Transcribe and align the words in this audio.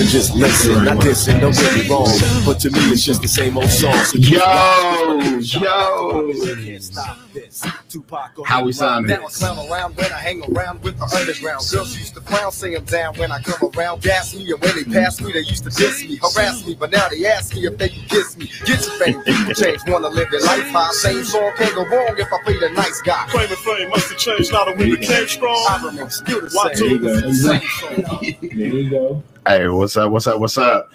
and 0.00 0.08
just 0.08 0.34
listen. 0.34 0.84
Not 0.84 0.98
dissing, 0.98 1.40
don't 1.40 1.54
get 1.54 1.74
me 1.74 1.88
wrong, 1.88 2.08
but 2.44 2.58
to 2.60 2.70
me 2.70 2.80
it's 2.92 3.04
just 3.04 3.22
the 3.22 3.28
same 3.28 3.56
old 3.56 3.70
song. 3.70 3.94
So 4.04 4.18
Yo, 4.18 5.38
yo. 5.40 6.32
Can't. 6.94 7.84
Tupac 7.88 8.32
How 8.44 8.64
we 8.64 8.72
the 8.72 9.00
Now 9.00 9.26
I 9.26 9.30
clown 9.30 9.70
around 9.70 9.96
when 9.96 10.12
I 10.12 10.18
hang 10.18 10.42
around 10.50 10.82
with 10.82 10.98
the 10.98 11.04
underground. 11.16 11.64
Girls 11.70 11.96
used 11.96 12.14
to 12.14 12.20
frown, 12.20 12.50
say 12.50 12.74
I'm 12.74 12.84
down 12.84 13.14
when 13.16 13.30
I 13.30 13.40
come 13.40 13.70
around. 13.76 14.02
Gas 14.02 14.34
me, 14.34 14.50
and 14.50 14.60
when 14.60 14.74
they 14.74 14.84
pass 14.84 15.20
me, 15.20 15.32
they 15.32 15.40
used 15.40 15.64
to 15.64 15.70
diss 15.70 16.02
me, 16.02 16.16
harass 16.16 16.66
me. 16.66 16.74
But 16.74 16.90
now 16.90 17.08
they 17.08 17.24
ask 17.26 17.54
me 17.54 17.66
if 17.66 17.78
they 17.78 17.88
can 17.88 18.04
kiss 18.08 18.36
me. 18.36 18.50
Get 18.64 18.84
your 18.84 18.94
fame, 18.98 19.22
people 19.22 19.54
change, 19.54 19.80
wanna 19.86 20.08
live 20.08 20.30
their 20.30 20.40
life 20.40 20.68
high. 20.70 20.90
Same 20.92 21.24
song 21.24 21.52
can't 21.56 21.74
go 21.74 21.84
wrong 21.84 22.14
if 22.18 22.32
I 22.32 22.42
play 22.42 22.58
the 22.58 22.70
nice 22.70 23.00
guy. 23.02 23.26
Claiming 23.28 23.56
fame 23.56 23.90
must 23.90 24.10
have 24.10 24.18
changed 24.18 24.52
now 24.52 24.64
that 24.64 24.76
we 24.76 24.96
became 24.96 25.28
strong. 25.28 25.66
I 25.68 25.84
remain 25.84 26.10
still 26.10 26.40
the 26.40 26.50
same. 26.50 26.98
two? 26.98 27.34
Same 27.34 27.60
song. 27.80 28.20
There 28.40 28.50
you 28.50 28.90
go. 28.90 29.22
Hey, 29.46 29.68
what's 29.68 29.94
up? 29.98 30.10
What's 30.10 30.26
up? 30.26 30.40
What's 30.40 30.56
up? 30.56 30.90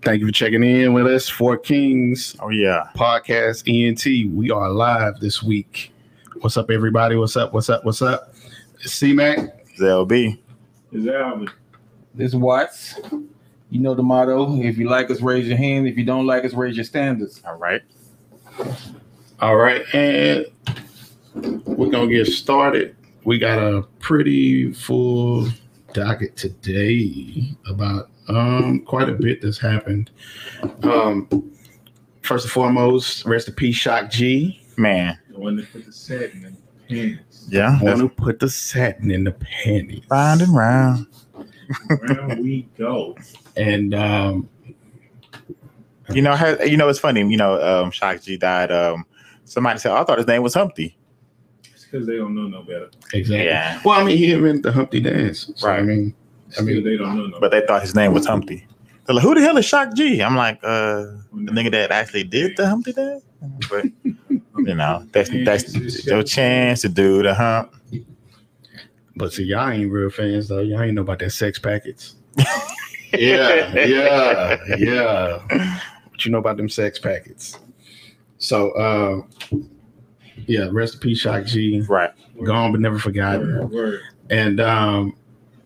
Thank 0.00 0.20
you 0.20 0.26
for 0.26 0.32
checking 0.32 0.64
in 0.64 0.94
with 0.94 1.06
us. 1.06 1.28
Four 1.28 1.58
Kings 1.58 2.34
Oh 2.40 2.48
yeah. 2.48 2.88
Podcast 2.96 3.68
ENT. 3.68 4.32
We 4.34 4.50
are 4.50 4.70
live 4.70 5.20
this 5.20 5.42
week. 5.42 5.92
What's 6.40 6.56
up, 6.56 6.70
everybody? 6.70 7.16
What's 7.16 7.36
up? 7.36 7.52
What's 7.52 7.68
up? 7.68 7.84
What's 7.84 8.00
up? 8.00 8.34
C 8.80 9.12
Mac. 9.12 9.66
ZLB. 9.76 10.38
Is 10.92 11.06
Alvin. 11.06 11.50
This 12.14 12.32
Watts. 12.32 12.98
You 13.68 13.80
know 13.80 13.92
the 13.92 14.02
motto. 14.02 14.56
If 14.62 14.78
you 14.78 14.88
like 14.88 15.10
us, 15.10 15.20
raise 15.20 15.46
your 15.46 15.58
hand. 15.58 15.86
If 15.86 15.98
you 15.98 16.06
don't 16.06 16.26
like 16.26 16.46
us, 16.46 16.54
raise 16.54 16.76
your 16.76 16.86
standards. 16.86 17.42
All 17.46 17.58
right. 17.58 17.82
All 19.40 19.56
right, 19.56 19.82
and 19.94 20.46
we're 21.66 21.90
gonna 21.90 22.06
get 22.06 22.28
started. 22.28 22.96
We 23.24 23.38
got 23.38 23.58
a 23.58 23.82
pretty 23.98 24.72
full 24.72 25.50
docket 25.94 26.36
today 26.36 27.54
about 27.66 28.10
um 28.28 28.80
quite 28.80 29.08
a 29.08 29.12
bit 29.12 29.40
that's 29.40 29.58
happened. 29.58 30.10
Um 30.82 31.50
first 32.22 32.44
and 32.44 32.52
foremost, 32.52 33.24
rest 33.24 33.48
in 33.48 33.54
peace, 33.54 33.76
Shock 33.76 34.10
G. 34.10 34.60
Man. 34.76 35.18
The 35.30 35.38
one 35.38 35.56
that 35.56 35.72
put 35.72 35.86
the 35.86 35.92
satin 35.92 36.44
in 36.44 36.56
the 36.56 36.94
pants. 36.94 37.46
Yeah. 37.48 37.70
Want 37.72 37.84
That's 37.84 38.00
to 38.00 38.08
put 38.08 38.38
the 38.40 38.50
satin 38.50 39.10
in 39.10 39.24
the 39.24 39.32
panties. 39.32 40.04
round 40.10 40.42
and 40.42 40.54
round. 40.54 41.06
Round 41.88 42.42
we 42.42 42.68
go. 42.76 43.16
And 43.56 43.94
um 43.94 44.48
You 46.12 46.20
know, 46.22 46.58
you 46.64 46.76
know, 46.76 46.88
it's 46.88 46.98
funny. 46.98 47.20
You 47.20 47.36
know, 47.36 47.62
um, 47.62 47.90
Shock 47.90 48.20
G 48.22 48.36
died. 48.36 48.70
Um, 48.70 49.06
somebody 49.44 49.78
said, 49.78 49.92
I 49.92 50.04
thought 50.04 50.18
his 50.18 50.26
name 50.26 50.42
was 50.42 50.52
Humpty. 50.54 50.96
It's 51.94 52.06
because 52.06 52.06
they 52.08 52.16
don't 52.16 52.34
know 52.34 52.48
no 52.48 52.62
better. 52.62 52.90
exactly. 53.12 53.46
Yeah. 53.46 53.80
Well, 53.84 54.00
I 54.00 54.04
mean, 54.04 54.16
he 54.18 54.32
invented 54.32 54.64
the 54.64 54.72
Humpty 54.72 55.00
Dance. 55.00 55.50
So, 55.56 55.68
I 55.68 55.76
Right. 55.76 55.84
mean, 55.84 56.14
I 56.50 56.52
Still, 56.54 56.64
mean- 56.66 56.84
they 56.84 56.96
don't 56.96 57.16
know 57.16 57.26
no 57.26 57.40
But 57.40 57.52
they 57.52 57.60
thought 57.66 57.82
his 57.82 57.94
name 57.94 58.12
was 58.12 58.26
Humpty. 58.26 58.66
They're 59.06 59.14
like, 59.14 59.22
who 59.24 59.34
the 59.34 59.40
hell 59.42 59.56
is 59.58 59.64
Shock 59.64 59.94
G? 59.94 60.20
I'm 60.22 60.34
like, 60.34 60.58
uh, 60.64 61.04
the 61.32 61.52
nigga 61.52 61.70
that 61.72 61.90
actually 61.92 62.24
did 62.24 62.56
the 62.56 62.66
Humpty 62.68 62.92
Dance. 62.92 63.22
But 63.70 63.84
you 64.58 64.74
know, 64.74 65.06
that's 65.12 65.30
that's 65.44 66.06
your 66.06 66.22
chance 66.22 66.80
to 66.82 66.88
do 66.88 67.22
the 67.22 67.34
hump. 67.34 67.74
but 69.16 69.32
see, 69.32 69.44
y'all 69.44 69.68
ain't 69.70 69.92
real 69.92 70.10
fans 70.10 70.48
though. 70.48 70.60
Y'all 70.60 70.80
ain't 70.82 70.94
know 70.94 71.02
about 71.02 71.18
that 71.20 71.30
sex 71.30 71.58
packets. 71.58 72.16
yeah, 73.12 73.72
yeah, 73.74 74.58
yeah. 74.78 75.78
But 76.10 76.24
you 76.24 76.30
know 76.32 76.38
about 76.38 76.56
them 76.56 76.68
sex 76.70 76.98
packets? 76.98 77.58
So, 78.38 78.70
uh, 78.72 79.22
yeah, 80.46 80.68
rest 80.70 80.94
in 80.94 81.00
peace, 81.00 81.18
Shock 81.18 81.46
G. 81.46 81.80
Right. 81.88 82.10
Gone 82.44 82.72
but 82.72 82.80
never 82.80 82.98
forgotten. 82.98 83.58
Word, 83.58 83.70
word. 83.70 84.00
And 84.30 84.60
um, 84.60 85.16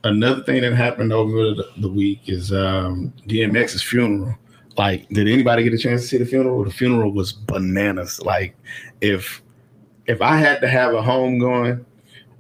another 0.05 0.42
thing 0.42 0.62
that 0.62 0.74
happened 0.74 1.12
over 1.12 1.55
the, 1.55 1.69
the 1.78 1.88
week 1.88 2.20
is 2.27 2.52
um, 2.52 3.12
DMX's 3.27 3.83
funeral. 3.83 4.36
Like, 4.77 5.08
did 5.08 5.27
anybody 5.28 5.64
get 5.64 5.72
a 5.74 5.78
chance 5.78 6.02
to 6.02 6.08
see 6.08 6.19
the 6.19 6.27
funeral? 6.27 6.62
The 6.64 6.70
funeral 6.70 7.12
was 7.12 7.33
bananas. 7.33 8.20
Like, 8.20 8.56
if 9.00 9.42
if 10.06 10.22
I 10.22 10.36
had 10.36 10.61
to 10.61 10.68
have 10.68 10.95
a 10.95 11.02
home 11.02 11.39
going, 11.39 11.84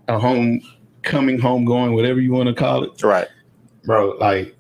a 0.08 0.18
home 0.18 0.60
coming, 1.02 1.38
home 1.38 1.64
going, 1.64 1.94
whatever 1.94 2.20
you 2.20 2.32
want 2.32 2.48
to 2.48 2.54
call 2.54 2.84
it, 2.84 3.02
Right. 3.02 3.26
bro, 3.84 4.10
like 4.18 4.54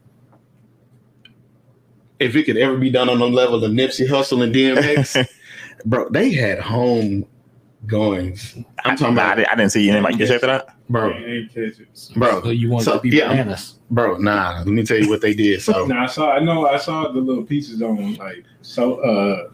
if 2.18 2.34
it 2.34 2.44
could 2.44 2.56
ever 2.56 2.76
be 2.76 2.90
done 2.90 3.08
on 3.08 3.18
the 3.18 3.26
level 3.28 3.62
of 3.64 3.70
Nipsey 3.72 4.06
Hussle 4.08 4.42
and 4.42 4.54
DMX, 4.54 5.26
bro, 5.84 6.08
they 6.10 6.30
had 6.32 6.58
home 6.58 7.26
goings. 7.86 8.56
I'm 8.84 8.96
talking 8.96 9.14
Nah, 9.14 9.22
I, 9.22 9.24
about, 9.26 9.36
didn't, 9.36 9.48
I 9.48 9.54
didn't 9.56 9.72
see 9.72 9.86
you. 9.86 9.92
Anybody 9.92 10.26
check 10.26 10.40
that 10.42 10.50
out? 10.50 10.68
bro, 10.88 11.10
Ain't- 11.12 11.26
ain't 11.26 11.48
catch 11.48 11.80
it. 11.80 11.88
bro, 12.16 12.42
So 12.42 12.50
you 12.50 12.70
want 12.70 12.84
So, 12.84 12.94
to 12.96 13.00
be 13.00 13.10
yeah. 13.10 13.28
bananas. 13.28 13.78
bro. 13.90 14.16
Nah, 14.18 14.58
let 14.58 14.66
me 14.68 14.84
tell 14.84 14.98
you 14.98 15.08
what 15.08 15.20
they 15.20 15.34
did. 15.34 15.62
So, 15.62 15.86
Now 15.88 16.04
I 16.04 16.06
saw. 16.06 16.32
I 16.32 16.40
know. 16.40 16.66
I 16.66 16.76
saw 16.78 17.10
the 17.12 17.20
little 17.20 17.44
pieces 17.44 17.82
on 17.82 18.14
like 18.14 18.44
so 18.62 18.96
uh 19.00 19.50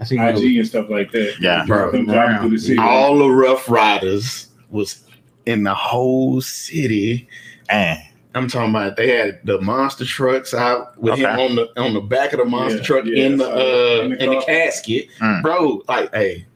I 0.00 0.04
see 0.04 0.16
IG 0.16 0.58
and 0.58 0.66
stuff 0.66 0.88
like 0.88 1.10
that. 1.12 1.34
Yeah. 1.40 1.64
Bro. 1.66 1.92
Them 1.92 2.06
the 2.06 2.78
all 2.80 3.18
the 3.18 3.28
Ruff 3.28 3.68
Ryders 3.68 4.48
was 4.70 5.04
in 5.46 5.64
the 5.64 5.74
whole 5.74 6.40
city. 6.40 7.28
Man. 7.70 7.98
I'm 8.34 8.46
talking 8.46 8.70
about 8.70 8.96
they 8.96 9.16
had 9.16 9.40
the 9.44 9.60
monster 9.60 10.04
trucks 10.04 10.54
out 10.54 10.96
with 11.00 11.18
him 11.18 11.38
on 11.40 11.56
the 11.56 11.68
on 11.80 11.94
the 11.94 12.00
back 12.00 12.32
of 12.32 12.38
the 12.38 12.44
monster 12.44 12.78
Yeah, 12.78 12.84
truck 12.84 13.04
yeah, 13.06 13.24
in 13.24 13.36
the 13.38 13.44
so 13.44 13.52
uh 13.52 14.04
in 14.04 14.12
in 14.12 14.30
the 14.30 14.36
the, 14.36 14.42
casket, 14.44 15.08
Mm. 15.20 15.42
bro. 15.42 15.82
Like, 15.88 16.14
hey, 16.14 16.46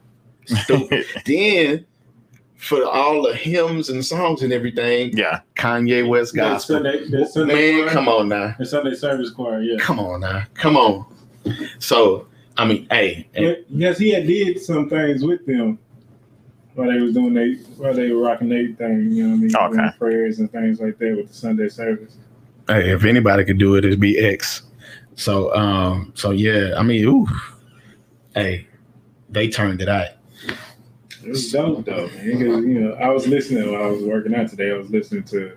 stupid. 0.45 1.05
then 1.25 1.85
for 2.57 2.85
all 2.85 3.21
the 3.23 3.33
hymns 3.35 3.89
and 3.89 4.05
songs 4.05 4.41
and 4.41 4.53
everything, 4.53 5.15
yeah. 5.17 5.41
Kanye 5.55 6.07
West 6.07 6.33
That 6.33 6.53
gospel. 6.53 6.75
Sunday, 6.77 7.07
that 7.09 7.27
Sunday 7.29 7.53
Man, 7.73 7.81
choir, 7.83 7.93
come 7.93 8.07
on 8.07 8.29
now, 8.29 8.55
The 8.57 8.65
Sunday 8.65 8.95
service 8.95 9.31
choir. 9.31 9.61
Yeah. 9.61 9.77
come 9.79 9.99
on 9.99 10.21
now, 10.21 10.43
come 10.53 10.77
on. 10.77 11.05
So, 11.79 12.27
I 12.57 12.65
mean, 12.65 12.87
hey, 12.89 13.27
and- 13.33 13.57
yes, 13.69 13.97
he 13.97 14.11
had 14.11 14.25
did 14.27 14.61
some 14.61 14.89
things 14.89 15.23
with 15.25 15.45
them 15.45 15.77
while 16.75 16.87
they 16.89 16.99
was 16.99 17.13
doing 17.13 17.33
they 17.33 17.55
while 17.77 17.93
they 17.93 18.11
were 18.11 18.21
rocking 18.23 18.47
their 18.49 18.67
thing. 18.73 19.11
You 19.11 19.23
know 19.27 19.29
what 19.31 19.35
I 19.35 19.39
mean? 19.39 19.55
Okay. 19.55 19.75
Doing 19.75 19.91
prayers 19.99 20.39
and 20.39 20.51
things 20.51 20.79
like 20.79 20.97
that 20.99 21.17
with 21.17 21.27
the 21.27 21.33
Sunday 21.33 21.67
service. 21.69 22.15
hey, 22.69 22.91
if 22.91 23.03
anybody 23.03 23.43
could 23.43 23.57
do 23.57 23.75
it, 23.75 23.83
it'd 23.85 23.99
be 23.99 24.17
X. 24.19 24.63
So, 25.15 25.53
um, 25.53 26.13
so 26.15 26.31
yeah, 26.31 26.73
I 26.77 26.81
mean, 26.83 27.03
ooh, 27.05 27.27
hey, 28.35 28.67
they 29.29 29.49
turned 29.49 29.81
it 29.81 29.89
out. 29.89 30.07
It 31.23 31.29
was 31.29 31.51
dope 31.51 31.85
though, 31.85 32.07
man. 32.07 32.31
'cause, 32.33 32.65
you 32.65 32.79
know, 32.81 32.93
I 32.93 33.09
was 33.09 33.27
listening 33.27 33.71
while 33.71 33.83
I 33.83 33.87
was 33.87 34.03
working 34.03 34.35
out 34.35 34.49
today. 34.49 34.71
I 34.71 34.77
was 34.77 34.89
listening 34.89 35.23
to 35.25 35.53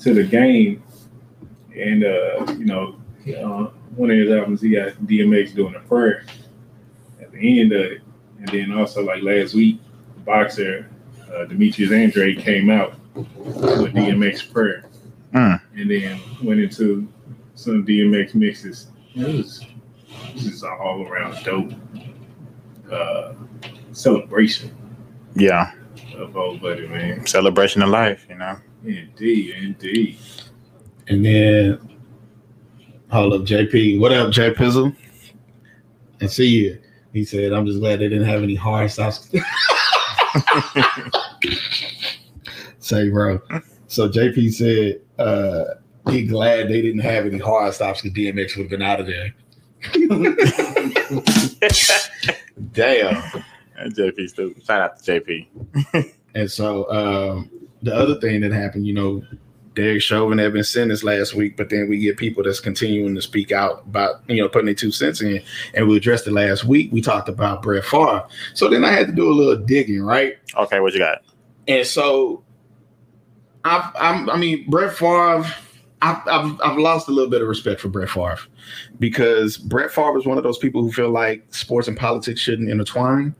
to 0.00 0.14
the 0.14 0.24
game, 0.24 0.82
and 1.76 2.04
uh, 2.04 2.46
you 2.58 2.64
know, 2.66 2.96
uh, 3.36 3.70
one 3.96 4.10
of 4.10 4.16
his 4.16 4.30
albums 4.30 4.60
he 4.62 4.70
got 4.70 4.92
DMX 5.06 5.54
doing 5.54 5.74
a 5.74 5.80
prayer 5.80 6.24
at 7.20 7.30
the 7.32 7.60
end 7.60 7.72
of 7.72 7.80
it, 7.80 8.00
and 8.40 8.48
then 8.48 8.72
also 8.72 9.04
like 9.04 9.22
last 9.22 9.54
week, 9.54 9.80
the 10.14 10.20
boxer 10.22 10.88
uh, 11.34 11.44
Demetrius 11.44 11.92
Andrade 11.92 12.38
came 12.38 12.70
out 12.70 12.94
with 13.14 13.92
DMX 13.94 14.42
prayer, 14.52 14.84
Mm. 15.34 15.60
and 15.76 15.90
then 15.90 16.18
went 16.42 16.58
into 16.60 17.06
some 17.54 17.84
DMX 17.84 18.34
mixes. 18.34 18.88
It 19.14 19.26
was 19.36 19.64
this 20.34 20.46
is 20.46 20.62
an 20.62 20.70
all 20.80 21.02
around 21.06 21.36
dope 21.44 21.72
uh, 22.90 23.34
celebration 23.98 24.70
Yeah. 25.34 25.72
of 26.16 26.36
old 26.36 26.60
buddy, 26.62 26.86
man. 26.86 27.26
Celebration 27.26 27.82
of 27.82 27.88
life, 27.90 28.24
you 28.28 28.36
know. 28.36 28.56
Indeed, 28.84 29.54
indeed. 29.60 30.18
And 31.08 31.24
then, 31.24 31.78
hold 33.10 33.32
up, 33.34 33.40
JP. 33.42 33.98
What 33.98 34.12
up, 34.12 34.30
J 34.32 34.52
Pizzle? 34.52 34.94
And 36.20 36.30
see 36.30 36.46
you. 36.46 36.78
He 37.12 37.24
said, 37.24 37.52
I'm 37.52 37.66
just 37.66 37.80
glad 37.80 37.98
they 38.00 38.08
didn't 38.08 38.28
have 38.28 38.42
any 38.42 38.54
hard 38.54 38.90
stops. 38.90 39.30
Say, 42.78 43.08
bro. 43.10 43.40
So 43.88 44.08
JP 44.08 44.52
said, 44.52 45.00
uh, 45.18 45.64
he 46.10 46.26
glad 46.26 46.68
they 46.68 46.80
didn't 46.82 47.00
have 47.00 47.26
any 47.26 47.38
hard 47.38 47.74
stops 47.74 48.00
because 48.02 48.16
DMX 48.16 48.56
would 48.56 48.62
have 48.64 48.70
been 48.70 48.82
out 48.82 49.00
of 49.00 49.06
there. 49.06 49.34
Damn. 52.72 53.22
JP 53.86 54.28
stupid. 54.28 54.64
Shout 54.64 54.80
out 54.80 55.02
to 55.02 55.20
JP. 55.20 56.12
And 56.34 56.50
so 56.50 56.90
um, 56.90 57.50
the 57.82 57.94
other 57.94 58.20
thing 58.20 58.42
that 58.42 58.52
happened, 58.52 58.86
you 58.86 58.94
know, 58.94 59.24
Derek 59.74 60.02
Chauvin 60.02 60.38
had 60.38 60.52
been 60.52 60.64
sentenced 60.64 61.04
last 61.04 61.34
week, 61.34 61.56
but 61.56 61.70
then 61.70 61.88
we 61.88 61.98
get 61.98 62.16
people 62.16 62.42
that's 62.42 62.60
continuing 62.60 63.14
to 63.14 63.22
speak 63.22 63.52
out 63.52 63.84
about, 63.86 64.22
you 64.28 64.42
know, 64.42 64.48
putting 64.48 64.66
their 64.66 64.74
two 64.74 64.90
cents 64.90 65.20
in. 65.20 65.42
And 65.74 65.88
we 65.88 65.96
addressed 65.96 66.26
it 66.26 66.32
last 66.32 66.64
week. 66.64 66.90
We 66.92 67.00
talked 67.00 67.28
about 67.28 67.62
Brett 67.62 67.84
Favre. 67.84 68.26
So 68.54 68.68
then 68.68 68.84
I 68.84 68.90
had 68.90 69.06
to 69.06 69.12
do 69.12 69.30
a 69.30 69.32
little 69.32 69.56
digging, 69.56 70.02
right? 70.02 70.36
Okay, 70.56 70.80
what 70.80 70.92
you 70.92 70.98
got? 70.98 71.22
And 71.68 71.86
so 71.86 72.42
I've, 73.64 73.90
I'm, 73.96 74.28
I 74.30 74.36
mean, 74.36 74.68
Brett 74.68 74.94
Favre, 74.96 75.44
I've, 76.02 76.28
I've, 76.28 76.60
I've 76.60 76.78
lost 76.78 77.08
a 77.08 77.12
little 77.12 77.30
bit 77.30 77.42
of 77.42 77.48
respect 77.48 77.80
for 77.80 77.88
Brett 77.88 78.10
Favre 78.10 78.38
because 78.98 79.56
Brett 79.56 79.92
Favre 79.92 80.18
is 80.18 80.26
one 80.26 80.38
of 80.38 80.44
those 80.44 80.58
people 80.58 80.82
who 80.82 80.90
feel 80.90 81.10
like 81.10 81.54
sports 81.54 81.86
and 81.86 81.96
politics 81.96 82.40
shouldn't 82.40 82.68
intertwine. 82.68 83.34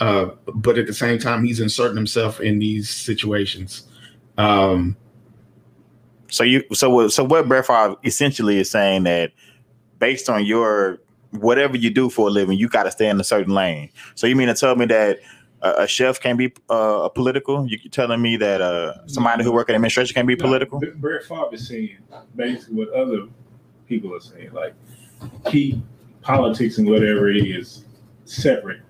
Uh, 0.00 0.26
but 0.54 0.76
at 0.78 0.86
the 0.86 0.94
same 0.94 1.18
time, 1.18 1.44
he's 1.44 1.60
inserting 1.60 1.96
himself 1.96 2.40
in 2.40 2.58
these 2.58 2.90
situations. 2.90 3.86
Um, 4.36 4.96
So 6.28 6.42
you 6.42 6.64
so 6.72 6.90
what 6.90 7.12
so 7.12 7.22
what 7.22 7.46
Brett 7.46 7.66
Favre 7.66 7.96
essentially 8.02 8.58
is 8.58 8.68
saying 8.70 9.04
that 9.04 9.32
based 10.00 10.28
on 10.28 10.44
your 10.44 10.98
whatever 11.30 11.76
you 11.76 11.90
do 11.90 12.10
for 12.10 12.28
a 12.28 12.30
living, 12.30 12.58
you 12.58 12.68
got 12.68 12.84
to 12.84 12.90
stay 12.90 13.08
in 13.08 13.20
a 13.20 13.24
certain 13.24 13.54
lane. 13.54 13.88
So 14.16 14.26
you 14.26 14.34
mean 14.34 14.48
to 14.48 14.54
tell 14.54 14.74
me 14.74 14.86
that 14.86 15.20
a, 15.62 15.82
a 15.82 15.86
chef 15.86 16.18
can't 16.20 16.38
be 16.38 16.52
uh, 16.68 17.08
political? 17.10 17.66
You're 17.68 17.78
telling 17.90 18.20
me 18.20 18.36
that 18.38 18.60
uh, 18.60 19.06
somebody 19.06 19.44
who 19.44 19.52
works 19.52 19.68
in 19.68 19.76
administration 19.76 20.14
can't 20.14 20.26
be 20.26 20.34
political? 20.34 20.80
No, 20.80 20.90
Brett 20.96 21.22
Favre 21.22 21.50
is 21.52 21.68
saying 21.68 21.98
basically 22.34 22.74
what 22.74 22.90
other 22.92 23.28
people 23.86 24.12
are 24.14 24.20
saying, 24.20 24.50
like 24.52 24.74
keep 25.46 25.78
politics 26.22 26.78
and 26.78 26.88
whatever 26.88 27.30
it 27.30 27.36
is 27.36 27.84
separate, 28.24 28.80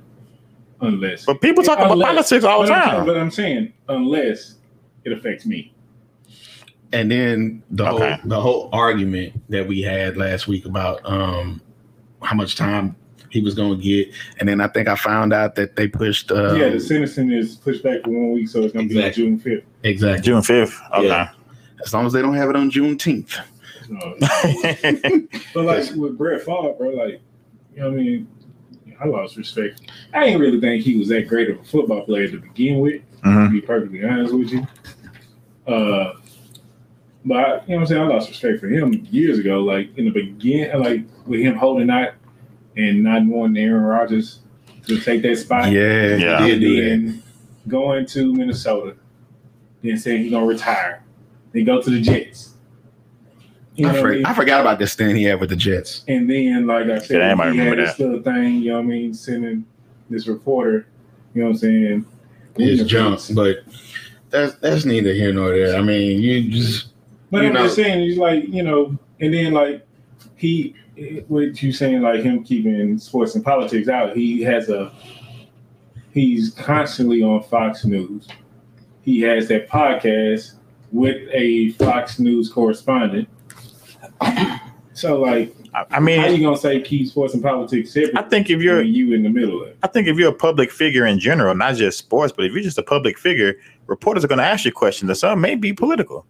unless. 0.80 1.24
But 1.24 1.40
people 1.40 1.62
talk 1.64 1.78
about 1.78 1.98
politics 2.00 2.44
all 2.44 2.62
the 2.62 2.68
time. 2.68 3.06
But 3.06 3.16
I'm 3.16 3.30
saying 3.30 3.72
unless 3.88 4.56
it 5.04 5.12
affects 5.12 5.46
me. 5.46 5.72
And 6.92 7.10
then 7.10 7.62
the 7.70 7.86
Okay. 7.88 8.12
whole 8.12 8.28
the 8.28 8.40
whole 8.40 8.68
argument 8.72 9.32
that 9.48 9.66
we 9.66 9.82
had 9.82 10.16
last 10.16 10.46
week 10.46 10.64
about 10.64 11.00
um 11.04 11.60
how 12.22 12.36
much 12.36 12.54
time 12.56 12.94
he 13.30 13.40
was 13.40 13.54
going 13.54 13.76
to 13.76 13.82
get, 13.82 14.14
and 14.38 14.48
then 14.48 14.60
I 14.60 14.68
think 14.68 14.86
I 14.86 14.94
found 14.94 15.32
out 15.32 15.56
that 15.56 15.74
they 15.74 15.88
pushed. 15.88 16.30
Uh, 16.30 16.54
yeah, 16.54 16.68
the 16.68 16.78
sentencing 16.78 17.32
is 17.32 17.56
pushed 17.56 17.82
back 17.82 18.04
for 18.04 18.10
one 18.10 18.30
week, 18.32 18.48
so 18.48 18.62
it's 18.62 18.72
going 18.72 18.88
to 18.88 18.94
Exactly. 18.94 19.24
be 19.24 19.28
on 19.28 19.38
June 19.38 19.40
fifth. 19.40 19.64
exactly. 19.82 20.22
June 20.22 20.42
fifth. 20.42 20.80
Okay. 20.96 21.06
Yeah. 21.08 21.30
As 21.84 21.92
long 21.92 22.06
as 22.06 22.12
they 22.12 22.22
don't 22.22 22.34
have 22.34 22.48
it 22.48 22.54
on 22.56 22.70
Juneteenth. 22.70 23.36
But 25.52 25.64
like 25.64 25.90
with 25.94 26.16
Brett 26.16 26.42
Favre, 26.42 26.72
bro, 26.78 26.90
like 26.90 27.20
you 27.74 27.80
know 27.80 27.90
what 27.90 27.98
I 27.98 28.02
mean. 28.02 28.28
I 29.00 29.06
lost 29.06 29.36
respect. 29.36 29.80
I 30.12 30.26
didn't 30.26 30.40
really 30.40 30.60
think 30.60 30.82
he 30.84 30.96
was 30.96 31.08
that 31.08 31.28
great 31.28 31.50
of 31.50 31.60
a 31.60 31.64
football 31.64 32.04
player 32.04 32.28
to 32.28 32.38
begin 32.38 32.78
with. 32.80 33.02
To 33.22 33.28
Mhm. 33.30 33.52
be 33.52 33.60
perfectly 33.60 34.04
honest 34.04 34.34
with 34.34 34.50
you. 34.52 34.66
Uh, 35.66 36.12
but 37.24 37.36
I, 37.36 37.46
you 37.46 37.46
know 37.46 37.62
what 37.66 37.80
I'm 37.80 37.86
saying. 37.86 38.02
I 38.02 38.06
lost 38.06 38.28
respect 38.28 38.60
for 38.60 38.68
him 38.68 39.06
years 39.10 39.38
ago. 39.38 39.60
Like 39.62 39.96
in 39.96 40.04
the 40.04 40.10
beginning, 40.10 40.78
like 40.78 41.04
with 41.26 41.40
him 41.40 41.54
holding 41.54 41.88
out 41.90 42.10
and 42.76 43.02
not 43.02 43.24
wanting 43.24 43.62
Aaron 43.64 43.82
Rodgers 43.82 44.40
to 44.86 44.98
take 45.00 45.22
that 45.22 45.36
spot. 45.38 45.72
Yeah, 45.72 46.16
Yeah. 46.16 46.46
and 46.46 46.62
then 46.62 47.22
going 47.66 48.04
to 48.06 48.34
Minnesota, 48.34 48.94
then 49.82 49.96
saying 49.96 50.22
he's 50.24 50.30
gonna 50.32 50.44
retire, 50.44 51.02
then 51.52 51.64
go 51.64 51.80
to 51.80 51.88
the 51.90 52.00
Jets. 52.00 52.53
You 53.74 53.86
know 53.86 53.90
I, 53.90 53.92
what 53.92 53.98
I 53.98 54.02
for- 54.02 54.12
mean? 54.12 54.26
I 54.26 54.34
forgot 54.34 54.60
about 54.60 54.78
this 54.78 54.94
thing 54.94 55.16
he 55.16 55.24
had 55.24 55.40
with 55.40 55.50
the 55.50 55.56
Jets. 55.56 56.04
And 56.08 56.28
then, 56.30 56.66
like 56.66 56.86
I 56.86 56.98
said, 56.98 57.18
Yeah, 57.18 57.32
I 57.32 57.50
he 57.50 57.58
had 57.58 57.66
remember 57.66 57.76
this 57.86 57.98
little 57.98 58.22
thing, 58.22 58.54
you 58.60 58.70
know 58.70 58.76
what 58.76 58.84
I 58.84 58.86
mean, 58.86 59.14
sending 59.14 59.64
this 60.10 60.26
reporter, 60.28 60.86
you 61.34 61.42
know 61.42 61.48
what 61.48 61.54
I'm 61.54 61.58
saying? 61.58 62.06
His 62.56 62.80
interviews. 62.80 62.86
jumps, 62.90 63.30
but 63.30 63.58
that's 64.30 64.54
that's 64.56 64.84
neither 64.84 65.12
here 65.12 65.32
nor 65.32 65.50
there. 65.50 65.76
I 65.76 65.82
mean, 65.82 66.20
you 66.20 66.50
just 66.50 66.88
But 67.30 67.42
you 67.42 67.48
I'm 67.48 67.54
know- 67.54 67.62
just 67.64 67.74
saying, 67.76 68.00
he's 68.08 68.18
like, 68.18 68.46
you 68.48 68.62
know, 68.62 68.96
and 69.20 69.34
then 69.34 69.52
like 69.52 69.84
he, 70.36 70.74
what 71.26 71.60
you 71.62 71.72
saying, 71.72 72.02
like 72.02 72.22
him 72.22 72.44
keeping 72.44 72.96
sports 72.98 73.34
and 73.34 73.44
politics 73.44 73.88
out, 73.88 74.16
he 74.16 74.40
has 74.42 74.68
a, 74.68 74.92
he's 76.12 76.50
constantly 76.54 77.22
on 77.22 77.42
Fox 77.42 77.84
News. 77.84 78.28
He 79.02 79.20
has 79.22 79.48
that 79.48 79.68
podcast 79.68 80.52
with 80.92 81.28
a 81.32 81.70
Fox 81.72 82.18
News 82.20 82.48
correspondent. 82.48 83.28
So 84.94 85.20
like, 85.20 85.54
I, 85.74 85.80
I 85.90 85.94
how 85.94 86.00
mean, 86.00 86.34
you 86.34 86.42
gonna 86.42 86.56
say 86.56 86.80
keep 86.80 87.08
sports 87.08 87.34
and 87.34 87.42
politics 87.42 87.92
separate? 87.92 88.16
I 88.16 88.22
think 88.22 88.48
if 88.48 88.62
you're 88.62 88.80
you 88.80 89.12
in 89.12 89.24
the 89.24 89.28
middle 89.28 89.60
of 89.60 89.68
it. 89.68 89.76
I 89.82 89.88
think 89.88 90.06
if 90.06 90.16
you're 90.16 90.30
a 90.30 90.34
public 90.34 90.70
figure 90.70 91.04
in 91.04 91.18
general, 91.18 91.54
not 91.54 91.74
just 91.74 91.98
sports, 91.98 92.32
but 92.34 92.44
if 92.44 92.52
you're 92.52 92.62
just 92.62 92.78
a 92.78 92.82
public 92.82 93.18
figure, 93.18 93.56
reporters 93.86 94.24
are 94.24 94.28
going 94.28 94.38
to 94.38 94.44
ask 94.44 94.64
you 94.64 94.72
questions. 94.72 95.10
And 95.10 95.18
some 95.18 95.40
may 95.40 95.56
be 95.56 95.72
political, 95.72 96.24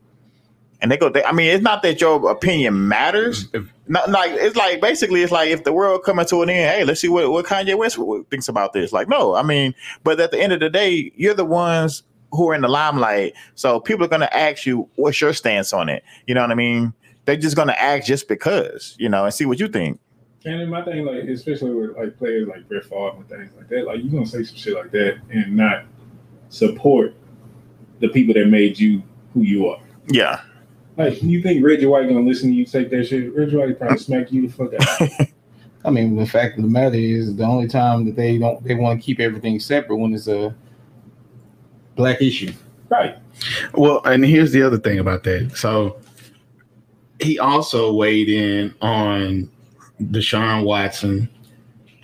and 0.80 0.90
they 0.90 0.96
go. 0.96 1.10
They, 1.10 1.22
I 1.22 1.32
mean, 1.32 1.54
it's 1.54 1.62
not 1.62 1.82
that 1.82 2.00
your 2.00 2.30
opinion 2.30 2.88
matters. 2.88 3.48
Not 3.86 4.08
like 4.10 4.30
it's 4.32 4.56
like 4.56 4.80
basically 4.80 5.22
it's 5.22 5.32
like 5.32 5.50
if 5.50 5.64
the 5.64 5.72
world 5.74 6.02
coming 6.02 6.24
to 6.26 6.42
an 6.42 6.48
end. 6.48 6.70
Hey, 6.70 6.84
let's 6.84 7.02
see 7.02 7.08
what 7.08 7.30
what 7.30 7.44
Kanye 7.44 7.76
West 7.76 7.98
thinks 8.30 8.48
about 8.48 8.72
this. 8.72 8.94
Like, 8.94 9.08
no, 9.08 9.34
I 9.34 9.42
mean, 9.42 9.74
but 10.04 10.18
at 10.20 10.30
the 10.30 10.40
end 10.40 10.54
of 10.54 10.60
the 10.60 10.70
day, 10.70 11.12
you're 11.16 11.34
the 11.34 11.44
ones 11.44 12.02
who 12.30 12.48
are 12.48 12.54
in 12.54 12.62
the 12.62 12.68
limelight. 12.68 13.34
So 13.56 13.78
people 13.78 14.06
are 14.06 14.08
going 14.08 14.20
to 14.20 14.36
ask 14.36 14.64
you, 14.66 14.88
what's 14.96 15.20
your 15.20 15.32
stance 15.34 15.72
on 15.72 15.88
it? 15.88 16.02
You 16.26 16.34
know 16.34 16.40
what 16.40 16.50
I 16.50 16.54
mean? 16.54 16.94
They're 17.24 17.36
just 17.36 17.56
going 17.56 17.68
to 17.68 17.80
ask 17.80 18.06
just 18.06 18.28
because, 18.28 18.94
you 18.98 19.08
know, 19.08 19.24
and 19.24 19.32
see 19.32 19.46
what 19.46 19.58
you 19.58 19.68
think. 19.68 19.98
And 20.46 20.60
then 20.60 20.68
my 20.68 20.82
thing, 20.82 21.06
like 21.06 21.24
especially 21.24 21.70
with 21.70 21.96
like 21.96 22.18
players 22.18 22.46
like 22.48 22.68
Brett 22.68 22.84
Favre 22.84 23.16
and 23.16 23.28
things 23.28 23.52
like 23.56 23.68
that, 23.68 23.86
like 23.86 24.00
you're 24.02 24.12
gonna 24.12 24.26
say 24.26 24.42
some 24.42 24.56
shit 24.56 24.74
like 24.74 24.90
that 24.90 25.18
and 25.30 25.56
not 25.56 25.84
support 26.50 27.14
the 28.00 28.08
people 28.08 28.34
that 28.34 28.48
made 28.48 28.78
you 28.78 29.02
who 29.32 29.40
you 29.40 29.68
are. 29.68 29.80
Yeah. 30.08 30.42
Like 30.98 31.22
you 31.22 31.42
think 31.42 31.64
Reggie 31.64 31.86
White 31.86 32.08
gonna 32.08 32.20
listen 32.20 32.50
to 32.50 32.54
you 32.54 32.66
take 32.66 32.90
that 32.90 33.06
shit? 33.06 33.34
Reggie 33.34 33.56
White 33.56 33.78
probably 33.78 33.96
smack 33.96 34.30
you 34.30 34.46
the 34.46 34.52
fuck 34.52 34.74
out. 34.74 35.28
I 35.86 35.90
mean, 35.90 36.16
the 36.16 36.26
fact 36.26 36.58
of 36.58 36.62
the 36.62 36.70
matter 36.70 36.94
is, 36.94 37.34
the 37.36 37.44
only 37.44 37.68
time 37.68 38.04
that 38.04 38.16
they 38.16 38.36
don't 38.36 38.62
they 38.64 38.74
want 38.74 39.00
to 39.00 39.04
keep 39.04 39.20
everything 39.20 39.58
separate 39.60 39.96
when 39.96 40.12
it's 40.12 40.28
a 40.28 40.54
black 41.96 42.20
issue. 42.20 42.52
right. 42.90 43.16
Well, 43.72 44.02
and 44.04 44.24
here's 44.24 44.52
the 44.52 44.62
other 44.62 44.78
thing 44.78 44.98
about 44.98 45.24
that. 45.24 45.56
So 45.56 45.98
he 47.20 47.38
also 47.38 47.92
weighed 47.92 48.28
in 48.28 48.74
on 48.80 49.50
Deshaun 50.00 50.64
Watson 50.64 51.28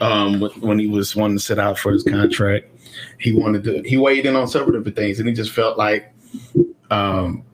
um, 0.00 0.40
when 0.60 0.78
he 0.78 0.86
was 0.86 1.14
wanting 1.14 1.36
to 1.36 1.42
sit 1.42 1.58
out 1.58 1.78
for 1.78 1.92
his 1.92 2.02
contract. 2.02 2.66
He 3.18 3.32
wanted 3.32 3.64
to. 3.64 3.82
He 3.82 3.96
weighed 3.96 4.26
in 4.26 4.36
on 4.36 4.48
several 4.48 4.76
different 4.76 4.96
things, 4.96 5.18
and 5.18 5.28
he 5.28 5.34
just 5.34 5.52
felt 5.52 5.78
like, 5.78 6.12
um, 6.90 7.44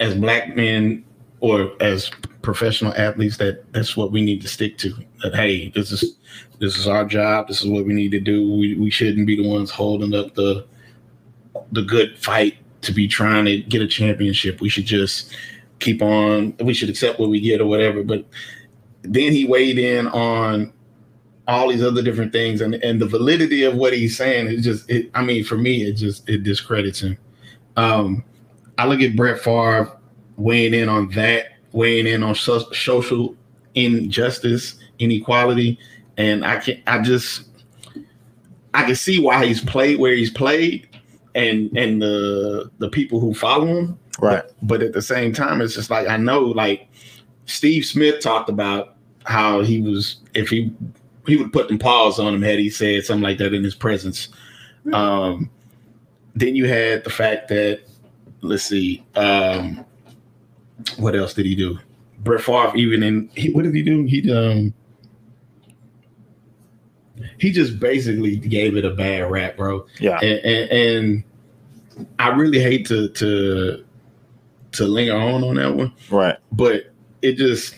as 0.00 0.14
black 0.14 0.54
men 0.54 1.04
or 1.40 1.72
as 1.80 2.10
professional 2.42 2.92
athletes, 2.96 3.36
that 3.38 3.72
that's 3.72 3.96
what 3.96 4.12
we 4.12 4.22
need 4.22 4.42
to 4.42 4.48
stick 4.48 4.78
to. 4.78 4.94
That 5.22 5.34
hey, 5.34 5.70
this 5.70 5.92
is 5.92 6.16
this 6.58 6.76
is 6.76 6.86
our 6.86 7.04
job. 7.04 7.48
This 7.48 7.62
is 7.62 7.68
what 7.68 7.84
we 7.84 7.94
need 7.94 8.10
to 8.12 8.20
do. 8.20 8.52
We 8.52 8.74
we 8.74 8.90
shouldn't 8.90 9.26
be 9.26 9.36
the 9.36 9.48
ones 9.48 9.70
holding 9.70 10.14
up 10.14 10.34
the 10.34 10.66
the 11.72 11.82
good 11.82 12.18
fight 12.18 12.56
to 12.82 12.92
be 12.92 13.08
trying 13.08 13.46
to 13.46 13.58
get 13.62 13.82
a 13.82 13.88
championship. 13.88 14.60
We 14.60 14.68
should 14.68 14.86
just 14.86 15.34
keep 15.78 16.02
on. 16.02 16.54
We 16.60 16.74
should 16.74 16.88
accept 16.88 17.18
what 17.18 17.28
we 17.28 17.40
get 17.40 17.60
or 17.60 17.66
whatever. 17.66 18.02
But 18.02 18.24
then 19.02 19.32
he 19.32 19.46
weighed 19.46 19.78
in 19.78 20.06
on 20.08 20.72
all 21.48 21.68
these 21.68 21.82
other 21.82 22.02
different 22.02 22.32
things 22.32 22.60
and 22.60 22.74
and 22.76 23.00
the 23.00 23.06
validity 23.06 23.62
of 23.62 23.76
what 23.76 23.92
he's 23.92 24.16
saying. 24.16 24.48
It 24.48 24.60
just, 24.60 24.88
it, 24.90 25.10
I 25.14 25.22
mean, 25.22 25.44
for 25.44 25.56
me, 25.56 25.82
it 25.82 25.92
just 25.92 26.28
it 26.28 26.42
discredits 26.42 27.00
him. 27.00 27.16
Um, 27.76 28.24
I 28.78 28.86
look 28.86 29.00
at 29.00 29.16
Brett 29.16 29.40
Favre 29.40 29.96
weighing 30.36 30.74
in 30.74 30.88
on 30.88 31.08
that, 31.10 31.46
weighing 31.72 32.06
in 32.06 32.22
on 32.22 32.34
so- 32.34 32.70
social 32.72 33.36
injustice, 33.74 34.76
inequality, 34.98 35.78
and 36.16 36.44
I 36.44 36.58
can 36.58 36.82
I 36.86 37.00
just 37.00 37.48
I 38.74 38.84
can 38.84 38.96
see 38.96 39.20
why 39.20 39.46
he's 39.46 39.60
played 39.60 39.98
where 39.98 40.14
he's 40.14 40.30
played 40.30 40.88
and 41.34 41.76
and 41.76 42.02
the 42.02 42.70
the 42.78 42.88
people 42.88 43.20
who 43.20 43.34
follow 43.34 43.66
him. 43.66 43.98
Right. 44.20 44.44
But 44.62 44.82
at 44.82 44.92
the 44.92 45.02
same 45.02 45.32
time, 45.32 45.60
it's 45.60 45.74
just 45.74 45.90
like 45.90 46.08
I 46.08 46.16
know 46.16 46.40
like 46.40 46.88
Steve 47.46 47.84
Smith 47.84 48.20
talked 48.20 48.48
about 48.48 48.94
how 49.24 49.60
he 49.62 49.80
was 49.82 50.16
if 50.34 50.48
he 50.48 50.72
he 51.26 51.36
would 51.36 51.52
put 51.52 51.68
them 51.68 51.78
paws 51.78 52.18
on 52.18 52.34
him 52.34 52.42
had 52.42 52.58
he 52.58 52.70
said 52.70 53.04
something 53.04 53.22
like 53.22 53.38
that 53.38 53.52
in 53.52 53.62
his 53.64 53.74
presence. 53.74 54.28
Um 54.92 55.50
then 56.34 56.54
you 56.54 56.66
had 56.66 57.02
the 57.04 57.10
fact 57.10 57.48
that 57.48 57.80
let's 58.42 58.62
see, 58.64 59.04
um 59.16 59.84
what 60.98 61.14
else 61.16 61.34
did 61.34 61.46
he 61.46 61.54
do? 61.54 61.78
Brett 62.20 62.40
Favre 62.42 62.76
even 62.76 63.02
in 63.02 63.28
he, 63.34 63.50
what 63.50 63.64
did 63.64 63.74
he 63.74 63.82
do? 63.82 64.04
He 64.04 64.32
um 64.32 64.72
he 67.38 67.50
just 67.50 67.78
basically 67.80 68.36
gave 68.36 68.76
it 68.76 68.84
a 68.84 68.90
bad 68.90 69.30
rap, 69.30 69.56
bro 69.56 69.86
Yeah. 70.00 70.18
and, 70.20 70.38
and, 70.44 70.70
and 70.70 71.24
I 72.18 72.28
really 72.28 72.60
hate 72.60 72.86
to 72.86 73.08
to 73.08 73.84
to 74.76 74.86
linger 74.86 75.14
on 75.16 75.42
on 75.44 75.56
that 75.56 75.74
one, 75.74 75.92
Right. 76.10 76.36
but 76.52 76.92
it 77.22 77.36
just 77.36 77.74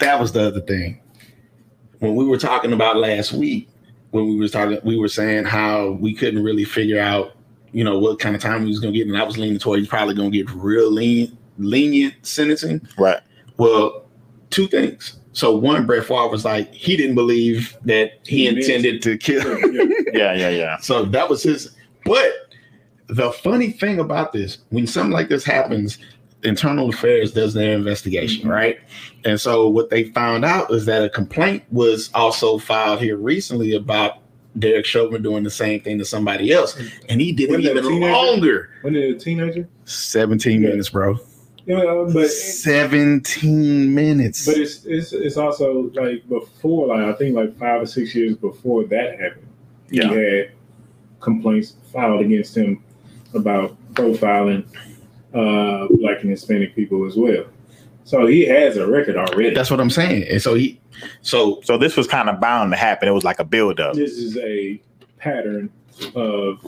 that 0.00 0.18
was 0.20 0.32
the 0.32 0.46
other 0.46 0.60
thing 0.60 1.00
when 2.00 2.14
we 2.16 2.24
were 2.24 2.38
talking 2.38 2.72
about 2.72 2.96
last 2.96 3.32
week 3.32 3.68
when 4.10 4.26
we 4.28 4.36
were 4.36 4.48
talking 4.48 4.78
we 4.84 4.96
were 4.98 5.08
saying 5.08 5.44
how 5.44 5.92
we 6.00 6.12
couldn't 6.14 6.42
really 6.42 6.64
figure 6.64 7.00
out 7.00 7.36
you 7.72 7.84
know 7.84 7.98
what 7.98 8.18
kind 8.18 8.34
of 8.34 8.42
time 8.42 8.62
he 8.62 8.68
was 8.68 8.80
going 8.80 8.92
to 8.92 8.98
get 8.98 9.06
and 9.06 9.16
I 9.16 9.22
was 9.22 9.38
leaning 9.38 9.58
toward 9.58 9.78
he's 9.78 9.88
probably 9.88 10.14
going 10.14 10.30
to 10.32 10.36
get 10.36 10.50
real 10.50 10.90
lean, 10.90 11.36
lenient 11.58 12.14
sentencing 12.22 12.86
Right. 12.98 13.20
well 13.58 14.04
two 14.50 14.66
things 14.66 15.18
so 15.32 15.56
one 15.56 15.86
Brett 15.86 16.04
Favre 16.04 16.28
was 16.28 16.44
like 16.44 16.72
he 16.74 16.96
didn't 16.96 17.14
believe 17.14 17.76
that 17.84 18.12
he 18.26 18.38
He 18.38 18.44
meant 18.46 18.58
intended 18.58 19.02
to 19.02 19.16
kill 19.16 19.58
Yeah. 19.72 19.92
Yeah. 20.12 20.34
Yeah. 20.34 20.48
Yeah. 20.50 20.76
so 20.78 21.04
that 21.06 21.28
was 21.30 21.42
his. 21.42 21.74
But 22.04 22.32
the 23.12 23.30
funny 23.30 23.70
thing 23.70 23.98
about 23.98 24.32
this, 24.32 24.58
when 24.70 24.86
something 24.86 25.12
like 25.12 25.28
this 25.28 25.44
happens, 25.44 25.98
internal 26.42 26.88
affairs 26.88 27.32
does 27.32 27.54
their 27.54 27.74
investigation, 27.74 28.42
mm-hmm. 28.42 28.50
right? 28.50 28.80
And 29.24 29.40
so 29.40 29.68
what 29.68 29.90
they 29.90 30.04
found 30.04 30.44
out 30.44 30.70
is 30.72 30.86
that 30.86 31.04
a 31.04 31.10
complaint 31.10 31.62
was 31.70 32.10
also 32.14 32.58
filed 32.58 33.00
here 33.00 33.16
recently 33.16 33.74
about 33.74 34.18
Derek 34.58 34.86
Chauvin 34.86 35.22
doing 35.22 35.44
the 35.44 35.50
same 35.50 35.80
thing 35.80 35.98
to 35.98 36.04
somebody 36.04 36.52
else, 36.52 36.74
mm-hmm. 36.74 37.06
and 37.08 37.20
he 37.20 37.32
did 37.32 37.50
it 37.50 37.60
even 37.60 37.82
teenager? 37.84 38.12
longer. 38.12 38.70
When 38.82 38.94
they 38.94 39.10
a 39.10 39.14
teenager, 39.14 39.68
17 39.84 40.62
Yeah. 40.62 40.68
minutes, 40.70 40.88
bro. 40.90 41.18
yeah, 41.66 42.06
but 42.12 42.28
17 42.28 43.94
minutes. 43.94 44.46
but 44.46 44.56
it's 44.56 44.84
it's 44.84 45.12
it's 45.12 45.36
also 45.36 45.90
like 45.94 46.28
before, 46.28 46.88
like 46.88 47.00
I 47.00 47.12
think 47.14 47.36
like 47.36 47.58
five 47.58 47.82
or 47.82 47.86
six 47.86 48.14
years 48.14 48.36
before 48.36 48.84
that 48.84 49.20
happened, 49.20 49.48
he 49.90 49.98
had 49.98 50.52
complaints 51.20 51.76
filed 51.92 52.20
against 52.20 52.56
him 52.56 52.82
about 53.34 53.76
profiling 53.94 54.64
uh, 55.34 55.86
black 55.98 56.20
and 56.22 56.30
Hispanic 56.30 56.74
people 56.74 57.06
as 57.06 57.16
well. 57.16 57.44
So 58.04 58.26
he 58.26 58.44
has 58.46 58.76
a 58.76 58.86
record 58.86 59.16
already. 59.16 59.54
That's 59.54 59.70
what 59.70 59.80
I'm 59.80 59.90
saying. 59.90 60.24
And 60.28 60.42
so 60.42 60.54
he, 60.54 60.80
so 61.22 61.60
So 61.64 61.78
this 61.78 61.96
was 61.96 62.06
kind 62.06 62.28
of 62.28 62.40
bound 62.40 62.72
to 62.72 62.76
happen. 62.76 63.08
It 63.08 63.12
was 63.12 63.24
like 63.24 63.38
a 63.38 63.44
buildup. 63.44 63.94
this 63.94 64.12
is 64.18 64.36
a 64.38 64.80
pattern 65.18 65.70
of 66.14 66.58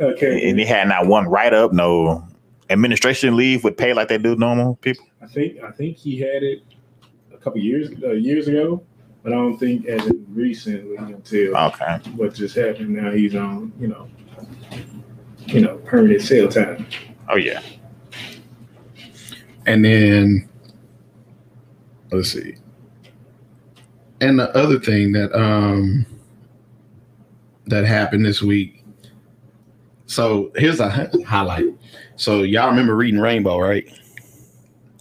okay. 0.00 0.48
And 0.50 0.58
he 0.58 0.66
had 0.66 0.88
not 0.88 1.06
one 1.06 1.26
write 1.28 1.54
up, 1.54 1.72
no 1.72 2.24
administration 2.68 3.36
leave 3.36 3.62
with 3.62 3.76
pay 3.76 3.92
like 3.94 4.08
they 4.08 4.18
do 4.18 4.34
normal 4.36 4.74
people. 4.76 5.06
I 5.22 5.26
think 5.26 5.62
I 5.62 5.70
think 5.70 5.96
he 5.96 6.18
had 6.18 6.42
it 6.42 6.62
a 7.32 7.36
couple 7.38 7.60
years 7.60 7.90
uh, 8.02 8.10
years 8.12 8.48
ago, 8.48 8.82
but 9.22 9.32
I 9.32 9.36
don't 9.36 9.56
think 9.58 9.86
as 9.86 10.04
in 10.06 10.26
recently 10.30 10.96
until 10.96 11.56
Okay. 11.56 11.98
what 12.16 12.34
just 12.34 12.56
happened. 12.56 12.90
Now 12.90 13.12
he's 13.12 13.36
on 13.36 13.72
you 13.80 13.86
know 13.88 14.08
you 15.46 15.60
know 15.60 15.76
permanent 15.78 16.22
sale 16.22 16.48
time. 16.48 16.86
Oh 17.28 17.36
yeah. 17.36 17.60
and 19.66 19.84
then 19.84 20.48
let's 22.12 22.30
see. 22.32 22.56
And 24.20 24.38
the 24.38 24.54
other 24.56 24.78
thing 24.78 25.12
that 25.12 25.32
um 25.38 26.06
that 27.66 27.84
happened 27.84 28.24
this 28.24 28.42
week. 28.42 28.84
So 30.06 30.52
here's 30.56 30.78
a 30.80 30.88
highlight. 31.26 31.66
So 32.14 32.42
y'all 32.42 32.68
remember 32.70 32.94
reading 32.94 33.20
Rainbow, 33.20 33.58
right? 33.58 33.86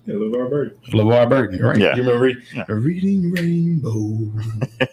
Yeah, 0.07 0.15
LeVar 0.15 0.49
Burton. 0.49 0.77
LeVar 0.91 1.29
Burton, 1.29 1.59
right? 1.61 1.77
Yeah. 1.77 1.95
You 1.95 2.01
remember 2.03 2.19
read, 2.25 2.37
Yeah. 2.55 2.65
reading 2.67 3.31
Rainbow? 3.31 3.99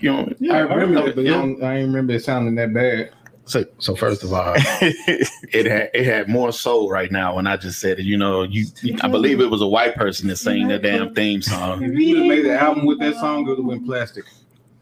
you 0.00 0.12
know, 0.12 0.32
Yeah, 0.38 0.54
I 0.56 0.60
remember 0.60 1.00
I 1.00 1.06
it, 1.10 1.16
but 1.16 1.24
I 1.26 1.28
don't- 1.28 1.62
I 1.62 1.76
ain't 1.78 1.88
remember 1.88 2.12
it 2.14 2.22
sounding 2.24 2.54
that 2.56 2.72
bad. 2.74 3.10
So, 3.44 3.64
so 3.78 3.96
first 3.96 4.22
of 4.22 4.32
all, 4.32 4.54
it 4.56 5.66
had 5.66 5.90
it 5.92 6.04
had 6.04 6.28
more 6.28 6.52
soul 6.52 6.88
right 6.88 7.10
now 7.10 7.34
when 7.36 7.46
I 7.46 7.56
just 7.56 7.80
said 7.80 7.98
it. 7.98 8.04
You 8.04 8.16
know, 8.16 8.44
you 8.44 8.66
I 9.02 9.08
believe 9.08 9.40
it 9.40 9.50
was 9.50 9.62
a 9.62 9.66
white 9.66 9.94
person 9.94 10.28
that 10.28 10.36
sang 10.36 10.68
the 10.68 10.78
damn 10.78 11.14
theme 11.14 11.42
song. 11.42 11.82
If 11.82 11.98
you 11.98 12.08
would 12.10 12.18
have 12.18 12.28
made 12.28 12.44
the 12.44 12.58
album 12.58 12.86
with 12.86 13.00
that 13.00 13.14
song, 13.14 13.46
it 13.46 13.48
would 13.48 13.58
have 13.58 13.66
went 13.66 13.86
plastic. 13.86 14.24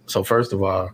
So 0.07 0.23
first 0.23 0.53
of 0.53 0.63
all, 0.63 0.91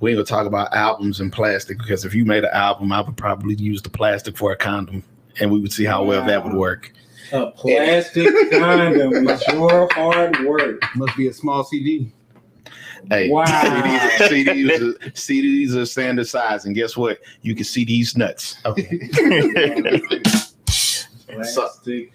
we 0.00 0.10
ain't 0.10 0.18
gonna 0.18 0.24
talk 0.24 0.46
about 0.46 0.72
albums 0.74 1.20
and 1.20 1.32
plastic 1.32 1.78
because 1.78 2.04
if 2.04 2.14
you 2.14 2.24
made 2.24 2.44
an 2.44 2.50
album, 2.52 2.92
I 2.92 3.00
would 3.00 3.16
probably 3.16 3.56
use 3.56 3.82
the 3.82 3.90
plastic 3.90 4.36
for 4.36 4.52
a 4.52 4.56
condom, 4.56 5.02
and 5.40 5.50
we 5.50 5.60
would 5.60 5.72
see 5.72 5.84
how 5.84 6.04
well 6.04 6.24
that 6.24 6.44
would 6.44 6.54
work. 6.54 6.92
A 7.32 7.50
plastic 7.50 8.28
condom 8.52 9.24
with 9.24 9.42
your 9.48 9.88
hard 9.92 10.38
work. 10.46 10.82
Must 10.94 11.16
be 11.16 11.26
a 11.28 11.32
small 11.32 11.64
CD. 11.64 12.12
Hey, 13.08 13.28
Wow. 13.30 13.44
CDs, 14.18 14.28
CDs, 14.28 14.80
are, 14.80 15.10
CDs 15.10 15.74
are 15.76 15.86
standard 15.86 16.26
size, 16.26 16.64
and 16.64 16.74
guess 16.74 16.96
what? 16.96 17.18
You 17.42 17.54
can 17.54 17.64
see 17.64 17.84
these 17.84 18.16
nuts. 18.16 18.56
Okay. 18.64 19.08
Plastic. 21.26 22.12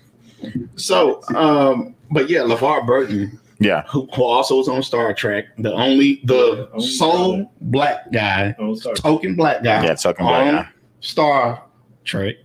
So, 0.76 1.22
um, 1.36 1.96
but 2.12 2.30
yeah, 2.30 2.42
LeVar 2.42 2.86
Burton, 2.86 3.40
yeah. 3.60 3.84
who, 3.88 4.08
who 4.14 4.24
also 4.24 4.58
was 4.58 4.68
on 4.68 4.84
Star 4.84 5.14
Trek, 5.14 5.46
the 5.58 5.72
only 5.74 6.20
the 6.26 6.70
Only 6.74 6.88
sole 6.88 7.36
brother. 7.38 7.50
black 7.62 8.12
guy, 8.12 8.56
Oh, 8.60 8.76
sorry. 8.76 8.96
token 8.96 9.36
black 9.36 9.64
guy, 9.64 9.84
Yeah, 9.86 9.96
token 9.96 10.26
black 10.26 10.46
guy, 10.46 10.52
yeah. 10.52 10.68
Star 11.00 11.64
Trek. 12.04 12.36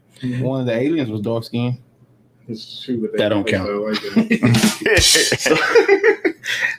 One 0.40 0.60
of 0.60 0.66
the 0.66 0.74
aliens 0.74 1.10
was 1.10 1.20
dark 1.22 1.44
skinned. 1.44 1.78
It's 2.48 2.82
true, 2.84 3.00
but 3.00 3.16
That 3.18 3.28
don't 3.30 3.46
count. 3.46 3.68
like 3.68 5.00
so, 5.02 5.56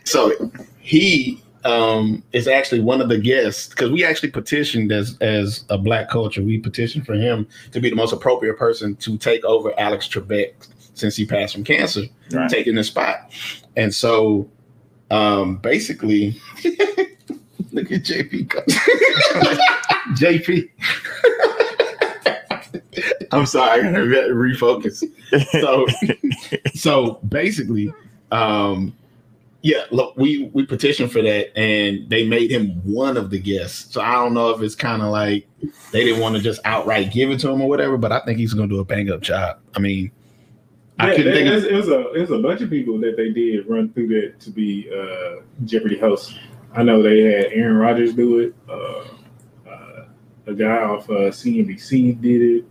so 0.04 0.52
he 0.80 1.44
um 1.66 2.24
is 2.32 2.48
actually 2.48 2.80
one 2.80 3.02
of 3.02 3.10
the 3.10 3.18
guests 3.18 3.68
because 3.68 3.92
we 3.92 4.06
actually 4.06 4.32
petitioned 4.32 4.92
as 4.92 5.18
as 5.22 5.66
a 5.70 5.78
black 5.78 6.10
culture. 6.10 6.42
We 6.42 6.58
petitioned 6.60 7.06
for 7.06 7.16
him 7.16 7.48
to 7.72 7.80
be 7.82 7.90
the 7.90 7.96
most 7.96 8.14
appropriate 8.14 8.58
person 8.58 8.96
to 8.98 9.18
take 9.18 9.44
over 9.44 9.78
alex 9.80 10.08
trebek 10.08 10.54
since 10.94 11.16
he 11.16 11.26
passed 11.26 11.54
from 11.54 11.64
cancer 11.64 12.04
Right. 12.32 12.50
taking 12.50 12.76
the 12.76 12.84
spot. 12.84 13.32
And 13.76 13.94
so 13.94 14.50
um 15.12 15.58
basically 15.58 16.40
look 17.72 17.92
at 17.92 18.04
jp 18.04 18.48
jp 20.16 20.70
i'm 23.32 23.46
sorry 23.46 23.82
i 23.82 23.92
gotta 23.92 24.34
refocus. 24.34 25.04
So 25.62 25.86
so 26.74 27.20
basically 27.28 27.94
um 28.32 28.96
yeah 29.62 29.84
look 29.92 30.16
we 30.16 30.50
we 30.54 30.66
petitioned 30.66 31.12
for 31.12 31.22
that 31.22 31.58
and 31.60 32.10
they 32.10 32.26
made 32.26 32.50
him 32.50 32.70
one 32.86 33.18
of 33.18 33.30
the 33.30 33.38
guests 33.40 33.94
so 33.94 34.00
i 34.02 34.14
don't 34.14 34.34
know 34.34 34.52
if 34.52 34.62
it's 34.62 34.76
kind 34.76 35.02
of 35.02 35.10
like 35.10 35.46
they 35.92 36.06
didn't 36.06 36.22
want 36.22 36.34
to 36.36 36.42
just 36.42 36.62
outright 36.64 37.12
give 37.12 37.30
it 37.30 37.40
to 37.42 37.50
him 37.50 37.62
or 37.62 37.68
whatever 37.68 37.98
but 37.98 38.12
i 38.12 38.20
think 38.22 38.38
he's 38.38 38.54
gonna 38.54 38.68
do 38.70 38.80
a 38.80 38.86
bang 38.86 39.12
up 39.12 39.20
job 39.20 39.58
i 39.76 39.80
mean 39.80 40.10
i 40.98 41.10
Yeah, 41.10 41.16
couldn't 41.18 41.34
there- 41.34 41.44
think 41.60 41.66
of 41.66 41.72
it 41.72 41.76
was 41.76 41.88
a 41.90 42.12
it 42.14 42.22
was 42.22 42.32
a 42.32 42.40
bunch 42.40 42.62
of 42.62 42.70
people 42.70 42.98
that 43.00 43.18
they 43.18 43.32
did 43.32 43.68
run 43.68 43.90
through 43.92 44.08
that 44.08 44.40
to 44.40 44.50
be 44.50 44.90
uh, 44.94 45.42
Jeopardy 45.66 45.98
hosts. 46.00 46.36
I 46.74 46.84
know 46.84 47.02
they 47.02 47.22
had 47.22 47.46
Aaron 47.52 47.78
Rodgers 47.78 48.14
do 48.14 48.40
it. 48.40 48.56
Uh, 48.70 49.04
uh, 49.70 50.06
a 50.48 50.54
guy 50.54 50.78
off 50.84 51.10
uh, 51.10 51.32
CNBC 51.32 52.20
did 52.22 52.42
it. 52.42 52.66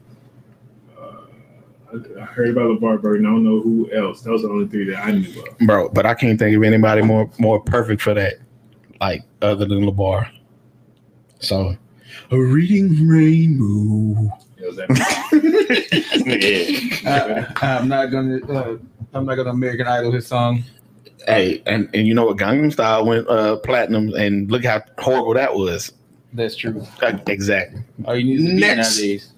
I, 1.92 2.20
I 2.20 2.24
heard 2.24 2.50
about 2.50 2.78
LeVar 2.80 3.00
Burton. 3.00 3.26
I 3.26 3.30
don't 3.30 3.44
know 3.44 3.60
who 3.60 3.90
else. 3.92 4.20
That 4.22 4.30
was 4.30 4.42
the 4.42 4.48
only 4.48 4.66
three 4.68 4.84
that 4.90 5.04
I 5.04 5.12
knew 5.12 5.42
of. 5.42 5.58
bro 5.66 5.88
but 5.88 6.04
i 6.06 6.14
can't 6.14 6.38
think 6.38 6.56
of 6.56 6.62
anybody 6.62 7.02
more 7.02 7.30
more 7.38 7.60
perfect 7.60 8.02
for 8.02 8.14
that 8.14 8.34
like 9.00 9.22
other 9.42 9.64
than 9.64 9.84
LeVar 9.84 10.28
so 11.40 11.74
a 12.30 12.38
reading 12.38 13.06
rainbow 13.08 14.28
It 14.58 14.66
was 14.66 14.76
that. 14.76 14.88
yeah. 17.04 17.52
I, 17.62 17.76
I'm 17.78 17.88
not 17.88 18.06
gonna. 18.06 18.38
Uh, 18.46 18.76
I'm 19.14 19.24
not 19.24 19.36
gonna 19.36 19.50
American 19.50 19.86
Idol 19.86 20.12
his 20.12 20.26
song. 20.26 20.64
hey 21.26 21.62
and 21.66 21.88
and 21.94 22.06
you 22.06 22.14
know 22.14 22.26
what 22.26 22.36
gangnam 22.36 22.72
style 22.72 23.06
went 23.06 23.28
uh 23.28 23.56
platinum 23.58 24.12
and 24.14 24.50
look 24.50 24.64
how 24.64 24.82
horrible 24.98 25.34
that 25.34 25.54
was 25.54 25.92
That's 26.32 26.56
true. 26.56 26.84
Exactly 27.26 27.80
All 28.04 28.16
you 28.16 28.24
need 28.24 28.40
is 28.40 28.44
a 28.44 28.48
beat 28.48 28.60
Next. 28.60 28.96
nowadays. 28.98 29.32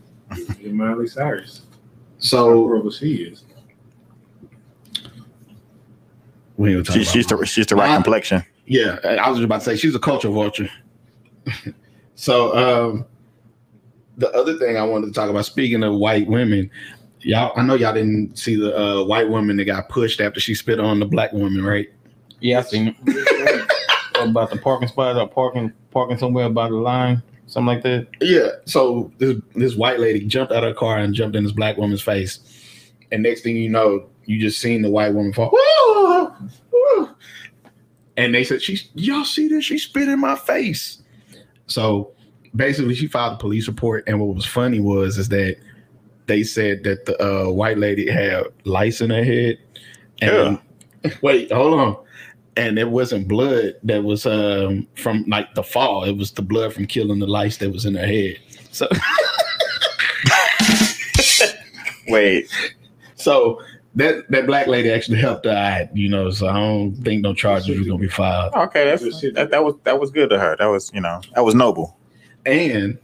And 0.65 0.75
Miley 0.75 1.07
Cyrus. 1.09 1.63
How 2.21 2.27
so 2.27 2.55
horrible 2.55 2.91
she 2.91 3.15
is. 3.15 3.45
we 6.57 6.77
ain't 6.77 6.87
She, 6.87 7.05
she's 7.05 7.27
the 7.27 7.45
she's 7.47 7.67
the 7.67 7.77
right 7.77 7.91
Uh, 7.91 7.95
complexion. 7.95 8.45
Yeah, 8.67 8.99
I 9.05 9.29
was 9.29 9.39
just 9.39 9.47
about 9.47 9.61
to 9.61 9.65
say 9.65 9.77
she's 9.77 9.95
a 9.95 9.99
culture 9.99 10.29
vulture. 10.29 10.69
so 12.15 12.57
um 12.57 13.07
the 14.19 14.31
other 14.33 14.59
thing 14.59 14.77
I 14.77 14.83
wanted 14.83 15.07
to 15.07 15.13
talk 15.13 15.31
about, 15.31 15.47
speaking 15.47 15.83
of 15.83 15.95
white 15.95 16.29
women, 16.29 16.71
y'all 17.21 17.53
I 17.57 17.63
know 17.63 17.75
y'all 17.75 17.95
didn't 17.95 18.39
see 18.39 18.57
the 18.57 18.79
uh, 18.79 19.05
white 19.05 19.29
woman 19.29 19.57
that 19.57 19.65
got 19.65 19.89
pushed 19.89 20.21
after 20.21 20.41
she 20.41 20.55
spit 20.55 20.79
on 20.79 21.01
the 21.01 21.07
black 21.07 21.33
woman, 21.33 21.65
right? 21.65 21.89
Yeah, 22.41 22.59
I 22.59 22.63
seen 22.63 22.95
it. 23.07 23.67
about 24.21 24.51
the 24.51 24.59
parking 24.59 24.89
spot 24.89 25.17
or 25.17 25.27
parking 25.27 25.73
parking 25.91 26.19
somewhere 26.19 26.51
by 26.51 26.69
the 26.69 26.77
line, 26.77 27.23
something 27.51 27.67
like 27.67 27.83
that. 27.83 28.07
Yeah. 28.21 28.51
So 28.65 29.13
this 29.19 29.37
this 29.55 29.75
white 29.75 30.01
lady 30.01 30.21
jumped 30.21 30.53
out 30.53 30.65
of 30.65 30.71
her 30.71 30.75
car 30.75 30.99
and 30.99 31.15
jumped 31.15 31.37
in 31.37 31.45
this 31.45 31.53
black 31.53 31.77
woman's 31.77 32.03
face. 32.03 32.41
And 33.13 33.23
next 33.23 33.43
thing 33.43 33.57
you 33.57 33.69
know, 33.69 34.09
you 34.25 34.41
just 34.41 34.61
seen 34.61 34.83
the 34.83 34.91
white 34.91 35.13
woman 35.13 35.33
fall. 35.33 35.51
And 38.17 38.35
they 38.35 38.45
said, 38.45 38.63
She 38.63 38.79
y'all 38.95 39.25
see 39.25 39.49
this? 39.49 39.65
She 39.65 39.79
spit 39.79 40.09
in 40.09 40.21
my 40.21 40.37
face. 40.37 41.03
So 41.67 42.13
basically 42.55 42.95
she 42.95 43.07
filed 43.07 43.35
a 43.35 43.37
police 43.37 43.67
report. 43.67 44.05
And 44.07 44.21
what 44.21 44.35
was 44.35 44.47
funny 44.47 44.81
was 44.81 45.19
is 45.19 45.29
that 45.31 45.57
they 46.27 46.45
said 46.45 46.85
that 46.85 47.07
the 47.07 47.21
uh, 47.21 47.51
white 47.51 47.79
lady 47.79 48.09
had 48.09 48.45
lice 48.65 49.01
in 49.01 49.11
her 49.11 49.25
head. 49.25 49.59
And 50.23 50.61
wait, 51.23 51.51
hold 51.51 51.81
on. 51.81 51.97
And 52.61 52.79
it 52.79 52.91
wasn't 52.91 53.27
blood 53.27 53.75
that 53.85 54.05
was 54.05 54.27
um, 54.27 54.87
from 54.95 55.25
like 55.27 55.55
the 55.55 55.63
fall. 55.63 56.05
It 56.05 56.17
was 56.17 56.31
the 56.31 56.43
blood 56.43 56.75
from 56.75 56.87
killing 56.87 57.19
the 57.19 57.27
lice 57.27 57.57
that 57.57 57.71
was 57.73 57.87
in 57.87 57.95
her 57.95 58.07
head. 58.07 58.37
So 58.71 58.87
Wait, 62.09 62.51
So 63.15 63.63
that 63.95 64.31
that 64.31 64.47
black 64.47 64.67
lady 64.67 64.91
actually 64.91 65.19
helped 65.19 65.47
her 65.47 65.53
out, 65.53 65.97
you 65.97 66.09
know. 66.09 66.31
So 66.31 66.49
I 66.49 66.55
don't 66.55 66.95
think 66.97 67.23
no 67.23 67.33
charges 67.35 67.79
were 67.79 67.85
gonna 67.85 67.99
be 67.99 68.09
filed. 68.09 68.53
okay, 68.55 68.85
that's 68.85 69.03
that, 69.33 69.49
that 69.51 69.65
was 69.65 69.75
that 69.85 69.99
was 69.99 70.11
good 70.11 70.29
to 70.31 70.39
her. 70.39 70.55
That 70.59 70.67
was 70.67 70.91
you 70.93 71.01
know 71.01 71.21
that 71.35 71.45
was 71.45 71.55
noble. 71.55 71.97
And 72.45 72.99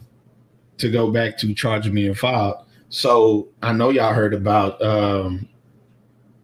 to 0.78 0.90
go 0.90 1.10
back 1.10 1.38
to 1.38 1.54
charging 1.54 1.94
me 1.94 2.06
and 2.06 2.18
filed. 2.18 2.56
So 2.88 3.48
I 3.62 3.72
know 3.72 3.90
y'all 3.90 4.12
heard 4.12 4.34
about 4.34 4.80
um, 4.82 5.48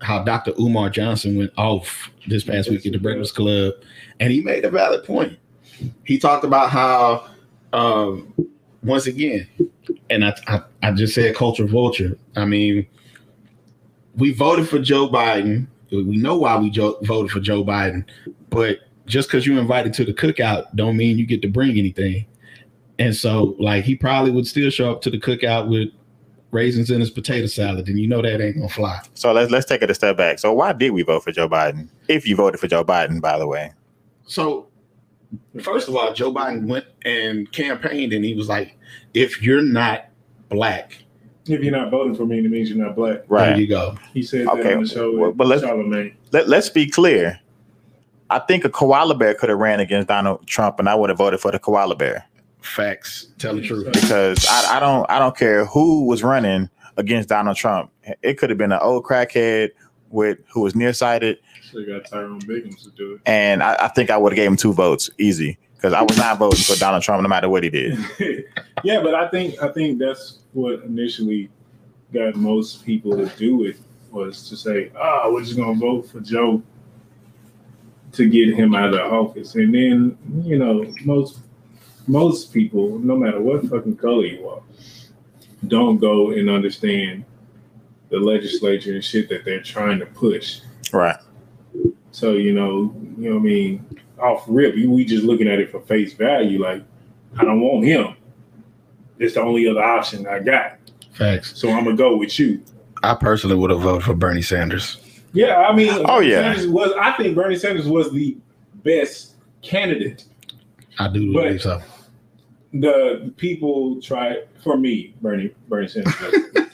how 0.03 0.23
Dr. 0.23 0.53
Umar 0.59 0.91
Johnson 0.91 1.37
went 1.37 1.53
off 1.57 2.11
this 2.27 2.45
past 2.45 2.71
week 2.71 2.85
at 2.87 2.93
the 2.93 2.99
Breakfast 2.99 3.35
Club, 3.35 3.75
and 4.21 4.33
he 4.33 4.41
made 4.41 4.65
a 4.65 4.71
valid 4.71 5.05
point. 5.05 5.39
he 6.05 6.19
talked 6.19 6.45
about 6.45 6.71
how 6.71 7.29
um, 7.73 8.33
once 8.83 9.07
again, 9.07 9.49
and 10.11 10.25
I, 10.25 10.35
I 10.47 10.63
I 10.83 10.93
just 10.93 11.15
said 11.15 11.35
culture 11.35 11.67
vulture. 11.67 12.19
I 12.37 12.45
mean, 12.45 12.87
we 14.17 14.33
voted 14.33 14.69
for 14.69 14.79
Joe 14.79 15.09
Biden. 15.09 15.67
We 15.91 16.17
know 16.17 16.39
why 16.39 16.57
we 16.57 16.71
jo- 16.71 16.99
voted 17.03 17.31
for 17.31 17.41
Joe 17.41 17.65
Biden, 17.65 18.05
but 18.51 18.79
just 19.07 19.29
because 19.29 19.47
you're 19.47 19.59
invited 19.59 19.93
to 19.95 20.05
the 20.05 20.13
cookout, 20.15 20.75
don't 20.75 20.97
mean 20.97 21.19
you 21.19 21.27
get 21.27 21.43
to 21.43 21.49
bring 21.49 21.79
anything. 21.79 22.27
And 22.99 23.15
so, 23.15 23.57
like, 23.59 23.85
he 23.85 23.95
probably 23.95 24.31
would 24.31 24.47
still 24.47 24.71
show 24.71 24.91
up 24.91 25.03
to 25.03 25.11
the 25.11 25.19
cookout 25.19 25.69
with 25.69 25.89
raisins 26.53 26.91
in 26.91 27.01
his 27.01 27.11
potato 27.11 27.47
salad, 27.47 27.89
and 27.89 27.99
you 27.99 28.07
know 28.07 28.23
that 28.23 28.41
ain't 28.41 28.57
gonna 28.57 28.69
fly. 28.69 29.01
So 29.15 29.33
let's 29.33 29.51
let's 29.51 29.67
take 29.67 29.83
it 29.83 29.91
a 29.91 29.95
step 29.95 30.17
back. 30.17 30.39
So 30.39 30.53
why 30.53 30.73
did 30.73 30.91
we 30.91 31.03
vote 31.03 31.25
for 31.25 31.33
Joe 31.33 31.49
Biden? 31.49 31.89
If 32.09 32.27
you 32.29 32.37
voted 32.37 32.61
for 32.61 32.69
Joe 32.69 32.85
Biden, 32.85 33.21
by 33.21 33.39
the 33.39 33.47
way. 33.47 33.73
So, 34.27 34.69
first 35.63 35.89
of 35.89 35.97
all, 35.97 36.13
Joe 36.13 36.33
Biden 36.33 36.67
went 36.69 36.85
and 37.05 37.51
campaigned, 37.51 38.13
and 38.13 38.25
he 38.25 38.35
was 38.35 38.49
like, 38.49 38.79
"If 39.15 39.43
you're 39.43 39.63
not 39.63 40.07
black, 40.49 40.99
If 41.47 41.61
you're 41.63 41.73
not 41.73 41.91
voting 41.91 42.15
for 42.15 42.25
me, 42.25 42.39
it 42.39 42.49
means 42.49 42.71
you're 42.71 42.79
not 42.79 42.95
black. 42.95 43.23
Right. 43.27 43.41
there 43.47 43.51
Right. 43.53 43.61
you 43.61 43.67
go." 43.67 43.97
He 44.15 44.23
said 44.23 44.47
Okay, 44.47 44.63
that 44.63 44.77
on 44.77 44.83
the 44.85 44.89
show 44.89 45.11
well, 45.17 45.29
with 45.29 45.37
but 45.37 45.49
let's- 45.49 45.63
Charlamagne. 45.65 46.15
Let, 46.31 46.49
let's 46.49 46.69
be 46.69 46.87
clear. 46.87 47.41
I 48.31 48.39
think 48.39 48.65
a 48.65 48.71
koala 48.71 49.15
bear 49.15 49.35
could 49.35 49.49
have 49.51 49.59
ran 49.59 49.81
against 49.81 50.09
Donald 50.09 50.47
Trump, 50.47 50.79
and 50.79 50.89
I 50.89 50.95
would 50.95 51.11
have 51.11 51.19
voted 51.19 51.41
for 51.41 51.51
the 51.51 51.59
koala 51.59 51.97
bear 51.97 52.25
Facts. 52.63 53.29
Tell 53.39 53.55
the 53.57 53.63
truth. 53.67 53.93
because 53.93 54.47
I, 54.49 54.77
I 54.77 54.81
don't 54.81 55.09
I 55.11 55.19
don't 55.19 55.37
care 55.37 55.65
who 55.67 56.05
was 56.07 56.23
running 56.23 56.71
against 56.97 57.29
Donald 57.29 57.57
Trump. 57.57 57.91
It 58.23 58.39
could 58.39 58.51
have 58.51 58.59
been 58.59 58.73
an 58.73 58.79
old 58.81 59.05
crackhead 59.05 59.71
with 60.11 60.39
who 60.53 60.61
was 60.61 60.75
nearsighted, 60.75 61.39
So 61.71 61.79
you 61.79 61.87
got 61.87 62.05
Tyrone 62.09 62.41
Biggums 62.43 62.83
to 62.85 62.91
do 62.91 63.15
it. 63.15 63.21
and 63.27 63.63
I, 63.63 63.77
I 63.81 63.89
think 63.89 64.11
I 64.11 64.17
would 64.19 64.33
have 64.33 64.37
gave 64.37 64.47
him 64.51 64.57
two 64.57 64.73
votes 64.75 65.09
easy 65.19 65.59
because 65.77 65.95
I 65.95 66.03
was 66.03 66.17
not 66.19 66.39
voting 66.39 66.61
for 66.61 66.77
Donald 66.77 67.03
Trump 67.03 67.23
no 67.23 67.29
matter 67.29 67.49
what 67.49 67.65
he 67.65 67.71
did. 67.71 67.99
yeah, 68.85 69.03
but 69.03 69.15
I 69.15 69.29
think 69.29 69.61
I 69.63 69.69
think 69.73 69.99
that's 69.99 70.41
what 70.53 70.83
initially 70.85 71.49
got 72.13 72.37
most 72.37 72.85
people 72.85 73.17
to 73.17 73.25
do 73.39 73.65
it 73.65 73.77
was 74.11 74.47
to 74.51 74.57
say, 74.57 74.93
"Ah, 75.01 75.31
we're 75.31 75.43
just 75.43 75.57
gonna 75.57 75.79
vote 75.79 76.03
for 76.11 76.21
Joe 76.21 76.63
to 78.13 78.29
get 78.29 78.55
him 78.55 78.75
out 78.75 78.89
of 78.91 78.93
the 78.93 79.03
office," 79.03 79.55
and 79.55 79.75
then 79.75 80.19
you 80.45 80.59
know 80.59 80.85
most 81.05 81.39
most 82.07 82.53
people, 82.53 82.99
no 82.99 83.17
matter 83.17 83.41
what 83.41 83.65
fucking 83.69 83.97
color 83.97 84.25
you 84.27 84.49
are, 84.49 84.63
don't 85.69 85.99
go 85.99 86.31
and 86.33 86.51
understand 86.51 87.25
the 88.11 88.19
legislature 88.19 88.93
and 88.95 89.05
shit 89.05 89.29
that 89.29 89.45
they're 89.45 89.63
trying 89.63 89.99
to 90.01 90.07
push. 90.07 90.61
Right. 90.93 91.17
So 92.11 92.33
you 92.33 92.53
know, 92.53 92.95
you 93.17 93.31
know 93.31 93.37
what 93.37 93.41
I 93.41 93.45
mean. 93.45 93.87
Off 94.19 94.45
rip, 94.47 94.75
we- 94.75 94.87
we 94.87 95.05
just 95.05 95.25
looking 95.25 95.49
at 95.49 95.59
it 95.59 95.71
for 95.71 95.81
face 95.81 96.13
value. 96.13 96.61
Like, 96.63 96.83
I 97.39 97.45
don't 97.45 97.61
want 97.61 97.85
him. 97.85 98.15
It's 99.19 99.35
the 99.35 99.43
only 99.43 99.67
other 99.69 99.83
option 99.83 100.27
I 100.27 100.41
got. 100.41 100.79
Facts. 101.13 101.59
So 101.59 101.71
I'm 101.71 101.85
gonna 101.85 101.97
go 101.97 102.17
with 102.17 102.39
you. 102.39 102.61
I 103.03 103.15
personally 103.15 103.57
would 103.57 103.71
have 103.71 103.81
voted 103.81 104.05
for 104.05 104.15
Bernie 104.15 104.43
Sanders. 104.43 104.99
Yeah, 105.33 105.57
I 105.57 105.75
mean, 105.75 105.91
Oh, 106.07 106.21
yeah. 106.21 106.43
Sanders 106.55 106.69
was. 106.69 106.93
I 107.01 107.13
think 107.13 107.35
Bernie 107.35 107.57
Sanders 107.57 107.87
was 107.89 108.13
the 108.13 108.37
best 108.85 109.35
candidate. 109.63 110.25
I 110.99 111.09
do 111.09 111.33
But- 111.33 111.43
believe 111.45 111.63
so. 111.63 111.81
The 112.73 113.33
people 113.37 114.01
try 114.01 114.43
for 114.63 114.77
me, 114.77 115.15
Bernie 115.21 115.55
Bernie 115.69 115.89
Sanders 115.89 116.15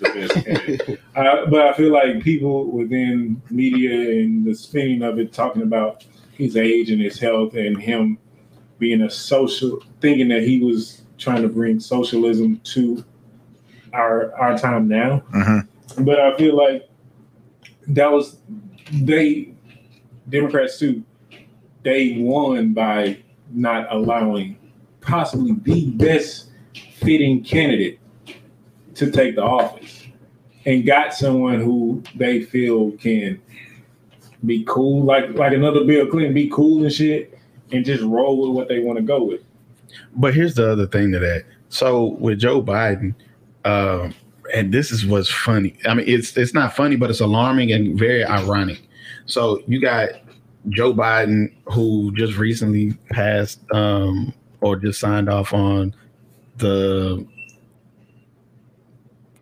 the 0.01 0.11
best 0.15 0.45
candidate. 0.45 1.01
Uh, 1.17 1.47
but 1.47 1.67
I 1.67 1.73
feel 1.73 1.93
like 1.93 2.23
people 2.23 2.71
within 2.71 3.43
media 3.51 4.21
and 4.23 4.45
the 4.45 4.55
spinning 4.55 5.03
of 5.03 5.19
it, 5.19 5.33
talking 5.33 5.63
about 5.63 6.05
his 6.31 6.57
age 6.57 6.91
and 6.93 7.03
his 7.03 7.19
health 7.19 7.55
and 7.55 7.77
him 7.83 8.19
being 8.79 9.03
a 9.03 9.11
social, 9.11 9.83
thinking 10.01 10.29
that 10.29 10.43
he 10.43 10.61
was 10.61 11.03
trying 11.19 11.43
to 11.43 11.49
bring 11.49 11.81
socialism 11.81 12.61
to 12.63 13.05
our 13.93 14.33
our 14.39 14.57
time 14.57 14.87
now. 14.87 15.25
Mhm. 15.35 15.67
But 16.05 16.21
I 16.21 16.37
feel 16.37 16.57
like 16.57 16.89
that 17.89 18.13
was 18.13 18.39
they 18.93 19.53
Democrats 20.29 20.79
too. 20.79 21.03
They 21.83 22.19
won 22.19 22.75
by 22.75 23.19
not 23.51 23.89
allowing 23.91 24.58
possibly 25.09 25.53
the 25.63 25.91
best 25.93 26.51
fitting 26.97 27.43
candidate 27.43 27.99
to 28.95 29.11
take 29.11 29.37
the 29.37 29.43
office 29.43 30.07
and 30.67 30.85
got 30.85 31.15
someone 31.15 31.61
who 31.61 32.03
they 32.15 32.43
feel 32.43 32.93
can 32.93 33.41
be 34.45 34.65
cool, 34.69 35.05
like 35.05 35.31
like 35.31 35.53
another 35.53 35.85
Bill 35.85 36.07
Clinton, 36.07 36.35
be 36.35 36.49
cool 36.51 36.83
and 36.83 36.93
shit, 36.93 37.39
and 37.73 37.85
just 37.85 38.03
roll 38.03 38.47
with 38.47 38.57
what 38.57 38.69
they 38.69 38.81
want 38.81 38.99
to 38.99 39.03
go 39.03 39.23
with. 39.25 39.43
But 40.15 40.35
here's 40.35 40.55
the 40.55 40.71
other 40.71 40.87
thing 40.87 41.11
to 41.13 41.19
that. 41.19 41.45
So 41.71 42.17
with 42.21 42.39
Joe 42.39 42.63
Biden, 42.63 43.15
um, 43.65 44.15
and 44.55 44.73
this 44.73 44.93
is 44.93 45.07
what's 45.07 45.31
funny. 45.31 45.77
I 45.87 45.95
mean, 45.95 46.07
it's 46.07 46.37
it's 46.37 46.55
not 46.55 46.77
funny, 46.77 46.97
but 46.97 47.11
it's 47.11 47.21
alarming 47.21 47.73
and 47.73 47.99
very 47.99 48.25
ironic. 48.25 48.83
So 49.27 49.63
you 49.67 49.81
got 49.81 50.11
Joe 50.69 50.93
Biden, 50.93 51.53
who 51.67 52.13
just 52.15 52.37
recently 52.37 52.93
passed 53.11 53.61
um, 53.73 54.35
or 54.61 54.77
just 54.77 55.01
signed 55.01 55.29
off 55.29 55.53
on 55.53 55.95
the 56.57 57.27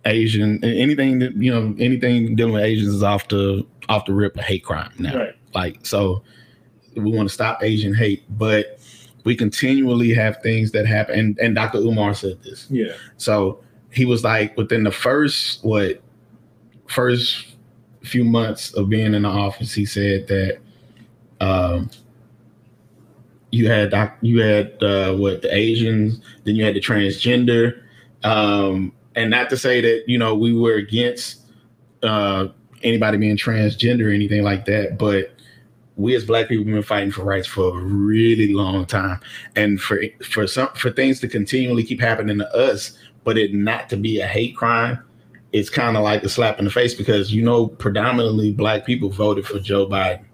Asian 0.04 0.62
anything 0.64 1.18
that 1.18 1.34
you 1.36 1.50
know 1.50 1.74
anything 1.78 2.36
dealing 2.36 2.54
with 2.54 2.62
Asians 2.62 2.94
is 2.94 3.02
off 3.02 3.28
the 3.28 3.66
off 3.88 4.04
the 4.06 4.12
rip 4.12 4.36
a 4.36 4.42
hate 4.42 4.64
crime 4.64 4.92
now. 4.98 5.16
Right. 5.16 5.34
Like 5.54 5.84
so, 5.84 6.22
we 6.94 7.10
want 7.10 7.28
to 7.28 7.34
stop 7.34 7.62
Asian 7.62 7.94
hate, 7.94 8.24
but 8.38 8.78
we 9.24 9.34
continually 9.34 10.14
have 10.14 10.40
things 10.42 10.70
that 10.72 10.86
happen. 10.86 11.18
And, 11.18 11.38
and 11.40 11.54
Dr. 11.54 11.78
Umar 11.78 12.14
said 12.14 12.42
this. 12.42 12.66
Yeah. 12.70 12.92
So 13.16 13.60
he 13.90 14.04
was 14.04 14.22
like, 14.22 14.56
within 14.56 14.84
the 14.84 14.92
first 14.92 15.64
what 15.64 16.00
first 16.86 17.56
few 18.04 18.24
months 18.24 18.72
of 18.74 18.88
being 18.88 19.14
in 19.14 19.22
the 19.22 19.28
office, 19.28 19.74
he 19.74 19.84
said 19.84 20.28
that 20.28 20.58
um, 21.40 21.90
you 23.52 23.70
had 23.70 23.92
you 24.20 24.40
had 24.40 24.82
uh, 24.82 25.14
what 25.14 25.42
the 25.42 25.54
Asians, 25.54 26.20
then 26.44 26.56
you 26.56 26.64
had 26.64 26.74
the 26.74 26.80
transgender, 26.80 27.82
um, 28.24 28.92
and 29.14 29.30
not 29.30 29.50
to 29.50 29.56
say 29.56 29.80
that 29.80 30.04
you 30.06 30.18
know 30.18 30.34
we 30.34 30.52
were 30.52 30.74
against 30.74 31.42
uh, 32.02 32.48
anybody 32.82 33.18
being 33.18 33.36
transgender 33.36 34.06
or 34.06 34.10
anything 34.10 34.42
like 34.42 34.64
that, 34.66 34.98
but 34.98 35.32
we 35.96 36.14
as 36.14 36.26
black 36.26 36.48
people 36.48 36.64
have 36.64 36.74
been 36.74 36.82
fighting 36.82 37.10
for 37.10 37.24
rights 37.24 37.46
for 37.46 37.78
a 37.78 37.82
really 37.82 38.52
long 38.52 38.84
time. 38.84 39.18
And 39.54 39.80
for 39.80 40.02
for 40.22 40.46
some 40.46 40.68
for 40.74 40.90
things 40.90 41.20
to 41.20 41.28
continually 41.28 41.84
keep 41.84 42.00
happening 42.00 42.38
to 42.38 42.54
us 42.54 42.98
but 43.26 43.36
it 43.36 43.52
not 43.52 43.90
to 43.90 43.96
be 43.98 44.20
a 44.20 44.26
hate 44.26 44.56
crime 44.56 44.98
it's 45.52 45.68
kind 45.68 45.96
of 45.96 46.02
like 46.02 46.22
a 46.22 46.28
slap 46.28 46.58
in 46.58 46.64
the 46.64 46.70
face 46.70 46.94
because 46.94 47.34
you 47.34 47.42
know 47.42 47.66
predominantly 47.66 48.52
black 48.52 48.86
people 48.86 49.10
voted 49.10 49.44
for 49.44 49.58
joe 49.58 49.86
biden 49.86 50.24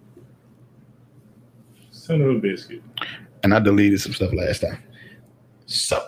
Son 2.03 2.21
of 2.21 2.31
a 2.31 2.35
biscuit. 2.35 2.83
and 3.45 3.55
i 3.55 3.61
deleted 3.61 4.01
some 4.01 4.13
stuff 4.13 4.33
last 4.33 4.61
time 4.61 4.83
so 5.67 6.03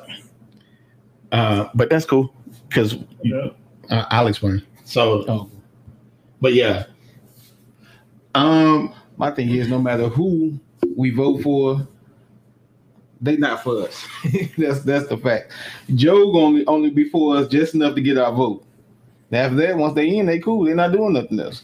uh 1.30 1.68
but 1.74 1.88
that's 1.88 2.04
cool 2.04 2.34
because 2.68 2.96
Yeah. 3.22 3.50
uh, 3.90 4.04
i'll 4.10 4.26
explain 4.26 4.60
so 4.84 5.24
Oh, 5.28 5.48
but 6.40 6.52
yeah 6.54 6.86
um 8.34 8.92
my 9.16 9.30
thing 9.30 9.48
is, 9.50 9.68
no 9.68 9.78
matter 9.78 10.08
who 10.08 10.58
we 10.96 11.10
vote 11.10 11.42
for, 11.42 11.86
they 13.20 13.36
not 13.36 13.62
for 13.62 13.82
us. 13.82 14.04
that's 14.58 14.80
that's 14.82 15.06
the 15.06 15.16
fact. 15.16 15.52
Joe 15.94 16.32
gonna 16.32 16.64
only 16.66 16.90
be 16.90 17.08
for 17.10 17.36
us 17.36 17.46
just 17.46 17.74
enough 17.76 17.94
to 17.94 18.00
get 18.00 18.18
our 18.18 18.32
vote. 18.32 18.64
After 19.30 19.54
that, 19.58 19.76
once 19.76 19.94
they 19.94 20.08
in, 20.16 20.26
they 20.26 20.40
cool. 20.40 20.64
They're 20.64 20.74
not 20.74 20.90
doing 20.90 21.12
nothing 21.12 21.38
else. 21.38 21.62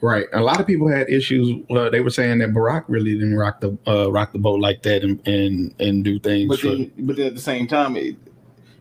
Right. 0.00 0.26
A 0.32 0.40
lot 0.40 0.60
of 0.60 0.66
people 0.66 0.88
had 0.88 1.08
issues. 1.08 1.62
Uh, 1.70 1.88
they 1.90 2.00
were 2.00 2.10
saying 2.10 2.38
that 2.38 2.50
Barack 2.50 2.84
really 2.88 3.14
didn't 3.14 3.36
rock 3.36 3.60
the 3.60 3.76
uh, 3.86 4.10
rock 4.12 4.32
the 4.32 4.38
boat 4.38 4.60
like 4.60 4.82
that 4.82 5.02
and 5.02 5.26
and, 5.26 5.74
and 5.80 6.04
do 6.04 6.18
things. 6.18 6.48
But 6.48 6.60
For, 6.60 6.68
then, 6.68 6.92
but 6.98 7.16
then 7.16 7.26
at 7.26 7.34
the 7.34 7.40
same 7.40 7.66
time, 7.66 7.96
it, 7.96 8.16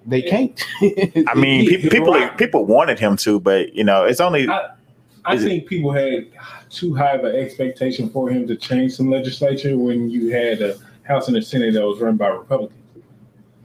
they 0.05 0.21
can't. 0.21 0.61
I 1.27 1.33
mean, 1.35 1.61
He- 1.69 1.77
pe- 1.77 1.89
people 1.89 2.13
Barack- 2.13 2.37
people 2.37 2.65
wanted 2.65 2.99
him 2.99 3.15
to, 3.17 3.39
but 3.39 3.73
you 3.73 3.83
know, 3.83 4.03
it's 4.03 4.19
only 4.19 4.47
I 4.49 5.33
Is 5.33 5.43
it- 5.43 5.47
think 5.47 5.67
people 5.67 5.91
had 5.91 6.27
too 6.69 6.93
high 6.95 7.11
of 7.11 7.23
an 7.23 7.35
expectation 7.35 8.09
for 8.09 8.29
him 8.29 8.47
to 8.47 8.55
change 8.55 8.93
some 8.93 9.09
legislature 9.09 9.77
when 9.77 10.09
you 10.09 10.31
had 10.31 10.61
a 10.61 10.77
House 11.03 11.27
and 11.27 11.37
a 11.37 11.41
Senate 11.41 11.73
that 11.73 11.85
was 11.85 11.99
run 11.99 12.15
by 12.17 12.27
Republicans. 12.27 12.79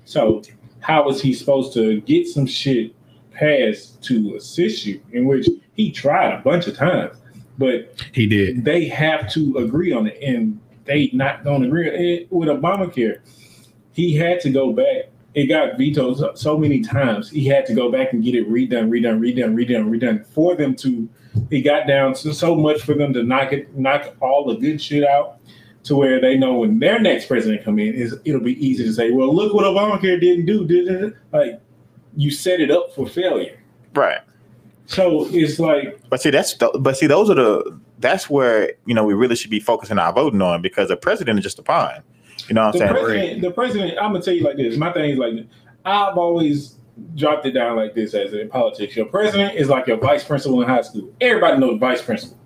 So 0.04 0.42
how 0.80 1.04
was 1.04 1.20
he 1.20 1.32
supposed 1.32 1.72
to 1.74 2.00
get 2.02 2.26
some 2.28 2.46
shit 2.46 2.94
passed 3.32 4.02
to 4.04 4.34
assist 4.36 4.86
you? 4.86 5.00
In 5.12 5.24
which 5.26 5.48
he 5.76 5.92
tried 5.92 6.32
a 6.32 6.40
bunch 6.40 6.66
of 6.66 6.76
times, 6.76 7.16
but 7.58 8.02
he 8.12 8.26
did. 8.26 8.64
they 8.64 8.86
have 8.86 9.30
to 9.32 9.58
agree 9.58 9.92
on 9.92 10.06
it, 10.06 10.18
and 10.22 10.58
they 10.84 11.10
not 11.12 11.44
going 11.44 11.62
to 11.62 11.68
agree 11.68 11.88
it, 11.88 12.32
with 12.32 12.48
Obamacare. 12.48 13.18
He 13.92 14.14
had 14.14 14.40
to 14.40 14.50
go 14.50 14.72
back. 14.72 15.10
It 15.34 15.46
got 15.46 15.76
vetoed 15.76 16.18
so, 16.18 16.34
so 16.34 16.56
many 16.56 16.80
times. 16.80 17.28
He 17.30 17.46
had 17.46 17.66
to 17.66 17.74
go 17.74 17.90
back 17.92 18.14
and 18.14 18.24
get 18.24 18.34
it 18.34 18.48
redone, 18.50 18.88
redone, 18.88 19.20
redone, 19.20 19.54
redone, 19.54 19.90
redone 19.90 20.26
for 20.26 20.56
them 20.56 20.74
to. 20.76 21.08
It 21.50 21.60
got 21.60 21.86
down 21.86 22.14
to 22.14 22.32
so 22.32 22.54
much 22.54 22.80
for 22.80 22.94
them 22.94 23.12
to 23.12 23.22
knock 23.22 23.52
it, 23.52 23.76
knock 23.76 24.16
all 24.20 24.46
the 24.46 24.54
good 24.54 24.80
shit 24.80 25.04
out, 25.04 25.38
to 25.84 25.94
where 25.94 26.20
they 26.20 26.38
know 26.38 26.54
when 26.54 26.78
their 26.78 26.98
next 26.98 27.26
president 27.26 27.62
come 27.62 27.78
in 27.78 27.94
is 27.94 28.16
it'll 28.24 28.40
be 28.40 28.66
easy 28.66 28.84
to 28.84 28.92
say, 28.92 29.10
well, 29.10 29.34
look 29.34 29.52
what 29.52 29.64
Obamacare 29.64 30.18
didn't 30.18 30.46
do. 30.46 30.66
Did 30.66 30.88
it? 30.88 31.14
Like 31.32 31.60
you 32.16 32.30
set 32.30 32.60
it 32.60 32.70
up 32.70 32.94
for 32.94 33.06
failure. 33.06 33.60
Right. 33.94 34.20
So 34.86 35.26
it's 35.30 35.58
like 35.58 35.98
But 36.08 36.22
see, 36.22 36.30
that's 36.30 36.54
th- 36.54 36.72
but 36.80 36.96
see, 36.96 37.06
those 37.06 37.28
are 37.28 37.34
the 37.34 37.80
that's 37.98 38.30
where 38.30 38.72
you 38.86 38.94
know 38.94 39.04
we 39.04 39.14
really 39.14 39.36
should 39.36 39.50
be 39.50 39.60
focusing 39.60 39.98
our 39.98 40.12
voting 40.12 40.42
on 40.42 40.62
because 40.62 40.88
the 40.88 40.96
president 40.96 41.38
is 41.38 41.42
just 41.42 41.58
a 41.58 41.62
pawn. 41.62 42.02
You 42.48 42.54
know 42.54 42.66
what 42.66 42.74
I'm 42.76 42.78
saying? 42.78 42.92
president. 42.92 43.42
The 43.42 43.50
president. 43.50 43.98
I'm 43.98 44.12
gonna 44.12 44.22
tell 44.22 44.34
you 44.34 44.44
like 44.44 44.56
this. 44.56 44.76
My 44.76 44.92
thing 44.92 45.10
is 45.10 45.18
like 45.18 45.34
this. 45.34 45.46
I've 45.84 46.16
always 46.16 46.76
dropped 47.14 47.46
it 47.46 47.52
down 47.52 47.76
like 47.76 47.94
this 47.94 48.14
as 48.14 48.32
in 48.32 48.48
politics. 48.48 48.96
Your 48.96 49.06
president 49.06 49.56
is 49.56 49.68
like 49.68 49.86
your 49.86 49.98
vice 49.98 50.24
principal 50.24 50.62
in 50.62 50.68
high 50.68 50.82
school. 50.82 51.12
Everybody 51.20 51.58
knows 51.58 51.78
vice 51.78 52.02
principal. 52.02 52.38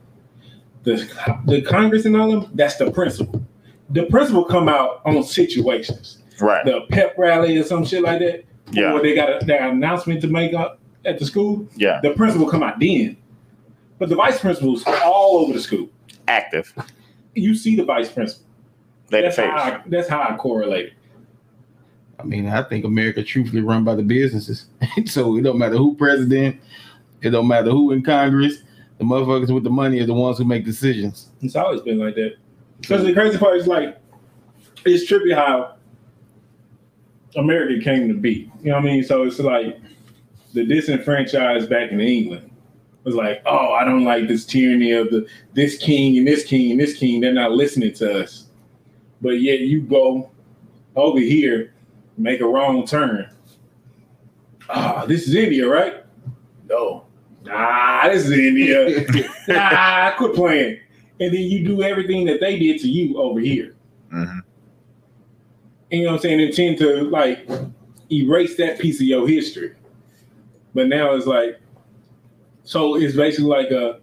The 0.84 1.40
the 1.46 1.62
Congress 1.62 2.06
and 2.06 2.16
all 2.16 2.30
them. 2.30 2.50
That's 2.54 2.76
the 2.76 2.90
principal. 2.90 3.44
The 3.90 4.06
principal 4.06 4.44
come 4.44 4.68
out 4.68 5.02
on 5.04 5.22
situations. 5.24 6.18
Right. 6.40 6.64
The 6.64 6.82
pep 6.90 7.14
rally 7.18 7.58
or 7.58 7.64
some 7.64 7.84
shit 7.84 8.02
like 8.02 8.20
that. 8.20 8.44
Yeah. 8.72 8.92
Or 8.92 9.02
they 9.02 9.14
got 9.14 9.42
a, 9.42 9.44
their 9.44 9.68
announcement 9.68 10.20
to 10.22 10.28
make 10.28 10.54
up 10.54 10.79
at 11.04 11.18
the 11.18 11.26
school. 11.26 11.68
Yeah. 11.76 12.00
The 12.02 12.10
principal 12.10 12.48
come 12.48 12.62
out 12.62 12.78
then. 12.78 13.16
But 13.98 14.08
the 14.08 14.16
vice 14.16 14.40
principal's 14.40 14.84
all 14.86 15.38
over 15.38 15.52
the 15.52 15.60
school. 15.60 15.88
Active. 16.28 16.72
You 17.34 17.54
see 17.54 17.76
the 17.76 17.84
vice 17.84 18.10
principal. 18.10 18.44
They 19.08 19.18
the 19.20 19.28
That's 19.28 19.36
how. 19.36 19.44
I, 19.44 19.82
that's 19.86 20.08
how 20.08 20.22
I 20.22 20.36
correlate 20.36 20.86
it. 20.86 20.92
I 22.18 22.22
mean, 22.22 22.46
I 22.46 22.62
think 22.62 22.84
America 22.84 23.22
truthfully 23.22 23.62
run 23.62 23.82
by 23.82 23.94
the 23.94 24.02
businesses. 24.02 24.66
so 25.06 25.36
it 25.36 25.42
don't 25.42 25.58
matter 25.58 25.76
who 25.76 25.94
president, 25.94 26.60
it 27.22 27.30
don't 27.30 27.48
matter 27.48 27.70
who 27.70 27.92
in 27.92 28.02
Congress. 28.02 28.62
The 28.98 29.04
motherfuckers 29.04 29.52
with 29.52 29.64
the 29.64 29.70
money 29.70 29.98
are 30.00 30.06
the 30.06 30.12
ones 30.12 30.36
who 30.36 30.44
make 30.44 30.64
decisions. 30.64 31.30
It's 31.40 31.56
always 31.56 31.80
been 31.80 31.98
like 31.98 32.14
that. 32.16 32.36
Because 32.82 33.02
the 33.02 33.14
crazy 33.14 33.38
part 33.38 33.56
is 33.56 33.66
like, 33.66 33.98
it's 34.84 35.10
trippy 35.10 35.34
how 35.34 35.76
America 37.36 37.82
came 37.82 38.08
to 38.08 38.14
be. 38.14 38.50
You 38.62 38.70
know 38.70 38.74
what 38.74 38.82
I 38.82 38.86
mean? 38.86 39.04
So 39.04 39.22
it's 39.22 39.38
like 39.38 39.80
the 40.52 40.64
disenfranchised 40.64 41.68
back 41.70 41.92
in 41.92 42.00
England 42.00 42.50
was 43.04 43.14
like, 43.14 43.42
oh, 43.46 43.72
I 43.72 43.84
don't 43.84 44.04
like 44.04 44.28
this 44.28 44.44
tyranny 44.44 44.92
of 44.92 45.10
the 45.10 45.26
this 45.54 45.78
king 45.78 46.18
and 46.18 46.26
this 46.26 46.44
king 46.44 46.72
and 46.72 46.80
this 46.80 46.96
king. 46.96 47.20
They're 47.20 47.32
not 47.32 47.52
listening 47.52 47.94
to 47.94 48.22
us. 48.22 48.46
But 49.20 49.40
yet 49.40 49.60
you 49.60 49.82
go 49.82 50.30
over 50.96 51.20
here, 51.20 51.74
make 52.18 52.40
a 52.40 52.46
wrong 52.46 52.86
turn. 52.86 53.28
Ah, 54.68 55.04
this 55.06 55.26
is 55.26 55.34
India, 55.34 55.68
right? 55.68 56.04
No. 56.68 57.04
Nah, 57.44 58.08
this 58.08 58.26
is 58.26 58.32
India. 58.32 59.06
nah, 59.48 60.16
quit 60.16 60.34
playing. 60.34 60.78
And 61.20 61.34
then 61.34 61.42
you 61.42 61.64
do 61.64 61.82
everything 61.82 62.24
that 62.26 62.40
they 62.40 62.58
did 62.58 62.80
to 62.80 62.88
you 62.88 63.20
over 63.20 63.40
here. 63.40 63.74
Mhm. 64.12 64.40
You 65.90 66.04
know 66.04 66.10
what 66.10 66.16
I'm 66.16 66.22
saying? 66.22 66.40
And 66.40 66.54
tend 66.54 66.78
to 66.78 67.02
like 67.04 67.48
erase 68.12 68.56
that 68.56 68.78
piece 68.78 69.00
of 69.00 69.06
your 69.06 69.26
history. 69.26 69.72
But 70.74 70.88
now 70.88 71.14
it's 71.14 71.26
like, 71.26 71.60
so 72.64 72.96
it's 72.96 73.16
basically 73.16 73.46
like 73.50 73.70
a 73.70 73.98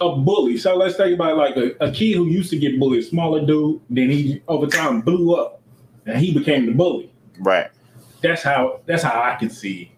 a 0.00 0.16
bully. 0.16 0.56
So 0.58 0.76
let's 0.76 0.96
think 0.96 1.14
about 1.14 1.36
like 1.36 1.56
a, 1.56 1.72
a 1.80 1.90
kid 1.90 2.14
who 2.16 2.26
used 2.26 2.50
to 2.50 2.58
get 2.58 2.78
bullied, 2.78 3.04
smaller 3.04 3.44
dude, 3.44 3.80
then 3.90 4.10
he 4.10 4.42
over 4.48 4.66
time 4.66 5.00
blew 5.00 5.34
up 5.34 5.60
and 6.06 6.18
he 6.18 6.32
became 6.32 6.66
the 6.66 6.72
bully. 6.72 7.10
Right. 7.40 7.68
That's 8.22 8.42
how 8.42 8.80
that's 8.86 9.02
how 9.02 9.20
I 9.22 9.36
can 9.36 9.50
see 9.50 9.92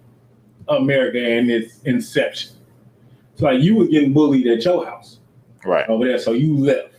America 0.69 1.19
and 1.21 1.51
its 1.51 1.81
inception. 1.83 2.53
It's 3.33 3.43
like 3.43 3.61
you 3.61 3.77
were 3.77 3.87
getting 3.87 4.13
bullied 4.13 4.47
at 4.47 4.65
your 4.65 4.85
house 4.85 5.19
Right. 5.65 5.89
over 5.89 6.07
there, 6.07 6.19
so 6.19 6.33
you 6.33 6.57
left 6.57 6.95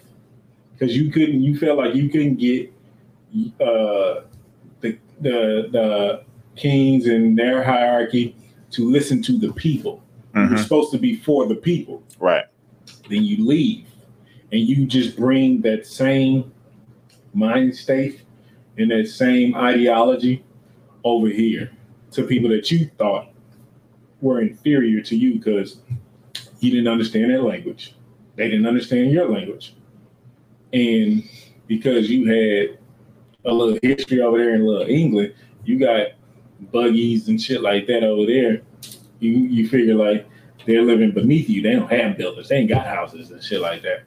because 0.73 0.95
you 0.95 1.11
couldn't. 1.11 1.41
You 1.41 1.57
felt 1.57 1.77
like 1.77 1.95
you 1.95 2.09
couldn't 2.09 2.35
get 2.35 2.71
uh, 3.59 4.21
the 4.81 4.97
the 5.21 5.67
the 5.71 6.23
kings 6.55 7.07
and 7.07 7.37
their 7.37 7.63
hierarchy 7.63 8.35
to 8.71 8.89
listen 8.89 9.21
to 9.23 9.37
the 9.37 9.51
people. 9.53 10.03
You're 10.35 10.47
Mhm. 10.47 10.59
supposed 10.59 10.91
to 10.91 10.97
be 10.97 11.15
for 11.15 11.47
the 11.47 11.55
people. 11.55 12.03
Right. 12.19 12.45
Then 13.09 13.23
you 13.23 13.45
leave, 13.45 13.85
and 14.51 14.61
you 14.61 14.85
just 14.85 15.17
bring 15.17 15.61
that 15.61 15.85
same 15.85 16.51
mind 17.33 17.75
state 17.75 18.21
and 18.77 18.91
that 18.91 19.07
same 19.07 19.55
ideology 19.55 20.43
over 21.03 21.27
here 21.27 21.71
to 22.11 22.23
people 22.23 22.49
that 22.49 22.71
you 22.71 22.89
thought 22.97 23.29
were 24.21 24.41
inferior 24.41 25.01
to 25.01 25.15
you 25.15 25.33
because 25.33 25.77
you 26.59 26.69
didn't 26.71 26.87
understand 26.87 27.29
their 27.31 27.41
language. 27.41 27.95
They 28.35 28.49
didn't 28.49 28.67
understand 28.67 29.11
your 29.11 29.27
language. 29.29 29.73
And 30.73 31.23
because 31.67 32.09
you 32.09 32.25
had 32.25 32.77
a 33.45 33.53
little 33.53 33.79
history 33.81 34.21
over 34.21 34.37
there 34.37 34.55
in 34.55 34.65
little 34.65 34.87
England, 34.87 35.33
you 35.65 35.79
got 35.79 36.07
buggies 36.61 37.27
and 37.27 37.41
shit 37.41 37.61
like 37.61 37.87
that 37.87 38.03
over 38.03 38.25
there. 38.25 38.61
You 39.19 39.31
you 39.31 39.67
figure 39.67 39.95
like 39.95 40.27
they're 40.65 40.83
living 40.83 41.11
beneath 41.11 41.49
you. 41.49 41.61
They 41.61 41.73
don't 41.73 41.91
have 41.91 42.17
buildings. 42.17 42.49
They 42.49 42.57
ain't 42.57 42.69
got 42.69 42.85
houses 42.85 43.31
and 43.31 43.43
shit 43.43 43.61
like 43.61 43.81
that. 43.83 44.03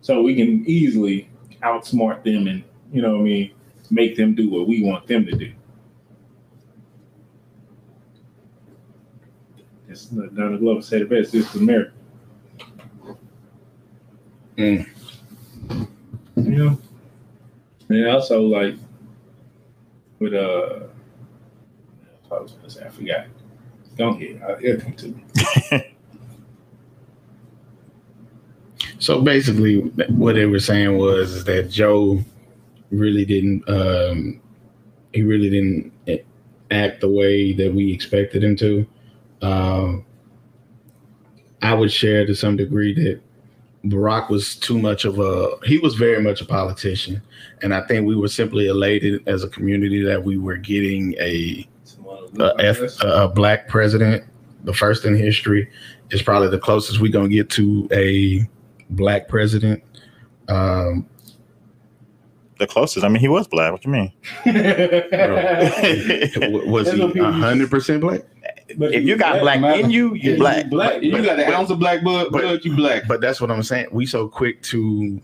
So 0.00 0.22
we 0.22 0.34
can 0.34 0.64
easily 0.66 1.28
outsmart 1.62 2.24
them 2.24 2.48
and 2.48 2.64
you 2.92 3.00
know 3.00 3.12
what 3.12 3.20
I 3.20 3.24
mean, 3.24 3.54
make 3.90 4.16
them 4.16 4.34
do 4.34 4.50
what 4.50 4.66
we 4.66 4.82
want 4.82 5.06
them 5.06 5.24
to 5.26 5.32
do. 5.32 5.52
It's 9.88 10.06
Donald 10.06 10.60
Glover 10.60 10.82
said 10.82 11.02
it 11.02 11.10
best. 11.10 11.32
This 11.32 11.54
is 11.54 11.60
America. 11.60 11.92
Mm. 14.56 14.86
You 16.36 16.50
know, 16.50 16.78
and 17.88 18.08
also 18.08 18.42
like 18.42 18.74
with 20.18 20.34
uh, 20.34 20.86
I 22.34 22.40
was 22.40 22.52
gonna 22.52 22.70
say 22.70 22.84
I 22.84 22.88
forgot. 22.88 23.26
Go 23.96 24.08
ahead, 24.10 24.42
I- 24.42 24.62
it'll 24.62 24.80
come 24.82 24.94
to 24.94 25.08
me. 25.08 25.24
So 28.98 29.20
basically, 29.20 29.78
what 30.10 30.34
they 30.36 30.46
were 30.46 30.60
saying 30.60 30.96
was 30.96 31.44
that 31.44 31.70
Joe 31.70 32.20
really 32.90 33.24
didn't. 33.24 33.68
Um, 33.68 34.40
he 35.12 35.22
really 35.22 35.50
didn't 35.50 35.92
act 36.70 37.00
the 37.00 37.08
way 37.08 37.52
that 37.52 37.72
we 37.74 37.92
expected 37.92 38.42
him 38.44 38.56
to. 38.56 38.86
Um, 39.42 40.04
I 41.62 41.74
would 41.74 41.92
share 41.92 42.26
to 42.26 42.34
some 42.34 42.56
degree 42.56 42.94
that 42.94 43.20
Barack 43.86 44.30
was 44.30 44.56
too 44.56 44.78
much 44.78 45.04
of 45.04 45.18
a. 45.18 45.56
He 45.64 45.78
was 45.78 45.94
very 45.96 46.22
much 46.22 46.40
a 46.40 46.44
politician, 46.44 47.20
and 47.62 47.74
I 47.74 47.84
think 47.86 48.06
we 48.06 48.16
were 48.16 48.28
simply 48.28 48.68
elated 48.68 49.26
as 49.28 49.42
a 49.44 49.48
community 49.48 50.02
that 50.02 50.22
we 50.22 50.38
were 50.38 50.56
getting 50.56 51.14
a 51.18 51.66
a, 52.38 52.88
a 53.02 53.28
black 53.28 53.68
president, 53.68 54.24
the 54.64 54.72
first 54.74 55.04
in 55.04 55.16
history, 55.16 55.68
is 56.10 56.22
probably 56.22 56.48
the 56.48 56.58
closest 56.58 57.00
we're 57.00 57.12
gonna 57.12 57.28
get 57.28 57.50
to 57.50 57.88
a 57.92 58.46
black 58.90 59.28
president. 59.28 59.82
Um, 60.48 61.06
The 62.58 62.66
closest. 62.66 63.04
I 63.04 63.08
mean, 63.08 63.20
he 63.20 63.28
was 63.28 63.46
black. 63.48 63.72
What 63.72 63.84
you 63.84 63.90
mean? 63.90 64.12
w- 64.44 64.54
was 66.70 66.86
That's 66.86 66.96
he 66.96 67.02
what 67.02 67.12
people 67.12 67.28
used 67.28 67.40
to- 67.40 67.42
hundred 67.46 67.70
percent 67.70 68.00
black? 68.00 68.22
But 68.78 68.94
if 68.94 69.04
you 69.04 69.16
got 69.16 69.40
black 69.40 69.58
in 69.80 69.90
you, 69.90 70.14
Yeah, 70.14 70.32
you 70.32 70.36
black. 70.38 70.70
black. 70.70 71.02
You 71.02 71.22
got 71.22 71.38
an 71.38 71.52
ounce 71.52 71.70
of 71.70 71.78
black 71.78 72.02
blood, 72.02 72.28
but- 72.30 72.42
blood, 72.42 72.64
you 72.64 72.74
black. 72.74 73.04
But 73.08 73.20
that's 73.20 73.40
what 73.40 73.50
I'm 73.50 73.62
saying. 73.62 73.86
We 73.92 74.06
so 74.06 74.28
quick 74.28 74.62
to 74.64 75.20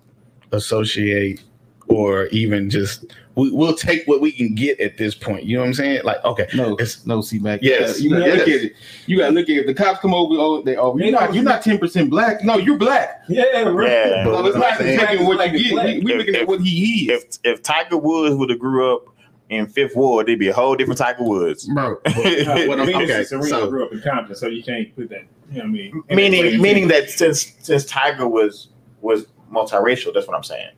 associate 0.53 1.43
or 1.89 2.27
even 2.27 2.69
just 2.71 3.05
we, 3.35 3.51
we'll 3.53 3.75
take 3.75 4.07
what 4.07 4.21
we 4.21 4.33
can 4.33 4.55
get 4.55 4.81
at 4.81 4.97
this 4.99 5.15
point. 5.15 5.45
You 5.45 5.57
know 5.57 5.61
what 5.63 5.69
I'm 5.69 5.75
saying? 5.75 6.01
Like, 6.05 6.25
okay, 6.25 6.47
No, 6.55 6.73
It's- 6.75 7.07
no, 7.07 7.21
see, 7.21 7.39
Mac. 7.39 7.61
Yes, 7.63 8.01
you 8.01 8.11
gotta 8.11 8.27
yes. 8.27 8.39
look 8.39 8.49
at 8.49 8.55
it. 8.65 8.73
You 9.07 9.19
gotta 9.19 9.33
look 9.33 9.45
at 9.45 9.51
it. 9.51 9.59
If 9.61 9.67
the 9.67 9.75
cops 9.75 10.01
come 10.01 10.13
over, 10.13 10.35
oh, 10.39 10.63
they 10.63 10.77
oh, 10.77 10.97
you're 10.97 11.07
You 11.07 11.13
not, 11.13 11.35
you're 11.35 11.45
not 11.45 11.63
ten 11.63 11.79
percent 11.79 12.11
black. 12.11 12.43
No, 12.45 12.57
you're 12.59 12.79
black. 12.79 13.23
Yeah, 13.29 13.63
right. 13.63 13.89
Yeah. 13.91 14.25
So 14.25 14.47
it's 14.47 14.57
not 14.57 14.79
saying- 14.79 14.99
taking 15.01 15.27
what 15.27 15.37
Black 15.37 15.53
you 15.53 15.63
get. 15.63 15.73
black. 15.73 15.87
We, 15.87 16.01
we 16.01 16.13
If- 16.13 16.19
looking 16.19 16.35
at 16.37 16.47
what 16.49 16.61
he 16.61 17.11
is. 17.13 17.39
If 17.45 17.55
if 17.59 17.63
Tiger 17.63 17.97
Woods 17.97 18.35
would 18.37 18.51
have 18.51 18.59
grew 18.59 18.95
up 18.95 19.05
in 19.51 19.67
Fifth 19.67 19.97
Ward, 19.97 20.27
there'd 20.27 20.39
be 20.39 20.49
a 20.49 20.53
whole 20.53 20.75
different 20.77 20.99
Tiger 20.99 21.23
Woods. 21.25 21.65
bro. 21.67 21.93
Uh, 22.07 22.65
what 22.67 22.79
I'm- 22.79 22.87
Venus 22.87 23.03
okay, 23.05 23.19
and 23.19 23.27
Serena 23.27 23.49
so- 23.49 23.71
grew 23.71 23.85
up 23.87 23.93
in 23.93 24.01
Compton, 24.03 24.35
so 24.37 24.47
you 24.49 24.63
can't 24.63 24.95
put 24.97 25.09
that. 25.11 25.23
You 25.51 25.59
know 25.59 25.61
what 25.61 25.65
I 25.65 25.67
mean? 25.69 26.03
meaning 26.33 26.61
meaning 26.61 26.89
that 26.89 27.09
since 27.09 27.55
since 27.61 27.85
Tiger 27.87 28.29
was 28.29 28.69
was 29.01 29.27
multiracial, 29.51 30.13
that's 30.13 30.27
what 30.27 30.37
I'm 30.37 30.43
saying. 30.45 30.69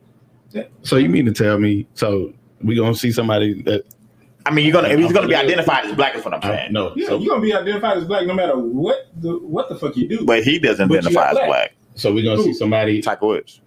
So 0.83 0.97
you 0.97 1.09
mean 1.09 1.27
to 1.27 1.33
tell 1.33 1.59
me? 1.59 1.87
So 1.95 2.33
we 2.63 2.77
gonna 2.77 2.95
see 2.95 3.13
somebody 3.13 3.63
that 3.63 3.85
I 4.47 4.51
mean, 4.51 4.65
you're 4.65 4.73
gonna 4.73 4.89
if 4.89 4.99
he's 4.99 5.13
gonna 5.13 5.29
be 5.29 5.35
identified 5.35 5.85
as 5.85 5.95
black, 5.95 6.15
is 6.17 6.25
what 6.25 6.35
I'm 6.35 6.41
I 6.43 6.57
saying. 6.57 6.73
no. 6.73 6.93
Yeah, 6.97 7.09
So, 7.09 7.19
you're 7.19 7.29
gonna 7.35 7.43
be 7.43 7.53
identified 7.55 7.99
as 7.99 8.05
black 8.05 8.27
no 8.27 8.35
matter 8.35 8.59
what 8.59 9.09
the 9.17 9.39
what 9.39 9.69
the 9.69 9.77
fuck 9.77 9.97
you 9.97 10.09
do. 10.09 10.25
But 10.25 10.43
he 10.45 10.59
doesn't 10.59 10.89
But 10.89 10.99
identify 10.99 11.21
got 11.21 11.31
as 11.31 11.35
black. 11.37 11.49
black. 11.49 11.73
so 11.95 12.13
we 12.13 12.23
gonna 12.23 12.43
see 12.43 12.55
somebody. 12.55 13.01
Tiger 13.03 13.27
Woods. 13.27 13.61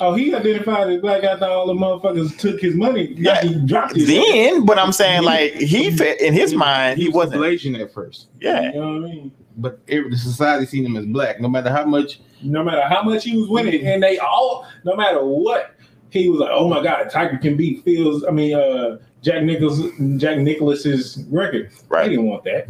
Oh, 0.00 0.14
he 0.14 0.32
identified 0.32 0.88
as 0.90 1.00
black 1.00 1.24
after 1.24 1.46
all 1.46 1.66
the 1.66 1.72
motherfuckers 1.74 2.36
took 2.38 2.60
his 2.60 2.74
money. 2.76 3.14
Yeah. 3.16 3.42
he 3.42 3.54
dropped 3.66 3.96
his. 3.96 4.06
Then, 4.06 4.64
but 4.64 4.78
I'm 4.78 4.92
saying 4.92 5.22
like 5.24 5.54
he 5.54 5.90
fit 5.96 6.20
in 6.20 6.34
his 6.34 6.54
mind, 6.54 6.98
he 6.98 7.08
was 7.08 7.30
wasn't. 7.30 7.44
Asian 7.44 7.74
at 7.76 7.92
first, 7.92 8.28
Yeah, 8.40 8.72
You 8.72 8.80
know 8.80 8.92
what 9.00 9.10
I 9.10 9.12
mean? 9.12 9.32
but 9.56 9.80
every, 9.88 10.10
the 10.10 10.16
society 10.16 10.66
seen 10.66 10.84
him 10.86 10.96
as 10.96 11.04
black. 11.06 11.40
No 11.40 11.48
matter 11.48 11.70
how 11.70 11.84
much, 11.84 12.20
No 12.42 12.62
matter 12.62 12.82
how 12.88 13.02
much 13.02 13.24
he 13.24 13.36
was 13.36 13.48
winning, 13.48 13.84
and 13.86 14.00
they 14.00 14.18
all, 14.18 14.66
no 14.84 14.94
matter 14.94 15.24
what, 15.24 15.74
he 16.10 16.28
was 16.28 16.40
like, 16.40 16.50
"Oh 16.52 16.68
my 16.68 16.82
God, 16.82 17.10
Tiger 17.10 17.38
can 17.38 17.56
beat 17.56 17.84
Fields." 17.84 18.24
I 18.26 18.30
mean, 18.30 18.54
uh, 18.54 18.98
Jack 19.22 19.42
Nicklaus, 19.42 19.80
Jack 20.16 20.38
Nicklaus's 20.38 21.24
record. 21.30 21.70
They 21.70 21.76
right. 21.88 22.08
didn't 22.08 22.26
want 22.26 22.44
that. 22.44 22.68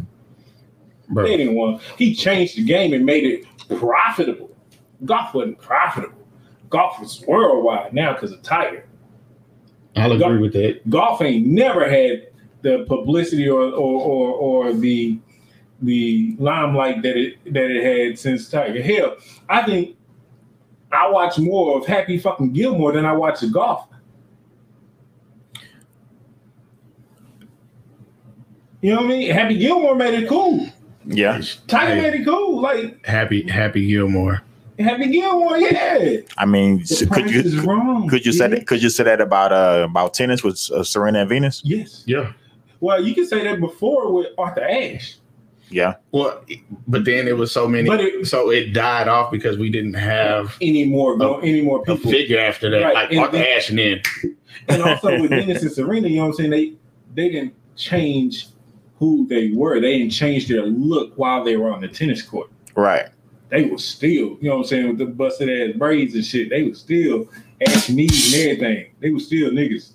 Bro, 1.09 1.23
They 1.23 1.37
didn't 1.37 1.55
want. 1.55 1.81
He 1.97 2.13
changed 2.13 2.57
the 2.57 2.63
game 2.63 2.93
and 2.93 3.05
made 3.05 3.23
it 3.23 3.45
profitable. 3.77 4.49
Golf 5.05 5.33
wasn't 5.33 5.59
profitable. 5.59 6.27
Golf 6.69 6.99
was 6.99 7.23
worldwide 7.27 7.93
now 7.93 8.13
because 8.13 8.31
of 8.31 8.41
Tiger. 8.43 8.85
I'll 9.95 10.11
agree 10.11 10.37
with 10.37 10.53
that. 10.53 10.87
Golf 10.89 11.21
ain't 11.21 11.47
never 11.47 11.89
had 11.89 12.27
the 12.61 12.85
publicity 12.87 13.49
or 13.49 13.61
or 13.61 14.01
or, 14.01 14.33
or 14.33 14.73
the 14.73 15.19
the 15.81 16.35
limelight 16.39 17.01
that 17.03 17.17
it 17.17 17.37
that 17.53 17.71
it 17.71 17.83
had 17.83 18.19
since 18.19 18.49
Tiger. 18.49 18.81
Hell, 18.81 19.15
I 19.47 19.63
think 19.63 19.95
I 20.91 21.09
watch 21.09 21.37
more 21.37 21.77
of 21.77 21.85
Happy 21.85 22.17
fucking 22.17 22.53
Gilmore 22.53 22.91
than 22.93 23.05
I 23.05 23.13
watch 23.13 23.41
the 23.41 23.47
golf. 23.47 23.87
You 28.81 28.91
know 28.91 29.01
what 29.01 29.05
I 29.05 29.07
mean? 29.09 29.31
Happy 29.31 29.57
Gilmore 29.57 29.95
made 29.95 30.23
it 30.23 30.29
cool. 30.29 30.67
Yeah. 31.05 31.41
Tiger 31.67 31.95
Hey, 31.95 32.01
made 32.01 32.21
it 32.21 32.25
cool. 32.25 32.61
Like 32.61 33.05
Happy 33.05 33.47
Happy 33.49 33.85
Gilmore. 33.87 34.41
Happy 34.79 35.07
Gilmore, 35.11 35.57
yeah. 35.57 36.21
I 36.37 36.45
mean, 36.45 36.79
The 36.79 36.85
so 36.85 37.05
price 37.07 37.23
could 37.23 37.45
is 37.45 37.55
you 37.55 37.61
wrong. 37.63 38.07
could 38.07 38.25
you 38.25 38.31
say 38.31 38.47
that 38.47 38.65
could 38.65 38.81
you 38.81 38.89
say 38.89 39.03
that 39.03 39.19
about 39.19 39.51
uh 39.51 39.85
about 39.89 40.13
tennis 40.13 40.41
with 40.43 40.69
uh, 40.71 40.83
Serena 40.83 41.19
and 41.19 41.29
Venus? 41.29 41.61
Yes. 41.65 42.03
Yeah. 42.07 42.31
Well, 42.79 43.03
you 43.05 43.13
can 43.13 43.27
say 43.27 43.43
that 43.43 43.59
before 43.59 44.13
with 44.13 44.27
Arthur 44.37 44.63
Ashe. 44.63 45.17
Yeah. 45.69 45.95
Well, 46.11 46.43
but 46.87 47.05
then 47.05 47.27
it 47.27 47.37
was 47.37 47.51
so 47.51 47.67
many, 47.67 47.87
But 47.87 48.01
it- 48.01 48.27
so 48.27 48.49
it 48.51 48.73
died 48.73 49.07
off 49.07 49.31
because 49.31 49.57
we 49.57 49.69
didn't 49.69 49.93
have 49.93 50.55
Any 50.61 50.83
more 50.83 51.15
go, 51.17 51.39
any 51.39 51.61
more 51.61 51.83
people. 51.83 52.09
figure 52.11 52.39
after 52.39 52.69
that, 52.71 52.81
Right, 52.83 52.93
like 52.95 53.11
and 53.11 53.19
Arthur 53.19 53.37
Ashe, 53.37 53.69
and 53.69 53.79
then 53.79 54.01
and 54.67 54.81
also 54.81 55.11
with 55.21 55.29
Venus 55.29 55.61
and 55.61 55.71
Serena, 55.71 56.07
you 56.07 56.17
know 56.17 56.23
what 56.23 56.27
I'm 56.29 56.33
saying? 56.35 56.49
They 56.49 56.73
they 57.15 57.29
didn't 57.29 57.53
change 57.75 58.47
who 58.97 59.25
they 59.27 59.51
were. 59.51 59.79
They 59.79 59.97
didn't 59.99 60.11
change 60.11 60.47
their 60.47 60.63
look 60.65 61.13
while 61.17 61.43
they 61.43 61.55
were 61.55 61.71
on 61.71 61.81
the 61.81 61.87
tennis 61.87 62.21
court. 62.21 62.49
Right. 62.75 63.07
They 63.49 63.65
were 63.65 63.77
still, 63.77 64.09
you 64.09 64.37
know 64.41 64.57
what 64.57 64.61
I'm 64.63 64.67
saying, 64.67 64.87
with 64.89 64.97
the 64.99 65.05
busted 65.05 65.49
ass 65.49 65.77
braids 65.77 66.13
and 66.15 66.23
shit. 66.25 66.49
They 66.49 66.63
were 66.63 66.75
still 66.75 67.27
ass 67.65 67.89
knees 67.89 68.33
and 68.33 68.43
everything. 68.43 68.87
They 68.99 69.09
were 69.11 69.19
still 69.19 69.51
niggas 69.51 69.91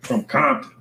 from 0.00 0.24
Compton. 0.24 0.72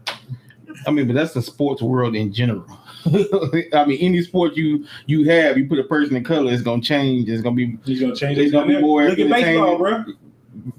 I 0.88 0.92
mean, 0.92 1.06
but 1.08 1.14
that's 1.14 1.34
the 1.34 1.42
sports 1.42 1.82
world 1.82 2.16
in 2.16 2.32
general. 2.34 2.66
I 3.74 3.86
mean, 3.86 3.98
any 4.00 4.22
sport 4.22 4.56
you 4.56 4.86
you 5.06 5.28
have, 5.30 5.58
you 5.58 5.68
put 5.68 5.80
a 5.80 5.84
person 5.84 6.16
in 6.16 6.24
color, 6.24 6.52
it's 6.52 6.62
gonna 6.62 6.82
change. 6.82 7.30
It's 7.30 7.42
gonna 7.42 7.56
be 7.56 7.78
He's 7.86 8.00
gonna 8.02 8.16
change 8.16 8.36
There's 8.38 8.48
his 8.48 8.52
gonna 8.52 8.68
be 8.68 8.82
more 8.82 9.04
Look 9.10 9.20
at 9.20 9.30
baseball, 9.30 9.78
bro. 9.78 10.04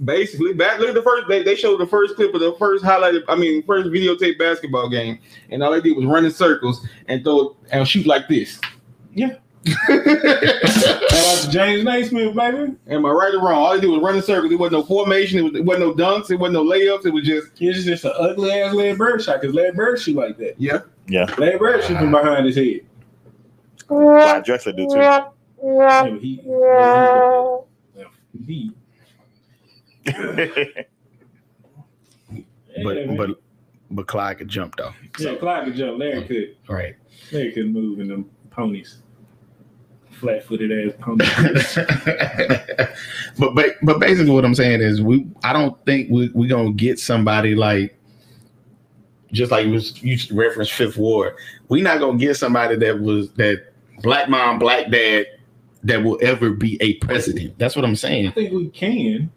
basically 0.05 0.53
back. 0.53 0.79
Look 0.79 0.89
at 0.91 0.95
the 0.95 1.03
first. 1.03 1.29
They, 1.29 1.43
they 1.43 1.55
showed 1.55 1.79
the 1.81 1.87
first 1.87 2.17
clip 2.17 2.35
of 2.35 2.41
the 2.41 2.55
first 2.59 2.85
highlighted. 2.85 3.23
I 3.29 3.37
mean, 3.37 3.63
first 3.65 3.89
videotape 3.89 4.39
basketball 4.39 4.89
game, 4.89 5.19
and 5.51 5.63
all 5.63 5.73
they 5.73 5.81
did 5.81 5.97
was 5.97 6.07
run 6.07 6.25
in 6.25 6.31
circles 6.31 6.87
and 7.09 7.23
throw 7.25 7.57
and 7.71 7.87
shoot 7.89 8.07
like 8.07 8.29
this. 8.29 8.61
Yeah. 9.15 9.37
Am 9.67 9.75
Shout 10.01 11.47
out 11.47 11.49
James 11.51 11.85
Naismith, 11.85 12.35
baby. 12.35 12.75
Am 12.89 13.05
I 13.05 13.11
right 13.11 13.35
or 13.35 13.41
wrong? 13.41 13.55
All 13.63 13.75
they 13.75 13.81
did 13.81 13.89
was 13.91 14.01
run 14.01 14.17
in 14.17 14.23
circles. 14.23 14.51
It 14.51 14.57
wasn't 14.59 14.81
no 14.81 14.83
formation. 14.85 15.39
It, 15.39 15.43
was, 15.43 15.55
it 15.55 15.65
wasn't 15.65 15.87
no 15.87 15.93
dunks. 15.95 16.31
It 16.31 16.37
wasn't 16.37 16.55
no 16.55 16.65
layups. 16.65 17.05
It 17.05 17.11
was 17.13 17.25
just 17.27 17.49
It's 17.61 17.85
just 17.85 18.05
an 18.07 18.13
ugly 18.19 18.53
ass 18.53 18.75
Larry 18.75 18.97
Bird 18.97 19.23
shot 19.23 19.41
because 19.43 19.55
Larry 19.55 19.73
Bird 19.73 20.01
shoot 20.01 20.17
like 20.17 20.39
that. 20.39 20.55
yeah. 20.59 20.81
Yeah. 21.11 21.27
Larry 21.39 21.59
Bird 21.59 21.83
shoot 21.85 21.99
from 21.99 22.13
behind 22.13 22.47
his 22.47 22.55
head. 22.55 22.81
Clyde 23.89 24.45
Drexler 24.45 24.77
do 24.77 24.87
too. 24.87 24.97
Yeah, 24.97 25.29
but 25.63 26.21
he, 26.21 26.41
yeah, 26.47 27.57
he, 28.47 28.73
but 32.85 33.17
but 33.17 33.31
but 33.91 34.07
Clyde 34.07 34.39
could 34.39 34.49
jump 34.49 34.77
though. 34.77 34.93
yeah, 35.19 35.35
Clyde 35.35 35.65
could 35.65 35.75
jump. 35.75 35.99
Larry 35.99 36.23
could. 36.25 36.57
Right. 36.69 36.95
Larry 37.33 37.51
could 37.53 37.75
move 37.75 37.99
in 37.99 38.07
them 38.07 38.31
ponies. 38.51 38.99
Flat 40.13 40.45
footed 40.45 40.71
ass 40.71 40.95
ponies. 41.01 41.29
but 43.39 43.55
but 43.57 43.75
but 43.83 43.99
basically 43.99 44.31
what 44.31 44.45
I'm 44.45 44.55
saying 44.55 44.81
is 44.81 45.03
we 45.03 45.27
I 45.43 45.53
don't 45.53 45.85
think 45.85 46.09
we 46.09 46.29
we 46.35 46.47
gonna 46.47 46.73
get 46.73 47.01
somebody 47.01 47.57
like 47.57 48.00
just 49.33 49.51
like 49.51 49.67
you 49.67 49.73
was 49.73 50.03
you 50.03 50.19
referenced 50.37 50.73
Fifth 50.73 50.97
Ward. 50.97 51.35
We're 51.69 51.85
not 51.85 52.01
gonna 52.01 52.19
get 52.19 52.37
somebody 52.37 52.77
that 52.77 53.01
was 53.01 53.31
that 53.33 53.73
black 54.03 54.29
mom, 54.29 54.59
black 54.59 54.91
dad 54.91 55.27
that 55.85 56.03
will 56.03 56.19
ever 56.23 56.51
be 56.51 56.77
a 56.81 56.95
president. 56.95 57.59
That's 57.59 57.77
what 57.77 57.85
I'm 57.85 57.97
saying. 57.97 58.29
I 58.29 58.33
think 58.33 58.53
we 58.53 58.69
can. 58.69 59.31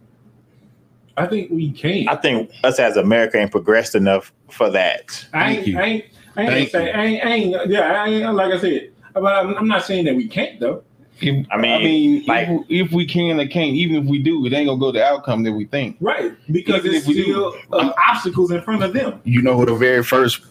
I 1.16 1.28
think 1.28 1.52
we 1.52 1.72
can. 1.72 2.08
I 2.10 2.16
think 2.16 2.52
us 2.64 2.80
as 2.80 2.98
America 2.98 3.38
ain't 3.38 3.52
progressed 3.52 3.96
enough 3.96 4.34
for 4.50 4.70
that. 4.72 5.26
I 5.34 5.40
Thank 5.40 5.58
ain't, 5.60 5.68
you. 5.68 5.78
I 5.78 5.84
ain't, 5.84 6.06
I 6.36 6.42
ain't 6.42 6.50
Thank 6.50 6.70
say, 6.70 6.86
you. 6.86 6.92
I 6.92 7.06
ain't, 7.06 7.26
I 7.26 7.30
ain't, 7.30 7.70
yeah, 7.70 8.04
I 8.04 8.08
ain't, 8.10 8.36
like 8.36 8.52
I 8.52 8.60
said, 8.60 8.92
but 9.14 9.26
I'm, 9.26 9.56
I'm 9.56 9.68
not 9.68 9.86
saying 9.86 10.06
that 10.06 10.16
we 10.16 10.28
can't 10.28 10.60
though. 10.60 10.84
If- 11.22 11.46
I 11.52 11.58
mean, 11.58 11.72
I 11.72 11.78
mean, 11.80 12.26
like- 12.26 12.48
if, 12.70 12.88
if 12.88 12.92
we 12.92 13.06
can 13.06 13.40
or 13.40 13.48
can't, 13.48 13.76
even 13.76 13.96
if 13.98 14.06
we 14.06 14.20
do, 14.22 14.46
it 14.46 14.54
ain't 14.54 14.68
gonna 14.68 14.80
go 14.80 14.92
the 14.92 15.04
outcome 15.04 15.44
that 15.44 15.54
we 15.54 15.66
think. 15.66 15.98
Right. 16.02 16.34
Because 16.52 16.84
Even 16.86 16.96
it's 16.96 17.04
if 17.04 17.08
we 17.08 17.14
do. 17.16 17.24
still 17.24 17.56
uh, 17.72 17.94
obstacles 18.10 18.52
in 18.52 18.62
front 18.62 18.84
of 18.84 18.94
them. 18.94 19.22
You 19.24 19.42
know 19.42 19.58
who 19.58 19.66
the 19.66 19.76
very 19.76 20.04
first 20.04 20.42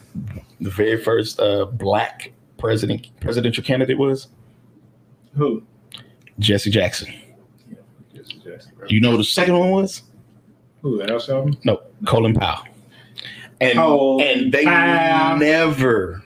the 0.61 0.71
very 0.71 1.03
first 1.03 1.41
uh 1.41 1.65
black 1.67 2.33
president 2.59 3.09
presidential 3.21 3.65
candidate 3.65 3.99
was? 3.99 4.29
Who? 5.35 5.63
Jesse 6.39 6.71
Jackson. 6.71 7.13
You 8.89 9.01
know 9.01 9.13
who 9.13 9.17
the 9.19 9.25
second 9.25 9.59
one 9.59 9.71
was? 9.71 10.03
Who? 10.83 11.01
Al 11.03 11.19
Sharpton? 11.19 11.57
No, 11.65 11.81
Colin 12.07 12.35
Powell. 12.35 12.65
And 13.61 13.75
Colin 13.79 14.27
and 14.27 14.53
they 14.53 14.65
Powell. 14.65 15.39
never, 15.39 16.23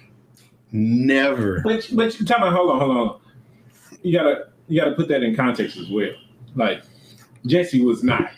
never. 0.72 1.60
But 1.62 1.86
but 1.92 2.12
tell 2.26 2.40
me, 2.40 2.48
hold 2.54 2.70
on, 2.70 2.78
hold 2.80 2.96
on. 2.96 3.20
You 4.02 4.12
gotta 4.12 4.48
you 4.68 4.80
gotta 4.80 4.94
put 4.94 5.08
that 5.08 5.22
in 5.22 5.34
context 5.34 5.76
as 5.76 5.88
well. 5.88 6.12
Like 6.54 6.82
Jesse 7.46 7.82
was 7.82 8.02
not. 8.02 8.30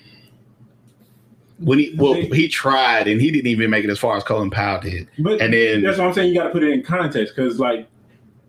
When 1.58 1.78
he 1.78 1.94
well, 1.96 2.14
he 2.14 2.48
tried 2.48 3.08
and 3.08 3.20
he 3.20 3.30
didn't 3.30 3.48
even 3.48 3.70
make 3.70 3.84
it 3.84 3.90
as 3.90 3.98
far 3.98 4.16
as 4.16 4.22
Colin 4.22 4.50
Powell 4.50 4.80
did. 4.80 5.08
But 5.18 5.40
And 5.40 5.52
then 5.52 5.82
that's 5.82 5.98
what 5.98 6.06
I'm 6.06 6.14
saying. 6.14 6.28
You 6.28 6.34
gotta 6.34 6.50
put 6.50 6.62
it 6.62 6.70
in 6.70 6.82
context 6.82 7.34
because 7.34 7.58
like 7.58 7.88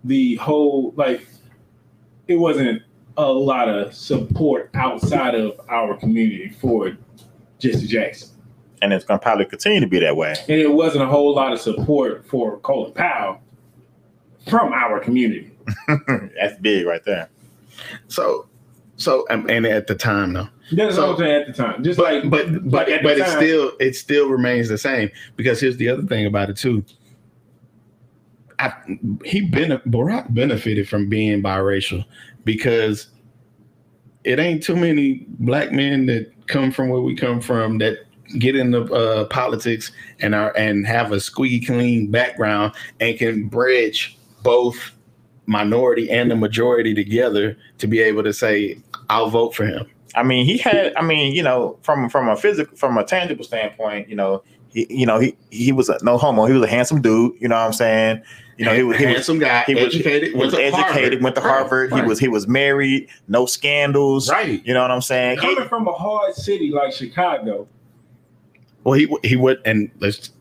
the 0.03 0.35
whole 0.35 0.93
like 0.95 1.27
it 2.27 2.35
wasn't 2.35 2.83
a 3.17 3.31
lot 3.31 3.67
of 3.67 3.93
support 3.93 4.69
outside 4.75 5.35
of 5.35 5.59
our 5.69 5.97
community 5.97 6.49
for 6.49 6.95
Jesse 7.57 7.87
Jackson. 7.87 8.29
And 8.81 8.93
it's 8.93 9.03
gonna 9.03 9.19
probably 9.19 9.45
continue 9.45 9.79
to 9.79 9.87
be 9.87 9.99
that 9.99 10.15
way. 10.15 10.35
And 10.47 10.59
it 10.59 10.71
wasn't 10.71 11.03
a 11.03 11.07
whole 11.07 11.33
lot 11.33 11.51
of 11.51 11.59
support 11.59 12.25
for 12.27 12.59
Colin 12.59 12.93
Powell 12.93 13.41
from 14.47 14.71
our 14.71 14.99
community. 14.99 15.51
That's 16.39 16.59
big 16.61 16.85
right 16.85 17.03
there. 17.05 17.29
so 18.07 18.47
so 18.97 19.25
um, 19.29 19.49
and 19.49 19.65
at 19.65 19.87
the 19.87 19.95
time 19.95 20.33
though. 20.33 20.49
That's 20.71 20.95
So- 20.95 21.11
what 21.13 21.21
I'm 21.21 21.27
at 21.27 21.47
the 21.47 21.53
time. 21.53 21.83
Just 21.83 21.97
But 21.97 22.13
like 22.23 22.29
but 22.29 22.69
but 22.69 22.89
like 22.89 23.01
but 23.03 23.15
the 23.17 23.23
it 23.23 23.27
time- 23.27 23.37
still 23.37 23.71
it 23.79 23.95
still 23.95 24.29
remains 24.29 24.67
the 24.69 24.77
same 24.77 25.09
because 25.35 25.59
here's 25.61 25.77
the 25.77 25.89
other 25.89 26.03
thing 26.03 26.25
about 26.25 26.49
it 26.49 26.57
too. 26.57 26.83
I, 28.59 28.73
he 29.23 29.41
been 29.41 29.71
Barack 29.87 30.33
benefited 30.33 30.89
from 30.89 31.07
being 31.07 31.41
biracial 31.41 32.03
because 32.43 33.07
it 34.25 34.37
ain't 34.37 34.61
too 34.61 34.75
many 34.75 35.25
black 35.29 35.71
men 35.71 36.07
that 36.07 36.29
come 36.47 36.69
from 36.71 36.89
where 36.89 36.99
we 36.99 37.15
come 37.15 37.39
from 37.39 37.77
that 37.77 37.99
get 38.37 38.57
into 38.57 38.81
uh, 38.93 39.23
politics 39.25 39.93
and 40.19 40.35
are 40.35 40.55
and 40.57 40.85
have 40.85 41.13
a 41.13 41.21
squeaky 41.21 41.65
clean 41.65 42.11
background 42.11 42.73
and 42.99 43.17
can 43.17 43.47
bridge 43.47 44.17
both 44.43 44.91
minority 45.49 46.09
and 46.09 46.29
the 46.29 46.35
majority 46.35 46.93
together 46.93 47.57
to 47.79 47.87
be 47.87 47.99
able 47.99 48.23
to 48.23 48.31
say 48.31 48.77
I'll 49.09 49.29
vote 49.29 49.55
for 49.55 49.65
him. 49.65 49.85
I 50.15 50.23
mean, 50.23 50.45
he 50.45 50.57
had. 50.57 50.93
I 50.95 51.01
mean, 51.01 51.33
you 51.35 51.43
know, 51.43 51.77
from 51.81 52.09
from 52.09 52.29
a 52.29 52.35
physical, 52.35 52.75
from 52.77 52.97
a 52.97 53.03
tangible 53.03 53.43
standpoint, 53.43 54.07
you 54.09 54.15
know, 54.15 54.43
he, 54.71 54.87
you 54.89 55.05
know, 55.05 55.19
he 55.19 55.35
he 55.51 55.71
was 55.71 55.89
a 55.89 55.97
no 56.03 56.17
homo. 56.17 56.45
He 56.45 56.53
was 56.53 56.63
a 56.63 56.67
handsome 56.67 57.01
dude. 57.01 57.33
You 57.39 57.47
know 57.47 57.55
what 57.55 57.65
I'm 57.65 57.73
saying? 57.73 58.21
You 58.57 58.65
know, 58.65 58.73
he 58.75 58.83
was 58.83 58.97
he 58.97 59.05
was 59.05 59.13
handsome 59.15 59.39
guy, 59.39 59.63
he 59.65 59.75
was 59.75 59.85
educated, 59.95 60.29
he 60.31 60.35
was 60.35 60.53
went 60.53 60.73
to 60.73 60.77
educated, 60.79 61.21
Harvard. 61.21 61.23
went 61.23 61.35
to 61.37 61.41
Right, 61.41 61.49
Harvard. 61.49 61.93
He 61.93 62.01
was 62.01 62.19
he 62.19 62.27
was 62.27 62.47
married, 62.47 63.07
no 63.27 63.45
scandals. 63.45 64.29
right. 64.29 64.61
You 64.65 64.73
know 64.73 64.81
what 64.81 64.91
I'm 64.91 65.01
saying? 65.01 65.39
He- 65.39 65.47
coming 65.55 65.69
from 65.69 65.87
a 65.87 65.93
hard 65.93 66.33
city 66.35 66.69
like 66.71 66.91
Chicago. 66.91 67.67
Well, 68.83 68.93
he 68.95 69.07
he 69.23 69.35
would, 69.35 69.61
and 69.65 69.89
let's 69.99 70.31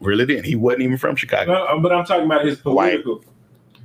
really 0.00 0.24
didn't. 0.26 0.44
He 0.44 0.54
wasn't 0.54 0.82
even 0.82 0.96
from 0.96 1.16
Chicago. 1.16 1.52
No, 1.52 1.80
but 1.80 1.92
I'm 1.92 2.04
talking 2.04 2.24
about 2.26 2.44
his 2.44 2.64
White. 2.64 3.04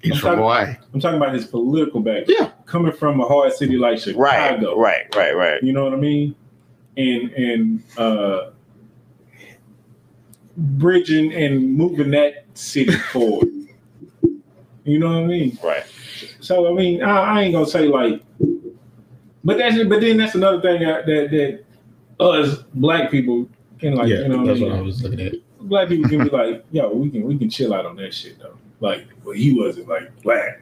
Political. 0.04 0.10
He's 0.10 0.12
I'm 0.14 0.20
from 0.20 0.30
talking- 0.30 0.38
Hawaii. 0.40 0.76
I'm 0.94 1.00
talking 1.00 1.18
about 1.18 1.34
his 1.34 1.46
political 1.46 2.00
background. 2.02 2.28
Yeah. 2.30 2.52
Coming 2.66 2.92
from 2.92 3.20
a 3.20 3.26
hard 3.28 3.54
city 3.54 3.78
like 3.78 4.00
right, 4.16 4.50
Chicago. 4.52 4.78
right, 4.80 5.14
right, 5.16 5.36
right. 5.36 5.64
You 5.64 5.74
know 5.74 5.84
what 5.86 5.94
I 5.94 5.98
mean? 5.98 6.36
and 6.96 7.32
and 7.32 7.84
uh, 7.98 8.52
bridging 10.58 11.34
and 11.34 11.74
moving 11.76 12.12
that 12.12 12.46
city 12.54 12.92
forward. 13.12 13.50
You 14.84 15.00
know 15.00 15.08
what 15.08 15.24
I 15.24 15.28
mean? 15.28 15.58
Right. 15.64 15.84
So 16.40 16.68
I 16.70 16.74
mean, 16.74 17.02
I, 17.04 17.18
I 17.40 17.42
ain't 17.44 17.54
gonna 17.54 17.66
say 17.66 17.88
like, 17.88 18.22
but 19.44 19.58
that's 19.58 19.82
but 19.86 20.02
then 20.02 20.18
that's 20.18 20.36
another 20.36 20.62
thing 20.62 20.82
that 20.82 21.06
that, 21.06 21.32
that 21.32 22.24
us 22.24 22.60
black 22.76 23.10
people 23.10 23.50
can 23.80 23.96
like, 23.96 24.08
yeah, 24.10 24.20
you 24.20 24.28
know, 24.28 24.38
what 24.38 24.44
I 24.44 24.48
that's 24.50 24.60
mean? 24.60 24.70
what 24.72 24.80
I 24.80 24.82
was 24.82 25.04
looking 25.04 25.22
at. 25.22 25.34
black 25.62 25.88
people 25.88 26.10
can 26.10 26.24
be 26.26 26.30
like, 26.30 26.66
yo, 26.72 26.90
we 26.94 27.10
can 27.10 27.24
we 27.24 27.38
can 27.38 27.50
chill 27.50 27.74
out 27.74 27.86
on 27.86 27.96
that 27.96 28.14
shit 28.14 28.38
though. 28.40 28.58
Like, 28.84 29.08
well, 29.24 29.34
he 29.34 29.54
wasn't 29.54 29.88
like 29.88 30.22
black. 30.24 30.62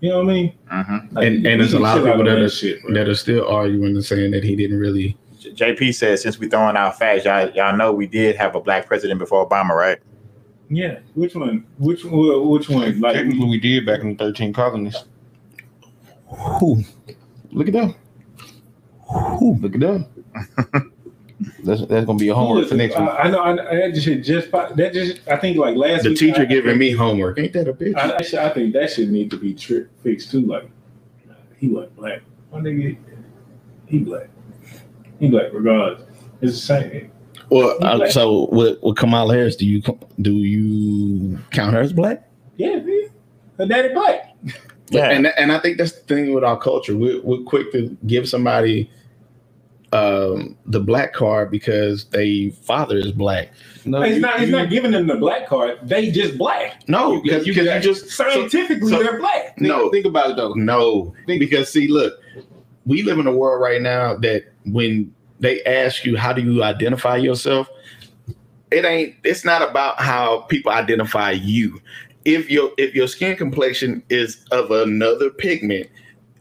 You 0.00 0.10
know 0.10 0.24
what 0.24 0.30
I 0.30 0.34
mean? 0.34 0.58
Mm-hmm. 0.72 1.16
Like, 1.16 1.26
And 1.26 1.46
and 1.46 1.60
there's 1.60 1.72
a 1.72 1.78
lot 1.78 1.98
of 1.98 2.04
people 2.04 2.18
on 2.18 2.26
that 2.26 2.38
are 2.38 2.48
shit, 2.48 2.80
that 2.92 3.06
are 3.08 3.14
still 3.14 3.46
arguing 3.46 3.94
and 3.94 4.04
saying 4.04 4.32
that 4.32 4.42
he 4.42 4.56
didn't 4.56 4.80
really. 4.80 5.16
JP 5.38 5.94
says 5.94 6.22
since 6.22 6.36
we're 6.36 6.50
throwing 6.50 6.76
out 6.76 6.98
facts, 6.98 7.24
y'all 7.24 7.48
y'all 7.50 7.76
know 7.76 7.92
we 7.92 8.08
did 8.08 8.34
have 8.34 8.56
a 8.56 8.60
black 8.60 8.86
president 8.86 9.20
before 9.20 9.48
Obama, 9.48 9.70
right? 9.70 9.98
Yeah, 10.68 10.98
which 11.14 11.36
one? 11.36 11.64
Which 11.78 12.04
one? 12.04 12.48
Which 12.48 12.68
one? 12.68 13.00
Like, 13.00 13.14
Technically, 13.14 13.48
we 13.48 13.60
did 13.60 13.86
back 13.86 14.00
in 14.00 14.16
the 14.16 14.16
13 14.16 14.52
colonies. 14.52 14.96
Who? 16.26 16.82
Look 17.52 17.68
at 17.68 17.72
that. 17.74 17.94
Who? 19.38 19.54
Look 19.60 19.76
at 19.76 19.82
up. 19.84 20.10
that's 21.64 21.86
that's 21.86 22.04
gonna 22.04 22.18
be 22.18 22.28
a 22.28 22.34
homework 22.34 22.68
for 22.68 22.74
next 22.74 22.98
week. 22.98 23.08
I 23.08 23.30
know. 23.30 23.40
I, 23.40 23.86
I 23.86 23.90
just 23.90 24.04
shit 24.04 24.22
just 24.22 24.50
that 24.50 24.90
just. 24.92 25.26
I 25.26 25.36
think 25.36 25.56
like 25.56 25.74
last 25.74 26.02
The 26.02 26.10
week, 26.10 26.18
teacher 26.18 26.42
I, 26.42 26.44
giving 26.44 26.76
me 26.76 26.92
homework. 26.92 27.38
Ain't 27.38 27.54
that 27.54 27.66
a 27.66 27.72
bitch? 27.72 27.96
I, 27.96 28.46
I, 28.46 28.48
think 28.50 28.74
that 28.74 28.90
should 28.90 29.10
need 29.10 29.30
to 29.30 29.38
be 29.38 29.54
tri- 29.54 29.86
fixed 30.02 30.30
too. 30.30 30.42
Like, 30.42 30.68
he 31.56 31.68
wasn't 31.68 31.96
black. 31.96 32.20
My 32.52 32.58
nigga, 32.58 32.96
he 33.86 33.98
black. 34.00 34.28
He 35.18 35.28
black 35.28 35.46
regardless. 35.52 36.02
It's 36.42 36.52
the 36.52 36.58
same. 36.58 37.12
well, 37.48 37.76
uh, 37.82 38.10
so 38.10 38.48
with, 38.50 38.78
with 38.82 38.96
Kamala 38.96 39.34
Harris, 39.34 39.56
do 39.56 39.66
you 39.66 39.82
do 40.20 40.32
you 40.32 41.38
count 41.52 41.72
her 41.72 41.80
as 41.80 41.94
black? 41.94 42.28
Yeah, 42.56 42.76
man. 42.76 43.08
Her 43.56 43.66
daddy 43.66 43.94
black. 43.94 44.36
Yeah. 44.90 45.10
And 45.10 45.26
and 45.26 45.52
I 45.52 45.58
think 45.58 45.78
that's 45.78 45.92
the 45.92 46.00
thing 46.00 46.34
with 46.34 46.44
our 46.44 46.58
culture. 46.58 46.96
We're, 46.96 47.22
we're 47.22 47.44
quick 47.44 47.72
to 47.72 47.96
give 48.06 48.28
somebody 48.28 48.90
um, 49.92 50.56
the 50.66 50.78
black 50.80 51.12
card 51.12 51.50
because 51.50 52.04
they 52.06 52.50
father 52.50 52.96
is 52.96 53.10
black. 53.12 53.50
No, 53.84 54.02
he's 54.02 54.16
you- 54.16 54.20
not. 54.20 54.38
He's 54.38 54.48
you- 54.50 54.56
not 54.56 54.70
giving 54.70 54.92
them 54.92 55.06
the 55.06 55.16
black 55.16 55.46
card. 55.48 55.78
They 55.82 56.10
just 56.10 56.38
black. 56.38 56.88
No, 56.88 57.20
because 57.22 57.46
you 57.46 57.52
you, 57.52 57.64
got- 57.64 57.82
just 57.82 58.10
Scientifically, 58.10 58.90
so- 58.90 59.02
they're 59.02 59.18
black. 59.18 59.56
Think, 59.56 59.68
no. 59.68 59.90
think 59.90 60.06
about 60.06 60.30
it 60.30 60.36
though. 60.36 60.52
No, 60.54 61.14
Think- 61.26 61.40
because 61.40 61.70
see, 61.72 61.88
look, 61.88 62.14
we 62.86 63.02
live 63.02 63.18
in 63.18 63.26
a 63.26 63.32
world 63.32 63.60
right 63.60 63.82
now 63.82 64.16
that 64.18 64.44
when 64.64 65.12
they 65.40 65.62
ask 65.64 66.04
you 66.04 66.16
how 66.16 66.32
do 66.32 66.42
you 66.42 66.62
identify 66.62 67.16
yourself, 67.16 67.68
it 68.70 68.84
ain't. 68.84 69.16
It's 69.24 69.44
not 69.44 69.68
about 69.68 70.00
how 70.00 70.42
people 70.42 70.70
identify 70.72 71.32
you. 71.32 71.80
If 72.24 72.50
your 72.50 72.70
if 72.78 72.94
your 72.94 73.08
skin 73.08 73.36
complexion 73.36 74.02
is 74.10 74.44
of 74.52 74.70
another 74.70 75.30
pigment, 75.30 75.88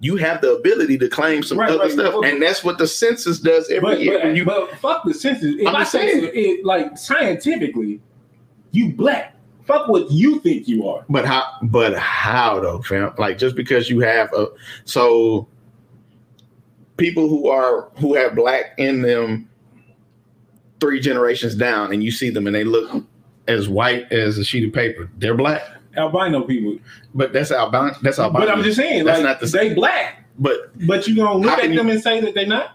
you 0.01 0.15
have 0.15 0.41
the 0.41 0.53
ability 0.55 0.97
to 0.99 1.09
claim 1.09 1.43
some 1.43 1.59
Right, 1.59 1.69
other 1.69 1.79
right. 1.79 1.91
stuff, 1.91 2.23
and 2.23 2.41
that's 2.41 2.63
what 2.63 2.77
the 2.77 2.87
census 2.87 3.39
does 3.39 3.69
every 3.69 3.81
But, 3.89 3.99
year. 4.01 4.19
but, 4.23 4.35
you, 4.35 4.45
but 4.45 4.75
fuck 4.77 5.03
the 5.03 5.13
census. 5.13 5.55
If 5.59 5.67
I'm 5.67 5.75
I 5.75 5.83
saying. 5.83 6.23
it, 6.25 6.35
it, 6.35 6.65
like 6.65 6.97
scientifically, 6.97 7.99
you 8.71 8.93
black. 8.93 9.35
Fuck 9.65 9.87
what 9.87 10.09
you 10.09 10.39
think 10.39 10.67
you 10.67 10.87
are. 10.87 11.05
But 11.09 11.25
how? 11.25 11.43
But 11.63 11.95
how 11.97 12.59
though, 12.59 12.81
fam? 12.81 13.13
Like 13.17 13.37
just 13.37 13.55
because 13.55 13.89
you 13.89 13.99
have 13.99 14.33
a 14.33 14.47
so 14.85 15.47
people 16.97 17.29
who 17.29 17.49
are 17.49 17.89
who 17.99 18.15
have 18.15 18.35
black 18.35 18.73
in 18.77 19.01
them 19.03 19.47
three 20.79 20.99
generations 20.99 21.53
down, 21.55 21.93
and 21.93 22.03
you 22.03 22.09
see 22.09 22.29
them 22.29 22.47
and 22.47 22.55
they 22.55 22.63
look 22.63 23.03
as 23.47 23.67
white 23.69 24.11
as 24.11 24.37
a 24.37 24.43
sheet 24.45 24.67
of 24.67 24.73
paper, 24.73 25.09
they're 25.17 25.35
black. 25.35 25.61
Albino 25.97 26.41
people. 26.43 26.77
But 27.13 27.33
that's 27.33 27.51
albino. 27.51 27.95
That's 28.01 28.19
albino. 28.19 28.45
But 28.45 28.55
I'm 28.55 28.63
just 28.63 28.77
saying, 28.77 29.05
That's 29.05 29.19
like 29.19 29.25
not 29.25 29.39
the 29.39 29.47
same. 29.47 29.69
they 29.69 29.73
black. 29.75 30.25
But 30.37 30.71
But 30.87 31.07
you 31.07 31.15
gonna 31.15 31.37
look 31.37 31.59
at 31.59 31.73
them 31.75 31.89
and 31.89 32.01
say 32.01 32.21
that 32.21 32.33
they're 32.33 32.45
not? 32.47 32.71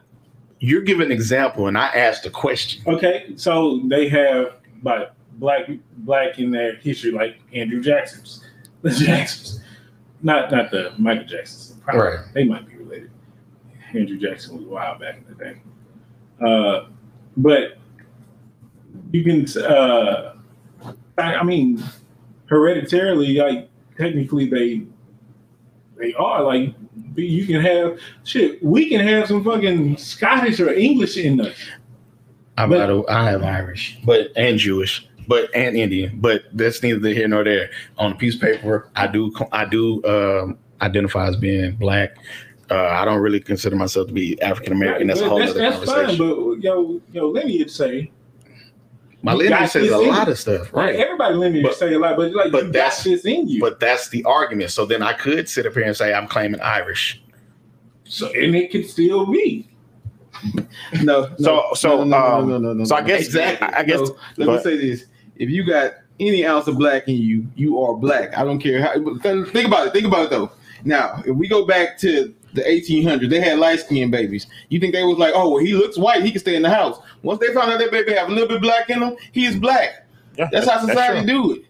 you're 0.60 0.80
giving 0.82 1.06
an 1.06 1.12
example, 1.12 1.66
and 1.68 1.76
I 1.76 1.88
asked 1.88 2.24
a 2.24 2.30
question. 2.30 2.82
Okay, 2.86 3.34
so 3.36 3.82
they 3.86 4.08
have 4.08 4.54
like 4.82 5.10
black 5.34 5.68
black 5.98 6.38
in 6.38 6.50
their 6.50 6.76
history, 6.76 7.10
like 7.10 7.38
Andrew 7.52 7.82
Jackson's, 7.82 8.42
the 8.82 8.90
Jacksons, 8.90 9.60
not 10.22 10.50
not 10.50 10.70
the 10.70 10.92
Michael 10.96 11.24
Jacksons. 11.24 11.78
Probably, 11.82 12.00
Right. 12.02 12.18
They 12.32 12.44
might 12.44 12.66
be 12.66 12.76
related. 12.76 13.10
Andrew 13.92 14.18
Jackson 14.18 14.56
was 14.56 14.64
wild 14.66 15.00
back 15.00 15.18
in 15.18 15.24
the 15.36 15.44
day. 15.44 15.60
Uh, 16.40 16.86
but 17.36 17.78
you 19.12 19.22
can, 19.22 19.62
uh, 19.62 20.34
I, 21.18 21.34
I 21.36 21.42
mean, 21.42 21.82
hereditarily, 22.48 23.36
like 23.38 23.70
technically 23.96 24.48
they 24.48 24.82
they 25.96 26.12
are 26.14 26.42
like 26.42 26.74
you 27.16 27.46
can 27.46 27.60
have 27.60 27.98
shit. 28.24 28.62
We 28.62 28.88
can 28.88 29.06
have 29.06 29.28
some 29.28 29.44
fucking 29.44 29.96
Scottish 29.96 30.60
or 30.60 30.72
English 30.72 31.16
in 31.16 31.40
us. 31.40 31.56
I'm 32.56 32.70
But- 32.70 32.80
out 32.82 32.90
of, 32.90 33.04
I 33.08 33.30
have 33.30 33.42
Irish, 33.42 33.98
but 34.04 34.30
and 34.36 34.58
Jewish, 34.58 35.08
but 35.26 35.50
and 35.54 35.76
Indian, 35.76 36.18
but 36.20 36.44
that's 36.52 36.82
neither 36.82 37.08
here 37.08 37.28
nor 37.28 37.44
there. 37.44 37.70
On 37.98 38.12
a 38.12 38.14
piece 38.14 38.34
of 38.36 38.40
paper, 38.40 38.88
I 38.96 39.06
do 39.06 39.32
I 39.52 39.64
do 39.64 40.02
um, 40.04 40.58
identify 40.80 41.28
as 41.28 41.36
being 41.36 41.72
black. 41.76 42.16
Uh, 42.70 42.86
I 42.86 43.04
don't 43.04 43.20
really 43.20 43.40
consider 43.40 43.76
myself 43.76 44.06
to 44.08 44.12
be 44.12 44.40
African 44.40 44.72
American. 44.72 45.06
That's 45.08 45.20
a 45.20 45.28
whole 45.28 45.38
that's, 45.38 45.50
other 45.50 45.60
that's 45.60 45.76
fine, 45.84 45.86
conversation. 45.86 46.28
but 46.28 46.62
yo, 46.62 47.00
yo, 47.12 47.28
lineage 47.28 47.70
say 47.70 48.10
My 49.24 49.32
you 49.32 49.38
lineage 49.38 49.70
says 49.70 49.90
a 49.90 49.96
lot 49.98 50.26
you. 50.26 50.32
of 50.32 50.38
stuff, 50.38 50.72
right. 50.74 50.84
right? 50.86 50.96
Everybody 50.96 51.34
lineage 51.34 51.64
But- 51.64 51.76
say 51.76 51.94
a 51.94 51.98
lot, 51.98 52.16
but 52.16 52.32
like 52.32 52.52
but 52.52 52.58
you 52.58 52.64
got 52.68 52.72
that's- 52.72 53.04
this 53.04 53.24
in 53.24 53.48
you. 53.48 53.60
But 53.60 53.80
that's 53.80 54.08
the 54.10 54.22
argument. 54.24 54.70
So 54.70 54.84
then 54.84 55.02
I 55.02 55.14
could 55.14 55.48
sit 55.48 55.66
up 55.66 55.72
here 55.74 55.84
and 55.84 55.96
say 55.96 56.12
I'm 56.12 56.28
claiming 56.28 56.60
Irish. 56.60 57.22
so 58.04 58.26
and 58.28 58.54
it 58.54 58.70
could 58.70 58.88
still 58.88 59.26
be. 59.26 59.68
No, 61.02 61.22
no, 61.22 61.34
So- 61.38 61.64
so, 61.74 61.96
no, 61.98 62.04
no, 62.04 62.16
um, 62.16 62.48
no, 62.48 62.58
no, 62.58 62.68
no, 62.68 62.72
no, 62.74 62.84
So 62.84 62.96
I 62.96 63.02
guess 63.02 63.22
Exactly. 63.26 63.66
I, 63.68 63.78
I 63.80 63.82
guess 63.84 64.00
So, 64.00 64.16
let 64.36 64.48
me 64.48 64.58
say 64.62 64.76
this: 64.76 65.06
if 65.36 65.48
you 65.48 65.64
got 65.64 65.92
any 66.20 66.44
ounce 66.46 66.66
of 66.68 66.76
black 66.76 67.08
in 67.08 67.16
you, 67.16 67.46
you 67.56 67.80
are 67.80 67.94
black. 67.94 68.36
I 68.36 68.44
don't 68.44 68.58
care 68.58 68.82
how. 68.82 68.92
Think 69.20 69.66
about 69.66 69.86
it. 69.86 69.92
Think 69.94 70.06
about 70.06 70.24
it 70.26 70.30
though. 70.30 70.50
Now, 70.84 71.22
if 71.26 71.34
we 71.34 71.48
go 71.48 71.64
back 71.66 71.96
to 72.00 72.34
the 72.54 72.62
1800s, 72.62 73.28
they 73.28 73.40
had 73.40 73.58
light 73.58 73.80
skinned 73.80 74.10
babies. 74.10 74.46
You 74.68 74.80
think 74.80 74.94
they 74.94 75.04
was 75.04 75.18
like, 75.18 75.32
oh, 75.34 75.50
well, 75.50 75.64
he 75.64 75.74
looks 75.74 75.98
white, 75.98 76.22
he 76.22 76.30
can 76.30 76.40
stay 76.40 76.56
in 76.56 76.62
the 76.62 76.70
house. 76.70 76.98
Once 77.22 77.40
they 77.40 77.52
found 77.52 77.70
out 77.72 77.78
that 77.78 77.90
baby 77.90 78.14
have 78.14 78.28
a 78.28 78.32
little 78.32 78.48
bit 78.48 78.62
black 78.62 78.88
in 78.90 79.02
him, 79.02 79.16
he 79.32 79.46
is 79.46 79.56
black. 79.56 80.06
yeah, 80.38 80.48
That's 80.50 80.68
how 80.68 80.80
society 80.80 81.26
true. 81.26 81.44
do 81.44 81.52
it. 81.52 81.62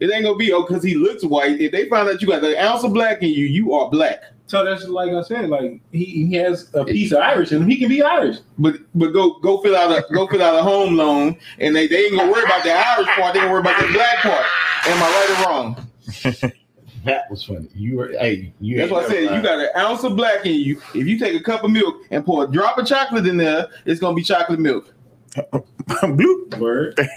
It 0.00 0.12
ain't 0.12 0.24
gonna 0.24 0.36
be 0.36 0.52
oh, 0.52 0.62
because 0.66 0.82
he 0.82 0.96
looks 0.96 1.24
white. 1.24 1.60
If 1.60 1.72
they 1.72 1.88
find 1.88 2.08
out 2.08 2.20
you 2.20 2.28
got 2.28 2.44
an 2.44 2.56
ounce 2.56 2.84
of 2.84 2.92
black 2.92 3.22
in 3.22 3.30
you, 3.30 3.46
you 3.46 3.72
are 3.74 3.88
black. 3.88 4.22
So 4.46 4.64
that's 4.64 4.86
like 4.88 5.10
I 5.10 5.22
said, 5.22 5.48
like 5.48 5.80
he, 5.92 6.04
he 6.04 6.34
has 6.34 6.68
a 6.74 6.84
piece 6.84 7.12
of 7.12 7.18
Irish 7.18 7.52
in 7.52 7.62
him. 7.62 7.68
He 7.68 7.78
can 7.78 7.88
be 7.88 8.02
Irish. 8.02 8.38
But 8.58 8.76
but 8.94 9.12
go 9.12 9.38
go 9.38 9.58
fill 9.62 9.76
out 9.76 9.90
a 9.90 10.04
go 10.12 10.26
fill 10.26 10.42
out 10.42 10.58
a 10.58 10.62
home 10.62 10.96
loan, 10.96 11.38
and 11.58 11.74
they, 11.74 11.86
they 11.86 12.06
ain't 12.06 12.18
gonna 12.18 12.30
worry 12.30 12.44
about 12.44 12.64
the 12.64 12.72
Irish 12.72 13.08
part. 13.08 13.32
They 13.34 13.40
gonna 13.40 13.52
worry 13.52 13.60
about 13.60 13.80
the 13.80 13.92
black 13.92 14.18
part. 14.18 14.44
Am 14.86 15.02
I 15.02 15.08
right 15.08 15.30
or 15.30 15.50
wrong? 15.50 16.52
That 17.04 17.30
was 17.30 17.44
funny. 17.44 17.68
You 17.74 17.96
were 17.96 18.08
hey, 18.08 18.52
you. 18.60 18.76
That's 18.78 18.90
what 18.90 19.04
I 19.04 19.08
said. 19.08 19.22
You 19.22 19.42
got 19.42 19.58
an 19.60 19.68
ounce 19.76 20.04
of 20.04 20.16
black 20.16 20.46
in 20.46 20.54
you. 20.54 20.80
If 20.94 21.06
you 21.06 21.18
take 21.18 21.38
a 21.38 21.42
cup 21.42 21.64
of 21.64 21.70
milk 21.70 21.96
and 22.10 22.24
pour 22.24 22.44
a 22.44 22.46
drop 22.50 22.78
of 22.78 22.86
chocolate 22.86 23.26
in 23.26 23.36
there, 23.36 23.68
it's 23.84 24.00
gonna 24.00 24.14
be 24.16 24.22
chocolate 24.22 24.60
milk. 24.60 24.92
Bloop. 25.36 26.58
Word. 26.58 26.98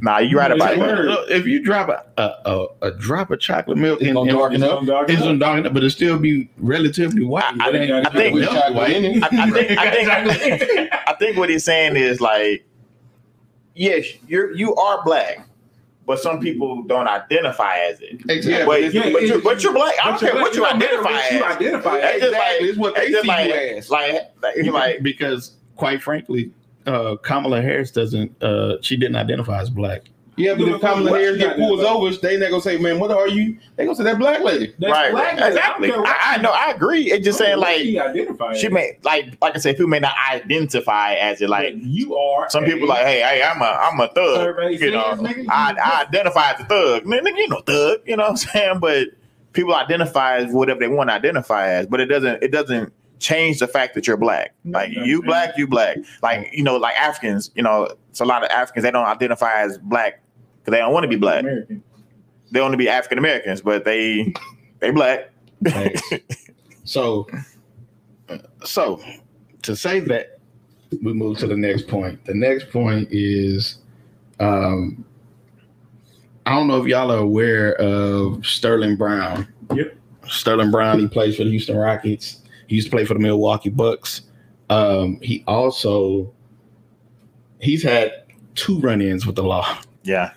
Nah, 0.00 0.18
you 0.18 0.38
right 0.38 0.52
about 0.52 0.74
It's 0.74 0.82
it. 0.82 1.04
Look, 1.06 1.30
if 1.30 1.44
you 1.46 1.60
drop 1.60 1.88
a 1.88 2.04
a, 2.22 2.50
a, 2.52 2.66
a 2.82 2.90
drop 2.92 3.32
of 3.32 3.40
chocolate 3.40 3.78
milk 3.78 4.00
It's 4.00 4.08
in, 4.08 4.14
gonna 4.14 4.30
in- 4.30 4.36
darken 4.36 4.62
It's 4.62 4.70
up. 4.70 4.86
gonna 4.86 5.06
it's 5.12 5.22
gonna 5.22 5.38
darken 5.40 5.66
up, 5.66 5.72
but 5.72 5.78
it'll 5.78 5.90
still 5.90 6.18
be 6.20 6.48
relatively 6.58 7.24
white. 7.24 7.42
I, 7.44 7.56
But 7.56 7.74
it 7.74 7.90
I 7.90 8.10
think 8.10 8.34
With 8.34 8.42
milk 8.44 8.54
chocolate 8.54 8.74
white. 8.76 8.90
in 8.92 9.04
it. 9.06 9.22
I, 9.24 9.26
I 9.26 9.50
think 9.90 10.08
I 10.08 10.34
think 10.34 10.92
I 11.08 11.14
think 11.18 11.36
what 11.36 11.50
he's 11.50 11.64
saying 11.64 11.96
is 11.96 12.20
like, 12.20 12.64
yes, 13.74 14.06
you're 14.28 14.52
you 14.54 14.72
are 14.76 15.02
black, 15.04 15.47
but 16.08 16.18
some 16.18 16.40
people 16.40 16.82
don't 16.82 17.06
identify 17.06 17.76
as 17.78 18.00
it. 18.00 18.20
Exactly. 18.28 18.64
But, 18.66 18.80
it's- 18.80 19.12
but, 19.12 19.22
you're, 19.22 19.40
but 19.42 19.62
you're 19.62 19.72
black. 19.72 19.94
I 20.02 20.10
don't 20.10 20.18
care 20.20 20.34
what 20.34 20.54
you 20.54 20.60
black. 20.62 20.74
It 20.82 20.88
don't 20.90 21.02
matter 21.04 21.06
identify 21.06 21.12
what 21.12 21.32
you 21.32 21.44
identify 21.44 21.98
as. 21.98 22.20
just 22.20 22.32
like- 22.32 22.40
Exactly. 22.40 22.68
It's 22.70 22.78
what 22.78 22.94
they 22.96 23.00
it's 23.02 23.10
just 23.12 23.22
see 23.22 23.28
like, 23.28 23.46
you 23.48 23.54
as. 23.54 23.90
like, 23.90 24.30
like, 24.42 24.66
like, 24.72 25.02
because 25.02 25.52
quite 25.76 26.02
frankly, 26.02 26.50
uh, 26.86 27.16
Kamala 27.16 27.60
Harris 27.62 27.90
doesn't. 27.92 28.42
Uh, 28.42 28.76
she 28.80 28.96
didn't 28.96 29.16
identify 29.16 29.60
as 29.60 29.70
black. 29.70 30.04
Yeah, 30.38 30.54
but 30.54 30.66
Yeah, 30.66 30.74
if 30.76 30.80
Kamala 30.80 31.10
what 31.10 31.20
Harris 31.20 31.32
you 31.34 31.38
get 31.38 31.56
got 31.56 31.56
pulled 31.58 31.80
there, 31.80 31.88
over, 31.88 32.10
they 32.16 32.36
not 32.38 32.50
gonna 32.50 32.62
say, 32.62 32.78
"Man, 32.78 32.98
what 32.98 33.10
are 33.10 33.28
you?" 33.28 33.58
They 33.76 33.84
gonna 33.84 33.96
say 33.96 34.04
that 34.04 34.18
black 34.18 34.40
lady. 34.42 34.74
That's 34.78 34.90
right, 34.92 35.10
black. 35.10 35.38
right, 35.38 35.48
exactly. 35.52 35.92
I, 35.92 35.96
I, 35.96 36.34
I 36.34 36.36
know, 36.42 36.50
I 36.50 36.70
agree. 36.70 37.10
It's 37.10 37.24
just 37.24 37.38
saying 37.38 37.58
what 37.58 37.68
like 37.68 37.80
she 37.80 37.98
identify 37.98 38.54
she 38.54 38.66
as. 38.68 38.72
may 38.72 38.98
like 39.02 39.36
like 39.42 39.54
I 39.56 39.58
said, 39.58 39.76
people 39.76 39.88
may 39.88 39.98
not 40.00 40.14
identify 40.32 41.14
as 41.14 41.40
it. 41.40 41.48
Like 41.50 41.74
But 41.74 41.82
you 41.82 42.16
are. 42.16 42.48
some 42.50 42.64
a 42.64 42.66
people 42.66 42.88
like, 42.88 43.04
hey, 43.04 43.20
hey, 43.20 43.42
I'm 43.42 43.60
a 43.60 43.64
I'm 43.64 44.00
a 44.00 44.08
thug. 44.08 44.36
survey 44.36 44.72
You 44.78 44.90
know, 44.92 45.04
nigga, 45.16 45.46
I, 45.50 45.70
you- 45.72 45.76
I 45.82 46.02
identify 46.08 46.52
as 46.52 46.60
a 46.60 46.64
thug. 46.64 47.04
Nigga, 47.04 47.36
you 47.36 47.48
know 47.48 47.60
thug. 47.60 48.00
You 48.06 48.16
know 48.16 48.24
what 48.24 48.30
I'm 48.30 48.36
saying? 48.36 48.78
But 48.80 49.08
people 49.52 49.74
identify 49.74 50.36
as 50.38 50.52
whatever 50.52 50.80
they 50.80 50.88
want 50.88 51.10
to 51.10 51.14
identify 51.14 51.68
as. 51.68 51.86
But 51.86 52.00
it 52.00 52.06
doesn't 52.06 52.42
it 52.42 52.52
doesn't 52.52 52.92
change 53.20 53.58
the 53.58 53.66
fact 53.66 53.94
that 53.96 54.06
you're 54.06 54.16
black. 54.16 54.54
Like 54.64 54.92
you 54.92 55.22
black, 55.22 55.58
you 55.58 55.66
black. 55.66 55.96
Like 56.22 56.50
you 56.52 56.62
know, 56.62 56.76
like 56.76 56.94
Africans, 56.96 57.50
you 57.56 57.62
know, 57.64 57.88
it's 58.10 58.20
a 58.20 58.24
lot 58.24 58.44
of 58.44 58.50
Africans 58.50 58.84
they 58.84 58.90
don't 58.92 59.06
identify 59.06 59.60
as 59.60 59.76
black 59.78 60.20
because 60.68 60.76
they 60.76 60.82
don't 60.82 60.92
want 60.92 61.04
to 61.04 61.08
be 61.08 61.16
black. 61.16 61.40
American. 61.40 61.82
They 62.50 62.60
want 62.60 62.72
to 62.72 62.78
be 62.78 62.88
African 62.88 63.18
Americans, 63.18 63.60
but 63.60 63.84
they 63.84 64.32
they 64.80 64.90
black. 64.90 65.30
Thanks. 65.64 66.02
so, 66.84 67.26
so 68.64 69.02
to 69.62 69.74
say 69.74 70.00
that, 70.00 70.38
we 71.02 71.12
move 71.12 71.38
to 71.38 71.46
the 71.46 71.56
next 71.56 71.88
point. 71.88 72.24
The 72.26 72.34
next 72.34 72.70
point 72.70 73.08
is, 73.10 73.78
um, 74.40 75.04
I 76.46 76.54
don't 76.54 76.68
know 76.68 76.80
if 76.80 76.86
y'all 76.86 77.10
are 77.12 77.18
aware 77.18 77.74
of 77.76 78.44
Sterling 78.46 78.96
Brown. 78.96 79.48
Yep. 79.74 79.96
Sterling 80.26 80.70
Brown. 80.70 80.98
He 80.98 81.08
plays 81.08 81.36
for 81.36 81.44
the 81.44 81.50
Houston 81.50 81.76
Rockets. 81.76 82.42
He 82.66 82.76
used 82.76 82.88
to 82.88 82.90
play 82.90 83.04
for 83.04 83.14
the 83.14 83.20
Milwaukee 83.20 83.70
Bucks. 83.70 84.22
Um, 84.70 85.18
he 85.22 85.44
also 85.46 86.32
he's 87.58 87.82
had 87.82 88.12
two 88.54 88.78
run-ins 88.80 89.26
with 89.26 89.36
the 89.36 89.42
law. 89.42 89.78
Yeah, 90.02 90.32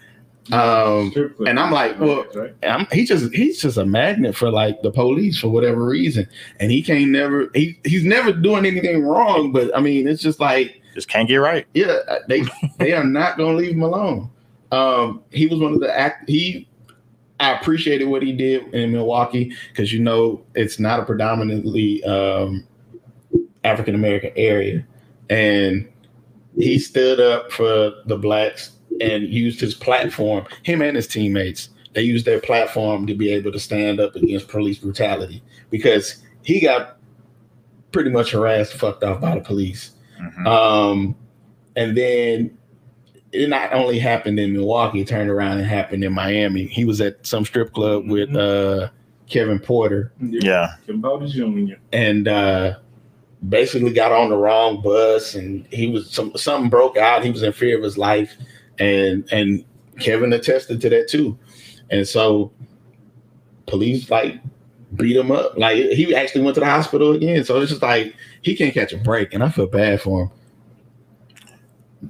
Um, 0.51 1.13
and 1.45 1.59
I'm 1.59 1.71
like, 1.71 1.99
well, 1.99 2.25
I'm, 2.63 2.87
he 2.91 3.05
just 3.05 3.31
he's 3.33 3.61
just 3.61 3.77
a 3.77 3.85
magnet 3.85 4.35
for 4.35 4.49
like 4.49 4.81
the 4.81 4.91
police 4.91 5.39
for 5.39 5.49
whatever 5.49 5.85
reason, 5.85 6.27
and 6.59 6.71
he 6.71 6.81
can't 6.81 7.11
never 7.11 7.49
he 7.53 7.79
he's 7.83 8.03
never 8.03 8.33
doing 8.33 8.65
anything 8.65 9.03
wrong. 9.03 9.51
But 9.51 9.75
I 9.77 9.81
mean, 9.81 10.07
it's 10.07 10.21
just 10.21 10.39
like 10.39 10.81
just 10.95 11.07
can't 11.07 11.27
get 11.27 11.37
right. 11.37 11.67
yeah, 11.73 11.99
they 12.27 12.43
they 12.79 12.93
are 12.93 13.03
not 13.03 13.37
gonna 13.37 13.53
leave 13.53 13.71
him 13.71 13.83
alone. 13.83 14.29
Um, 14.71 15.23
he 15.29 15.47
was 15.47 15.59
one 15.59 15.73
of 15.73 15.79
the 15.79 15.95
act 15.95 16.29
he. 16.29 16.67
I 17.39 17.53
appreciated 17.53 18.07
what 18.07 18.21
he 18.21 18.33
did 18.33 18.71
in 18.73 18.91
Milwaukee 18.91 19.55
because 19.69 19.91
you 19.93 19.99
know 19.99 20.43
it's 20.53 20.79
not 20.79 20.99
a 20.99 21.05
predominantly 21.05 22.03
um, 22.03 22.65
African 23.63 23.95
American 23.95 24.31
area, 24.35 24.85
and 25.29 25.87
he 26.57 26.79
stood 26.79 27.19
up 27.19 27.51
for 27.51 27.93
the 28.05 28.17
blacks 28.17 28.71
and 29.01 29.23
used 29.27 29.59
his 29.59 29.73
platform. 29.73 30.45
Him 30.63 30.81
and 30.81 30.95
his 30.95 31.07
teammates 31.07 31.69
they 31.93 32.01
used 32.03 32.25
their 32.25 32.39
platform 32.39 33.05
to 33.07 33.13
be 33.13 33.31
able 33.33 33.51
to 33.51 33.59
stand 33.59 33.99
up 33.99 34.15
against 34.15 34.47
police 34.47 34.77
brutality 34.77 35.43
because 35.69 36.23
he 36.43 36.59
got 36.61 36.97
pretty 37.91 38.09
much 38.09 38.31
harassed, 38.31 38.73
fucked 38.73 39.03
off 39.03 39.19
by 39.19 39.35
the 39.35 39.41
police. 39.41 39.91
Mhm. 40.21 40.47
Um, 40.47 41.15
and 41.75 41.97
then 41.97 42.57
it 43.33 43.49
not 43.49 43.73
only 43.73 43.99
happened 43.99 44.39
in 44.39 44.53
Milwaukee, 44.53 45.01
it 45.01 45.07
turned 45.07 45.29
around 45.29 45.57
and 45.57 45.67
happened 45.67 46.03
in 46.03 46.13
Miami. 46.13 46.65
He 46.65 46.85
was 46.85 47.01
at 47.01 47.25
some 47.25 47.45
strip 47.45 47.73
club 47.73 48.07
with 48.07 48.33
uh, 48.35 48.89
Kevin 49.27 49.59
Porter 49.59 50.11
Yeah, 50.19 50.75
Kimbo 50.85 51.25
Jr. 51.27 51.75
and 51.93 52.27
uh, 52.27 52.75
basically 53.49 53.91
got 53.91 54.11
on 54.11 54.29
the 54.29 54.37
wrong 54.37 54.81
bus 54.81 55.35
and 55.35 55.65
he 55.71 55.87
was 55.87 56.09
some 56.09 56.31
something 56.35 56.69
broke 56.69 56.97
out. 56.97 57.23
He 57.23 57.31
was 57.31 57.43
in 57.43 57.51
fear 57.53 57.77
of 57.77 57.83
his 57.83 57.97
life, 57.97 58.35
and 58.79 59.27
and 59.31 59.63
Kevin 59.99 60.33
attested 60.33 60.81
to 60.81 60.89
that 60.89 61.07
too. 61.07 61.37
And 61.89 62.07
so 62.07 62.51
police 63.67 64.09
like 64.09 64.39
beat 64.95 65.15
him 65.15 65.31
up. 65.31 65.57
Like 65.57 65.77
he 65.77 66.15
actually 66.15 66.41
went 66.41 66.55
to 66.55 66.61
the 66.61 66.67
hospital 66.67 67.13
again. 67.13 67.43
So 67.43 67.59
it's 67.59 67.71
just 67.71 67.81
like 67.81 68.15
he 68.41 68.55
can't 68.55 68.73
catch 68.73 68.93
a 68.93 68.97
break, 68.97 69.33
and 69.33 69.43
I 69.43 69.49
feel 69.49 69.67
bad 69.67 70.01
for 70.01 70.23
him. 70.23 70.31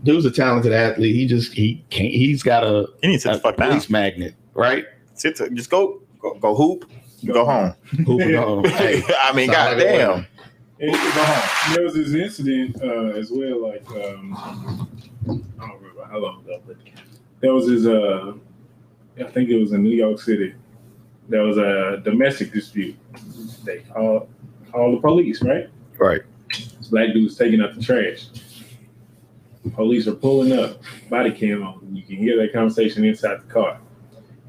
Dude's 0.04 0.26
a 0.26 0.32
talented 0.32 0.72
athlete. 0.72 1.16
He 1.16 1.28
just 1.28 1.54
he 1.54 1.84
can't. 1.90 2.12
He's 2.12 2.44
got 2.44 2.64
a, 2.64 2.88
he 3.02 3.10
needs 3.10 3.24
to 3.24 3.30
sit 3.30 3.34
a 3.34 3.38
the 3.38 3.42
fuck 3.42 3.58
down. 3.58 3.70
police 3.70 3.90
magnet, 3.90 4.36
right? 4.54 4.86
Sit 5.16 5.36
to, 5.38 5.50
just 5.50 5.70
go, 5.70 6.02
go 6.20 6.36
go 6.36 6.56
hoop, 6.56 6.90
go 7.26 7.46
home. 7.46 7.74
Hooping 8.06 8.36
home. 8.36 8.64
Hey, 8.66 9.04
I 9.22 9.34
mean, 9.34 9.52
sound 9.52 9.78
like 9.78 9.88
a 9.88 9.98
goddamn. 9.98 10.28
And 10.80 10.96
there 11.76 11.84
was 11.84 11.94
this 11.94 12.14
incident 12.14 12.82
uh, 12.82 13.18
as 13.18 13.30
well, 13.32 13.62
like 13.62 13.88
um, 13.92 14.88
I 15.60 15.68
don't 15.68 15.76
remember 15.76 15.91
how 16.12 16.20
long 16.20 16.42
ago, 16.44 16.62
but 16.68 16.78
there 17.40 17.54
was 17.54 17.68
his. 17.68 17.88
Uh, 17.88 18.34
I 19.20 19.24
think 19.24 19.50
it 19.50 19.58
was 19.58 19.72
in 19.72 19.84
New 19.84 19.96
York 19.96 20.20
City. 20.20 20.54
There 21.30 21.44
was 21.44 21.58
a 21.58 22.02
domestic 22.04 22.52
dispute. 22.52 22.96
They 23.64 23.80
called 23.80 24.30
called 24.72 24.98
the 24.98 25.02
police, 25.02 25.42
right? 25.42 25.70
Right. 25.98 26.22
This 26.50 26.88
black 26.90 27.14
dude's 27.14 27.38
taking 27.38 27.62
out 27.62 27.76
the 27.76 27.82
trash. 27.82 28.28
Police 29.76 30.08
are 30.08 30.16
pulling 30.16 30.54
up, 30.58 30.82
body 31.10 31.32
cam 31.32 31.64
on. 31.64 31.88
You 31.96 32.02
can 32.04 32.16
hear 32.18 32.36
that 32.42 32.52
conversation 32.52 33.06
inside 33.06 33.42
the 33.42 33.54
car. 33.54 33.80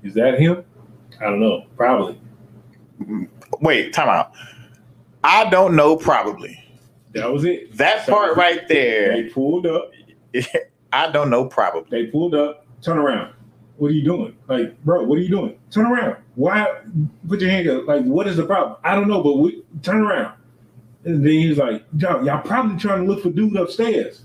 Is 0.02 0.14
that 0.14 0.38
him? 0.40 0.64
I 1.20 1.24
don't 1.26 1.40
know. 1.40 1.66
Probably. 1.76 2.18
Wait, 3.60 3.92
time 3.92 4.08
out. 4.08 4.32
I 5.22 5.48
don't 5.50 5.76
know. 5.76 5.96
Probably 5.96 6.58
That 7.12 7.30
was 7.30 7.44
it. 7.44 7.76
that 7.76 8.08
part 8.08 8.36
right 8.36 8.66
there. 8.68 9.22
They 9.22 9.28
pulled 9.28 9.66
up. 9.66 9.92
I 10.92 11.10
don't 11.10 11.30
know. 11.30 11.46
Probably. 11.46 11.88
They 11.90 12.10
pulled 12.10 12.34
up. 12.34 12.66
Turn 12.82 12.98
around. 12.98 13.34
What 13.76 13.90
are 13.90 13.94
you 13.94 14.04
doing? 14.04 14.36
Like, 14.48 14.82
bro, 14.84 15.04
what 15.04 15.18
are 15.18 15.22
you 15.22 15.28
doing? 15.28 15.58
Turn 15.70 15.86
around. 15.86 16.16
Why? 16.34 16.82
Put 17.28 17.40
your 17.40 17.50
hand 17.50 17.68
up. 17.68 17.86
Like, 17.86 18.04
what 18.04 18.26
is 18.28 18.36
the 18.36 18.44
problem? 18.44 18.76
I 18.84 18.94
don't 18.94 19.08
know, 19.08 19.22
but 19.22 19.38
we 19.38 19.62
turn 19.82 20.02
around. 20.02 20.34
And 21.04 21.24
then 21.24 21.32
he's 21.32 21.58
like, 21.58 21.84
y'all, 21.96 22.24
y'all 22.24 22.42
probably 22.42 22.78
trying 22.78 23.04
to 23.04 23.10
look 23.10 23.22
for 23.22 23.30
dude 23.30 23.56
upstairs. 23.56 24.24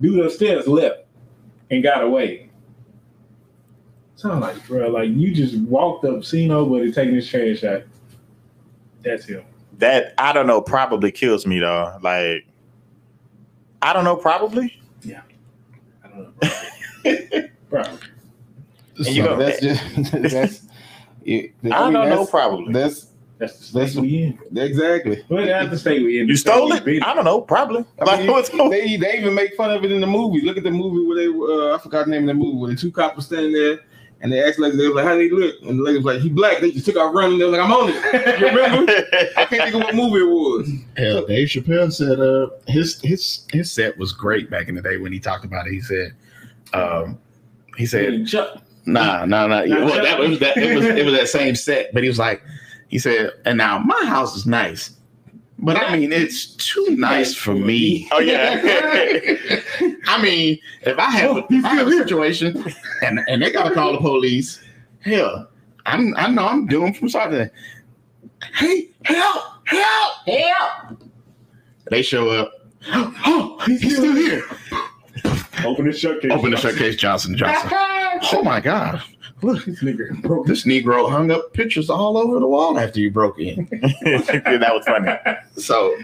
Dude 0.00 0.24
upstairs 0.24 0.66
left 0.66 1.04
and 1.70 1.82
got 1.82 2.02
away. 2.02 2.50
So 4.14 4.30
I'm 4.30 4.40
like, 4.40 4.66
bro, 4.66 4.88
like 4.88 5.10
you 5.10 5.34
just 5.34 5.56
walked 5.56 6.04
up, 6.06 6.24
seen 6.24 6.48
nobody 6.48 6.90
taking 6.90 7.14
his 7.14 7.28
trash 7.28 7.62
out. 7.64 7.82
That's 9.02 9.26
him. 9.26 9.44
That 9.78 10.14
I 10.16 10.32
don't 10.32 10.46
know. 10.46 10.62
Probably 10.62 11.12
kills 11.12 11.46
me 11.46 11.60
though. 11.60 11.98
Like 12.00 12.46
I 13.82 13.92
don't 13.92 14.04
know. 14.04 14.16
Probably. 14.16 14.80
I. 17.04 17.50
Probably. 17.70 17.98
And 18.98 19.06
you 19.08 19.22
go- 19.24 19.36
that's 19.36 19.60
just 19.60 20.12
that's. 20.12 20.62
it- 21.24 21.52
I, 21.64 21.84
mean, 21.84 21.92
don't 21.92 22.08
know. 22.08 22.24
Probably. 22.26 22.72
That's 22.72 23.08
That's 23.38 23.58
the 23.58 23.64
state 23.64 23.78
That's- 23.80 23.96
we 23.96 24.22
in. 24.22 24.38
exactly. 24.56 25.22
But 25.28 25.44
that's 25.46 25.70
the 25.70 25.78
state 25.78 26.02
we 26.02 26.20
in. 26.20 26.28
You 26.28 26.36
stole 26.36 26.70
we 26.70 26.96
it. 26.98 27.02
I 27.04 27.12
don't 27.14 27.24
know. 27.24 27.40
Probably. 27.42 27.84
I 28.00 28.04
Like, 28.04 28.20
mean, 28.20 28.30
what's 28.30 28.48
they, 28.48 28.96
they 28.96 29.18
even 29.18 29.34
make 29.34 29.54
fun 29.56 29.70
of 29.70 29.84
it 29.84 29.92
in 29.92 30.00
the 30.00 30.06
movie. 30.06 30.40
Look 30.42 30.56
at 30.56 30.62
the 30.62 30.70
movie 30.70 31.06
where 31.06 31.16
they 31.16 31.26
uh, 31.72 31.74
I 31.74 31.78
forgot 31.78 32.06
the 32.06 32.12
name 32.12 32.22
of 32.22 32.28
the 32.28 32.34
movie 32.34 32.56
where 32.58 32.70
the 32.70 32.76
two 32.76 32.90
cops 32.92 33.16
were 33.16 33.22
standing 33.22 33.52
there 33.52 33.80
and 34.20 34.32
they 34.32 34.42
asked 34.42 34.58
like 34.58 34.72
they 34.74 34.86
was 34.86 34.96
like, 34.96 35.04
How 35.04 35.14
they 35.14 35.28
look? 35.30 35.54
And 35.62 35.78
the 35.78 35.82
lady 35.82 35.98
was 35.98 36.06
like, 36.06 36.20
He 36.20 36.28
black. 36.28 36.60
They 36.60 36.70
just 36.70 36.86
took 36.86 36.96
off 36.96 37.14
running. 37.14 37.38
They 37.38 37.44
was 37.44 37.56
like, 37.56 37.64
I'm 37.64 37.72
on 37.72 37.88
it. 37.90 38.40
You 38.40 38.46
remember? 38.48 38.92
I 39.36 39.44
can't 39.44 39.62
think 39.62 39.74
of 39.74 39.80
what 39.82 39.94
movie 39.94 40.20
it 40.20 40.28
was. 40.28 40.70
Hell, 40.96 41.26
Dave 41.26 41.48
Chappelle 41.48 41.92
said 41.92 42.18
uh 42.20 42.48
his 42.66 43.00
his 43.02 43.46
his 43.52 43.70
set 43.70 43.96
was 43.98 44.12
great 44.12 44.50
back 44.50 44.68
in 44.68 44.74
the 44.74 44.82
day 44.82 44.96
when 44.96 45.12
he 45.12 45.20
talked 45.20 45.44
about 45.44 45.66
it. 45.66 45.72
He 45.72 45.80
said, 45.80 46.12
um, 46.72 47.18
he 47.76 47.84
said, 47.86 48.26
Chuck. 48.26 48.62
nah, 48.86 49.24
nah, 49.26 49.46
nah. 49.46 49.64
Not 49.64 49.68
Well, 49.84 50.02
that 50.02 50.04
Chuck. 50.04 50.18
was 50.20 50.38
that 50.40 50.56
it 50.56 50.74
was 50.76 50.84
it 50.86 51.04
was 51.04 51.14
that 51.14 51.28
same 51.28 51.54
set, 51.54 51.92
but 51.92 52.02
he 52.02 52.08
was 52.08 52.18
like, 52.18 52.42
he 52.88 52.98
said, 52.98 53.32
and 53.44 53.58
now 53.58 53.78
my 53.78 54.02
house 54.06 54.34
is 54.34 54.46
nice, 54.46 54.95
but 55.58 55.76
I 55.76 55.96
mean 55.96 56.12
it's 56.12 56.46
too 56.56 56.86
nice 56.90 57.34
for 57.34 57.54
me. 57.54 58.08
Oh 58.12 58.20
yeah. 58.20 58.60
I 60.08 60.22
mean, 60.22 60.58
if 60.82 60.98
I 60.98 61.10
have, 61.10 61.44
if 61.50 61.64
I 61.64 61.74
have 61.74 61.88
a 61.88 61.92
situation 61.92 62.64
and 63.02 63.20
and 63.28 63.42
they 63.42 63.50
gotta 63.50 63.74
call 63.74 63.92
the 63.92 63.98
police, 63.98 64.62
hell, 65.00 65.48
I'm 65.86 66.14
I 66.16 66.28
know 66.28 66.46
I'm 66.46 66.66
doing 66.66 66.94
from 66.94 67.08
something. 67.08 67.48
Hey, 68.54 68.90
help, 69.04 69.44
help, 69.64 70.12
help! 70.26 71.02
They 71.90 72.02
show 72.02 72.30
up. 72.30 72.52
Oh, 72.88 73.60
he's 73.66 73.96
still 73.96 74.14
here. 74.14 74.44
Open 75.64 75.86
the 75.86 75.92
showcase. 75.92 76.30
Open 76.30 76.50
the 76.50 76.56
showcase, 76.56 76.96
Johnson 76.96 77.36
Johnson. 77.36 77.70
Oh 78.32 78.42
my 78.42 78.60
God! 78.60 79.02
Look, 79.42 79.64
This 79.66 79.82
nigga 79.82 80.22
broke 80.22 80.46
this 80.46 80.64
Negro 80.64 81.10
hung 81.10 81.30
up 81.30 81.52
pictures 81.52 81.90
all 81.90 82.16
over 82.16 82.40
the 82.40 82.46
wall 82.46 82.78
after 82.78 83.00
you 83.00 83.10
broke 83.10 83.38
in. 83.38 83.68
that 83.70 84.70
was 84.72 84.84
funny. 84.86 85.12
So 85.56 85.94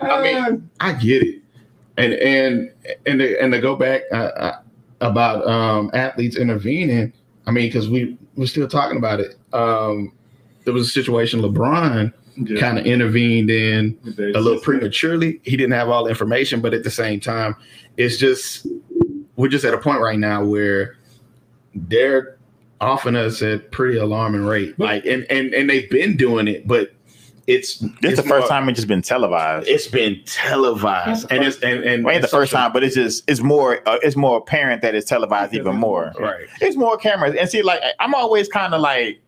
I 0.00 0.22
mean, 0.22 0.70
I 0.80 0.92
get 0.94 1.22
it, 1.22 1.42
and 1.98 2.14
and 2.14 2.72
and 3.06 3.18
to, 3.20 3.42
and 3.42 3.52
to 3.52 3.60
go 3.60 3.76
back 3.76 4.02
uh, 4.12 4.14
uh, 4.16 4.62
about 5.00 5.46
um, 5.46 5.90
athletes 5.92 6.36
intervening. 6.36 7.12
I 7.46 7.50
mean, 7.50 7.68
because 7.68 7.88
we 7.90 8.16
we're 8.36 8.46
still 8.46 8.68
talking 8.68 8.96
about 8.96 9.20
it. 9.20 9.36
Um, 9.52 10.12
there 10.64 10.72
was 10.72 10.86
a 10.86 10.90
situation 10.90 11.40
LeBron 11.40 12.12
kind 12.58 12.78
of 12.78 12.86
intervened 12.86 13.50
in 13.50 13.98
a 14.18 14.40
little 14.40 14.60
prematurely. 14.60 15.40
He 15.42 15.56
didn't 15.56 15.72
have 15.72 15.88
all 15.88 16.04
the 16.04 16.10
information, 16.10 16.60
but 16.60 16.72
at 16.72 16.84
the 16.84 16.90
same 16.90 17.20
time, 17.20 17.56
it's 17.96 18.16
just 18.16 18.66
we're 19.36 19.48
just 19.48 19.64
at 19.64 19.74
a 19.74 19.78
point 19.78 20.00
right 20.00 20.18
now 20.18 20.44
where 20.44 20.96
they're 21.74 22.38
offering 22.80 23.16
us 23.16 23.42
at 23.42 23.70
pretty 23.72 23.98
alarming 23.98 24.44
rate. 24.44 24.78
Like, 24.78 25.04
and 25.06 25.24
and 25.30 25.52
and 25.54 25.68
they've 25.68 25.88
been 25.90 26.16
doing 26.16 26.48
it, 26.48 26.66
but 26.66 26.92
it's 27.46 27.78
This 27.78 27.90
it's 28.12 28.16
the 28.22 28.28
first 28.28 28.42
more- 28.42 28.48
time 28.48 28.68
it's 28.68 28.76
just 28.76 28.88
been 28.88 29.02
televised. 29.02 29.66
it's 29.68 29.88
been 29.88 30.20
televised, 30.24 31.26
and 31.30 31.42
it's 31.44 31.58
and 31.60 31.82
and 31.84 32.04
Well, 32.04 32.14
ain't 32.14 32.22
the 32.22 32.28
first 32.28 32.52
time, 32.52 32.72
but 32.72 32.84
it's 32.84 32.94
just 32.94 33.24
it's 33.28 33.40
more 33.40 33.80
uh, 33.88 33.98
it's 34.02 34.16
more 34.16 34.38
apparent 34.38 34.82
that 34.82 34.94
it's 34.94 35.08
televised 35.08 35.54
even 35.54 35.76
more. 35.76 36.12
right? 36.18 36.46
It's 36.60 36.76
more 36.76 36.96
cameras, 36.96 37.34
and 37.38 37.48
see, 37.48 37.62
like 37.62 37.80
I'm 37.98 38.14
always 38.14 38.48
kind 38.48 38.72
of 38.74 38.80
like 38.80 39.20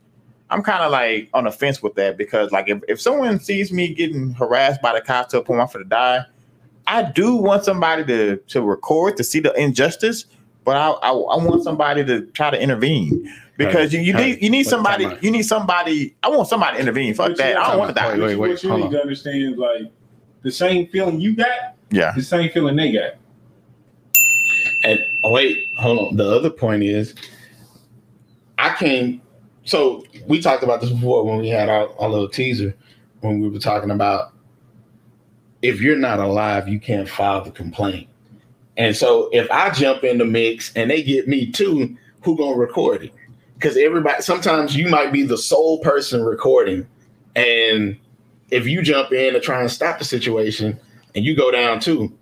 I'm 0.50 0.62
kind 0.62 0.82
of 0.84 0.92
like 0.92 1.30
on 1.34 1.44
the 1.44 1.50
fence 1.50 1.82
with 1.82 1.94
that 1.94 2.16
because 2.18 2.52
like 2.52 2.68
if, 2.68 2.80
if 2.86 3.00
someone 3.00 3.40
sees 3.40 3.72
me 3.72 3.92
getting 3.94 4.32
harassed 4.34 4.82
by 4.82 4.92
the 4.92 5.00
cops 5.00 5.32
to 5.32 5.38
a 5.38 5.42
point 5.42 5.60
I'm 5.62 5.68
for 5.68 5.78
to 5.78 5.84
die, 5.84 6.20
I 6.86 7.02
do 7.10 7.36
want 7.36 7.64
somebody 7.64 8.04
to 8.04 8.36
to 8.36 8.62
record 8.62 9.16
to 9.16 9.24
see 9.24 9.40
the 9.40 9.52
injustice, 9.60 10.26
but 10.64 10.76
I 10.76 10.90
I, 10.90 11.10
I 11.10 11.44
want 11.44 11.62
somebody 11.64 12.04
to 12.04 12.26
try 12.26 12.50
to 12.50 12.60
intervene 12.60 13.32
because 13.56 13.92
you, 13.92 14.00
you 14.00 14.14
Hey, 14.14 14.32
need 14.32 14.42
you 14.42 14.50
need 14.50 14.64
somebody 14.64 15.06
you 15.20 15.30
need 15.30 15.42
somebody. 15.42 16.14
I 16.22 16.28
want 16.28 16.48
somebody 16.48 16.76
to 16.76 16.82
intervene. 16.82 17.14
Fuck 17.14 17.28
But 17.28 17.36
that. 17.38 17.56
I 17.56 17.70
don't 17.70 17.78
want 17.78 17.90
to 17.90 17.94
die. 17.94 18.12
Wait, 18.12 18.20
wait, 18.20 18.36
wait, 18.36 18.50
what 18.50 18.62
you 18.62 18.70
need 18.76 18.82
on. 18.84 18.90
to 18.92 19.00
understand 19.00 19.42
is 19.42 19.56
like 19.58 19.92
the 20.42 20.50
same 20.50 20.86
feeling 20.88 21.20
you 21.20 21.36
got, 21.36 21.76
Yeah. 21.90 22.12
the 22.16 22.22
same 22.22 22.50
feeling 22.50 22.76
they 22.76 22.92
got. 22.92 23.14
And 24.84 24.98
oh, 25.24 25.32
wait, 25.32 25.64
hold 25.78 25.98
on. 26.08 26.16
The 26.16 26.28
other 26.28 26.50
point 26.50 26.82
is, 26.82 27.14
I 28.58 28.70
can't. 28.70 29.20
So 29.64 30.04
we 30.26 30.40
talked 30.40 30.64
about 30.64 30.80
this 30.80 30.90
before 30.90 31.24
when 31.24 31.38
we 31.38 31.48
had 31.48 31.68
our, 31.68 31.88
our 32.00 32.08
little 32.08 32.28
teaser 32.28 32.74
when 33.20 33.38
we 33.40 33.48
were 33.48 33.60
talking 33.60 33.92
about 33.92 34.32
if 35.62 35.80
you're 35.80 35.96
not 35.96 36.18
alive, 36.18 36.66
you 36.66 36.80
can't 36.80 37.08
file 37.08 37.44
the 37.44 37.52
complaint. 37.52 38.08
And 38.76 38.96
so 38.96 39.28
if 39.32 39.50
I 39.50 39.70
jump 39.70 40.02
in 40.04 40.18
the 40.18 40.24
mix 40.24 40.72
and 40.74 40.90
they 40.90 41.02
get 41.02 41.28
me 41.28 41.50
too, 41.50 41.96
who 42.22 42.36
gonna 42.36 42.56
record 42.56 43.04
it? 43.04 43.12
Because 43.54 43.76
everybody, 43.76 44.22
sometimes 44.22 44.74
you 44.76 44.88
might 44.88 45.12
be 45.12 45.22
the 45.22 45.38
sole 45.38 45.78
person 45.80 46.22
recording, 46.22 46.86
and 47.36 47.96
if 48.50 48.66
you 48.66 48.82
jump 48.82 49.12
in 49.12 49.34
to 49.34 49.40
try 49.40 49.60
and 49.60 49.70
stop 49.70 49.98
the 49.98 50.04
situation, 50.04 50.78
and 51.14 51.24
you 51.24 51.36
go 51.36 51.50
down 51.50 51.78
too, 51.80 52.12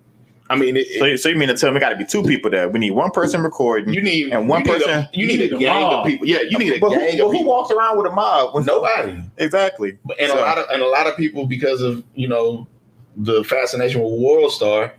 I 0.49 0.55
mean, 0.57 0.75
it, 0.77 0.87
So, 0.99 1.15
so 1.15 1.29
you 1.29 1.35
mean 1.37 1.47
to 1.47 1.55
tell 1.55 1.71
me 1.71 1.79
got 1.79 1.89
to 1.89 1.95
be 1.95 2.03
two 2.05 2.23
people 2.23 2.51
there? 2.51 2.67
We 2.69 2.77
need 2.79 2.91
one 2.91 3.09
person 3.11 3.41
recording. 3.41 3.93
you 3.93 4.01
need 4.01 4.33
And 4.33 4.49
one 4.49 4.65
you 4.65 4.73
need 4.73 4.81
a- 4.81 4.85
person- 4.85 5.07
you 5.13 5.27
need 5.27 5.39
a 5.41 5.43
you 5.45 5.49
need 5.49 5.55
a 5.55 5.59
gang 5.59 5.81
mob. 5.81 5.93
of 5.93 6.05
people. 6.11 6.27
Yeah, 6.27 6.39
you 6.41 6.57
need 6.59 6.73
a 6.73 6.79
but 6.79 6.89
who, 6.91 6.99
gang 6.99 7.17
but 7.17 7.25
of 7.25 7.31
who 7.31 7.37
people. 7.37 7.45
walks 7.53 7.71
around 7.71 7.97
with 7.97 8.07
a 8.07 8.11
mob? 8.13 8.53
When 8.53 8.65
Nobody. 8.65 9.17
Exactly. 9.37 9.97
And 10.19 10.31
a 10.31 10.35
lot 10.35 10.57
of 10.57 10.65
and 10.69 10.81
a 10.81 10.87
lot 10.87 11.07
of 11.07 11.15
people 11.15 11.45
because 11.47 11.81
of 11.81 12.03
you 12.15 12.27
know 12.27 12.67
the 13.15 13.43
fascination 13.45 14.01
with 14.01 14.11
World 14.19 14.51
Star. 14.51 14.93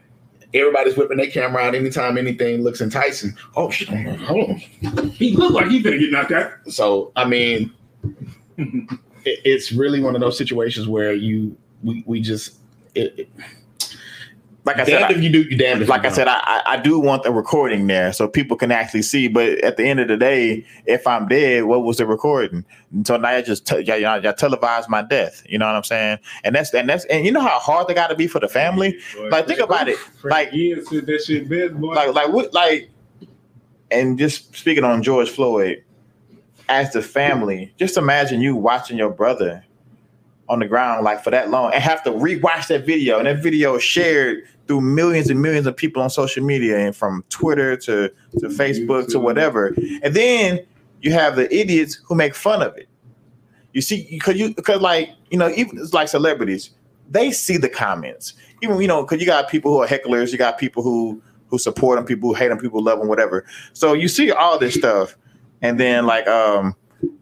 Everybody's 0.55 0.97
whipping 0.97 1.17
their 1.17 1.31
camera 1.31 1.63
out 1.63 1.75
anytime 1.75 2.19
anything 2.19 2.63
looks 2.63 2.81
enticing. 2.81 3.35
Oh 3.57 3.71
shit! 3.71 3.89
Hold 3.89 4.51
on. 4.51 5.09
He 5.11 5.35
looked 5.37 5.55
like 5.55 5.69
he 5.69 5.83
finna 5.83 5.99
get 5.99 6.11
knocked 6.11 6.33
out. 6.33 6.53
So 6.69 7.13
I 7.17 7.25
mean, 7.27 7.73
it, 8.59 8.99
it's 9.25 9.73
really 9.73 10.01
one 10.01 10.15
of 10.15 10.21
those 10.21 10.37
situations 10.37 10.89
where 10.89 11.13
you 11.13 11.57
we 11.83 12.03
we 12.07 12.21
just 12.21 12.57
it, 12.95 13.15
it, 13.19 13.29
like 14.65 14.79
I 14.79 14.85
said, 14.85 15.01
damned 15.01 15.17
if 15.17 15.23
you 15.23 15.31
do, 15.31 15.43
you 15.43 15.57
damned 15.57 15.83
if 15.83 15.89
like 15.89 16.03
you 16.05 16.09
I 16.11 16.13
said, 16.13 16.29
I, 16.29 16.63
I 16.65 16.77
do 16.77 16.99
want 17.01 17.25
the 17.25 17.33
recording 17.33 17.89
there 17.89 18.13
so 18.13 18.29
people 18.29 18.57
can 18.57 18.71
actually 18.71 19.03
see. 19.03 19.27
But 19.27 19.59
at 19.65 19.77
the 19.77 19.85
end 19.85 19.99
of 19.99 20.07
the 20.09 20.17
day, 20.17 20.65
if 20.87 21.05
I'm 21.07 21.27
dead, 21.27 21.65
what 21.65 21.83
was 21.83 21.97
the 21.97 22.07
recording? 22.07 22.65
And 22.93 23.05
so 23.07 23.17
now 23.17 23.29
I 23.31 23.43
just 23.43 23.67
te- 23.67 23.81
y'all, 23.81 23.97
y'all, 23.97 24.23
y'all 24.23 24.33
televised 24.33 24.89
my 24.89 25.03
death. 25.03 25.43
You 25.49 25.59
know 25.59 25.67
what 25.67 25.75
I'm 25.75 25.83
saying? 25.83 26.19
And 26.45 26.55
that's 26.55 26.73
and 26.75 26.89
that's 26.89 27.05
and 27.07 27.27
you 27.27 27.33
know 27.33 27.41
how 27.41 27.59
hard 27.59 27.89
they 27.89 27.95
got 27.95 28.09
to 28.09 28.15
be 28.15 28.29
for 28.29 28.39
the 28.39 28.49
family. 28.49 28.99
Boy, 29.17 29.29
Like 29.31 29.47
think 29.49 29.59
about 29.61 29.89
it. 29.89 29.99
like- 30.23 30.53
years 30.53 30.89
since 30.89 31.07
that 31.07 31.25
shit 31.25 31.49
been, 31.49 31.81
boy. 31.81 31.95
Like 31.95 32.15
like 32.15 32.29
what 32.33 32.55
like. 32.55 32.89
And 33.91 34.19
just 34.19 34.57
speaking 34.57 34.85
on 34.85 35.03
George 35.03 35.29
Floyd, 35.29 35.85
as 36.69 36.93
the 36.93 37.03
family, 37.03 37.75
just 37.79 37.97
imagine 37.99 38.41
you 38.41 38.57
watching 38.57 38.97
your 38.97 39.11
brother 39.11 39.65
on 40.49 40.59
the 40.59 40.67
ground 40.67 41.05
like 41.05 41.23
for 41.23 41.31
that 41.31 41.51
long 41.51 41.73
and 41.73 41.83
have 41.83 42.03
to 42.03 42.11
rewatch 42.11 42.69
that 42.69 42.85
video. 42.85 43.19
And 43.19 43.27
that 43.27 43.43
video 43.43 43.77
is 43.77 43.83
shared 43.83 44.45
through 44.67 44.81
millions 44.81 45.31
and 45.31 45.41
millions 45.41 45.67
of 45.67 45.77
people 45.77 46.03
on 46.03 46.11
social 46.11 46.45
media 46.45 46.79
and 46.79 46.95
from 46.95 47.25
Twitter 47.29 47.77
to, 47.79 48.09
to 48.39 48.49
Facebook 48.49 49.09
to 49.09 49.19
whatever. 49.19 49.75
And 50.03 50.15
then 50.15 50.61
you 51.01 51.13
have 51.13 51.37
the 51.37 51.53
idiots 51.55 51.95
who 52.05 52.15
make 52.15 52.35
fun 52.35 52.63
of 52.63 52.77
it. 52.77 52.89
You 53.73 53.81
see, 53.81 54.07
because 54.11 54.37
you 54.37 54.55
because 54.55 54.81
like 54.81 55.11
you 55.31 55.39
know, 55.39 55.49
even 55.51 55.79
it's 55.79 55.95
like 55.95 56.09
celebrities, 56.09 56.71
they 57.11 57.31
see 57.31 57.57
the 57.57 57.69
comments. 57.69 58.35
Even 58.63 58.81
you 58.81 58.87
know, 58.87 59.03
because 59.03 59.21
you 59.21 59.27
got 59.27 59.49
people 59.49 59.73
who 59.73 59.83
are 59.83 59.87
hecklers, 59.87 60.31
you 60.31 60.39
got 60.39 60.59
people 60.59 60.83
who 60.83 61.23
who 61.49 61.59
support 61.59 61.99
them, 61.99 62.05
people 62.05 62.31
who 62.31 62.35
hate 62.35 62.49
them, 62.49 62.59
people 62.59 62.81
who 62.81 62.87
love 62.87 62.99
them, 62.99 63.09
whatever. 63.09 63.45
So 63.73 63.95
you 63.95 64.09
see 64.09 64.31
all 64.31 64.59
this 64.59 64.75
stuff, 64.75 65.17
and 65.63 65.81
then 65.81 66.07
like 66.07 66.27
um, 66.29 66.75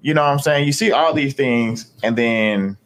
you 0.02 0.12
know 0.12 0.22
what 0.22 0.30
I'm 0.30 0.38
saying? 0.40 0.66
You 0.66 0.72
see 0.72 0.90
all 0.90 1.14
these 1.14 1.34
things, 1.34 1.92
and 2.02 2.16
then 2.16 2.76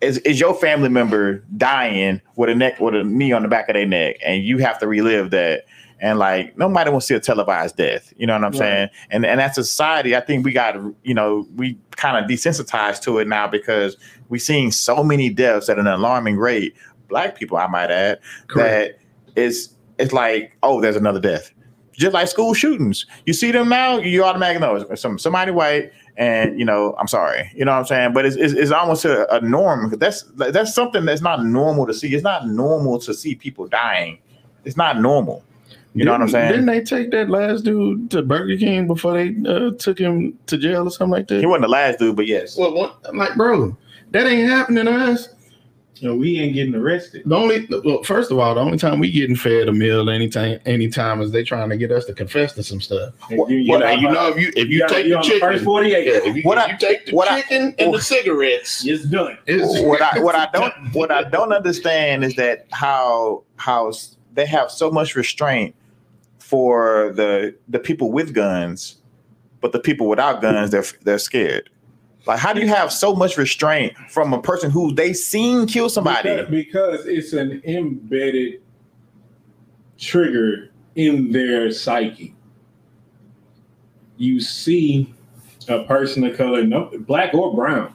is 0.00 0.18
is 0.18 0.38
your 0.38 0.54
family 0.54 0.88
member 0.88 1.44
dying 1.56 2.20
with 2.36 2.48
a 2.50 2.54
neck 2.54 2.78
with 2.80 2.94
a 2.94 3.04
knee 3.04 3.32
on 3.32 3.42
the 3.42 3.48
back 3.48 3.68
of 3.68 3.74
their 3.74 3.86
neck, 3.86 4.16
and 4.24 4.42
you 4.44 4.58
have 4.58 4.78
to 4.78 4.86
relive 4.86 5.30
that. 5.30 5.64
And 6.00 6.20
like 6.20 6.56
nobody 6.56 6.90
wants 6.90 7.06
to 7.08 7.14
see 7.14 7.16
a 7.16 7.20
televised 7.20 7.76
death, 7.76 8.12
you 8.16 8.24
know 8.26 8.34
what 8.34 8.44
I'm 8.44 8.52
Right. 8.52 8.58
saying? 8.58 8.88
And 9.10 9.26
and 9.26 9.40
as 9.40 9.58
a 9.58 9.64
society, 9.64 10.14
I 10.14 10.20
think 10.20 10.44
we 10.44 10.52
got 10.52 10.76
you 11.02 11.14
know 11.14 11.46
we 11.56 11.76
kind 11.96 12.22
of 12.22 12.30
desensitized 12.30 13.02
to 13.02 13.18
it 13.18 13.26
now 13.26 13.48
because 13.48 13.96
we're 14.28 14.38
seeing 14.38 14.70
so 14.70 15.02
many 15.02 15.28
deaths 15.28 15.68
at 15.68 15.78
an 15.78 15.88
alarming 15.88 16.36
rate. 16.36 16.74
Black 17.08 17.36
people, 17.36 17.56
I 17.56 17.66
might 17.66 17.90
add, 17.90 18.20
that 18.54 18.98
it's 19.34 19.70
it's 19.98 20.12
like 20.12 20.56
oh, 20.62 20.80
there's 20.80 20.94
another 20.94 21.20
death. 21.20 21.50
Just 21.98 22.14
like 22.14 22.28
school 22.28 22.54
shootings, 22.54 23.06
you 23.26 23.32
see 23.32 23.50
them 23.50 23.68
now, 23.68 23.98
you 23.98 24.22
automatically 24.22 24.60
know 24.60 24.76
it's 24.76 25.02
some 25.02 25.18
somebody 25.18 25.50
white, 25.50 25.90
and 26.16 26.56
you 26.58 26.64
know 26.64 26.94
I'm 26.96 27.08
sorry, 27.08 27.50
you 27.56 27.64
know 27.64 27.72
what 27.72 27.78
I'm 27.78 27.86
saying. 27.86 28.12
But 28.12 28.24
it's 28.24 28.36
it's, 28.36 28.54
it's 28.54 28.70
almost 28.70 29.04
a, 29.04 29.34
a 29.34 29.40
norm. 29.40 29.90
That's 29.98 30.22
that's 30.36 30.74
something 30.74 31.04
that's 31.04 31.22
not 31.22 31.44
normal 31.44 31.86
to 31.86 31.92
see. 31.92 32.14
It's 32.14 32.22
not 32.22 32.46
normal 32.46 33.00
to 33.00 33.12
see 33.12 33.34
people 33.34 33.66
dying. 33.66 34.18
It's 34.64 34.76
not 34.76 35.00
normal. 35.00 35.42
You 35.94 36.04
know 36.04 36.12
what 36.12 36.22
I'm 36.22 36.28
saying? 36.28 36.52
Didn't 36.52 36.66
they 36.66 36.80
take 36.82 37.10
that 37.10 37.28
last 37.28 37.64
dude 37.64 38.12
to 38.12 38.22
Burger 38.22 38.56
King 38.56 38.86
before 38.86 39.14
they 39.14 39.34
uh, 39.48 39.72
took 39.72 39.98
him 39.98 40.38
to 40.46 40.56
jail 40.56 40.86
or 40.86 40.90
something 40.92 41.10
like 41.10 41.26
that? 41.28 41.40
He 41.40 41.46
wasn't 41.46 41.62
the 41.62 41.68
last 41.68 41.98
dude, 41.98 42.14
but 42.14 42.28
yes. 42.28 42.56
Well, 42.56 42.72
what, 42.72 42.98
I'm 43.04 43.16
like, 43.16 43.34
bro, 43.34 43.76
that 44.12 44.26
ain't 44.26 44.48
happening 44.48 44.84
to 44.84 44.92
us. 44.92 45.30
You 46.00 46.08
know, 46.08 46.14
we 46.14 46.38
ain't 46.38 46.54
getting 46.54 46.74
arrested. 46.74 47.22
The 47.26 47.34
only, 47.34 47.66
well, 47.84 48.02
first 48.02 48.30
of 48.30 48.38
all, 48.38 48.54
the 48.54 48.60
only 48.60 48.78
time 48.78 48.98
we 49.00 49.10
getting 49.10 49.34
fed 49.36 49.68
a 49.68 49.72
meal 49.72 50.08
anytime, 50.10 50.60
anytime 50.64 51.20
is 51.20 51.32
they 51.32 51.42
trying 51.42 51.68
to 51.70 51.76
get 51.76 51.90
us 51.90 52.04
to 52.06 52.14
confess 52.14 52.52
to 52.54 52.62
some 52.62 52.80
stuff. 52.80 53.14
And 53.30 53.38
you, 53.50 53.56
you 53.58 53.70
Well, 53.72 53.80
know, 53.80 53.90
you 53.90 54.10
know, 54.10 54.28
if 54.28 54.38
you 54.40 54.52
if 54.54 54.68
you, 54.68 54.78
got- 54.80 54.90
take 54.90 55.06
the 55.06 55.14
on 55.14 55.22
the 55.22 55.28
chicken, 55.28 55.40
first 55.40 55.64
48. 55.64 56.06
yeah, 56.06 56.12
if 56.30 56.36
you, 56.36 56.42
What 56.42 56.58
if 56.58 56.64
I- 56.64 56.70
you 56.70 56.78
take 56.78 57.06
the 57.06 57.12
what 57.14 57.28
I- 57.30 57.40
chicken 57.42 57.74
and 57.78 57.92
the 57.94 58.00
cigarettes, 58.00 58.84
it's 58.86 59.04
done. 59.04 59.38
it's, 59.46 59.80
what 59.82 60.00
I 60.00 60.18
what 60.20 60.34
I 60.34 60.48
don't 60.52 60.72
what 60.94 61.10
I 61.10 61.24
don't 61.24 61.52
understand 61.52 62.24
is 62.24 62.36
that 62.36 62.66
how 62.70 63.42
how 63.56 63.92
they 64.34 64.46
have 64.46 64.70
so 64.70 64.90
much 64.90 65.16
restraint 65.16 65.74
for 66.38 67.12
the 67.14 67.54
the 67.68 67.78
people 67.78 68.12
with 68.12 68.32
guns, 68.34 68.98
but 69.60 69.72
the 69.72 69.80
people 69.80 70.06
without 70.08 70.40
guns 70.40 70.70
they're 70.70 70.84
they're 71.02 71.18
scared. 71.18 71.70
Like, 72.28 72.38
how 72.38 72.52
do 72.52 72.60
you 72.60 72.68
have 72.68 72.92
so 72.92 73.14
much 73.14 73.38
restraint 73.38 73.96
from 74.10 74.34
a 74.34 74.42
person 74.42 74.70
who 74.70 74.92
they 74.92 75.14
seen 75.14 75.66
kill 75.66 75.88
somebody? 75.88 76.28
Because, 76.28 76.50
because 76.50 77.06
it's 77.06 77.32
an 77.32 77.62
embedded 77.64 78.60
trigger 79.96 80.70
in 80.94 81.32
their 81.32 81.72
psyche. 81.72 82.36
You 84.18 84.40
see 84.40 85.14
a 85.68 85.84
person 85.84 86.22
of 86.24 86.36
color, 86.36 86.62
no 86.64 86.90
black 87.06 87.32
or 87.32 87.54
brown, 87.54 87.94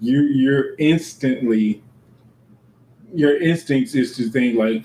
you 0.00 0.20
you're 0.20 0.76
instantly 0.76 1.82
your 3.12 3.36
instincts 3.40 3.96
is 3.96 4.16
to 4.16 4.30
think 4.30 4.56
like, 4.56 4.84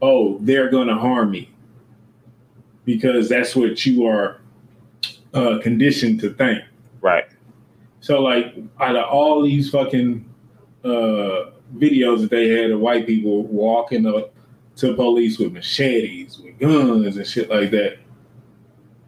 oh, 0.00 0.38
they're 0.42 0.70
gonna 0.70 0.96
harm 0.96 1.32
me. 1.32 1.50
Because 2.84 3.28
that's 3.28 3.56
what 3.56 3.84
you 3.84 4.06
are 4.06 4.40
uh, 5.34 5.58
conditioned 5.60 6.20
to 6.20 6.30
think. 6.34 6.62
Right. 7.00 7.24
So 8.08 8.22
like 8.22 8.54
out 8.80 8.96
of 8.96 9.04
all 9.10 9.42
these 9.42 9.68
fucking 9.68 10.24
uh 10.82 11.50
videos 11.76 12.22
that 12.22 12.30
they 12.30 12.48
had 12.48 12.70
of 12.70 12.80
white 12.80 13.06
people 13.06 13.42
walking 13.42 14.06
up 14.06 14.32
to 14.76 14.94
police 14.94 15.38
with 15.38 15.52
machetes, 15.52 16.38
with 16.38 16.58
guns 16.58 17.18
and 17.18 17.26
shit 17.26 17.50
like 17.50 17.70
that. 17.72 17.98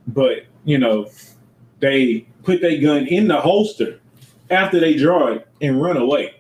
But, 0.06 0.44
you 0.66 0.76
know, 0.76 1.08
they 1.78 2.26
put 2.42 2.60
their 2.60 2.78
gun 2.78 3.06
in 3.06 3.26
the 3.26 3.40
holster 3.40 4.00
after 4.50 4.78
they 4.78 4.96
draw 4.96 5.28
it 5.28 5.48
and 5.62 5.80
run 5.80 5.96
away. 5.96 6.34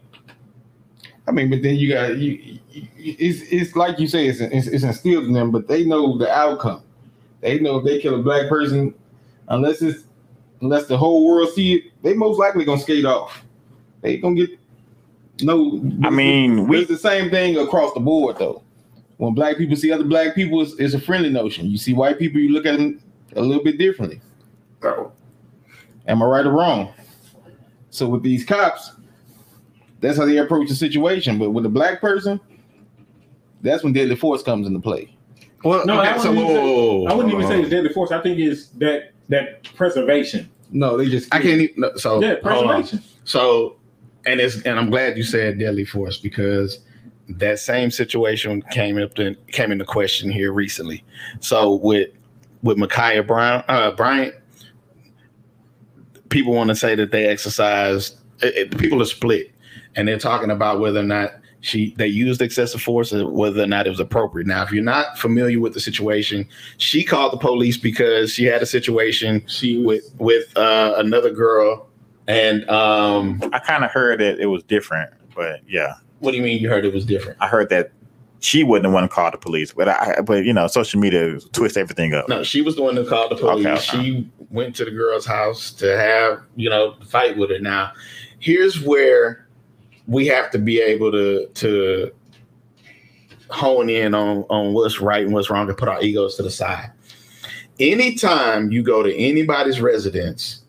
I 1.26 1.32
mean, 1.32 1.48
but 1.48 1.62
then 1.62 1.76
you 1.76 1.90
got 1.90 2.18
you. 2.18 2.58
It's 2.74 3.40
it's 3.50 3.74
like 3.74 3.98
you 3.98 4.06
say, 4.06 4.26
it's, 4.26 4.40
it's 4.40 4.66
it's 4.66 4.84
instilled 4.84 5.24
in 5.24 5.32
them, 5.32 5.50
but 5.50 5.66
they 5.66 5.86
know 5.86 6.18
the 6.18 6.30
outcome. 6.30 6.82
They 7.40 7.58
know 7.58 7.78
if 7.78 7.86
they 7.86 8.02
kill 8.02 8.20
a 8.20 8.22
black 8.22 8.50
person, 8.50 8.92
unless 9.48 9.80
it's 9.80 10.04
unless 10.60 10.86
the 10.86 10.96
whole 10.96 11.26
world 11.26 11.50
see 11.52 11.74
it, 11.74 11.84
they 12.02 12.14
most 12.14 12.38
likely 12.38 12.64
gonna 12.64 12.80
skate 12.80 13.04
off. 13.04 13.44
They 14.02 14.16
gonna 14.18 14.34
get 14.34 14.58
no. 15.42 15.80
I 16.04 16.10
mean, 16.10 16.66
we 16.68 16.80
it's 16.80 16.88
the 16.88 16.96
same 16.98 17.30
thing 17.30 17.56
across 17.58 17.92
the 17.94 18.00
board 18.00 18.38
though. 18.38 18.62
When 19.18 19.34
black 19.34 19.58
people 19.58 19.76
see 19.76 19.92
other 19.92 20.04
black 20.04 20.34
people, 20.34 20.62
it's, 20.62 20.72
it's 20.78 20.94
a 20.94 21.00
friendly 21.00 21.28
notion. 21.30 21.66
You 21.66 21.76
see 21.76 21.92
white 21.92 22.18
people, 22.18 22.40
you 22.40 22.50
look 22.50 22.64
at 22.64 22.78
them 22.78 23.00
a 23.36 23.40
little 23.42 23.62
bit 23.62 23.78
differently. 23.78 24.20
Oh 24.82 25.12
am 26.06 26.22
I 26.22 26.26
right 26.26 26.46
or 26.46 26.52
wrong? 26.52 26.92
So 27.90 28.06
with 28.08 28.22
these 28.22 28.44
cops, 28.44 28.92
that's 30.00 30.18
how 30.18 30.24
they 30.26 30.38
approach 30.38 30.68
the 30.68 30.74
situation. 30.74 31.38
But 31.38 31.50
with 31.50 31.66
a 31.66 31.68
black 31.68 32.00
person, 32.00 32.40
that's 33.62 33.82
when 33.82 33.92
deadly 33.92 34.16
force 34.16 34.42
comes 34.42 34.66
into 34.66 34.80
play. 34.80 35.14
well, 35.64 35.84
No, 35.86 35.98
I 36.00 36.10
okay, 36.12 36.20
so 36.22 36.28
wouldn't 36.32 36.50
even 36.50 36.56
say- 36.56 37.06
I 37.06 37.14
wouldn't 37.14 37.34
even 37.34 37.46
say 37.46 37.60
it's 37.60 37.70
deadly 37.70 37.92
force. 37.92 38.10
I 38.10 38.20
think 38.20 38.38
it's 38.38 38.68
that 38.78 39.12
that 39.30 39.64
preservation. 39.74 40.48
No, 40.70 40.96
they 40.96 41.08
just 41.08 41.34
I 41.34 41.40
can't 41.40 41.60
even. 41.62 41.74
no, 41.80 41.96
So 41.96 42.20
Yeah, 42.22 42.36
preservation. 42.42 43.02
So, 43.24 43.76
and 44.26 44.38
it's 44.40 44.62
and 44.62 44.78
I'm 44.78 44.90
glad 44.90 45.16
you 45.16 45.22
said 45.24 45.58
deadly 45.58 45.84
force 45.84 46.18
because 46.18 46.80
that 47.28 47.58
same 47.58 47.90
situation 47.90 48.62
came 48.70 48.98
up 48.98 49.14
to, 49.14 49.34
came 49.52 49.72
into 49.72 49.84
question 49.84 50.30
here 50.30 50.52
recently. 50.52 51.02
So 51.40 51.74
with 51.76 52.10
with 52.62 52.76
Ma'Khia 52.76 53.26
Brown 53.26 53.64
uh, 53.68 53.92
Bryant, 53.92 54.34
people 56.28 56.52
want 56.52 56.68
to 56.68 56.76
say 56.76 56.94
that 56.94 57.10
they 57.10 57.26
exercised. 57.26 58.18
It, 58.42 58.72
it- 58.72 58.78
people 58.78 59.00
are 59.02 59.06
split, 59.06 59.50
and 59.96 60.06
they're 60.06 60.18
talking 60.18 60.50
about 60.50 60.80
whether 60.80 61.00
or 61.00 61.04
not 61.04 61.32
she 61.60 61.94
they 61.98 62.06
used 62.06 62.40
excessive 62.40 62.80
force 62.80 63.12
whether 63.12 63.62
or 63.62 63.66
not 63.66 63.86
it 63.86 63.90
was 63.90 64.00
appropriate. 64.00 64.46
Now, 64.46 64.62
if 64.62 64.72
you're 64.72 64.82
not 64.82 65.18
familiar 65.18 65.60
with 65.60 65.74
the 65.74 65.80
situation, 65.80 66.48
she 66.78 67.04
called 67.04 67.32
the 67.32 67.36
police 67.36 67.76
because 67.76 68.32
she 68.32 68.44
had 68.44 68.62
a 68.62 68.66
situation 68.66 69.44
She 69.46 69.82
with 69.84 70.12
with 70.18 70.56
uh, 70.56 70.94
another 70.96 71.30
girl, 71.30 71.88
and 72.26 72.68
um, 72.70 73.42
I 73.52 73.58
kind 73.58 73.84
of 73.84 73.90
heard 73.90 74.20
that 74.20 74.40
it 74.40 74.46
was 74.46 74.62
different, 74.64 75.12
but 75.34 75.60
yeah, 75.68 75.94
what 76.20 76.30
do 76.30 76.38
you 76.38 76.42
mean 76.42 76.60
you 76.60 76.68
heard 76.68 76.84
it 76.84 76.94
was 76.94 77.04
different? 77.04 77.38
I 77.40 77.48
heard 77.48 77.68
that 77.70 77.92
she 78.40 78.64
wasn't 78.64 78.84
the 78.84 78.90
one 78.90 79.02
to 79.02 79.08
call 79.08 79.30
the 79.30 79.38
police, 79.38 79.72
but 79.72 79.88
I, 79.88 80.22
but 80.22 80.44
you 80.44 80.52
know, 80.52 80.66
social 80.66 80.98
media 80.98 81.38
twists 81.52 81.76
everything 81.76 82.14
up. 82.14 82.28
No, 82.28 82.42
she 82.42 82.62
was 82.62 82.74
the 82.74 82.82
one 82.82 82.94
that 82.94 83.06
called 83.06 83.32
the 83.32 83.36
police. 83.36 83.66
Okay. 83.66 84.02
She 84.02 84.30
went 84.50 84.74
to 84.76 84.84
the 84.84 84.90
girl's 84.90 85.26
house 85.26 85.72
to 85.72 85.96
have 85.96 86.42
you 86.56 86.70
know 86.70 86.96
fight 87.06 87.36
with 87.36 87.50
her. 87.50 87.58
Now, 87.58 87.92
here's 88.38 88.80
where 88.80 89.46
we 90.06 90.26
have 90.26 90.50
to 90.50 90.58
be 90.58 90.80
able 90.80 91.12
to 91.12 91.46
to 91.46 92.12
hone 93.50 93.90
in 93.90 94.14
on 94.14 94.44
on 94.48 94.72
what's 94.72 95.00
right 95.00 95.24
and 95.24 95.32
what's 95.32 95.50
wrong 95.50 95.68
and 95.68 95.76
put 95.76 95.88
our 95.88 96.02
egos 96.02 96.36
to 96.36 96.42
the 96.42 96.50
side. 96.50 96.90
Anytime 97.78 98.70
you 98.70 98.82
go 98.82 99.02
to 99.02 99.14
anybody's 99.16 99.80
residence, 99.80 100.62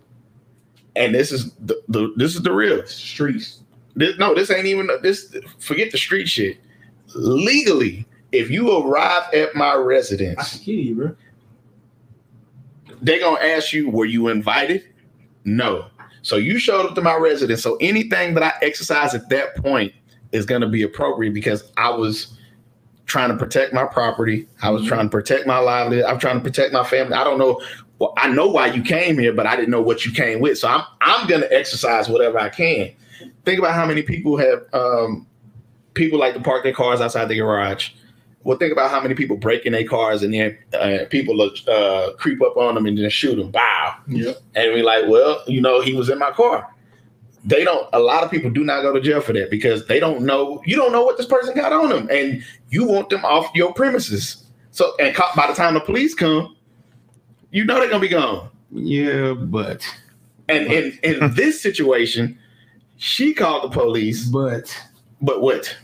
and 0.96 1.14
this 1.14 1.32
is 1.32 1.52
the, 1.56 1.82
the 1.88 2.14
this 2.16 2.36
is 2.36 2.42
the 2.42 2.52
real. 2.52 2.86
streets. 2.86 3.60
This, 3.96 4.18
no, 4.18 4.34
this 4.34 4.50
ain't 4.50 4.66
even 4.66 4.90
this. 5.02 5.36
Forget 5.60 5.92
the 5.92 5.98
street 5.98 6.28
shit. 6.28 6.58
Legally, 7.14 8.06
if 8.32 8.50
you 8.50 8.78
arrive 8.78 9.24
at 9.34 9.54
my 9.56 9.74
residence, 9.74 10.66
you, 10.66 11.16
they're 13.02 13.20
gonna 13.20 13.42
ask 13.42 13.74
you, 13.74 13.90
were 13.90 14.06
you 14.06 14.30
invited? 14.30 14.86
No. 15.44 15.88
So 16.22 16.36
you 16.36 16.60
showed 16.60 16.86
up 16.86 16.96
to 16.96 17.02
my 17.02 17.16
residence. 17.16 17.64
So 17.64 17.78
anything 17.82 18.34
that 18.36 18.44
I 18.44 18.54
exercise 18.66 19.14
at 19.14 19.30
that 19.30 19.56
point 19.56 19.94
is 20.32 20.46
gonna 20.46 20.68
be 20.68 20.84
appropriate 20.84 21.34
because 21.34 21.72
I 21.78 21.90
was 21.90 22.38
trying 23.06 23.30
to 23.30 23.38
protect 23.38 23.74
my 23.74 23.86
property. 23.86 24.48
I 24.62 24.70
was 24.70 24.86
trying 24.86 25.08
to 25.08 25.10
protect 25.10 25.46
my 25.46 25.58
livelihood. 25.58 26.06
I'm 26.06 26.20
trying 26.20 26.38
to 26.38 26.44
protect 26.44 26.72
my 26.72 26.84
family. 26.84 27.14
I 27.14 27.24
don't 27.24 27.40
know. 27.40 27.62
Well, 28.00 28.14
I 28.18 28.30
know 28.30 28.48
why 28.48 28.68
you 28.68 28.82
came 28.82 29.20
here, 29.20 29.34
but 29.34 29.46
I 29.46 29.56
didn't 29.56 29.70
know 29.70 29.82
what 29.82 30.06
you 30.06 30.12
came 30.12 30.40
with. 30.40 30.58
So 30.58 30.68
I'm 30.68 30.84
I'm 31.02 31.28
gonna 31.28 31.48
exercise 31.52 32.08
whatever 32.08 32.40
I 32.40 32.50
can. 32.50 32.92
Think 33.46 33.60
about 33.60 33.74
how 33.74 33.86
many 33.86 34.02
people 34.02 34.38
have 34.38 34.64
um, 34.74 35.28
people 35.94 36.20
like 36.20 36.34
to 36.34 36.40
park 36.40 36.64
their 36.64 36.74
cars 36.74 37.02
outside 37.02 37.26
the 37.26 37.36
garage. 37.36 37.92
Well, 38.44 38.58
think 38.58 38.72
about 38.72 38.90
how 38.90 39.02
many 39.02 39.14
people 39.14 39.38
break 39.38 39.66
in 39.66 39.74
their 39.74 39.88
cars 39.88 40.24
and 40.24 40.34
then 40.34 40.58
uh, 40.74 41.06
people 41.10 41.40
uh, 41.42 42.14
creep 42.18 42.42
up 42.42 42.58
on 42.58 42.76
them 42.76 42.86
and 42.88 42.98
then 42.98 43.10
shoot 43.10 43.36
them. 43.36 43.52
Bow. 43.52 43.96
Yep. 44.08 44.38
And 44.56 44.74
we 44.74 44.82
like, 44.82 45.06
well, 45.08 45.44
you 45.48 45.62
know, 45.62 45.82
he 45.82 45.94
was 45.94 46.10
in 46.10 46.18
my 46.18 46.32
car. 46.32 46.68
They 47.44 47.64
don't. 47.64 47.88
A 47.94 48.00
lot 48.00 48.24
of 48.24 48.30
people 48.32 48.50
do 48.52 48.64
not 48.64 48.82
go 48.82 48.94
to 48.94 49.02
jail 49.02 49.22
for 49.22 49.34
that 49.34 49.50
because 49.50 49.88
they 49.88 50.00
don't 50.00 50.22
know. 50.22 50.62
You 50.66 50.76
don't 50.76 50.92
know 50.92 51.04
what 51.04 51.18
this 51.18 51.26
person 51.26 51.56
got 51.56 51.74
on 51.74 51.90
them, 51.90 52.08
and 52.12 52.44
you 52.70 52.86
want 52.86 53.10
them 53.10 53.26
off 53.26 53.50
your 53.56 53.74
premises. 53.74 54.46
So, 54.70 54.96
and 55.00 55.16
by 55.36 55.48
the 55.48 55.54
time 55.54 55.74
the 55.74 55.80
police 55.80 56.14
come, 56.14 56.56
you 57.52 57.66
know 57.66 57.80
they're 57.80 57.90
gonna 57.90 58.00
be 58.00 58.08
gone. 58.08 58.50
Yeah, 58.72 59.34
but 59.34 59.84
And 60.50 60.68
in 60.68 61.00
in 61.04 61.34
this 61.36 61.62
situation, 61.62 62.38
she 62.98 63.34
called 63.34 63.64
the 63.64 63.70
police. 63.70 64.26
but 64.26 64.76
But 65.22 65.42
what? 65.42 65.76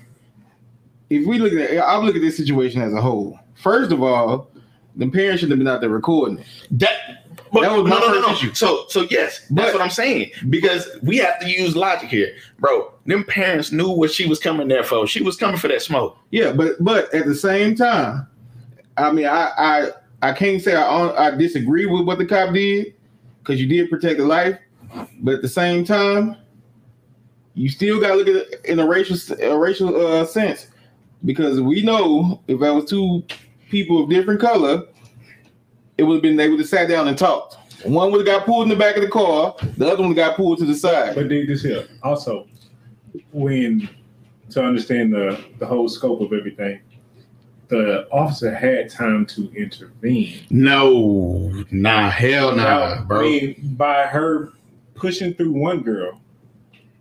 If 1.10 1.26
we 1.26 1.39
look 1.39 1.53
at 1.53 1.78
I 1.80 1.97
look 1.97 2.16
at 2.16 2.22
this 2.22 2.38
situation 2.38 2.82
as 2.82 2.93
a 2.93 3.01
whole. 3.01 3.39
First 3.55 3.91
of 3.91 4.03
all, 4.03 4.49
the 4.95 5.10
parents 5.10 5.41
should 5.41 5.49
have 5.49 5.60
been 5.60 5.68
out 5.68 5.82
there 5.82 5.89
recording 5.89 6.39
it. 6.39 6.45
That. 6.72 7.24
But, 7.53 7.62
That 7.62 7.72
was 7.72 7.84
my 7.84 7.91
no, 7.91 7.99
no, 7.99 8.08
no, 8.08 8.14
first 8.14 8.28
no. 8.28 8.34
issue. 8.34 8.53
So, 8.55 8.86
so 8.89 9.08
yes, 9.10 9.39
that's 9.51 9.68
But- 9.68 9.74
what 9.76 9.82
I'm 9.82 9.89
saying. 9.89 10.32
Because 10.49 10.89
we 11.01 11.16
have 11.18 11.39
to 11.39 11.49
use 11.49 11.78
logic 11.78 12.10
here, 12.10 12.34
bro. 12.60 12.91
Them 13.05 13.24
parents 13.24 13.72
knew 13.72 13.89
what 13.89 14.12
she 14.12 14.28
was 14.28 14.38
coming 14.38 14.68
there 14.68 14.84
for. 14.84 15.08
She 15.08 15.24
was 15.24 15.38
coming 15.38 15.55
for 15.58 15.70
that 15.70 15.82
smoke. 15.82 16.18
Yeah, 16.32 16.51
but 16.51 16.84
but 16.84 17.14
at 17.14 17.26
the 17.26 17.36
same 17.36 17.74
time, 17.74 18.28
I 18.97 19.12
mean, 19.14 19.28
I 19.28 19.51
I 19.58 19.89
I 20.24 20.34
can't 20.34 20.62
say 20.62 20.76
I 20.76 21.28
I 21.28 21.32
disagree 21.32 21.86
with 21.86 22.05
what 22.05 22.18
the 22.18 22.26
cop 22.26 22.53
did 22.53 22.95
because 23.39 23.62
you 23.62 23.68
did 23.68 23.89
protect 23.89 24.18
the 24.20 24.26
life, 24.26 24.58
but 25.22 25.36
at 25.36 25.41
the 25.41 25.47
same 25.47 25.86
time, 25.86 26.36
you 27.53 27.70
still 27.70 28.01
got 28.01 28.10
to 28.10 28.16
look 28.16 28.28
at 28.28 28.36
it 28.36 28.66
in 28.66 28.80
a 28.80 28.86
racial 28.86 29.18
a 29.39 29.58
racial 29.58 29.95
uh, 30.05 30.26
sense 30.26 30.68
because 31.26 31.59
we 31.61 31.82
know 31.82 32.41
if 32.47 32.59
that 32.59 32.74
was 32.74 32.86
two 32.86 33.24
people 33.70 34.03
of 34.03 34.09
different 34.09 34.39
color, 34.39 34.84
it 35.97 36.03
would 36.03 36.15
have 36.15 36.22
been 36.22 36.36
they 36.36 36.49
would 36.49 36.59
have 36.59 36.70
sat 36.70 36.88
down 36.88 37.07
and 37.07 37.18
talked. 37.18 37.57
One 37.84 38.11
would 38.11 38.26
have 38.26 38.39
got 38.39 38.45
pulled 38.45 38.63
in 38.63 38.70
the 38.70 38.76
back 38.76 38.95
of 38.95 39.03
the 39.03 39.09
car, 39.09 39.55
the 39.78 39.88
other 39.88 40.01
one 40.01 40.13
got 40.13 40.36
pulled 40.36 40.57
to 40.59 40.65
the 40.65 40.76
side. 40.76 41.15
But 41.15 41.28
dig 41.28 41.47
this 41.47 41.61
here. 41.61 41.88
Also, 42.03 42.47
when 43.32 43.89
to 44.49 44.63
understand 44.63 45.13
the 45.13 45.43
the 45.59 45.65
whole 45.65 45.88
scope 45.88 46.22
of 46.22 46.34
everything, 46.34 46.82
the 47.68 48.07
officer 48.11 48.53
had 48.53 48.89
time 48.89 49.26
to 49.28 49.51
intervene. 49.53 50.39
No, 50.49 51.63
nah, 51.72 52.09
hell 52.09 52.55
nah, 52.55 52.99
I 52.99 53.01
bro. 53.01 53.22
mean, 53.22 53.55
by 53.78 54.03
her 54.07 54.53
pushing 54.95 55.34
through 55.34 55.51
one 55.51 55.82
girl 55.82 56.20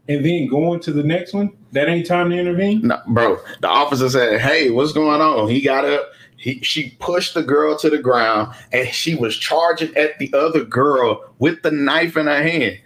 and 0.09 0.25
then 0.25 0.47
going 0.47 0.81
to 0.81 0.93
the 0.93 1.03
next 1.03 1.33
one, 1.33 1.53
that 1.73 1.89
ain't 1.89 2.07
time 2.07 2.31
to 2.31 2.39
intervene. 2.39 2.83
No, 2.83 3.01
bro. 3.09 3.39
The 3.61 3.69
officer 3.69 4.09
said, 4.09 4.41
"Hey, 4.41 4.71
what's 4.71 4.93
going 4.93 5.21
on?" 5.21 5.49
He 5.49 5.61
got 5.61 5.85
up. 5.85 6.11
He 6.37 6.61
she 6.63 6.91
pushed 7.01 7.35
the 7.35 7.43
girl 7.43 7.77
to 7.79 7.91
the 7.91 7.99
ground, 7.99 8.55
and 8.73 8.89
she 8.89 9.15
was 9.15 9.37
charging 9.37 9.95
at 9.97 10.19
the 10.19 10.33
other 10.33 10.65
girl 10.65 11.25
with 11.39 11.63
the 11.63 11.71
knife 11.71 12.17
in 12.17 12.27
her 12.27 12.43
hand. 12.43 12.79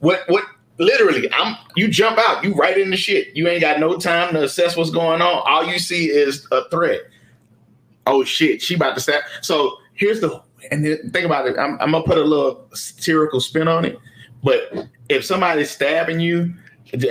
What? 0.00 0.22
What? 0.28 0.44
Literally, 0.78 1.30
I'm. 1.32 1.56
You 1.76 1.88
jump 1.88 2.18
out. 2.18 2.44
You 2.44 2.54
right 2.54 2.78
in 2.78 2.90
the 2.90 2.96
shit. 2.96 3.36
You 3.36 3.48
ain't 3.48 3.60
got 3.60 3.80
no 3.80 3.98
time 3.98 4.32
to 4.34 4.44
assess 4.44 4.76
what's 4.76 4.90
going 4.90 5.20
on. 5.20 5.42
All 5.44 5.66
you 5.66 5.78
see 5.78 6.06
is 6.06 6.46
a 6.52 6.68
threat. 6.70 7.00
Oh 8.06 8.24
shit! 8.24 8.62
She 8.62 8.74
about 8.74 8.94
to 8.94 9.00
stab. 9.00 9.22
So 9.42 9.76
here's 9.94 10.20
the. 10.20 10.42
And 10.70 10.84
then 10.84 11.10
think 11.12 11.24
about 11.24 11.46
it. 11.46 11.56
I'm, 11.56 11.80
I'm 11.80 11.92
gonna 11.92 12.02
put 12.04 12.18
a 12.18 12.22
little 12.22 12.66
satirical 12.74 13.40
spin 13.40 13.68
on 13.68 13.84
it. 13.84 13.98
But 14.42 14.88
if 15.08 15.24
somebody's 15.24 15.70
stabbing 15.70 16.20
you, 16.20 16.52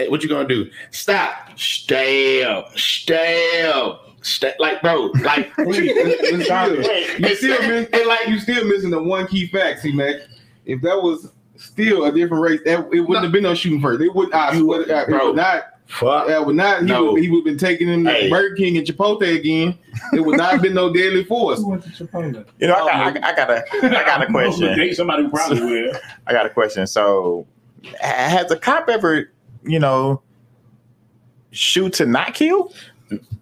what 0.10 0.24
you 0.24 0.30
gonna 0.30 0.48
do? 0.48 0.70
Stop. 0.92 1.58
Stab. 1.58 2.66
Stab. 2.78 3.96
Stab. 4.22 4.54
Like, 4.60 4.82
bro. 4.82 5.12
Like, 5.22 5.54
Please, 5.56 5.92
let's- 5.96 6.32
let's 6.32 6.46
Stop 6.46 6.70
do. 6.70 6.76
You 7.20 7.36
still 7.36 7.62
miss, 7.68 7.90
and 7.94 8.06
like 8.08 8.28
you 8.28 8.40
still 8.40 8.66
missing 8.66 8.90
the 8.90 9.02
one 9.02 9.28
key 9.28 9.48
fact, 9.48 9.82
see, 9.82 9.92
man. 9.94 10.22
If 10.66 10.82
that 10.82 11.02
was 11.02 11.32
still 11.56 12.06
a 12.06 12.12
different 12.12 12.44
race, 12.44 12.60
that 12.66 12.80
it 12.94 13.00
wouldn't 13.02 13.24
have 13.24 13.32
been 13.32 13.44
no 13.44 13.54
shooting 13.56 13.82
first. 13.82 14.02
It 14.02 14.14
would. 14.14 14.34
I 14.34 14.58
swear, 14.60 14.84
to 14.84 14.88
God, 14.88 15.08
bro. 15.08 15.28
would 15.28 15.36
not. 15.38 15.64
fuck. 15.86 16.28
That 16.28 16.46
would 16.46 16.56
not. 16.58 16.82
He 16.82 16.86
No. 16.88 17.14
would. 17.14 17.22
He 17.24 17.30
would 17.30 17.38
have 17.38 17.46
been 17.46 17.58
taking 17.58 17.88
him 17.88 18.04
to 18.04 18.12
Hey. 18.12 18.30
Burger 18.30 18.56
King 18.56 18.78
and 18.78 18.86
Chipotle 18.86 19.34
again. 19.34 19.78
It 20.14 20.20
would 20.20 20.38
not 20.38 20.52
have 20.52 20.62
been 20.62 20.74
no 20.74 20.92
deadly 20.92 21.24
force. 21.24 21.60
Who 21.62 21.70
went 21.70 21.84
to 21.84 21.90
Chipotle? 21.90 22.46
You 22.60 22.68
know, 22.68 22.74
I 22.74 22.82
oh, 22.82 23.12
got, 23.14 23.24
I, 23.24 23.32
I 23.32 23.36
got 23.36 23.50
a, 23.50 23.64
I 23.86 24.04
got 24.04 24.24
a 24.24 24.26
question. 24.32 24.78
Date 24.78 24.96
somebody 24.96 25.28
probably 25.30 25.62
will. 25.62 25.94
I 26.26 26.34
got 26.34 26.46
a 26.46 26.50
question. 26.50 26.86
So, 26.86 27.48
ha- 27.48 27.57
has 28.02 28.52
a 28.52 28.58
cop 28.58 28.90
ever, 28.90 29.32
you 29.64 29.80
know, 29.80 30.22
shoot 31.52 31.94
to 31.94 32.06
not 32.06 32.34
kill? 32.34 32.74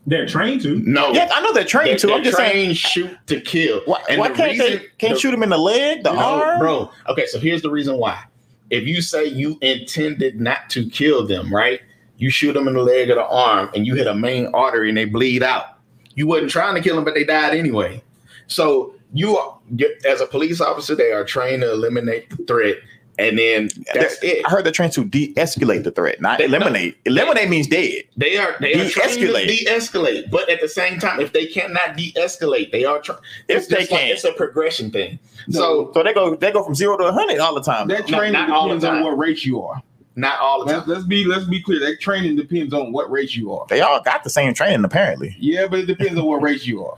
They're 0.07 0.27
trained 0.27 0.61
to. 0.61 0.77
No. 0.79 1.11
Yeah, 1.13 1.29
I 1.33 1.41
know 1.41 1.51
they're 1.51 1.63
trained 1.63 1.89
They're, 1.89 1.97
to. 1.97 2.13
I'm 2.13 2.13
they're 2.23 2.25
just 2.31 2.37
saying, 2.37 2.65
trained 2.65 2.77
shoot 2.77 3.17
to 3.27 3.41
kill. 3.41 3.81
why, 3.85 4.01
And 4.09 4.19
why 4.19 4.29
the 4.29 4.35
can't 4.35 4.57
they 4.57 4.63
reason- 4.65 4.81
can't 4.99 5.13
the- 5.15 5.19
shoot 5.19 5.33
him 5.33 5.41
in 5.43 5.49
the 5.49 5.57
leg, 5.57 6.03
the 6.03 6.11
No, 6.13 6.19
arm, 6.19 6.59
bro. 6.59 6.91
Okay, 7.09 7.25
so 7.25 7.39
here's 7.39 7.63
the 7.63 7.71
reason 7.71 7.97
why. 7.97 8.23
If 8.69 8.87
you 8.87 9.01
say 9.01 9.25
you 9.25 9.57
intended 9.61 10.39
not 10.39 10.69
to 10.71 10.87
kill 10.89 11.25
them, 11.25 11.53
right? 11.53 11.81
You 12.17 12.29
shoot 12.29 12.53
them 12.53 12.67
in 12.67 12.75
the 12.75 12.81
leg 12.83 13.09
or 13.09 13.15
the 13.15 13.25
arm, 13.25 13.69
and 13.75 13.85
you 13.87 13.95
hit 13.95 14.07
a 14.07 14.13
main 14.15 14.47
artery 14.53 14.89
and 14.89 14.97
they 14.97 15.05
bleed 15.05 15.43
out. 15.43 15.79
You 16.15 16.27
wasn't 16.27 16.51
trying 16.51 16.75
to 16.75 16.81
kill 16.81 16.95
them, 16.95 17.03
but 17.03 17.13
they 17.15 17.23
died 17.23 17.55
anyway. 17.57 18.01
So 18.47 18.93
you, 19.13 19.37
are, 19.37 19.57
you- 19.75 19.95
as 20.07 20.21
a 20.21 20.27
police 20.27 20.61
officer, 20.61 20.93
they 20.95 21.11
are 21.11 21.23
trained 21.25 21.61
to 21.63 21.71
eliminate 21.71 22.29
the 22.29 22.43
threat, 22.45 22.77
and 23.17 23.37
then 23.37 23.69
that's 23.93 24.21
it. 24.23 24.45
I 24.45 24.49
heard 24.49 24.65
they're 24.65 24.71
trained 24.73 24.93
to 24.93 25.05
de-escalate 25.05 25.83
the 25.83 25.91
threat, 25.91 26.19
not 26.21 26.37
They- 26.39 26.45
eliminate. 26.45 26.97
Eliminate 27.05 27.49
means 27.49 27.67
dead. 27.67 28.03
They 28.17 28.37
are 28.37 28.55
they 28.59 28.73
are 28.73 28.89
trained 28.89 29.13
to 29.13 29.27
De-escalate. 29.27 29.47
de-escalate, 29.47 30.29
but 30.31 30.49
at 30.49 30.61
the 30.61 30.67
same 30.69 30.99
time, 30.99 31.19
if 31.19 31.33
they 31.33 31.45
cannot 31.45 31.95
de-escalate, 31.97 32.71
they 32.71 32.85
are. 32.85 32.99
Tra- 32.99 33.19
If 33.47 33.57
it's 33.57 33.67
they 33.67 33.77
just 33.79 33.91
like- 33.91 34.01
can. 34.01 34.09
it's 34.09 34.23
a 34.23 34.33
progression 34.33 34.91
thing. 34.91 35.19
No. 35.47 35.59
So 35.59 35.91
So 35.93 36.03
they 36.03 36.13
go 36.13 36.35
they 36.35 36.51
go 36.51 36.63
from 36.63 36.75
zero 36.75 36.97
to 36.97 37.11
hundred 37.11 37.39
all 37.39 37.53
the 37.55 37.61
time. 37.61 37.87
That 37.87 38.09
No, 38.09 38.17
training 38.17 38.33
not 38.33 38.49
all 38.49 38.67
the 38.69 38.75
depends 38.75 38.85
on 38.85 39.03
what 39.03 39.17
race 39.17 39.45
you 39.45 39.61
are. 39.61 39.81
not 40.15 40.39
all 40.39 40.65
the 40.65 40.71
time. 40.71 40.77
Let's, 40.79 40.87
let's 40.87 41.03
be 41.05 41.23
let's 41.25 41.45
be 41.45 41.61
clear. 41.61 41.79
That 41.79 41.99
training 42.01 42.35
depends 42.35 42.73
on 42.73 42.91
what 42.91 43.11
race 43.11 43.35
you 43.35 43.51
are. 43.53 43.65
They 43.69 43.81
all 43.81 44.01
got 44.01 44.23
the 44.23 44.29
same 44.29 44.53
training 44.53 44.83
apparently. 44.85 45.35
Yeah, 45.39 45.67
but 45.67 45.79
it 45.79 45.85
depends 45.85 46.17
on 46.19 46.25
what 46.25 46.41
race 46.41 46.65
you 46.65 46.85
are. 46.85 46.97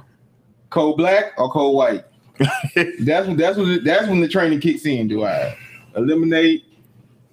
Cold 0.69 0.97
black 0.97 1.33
or 1.37 1.49
cold 1.51 1.75
white. 1.75 2.05
that's 2.99 3.27
when 3.27 3.35
that's 3.37 3.57
when 3.57 3.83
that's 3.83 4.07
when 4.07 4.21
the 4.21 4.27
training 4.27 4.59
kicks 4.59 4.85
in. 4.85 5.07
Do 5.07 5.23
I? 5.23 5.57
Eliminate, 5.97 6.63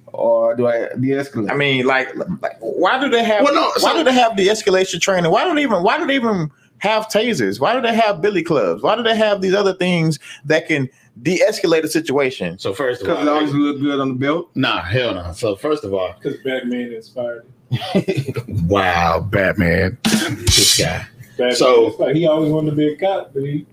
or 0.07 0.55
do 0.57 0.67
I 0.67 0.89
de-escalate? 1.01 1.51
I 1.51 1.55
mean, 1.55 1.87
like, 1.87 2.15
like 2.17 2.57
why 2.61 2.99
do 3.01 3.09
they 3.09 3.23
have? 3.25 3.45
Well, 3.45 3.55
no, 3.55 3.63
why 3.81 3.93
so- 3.93 3.99
do 3.99 4.05
they 4.05 4.13
have 4.13 4.37
the 4.37 4.49
escalation 4.49 5.01
training? 5.01 5.31
Why 5.31 5.45
don't 5.45 5.59
even? 5.59 5.83
Why 5.83 5.99
do 5.99 6.07
they 6.07 6.17
even 6.17 6.51
have 6.79 7.07
tasers? 7.07 7.61
Why 7.61 7.75
do 7.75 7.81
they 7.81 7.95
have 7.95 8.21
billy 8.21 8.43
clubs? 8.43 8.83
Why 8.83 8.97
do 8.97 9.03
they 9.03 9.17
have 9.17 9.41
these 9.41 9.55
other 9.55 9.75
things 9.75 10.19
that 10.45 10.67
can 10.69 10.89
de-escalate 11.23 11.83
a 11.85 11.89
situation? 11.89 12.59
So 12.59 12.75
first 12.75 13.01
of 13.03 13.07
because 13.09 13.23
it 13.23 13.29
always 13.29 13.53
look 13.53 13.81
good 13.81 14.01
on 14.01 14.09
the 14.09 14.15
belt. 14.15 14.51
nah, 14.55 14.83
hell 14.83 15.15
no. 15.15 15.33
So 15.33 15.57
first 15.57 15.85
of 15.85 15.95
all, 15.95 16.15
Because 16.21 16.39
Batman 16.45 16.93
inspired. 16.93 17.47
It. 17.71 18.37
Wow, 18.69 19.21
Batman, 19.21 19.97
this 20.03 20.79
guy. 20.79 21.07
Batman 21.39 21.57
So- 21.57 21.87
inspired. 21.87 22.17
he 22.17 22.27
always 22.27 22.53
wanted 22.53 22.71
to 22.71 22.77
be 22.77 22.93
a 22.93 22.97
cop, 22.97 23.33
but 23.35 23.43
he. 23.45 23.67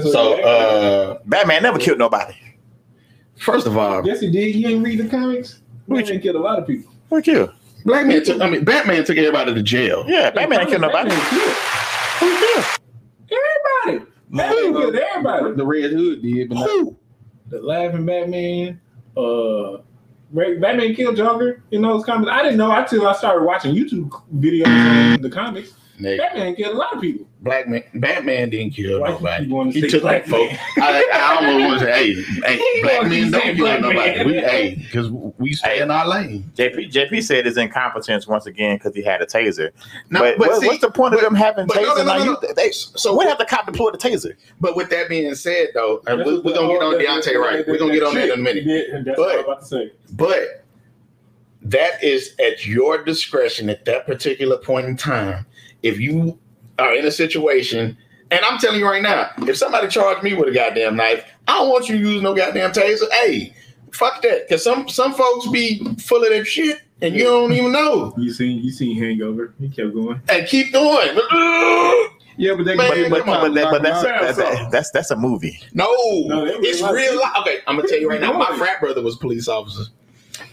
So 0.00 0.34
uh, 0.42 1.18
Batman 1.26 1.62
never 1.62 1.78
killed 1.78 1.98
nobody. 1.98 2.34
First 3.38 3.66
of 3.66 3.76
all, 3.76 4.06
yes, 4.06 4.20
he 4.20 4.30
did. 4.30 4.54
You 4.54 4.68
ain't 4.68 4.84
read 4.84 4.98
the 4.98 5.08
comics. 5.08 5.60
Batman 5.88 6.20
killed 6.20 6.36
a 6.36 6.40
lot 6.40 6.58
of 6.58 6.66
people. 6.66 6.92
Who 7.10 7.22
killed? 7.22 7.52
Black 7.84 8.06
man 8.06 8.24
took. 8.24 8.40
I 8.40 8.50
mean, 8.50 8.64
Batman 8.64 9.04
took 9.04 9.16
everybody 9.16 9.54
to 9.54 9.62
jail. 9.62 10.04
Yeah, 10.08 10.30
Batman 10.30 10.60
ain't 10.60 10.70
killed 10.70 10.82
nobody. 10.82 11.10
Who 11.14 12.38
killed? 12.38 12.64
everybody. 13.30 14.10
Batman 14.30 14.72
killed 14.72 14.96
everybody. 14.96 15.54
The 15.54 15.64
Red 15.64 15.92
Hood 15.92 16.22
did, 16.22 16.48
but 16.48 16.56
Who? 16.56 16.96
The 17.48 17.60
laughing 17.60 18.04
Batman. 18.04 18.80
Uh, 19.16 19.78
Batman 20.32 20.94
killed 20.94 21.16
Joker 21.16 21.62
in 21.70 21.82
those 21.82 22.04
comics. 22.04 22.30
I 22.30 22.42
didn't 22.42 22.58
know 22.58 22.72
until 22.72 23.06
I 23.06 23.12
started 23.14 23.44
watching 23.44 23.74
YouTube 23.74 24.10
videos 24.36 25.14
on 25.14 25.22
the 25.22 25.30
comics. 25.30 25.74
Nigga, 26.00 26.18
Batman 26.18 26.54
killed 26.56 26.74
a 26.74 26.78
lot 26.78 26.92
of 26.94 27.00
people. 27.00 27.26
Black 27.40 27.68
man, 27.68 27.82
Batman 27.94 28.50
didn't 28.50 28.72
kill 28.74 29.00
Why 29.00 29.10
nobody. 29.10 29.46
you 29.46 29.54
wanna 29.54 29.70
He 29.70 29.80
took 29.88 30.02
black 30.02 30.26
folk. 30.26 30.50
man? 30.50 30.58
I, 30.78 31.08
I 31.12 31.36
almost 31.36 31.68
want 31.68 31.80
to 31.80 31.86
say, 31.86 31.92
hey, 31.92 32.22
hey, 32.44 32.56
He 32.74 32.82
black 32.82 33.02
men 33.08 33.30
don't 33.30 33.42
kill 33.42 33.54
black 33.56 33.80
nobody. 33.80 34.24
We, 34.24 34.32
hey, 34.34 34.74
because 34.74 35.10
we 35.10 35.52
stay 35.54 35.80
in 35.80 35.90
our 35.90 36.06
lane. 36.06 36.50
JP 36.54 36.92
JP 36.92 37.22
said 37.22 37.46
his 37.46 37.56
incompetence 37.56 38.26
once 38.26 38.46
again 38.46 38.76
because 38.76 38.94
he 38.94 39.02
had 39.02 39.22
a 39.22 39.26
taser. 39.26 39.70
No, 40.10 40.20
but 40.20 40.38
what- 40.38 40.60
see, 40.60 40.66
what's 40.66 40.80
the 40.80 40.90
point 40.90 41.14
of 41.14 41.20
them 41.20 41.34
having 41.34 41.66
but 41.66 41.76
no, 41.76 41.82
tasers? 41.94 41.96
no, 41.98 42.04
no, 42.04 42.18
no, 42.18 42.24
You- 42.24 42.38
no. 42.42 42.52
they- 42.54 42.72
So 42.72 43.14
what 43.14 43.26
have 43.28 43.38
the 43.38 43.46
cop 43.46 43.64
deployed 43.66 43.94
the 43.94 43.98
taser? 43.98 44.34
But 44.60 44.76
with 44.76 44.90
that 44.90 45.08
being 45.08 45.34
said, 45.34 45.68
though, 45.72 46.02
we, 46.06 46.14
we're 46.40 46.52
gonna 46.52 46.68
get 46.68 46.82
on 46.82 46.92
that- 46.98 47.06
Daunte 47.06 47.24
that- 47.24 47.38
right. 47.38 47.66
We're 47.66 47.78
gonna 47.78 47.94
get 47.94 48.02
on 48.02 48.14
that 48.16 48.24
in 48.30 48.38
a 48.40 48.42
minute. 48.42 48.64
he 48.64 48.68
did, 48.68 48.90
and 48.90 49.06
That's 49.06 49.16
But- 49.16 49.26
what 49.26 49.32
I 49.34 49.36
was 49.36 49.44
about 49.44 49.60
to 49.60 49.66
say. 49.66 49.92
But 50.12 50.62
that 51.62 52.02
is 52.02 52.34
at 52.38 52.64
your 52.66 53.02
discretion 53.02 53.68
at 53.70 53.84
that 53.86 54.06
particular 54.06 54.56
point 54.56 54.86
in 54.86 54.96
time. 54.96 55.46
If 55.82 55.98
you 56.00 56.38
are 56.78 56.94
in 56.94 57.04
a 57.06 57.10
situation, 57.10 57.96
and 58.30 58.40
I'm 58.44 58.58
telling 58.58 58.80
you 58.80 58.86
right 58.88 59.02
now, 59.02 59.30
if 59.38 59.56
somebody 59.56 59.88
charged 59.88 60.22
me 60.22 60.34
with 60.34 60.48
a 60.48 60.52
goddamn 60.52 60.96
knife, 60.96 61.24
I 61.48 61.54
don't 61.58 61.70
want 61.70 61.88
you 61.88 61.96
to 61.98 62.10
use 62.10 62.22
no 62.22 62.34
goddamn 62.34 62.72
taser. 62.72 63.10
Hey, 63.12 63.54
fuck 63.92 64.22
that. 64.22 64.48
Cause 64.48 64.64
some 64.64 64.88
some 64.88 65.14
folks 65.14 65.46
be 65.48 65.78
full 66.00 66.22
of 66.22 66.30
that 66.30 66.44
shit 66.46 66.80
and 67.02 67.14
you 67.14 67.24
don't 67.24 67.52
even 67.52 67.72
know. 67.72 68.12
You 68.16 68.32
seen 68.32 68.62
you 68.64 68.70
seen 68.70 68.96
Hangover? 69.00 69.54
He 69.60 69.68
kept 69.68 69.94
going. 69.94 70.20
And 70.28 70.46
keep 70.48 70.72
going. 70.72 71.08
yeah, 72.36 72.54
but 72.54 72.64
they 72.64 72.74
Man, 72.74 72.90
they- 72.90 73.08
But, 73.08 73.26
but, 73.26 73.54
that, 73.54 73.70
but 73.70 73.82
that's, 73.82 74.02
knock 74.02 74.12
'em 74.22 74.28
out. 74.28 74.36
that- 74.36 74.36
that- 74.36 74.70
that's 74.72 74.90
that's 74.90 75.10
a 75.12 75.16
movie. 75.16 75.58
No, 75.72 75.86
No, 76.26 76.44
it's 76.46 76.80
real 76.80 76.86
life. 76.92 76.94
real 76.96 77.20
life. 77.20 77.32
Okay, 77.40 77.58
I'm 77.66 77.76
gonna 77.76 77.88
tell 77.88 77.98
you 78.00 78.08
right 78.08 78.20
now. 78.20 78.32
My 78.32 78.56
frat 78.56 78.80
brother 78.80 79.02
was 79.02 79.14
a 79.14 79.18
police 79.18 79.46
officer, 79.46 79.84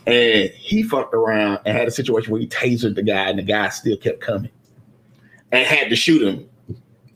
and 0.05 0.49
he 0.51 0.83
fucked 0.83 1.13
around 1.13 1.59
and 1.65 1.75
had 1.77 1.87
a 1.87 1.91
situation 1.91 2.31
where 2.31 2.41
he 2.41 2.47
tasered 2.47 2.95
the 2.95 3.03
guy, 3.03 3.29
and 3.29 3.39
the 3.39 3.43
guy 3.43 3.69
still 3.69 3.97
kept 3.97 4.19
coming, 4.21 4.51
and 5.53 5.65
had 5.65 5.89
to 5.89 5.95
shoot 5.95 6.21
him. 6.21 6.49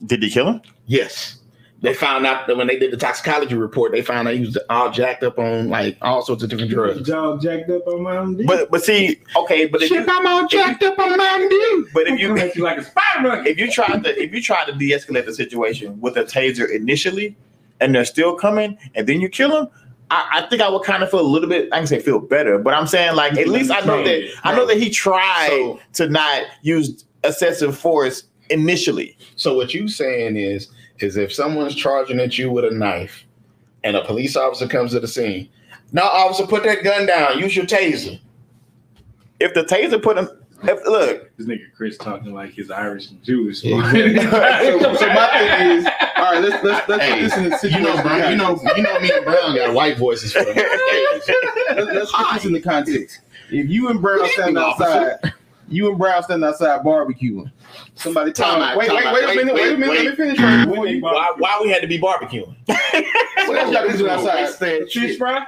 Did 0.06 0.22
they 0.22 0.30
kill 0.30 0.46
him? 0.46 0.62
Yes, 0.86 1.38
they 1.82 1.92
found 1.92 2.24
out 2.26 2.46
that 2.46 2.56
when 2.56 2.66
they 2.68 2.78
did 2.78 2.92
the 2.92 2.96
toxicology 2.96 3.54
report, 3.54 3.92
they 3.92 4.00
found 4.00 4.26
out 4.26 4.34
he 4.34 4.40
was 4.40 4.56
all 4.70 4.90
jacked 4.90 5.22
up 5.22 5.38
on 5.38 5.68
like 5.68 5.98
all 6.02 6.22
sorts 6.22 6.42
of 6.42 6.48
different 6.48 6.70
drugs. 6.70 7.10
All 7.10 7.36
jacked 7.36 7.68
up 7.68 7.86
on 7.86 8.02
Mountain 8.02 8.36
Dew. 8.38 8.46
But 8.46 8.70
but 8.70 8.82
see, 8.82 9.20
okay, 9.36 9.66
but 9.66 9.82
if 9.82 9.90
you, 9.90 10.04
I'm 10.08 10.26
all 10.26 10.46
jacked 10.46 10.82
up 10.82 10.98
on 10.98 11.16
Mountain 11.16 11.48
Dew. 11.48 11.88
but 11.92 12.06
if 12.08 12.18
you 12.18 12.28
coming 12.34 12.50
you 12.54 12.62
like 12.62 12.78
a 12.78 12.84
spider 12.84 13.28
monkey. 13.28 13.50
if 13.50 13.58
you 13.58 13.70
try 13.70 13.86
to 13.98 14.22
if 14.22 14.32
you 14.32 14.40
try 14.40 14.64
to 14.64 14.72
de-escalate 14.72 15.26
the 15.26 15.34
situation 15.34 16.00
with 16.00 16.16
a 16.16 16.24
taser 16.24 16.70
initially, 16.70 17.36
and 17.80 17.94
they're 17.94 18.04
still 18.04 18.34
coming, 18.34 18.78
and 18.94 19.06
then 19.08 19.20
you 19.20 19.28
kill 19.28 19.50
them, 19.50 19.68
I, 20.10 20.28
I 20.44 20.48
think 20.48 20.62
I 20.62 20.68
would 20.68 20.84
kind 20.84 21.02
of 21.02 21.10
feel 21.10 21.20
a 21.20 21.22
little 21.22 21.48
bit. 21.48 21.68
I 21.72 21.78
can 21.78 21.86
say 21.86 21.98
feel 22.00 22.20
better, 22.20 22.58
but 22.58 22.72
I'm 22.74 22.86
saying 22.86 23.14
like 23.16 23.36
at 23.36 23.48
least 23.48 23.70
I 23.72 23.80
know 23.80 24.02
that 24.04 24.30
I 24.44 24.54
know 24.56 24.64
that 24.66 24.78
he 24.78 24.90
tried 24.90 25.48
So- 25.48 25.80
to 25.94 26.08
not 26.08 26.44
use 26.62 27.04
excessive 27.24 27.76
force 27.76 28.22
initially. 28.50 29.16
So 29.36 29.54
what 29.54 29.74
you 29.74 29.88
saying 29.88 30.36
is, 30.36 30.68
is 30.98 31.16
if 31.16 31.32
someone's 31.32 31.74
charging 31.74 32.20
at 32.20 32.38
you 32.38 32.50
with 32.50 32.64
a 32.64 32.70
knife, 32.70 33.24
and 33.84 33.96
a 33.96 34.04
police 34.04 34.36
officer 34.36 34.66
comes 34.66 34.92
to 34.92 35.00
the 35.00 35.08
scene, 35.08 35.48
now 35.92 36.02
officer, 36.02 36.46
put 36.46 36.64
that 36.64 36.84
gun 36.84 37.06
down. 37.06 37.38
Use 37.38 37.56
your 37.56 37.64
taser. 37.64 38.20
If 39.40 39.54
the 39.54 39.62
taser 39.62 40.02
put 40.02 40.18
him, 40.18 40.28
if, 40.64 40.84
look, 40.86 41.30
This 41.36 41.46
nigga 41.46 41.72
Chris 41.76 41.96
talking 41.96 42.34
like 42.34 42.50
he's 42.50 42.70
Irish 42.70 43.10
and 43.10 43.22
Jewish. 43.22 43.62
Yeah, 43.62 43.80
so, 44.80 44.94
so 44.96 45.06
my 45.06 45.28
thing 45.28 45.70
is, 45.70 45.86
all 46.16 46.32
right, 46.32 46.42
let's 46.42 46.64
let's 46.64 46.88
let's 46.88 47.02
Hey, 47.02 47.12
put 47.12 47.20
this 47.20 47.36
in 47.36 47.70
the 47.72 47.78
You 47.78 47.84
know, 47.84 48.02
Brown, 48.02 48.30
you 48.32 48.36
know, 48.36 48.60
you 48.76 48.82
know, 48.82 49.00
me 49.00 49.10
and 49.14 49.24
Brown 49.24 49.54
got 49.54 49.72
white 49.72 49.96
voices 49.96 50.32
for 50.32 50.44
them. 50.44 50.56
let's, 50.56 51.28
let's 51.76 52.12
put 52.12 52.34
this 52.34 52.44
in 52.44 52.52
the 52.52 52.60
context. 52.60 53.20
If 53.50 53.68
you 53.68 53.88
and 53.88 54.02
Brown 54.02 54.18
Good 54.18 54.30
standing 54.32 54.56
outside, 54.58 55.32
you 55.68 55.88
and 55.88 55.98
Brown 55.98 56.22
standing 56.22 56.48
outside 56.48 56.82
barbecuing. 56.82 57.50
Somebody 57.94 58.32
Time 58.32 58.54
tell 58.54 58.62
out, 58.62 58.76
wait, 58.76 58.86
time 58.88 58.96
wait, 58.96 59.12
wait 59.14 59.24
a 59.24 59.26
wait, 59.28 59.36
minute, 59.36 59.54
wait, 59.54 59.66
a 59.68 59.70
wait, 59.72 59.78
minute, 59.78 59.94
let 59.96 60.10
me 60.10 60.16
finish 60.16 60.38
right 60.40 60.66
before 60.66 60.86
you. 60.86 61.00
why, 61.02 61.32
why 61.38 61.60
we 61.62 61.68
had 61.70 61.80
to 61.82 61.86
be 61.88 61.98
barbecuing? 61.98 62.54
What 63.46 63.56
else 63.58 63.72
y'all 63.72 63.86
been 63.88 63.96
doing 63.96 64.10
outside? 64.10 64.88
Fish 64.90 65.16
fry, 65.16 65.46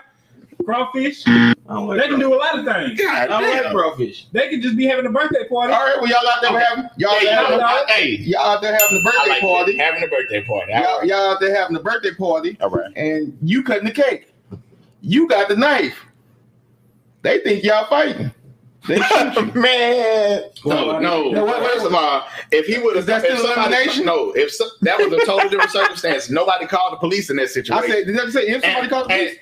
crawfish. 0.65 1.27
I 1.27 1.55
don't 1.69 1.97
They 1.99 2.09
can 2.09 2.19
do 2.19 2.35
a 2.35 2.37
lot 2.37 2.59
of 2.59 2.65
things. 2.65 2.99
God 2.99 3.29
I 3.31 3.41
don't 3.41 3.63
like 3.65 3.73
crawfish. 3.73 4.27
They 4.33 4.49
could 4.49 4.63
just 4.63 4.77
be 4.77 4.87
having 4.87 5.05
a 5.07 5.11
birthday 5.11 5.47
party. 5.49 5.73
All 5.75 5.85
right, 5.85 5.97
well 6.01 6.09
y'all 6.09 6.27
out 6.29 6.41
there 6.41 6.51
Okay. 6.51 6.65
having 6.69 6.91
y'all 6.97 7.11
out 7.13 7.19
Hey, 7.21 7.27
there 7.27 7.43
you 7.43 7.59
know, 7.59 7.59
having, 7.59 7.61
I- 7.61 7.85
hey, 7.89 8.09
y'all 8.23 8.41
out 8.43 8.63
there 8.63 8.73
having 8.73 8.97
a 8.97 9.01
I 9.01 9.05
birthday 9.13 9.31
like 9.31 9.41
party. 9.43 9.77
that. 9.77 9.85
having 9.85 10.03
a 10.05 10.09
birthday 10.09 10.43
party. 10.45 10.73
Y'all, 10.73 11.05
y'all 11.05 11.33
out 11.33 11.41
there 11.41 11.55
having 11.55 11.77
a 11.77 11.81
birthday 11.81 12.15
party, 12.15 12.57
all 12.61 12.71
right. 12.71 12.91
and 12.97 13.37
you 13.43 13.63
cutting 13.63 13.85
the 13.85 13.91
cake. 13.93 14.33
You 15.03 15.29
got 15.29 15.49
the 15.49 15.57
knife. 15.57 16.07
They 17.23 17.41
think 17.41 17.65
y'all 17.65 17.87
fighting. 17.87 18.31
They 18.89 19.01
shoot 19.01 19.37
you. 19.55 19.61
Man, 19.61 20.43
No, 20.65 20.99
no. 20.99 21.31
No, 21.31 21.45
what- 21.45 21.61
what- 21.61 21.73
First 21.73 21.87
of 21.87 21.95
all, 21.95 22.27
if 22.51 22.67
he 22.67 22.79
would 22.79 22.97
have, 22.97 23.03
Is 23.03 23.07
that 23.07 23.25
if 23.25 23.39
still 23.39 23.47
somebody- 23.47 23.75
elimination? 23.75 24.07
No, 24.07 24.33
if 24.33 24.53
so, 24.53 24.67
that 24.83 24.99
was 24.99 25.13
a 25.13 25.25
totally 25.27 25.49
different 25.51 25.71
circumstance. 25.71 26.31
Nobody 26.31 26.67
called 26.67 26.93
the 26.95 26.97
police 26.97 27.31
in 27.31 27.37
that 27.37 27.51
situation. 27.51 27.75
I 27.75 27.81
situation. 27.87 28.17
said, 28.17 28.27
did 28.27 28.29
I 28.29 28.31
say 28.31 28.49
if 28.49 28.63
somebody 28.63 28.81
and, 28.81 28.91
calls 28.91 29.07
the 29.09 29.13
and, 29.15 29.21
police? 29.29 29.39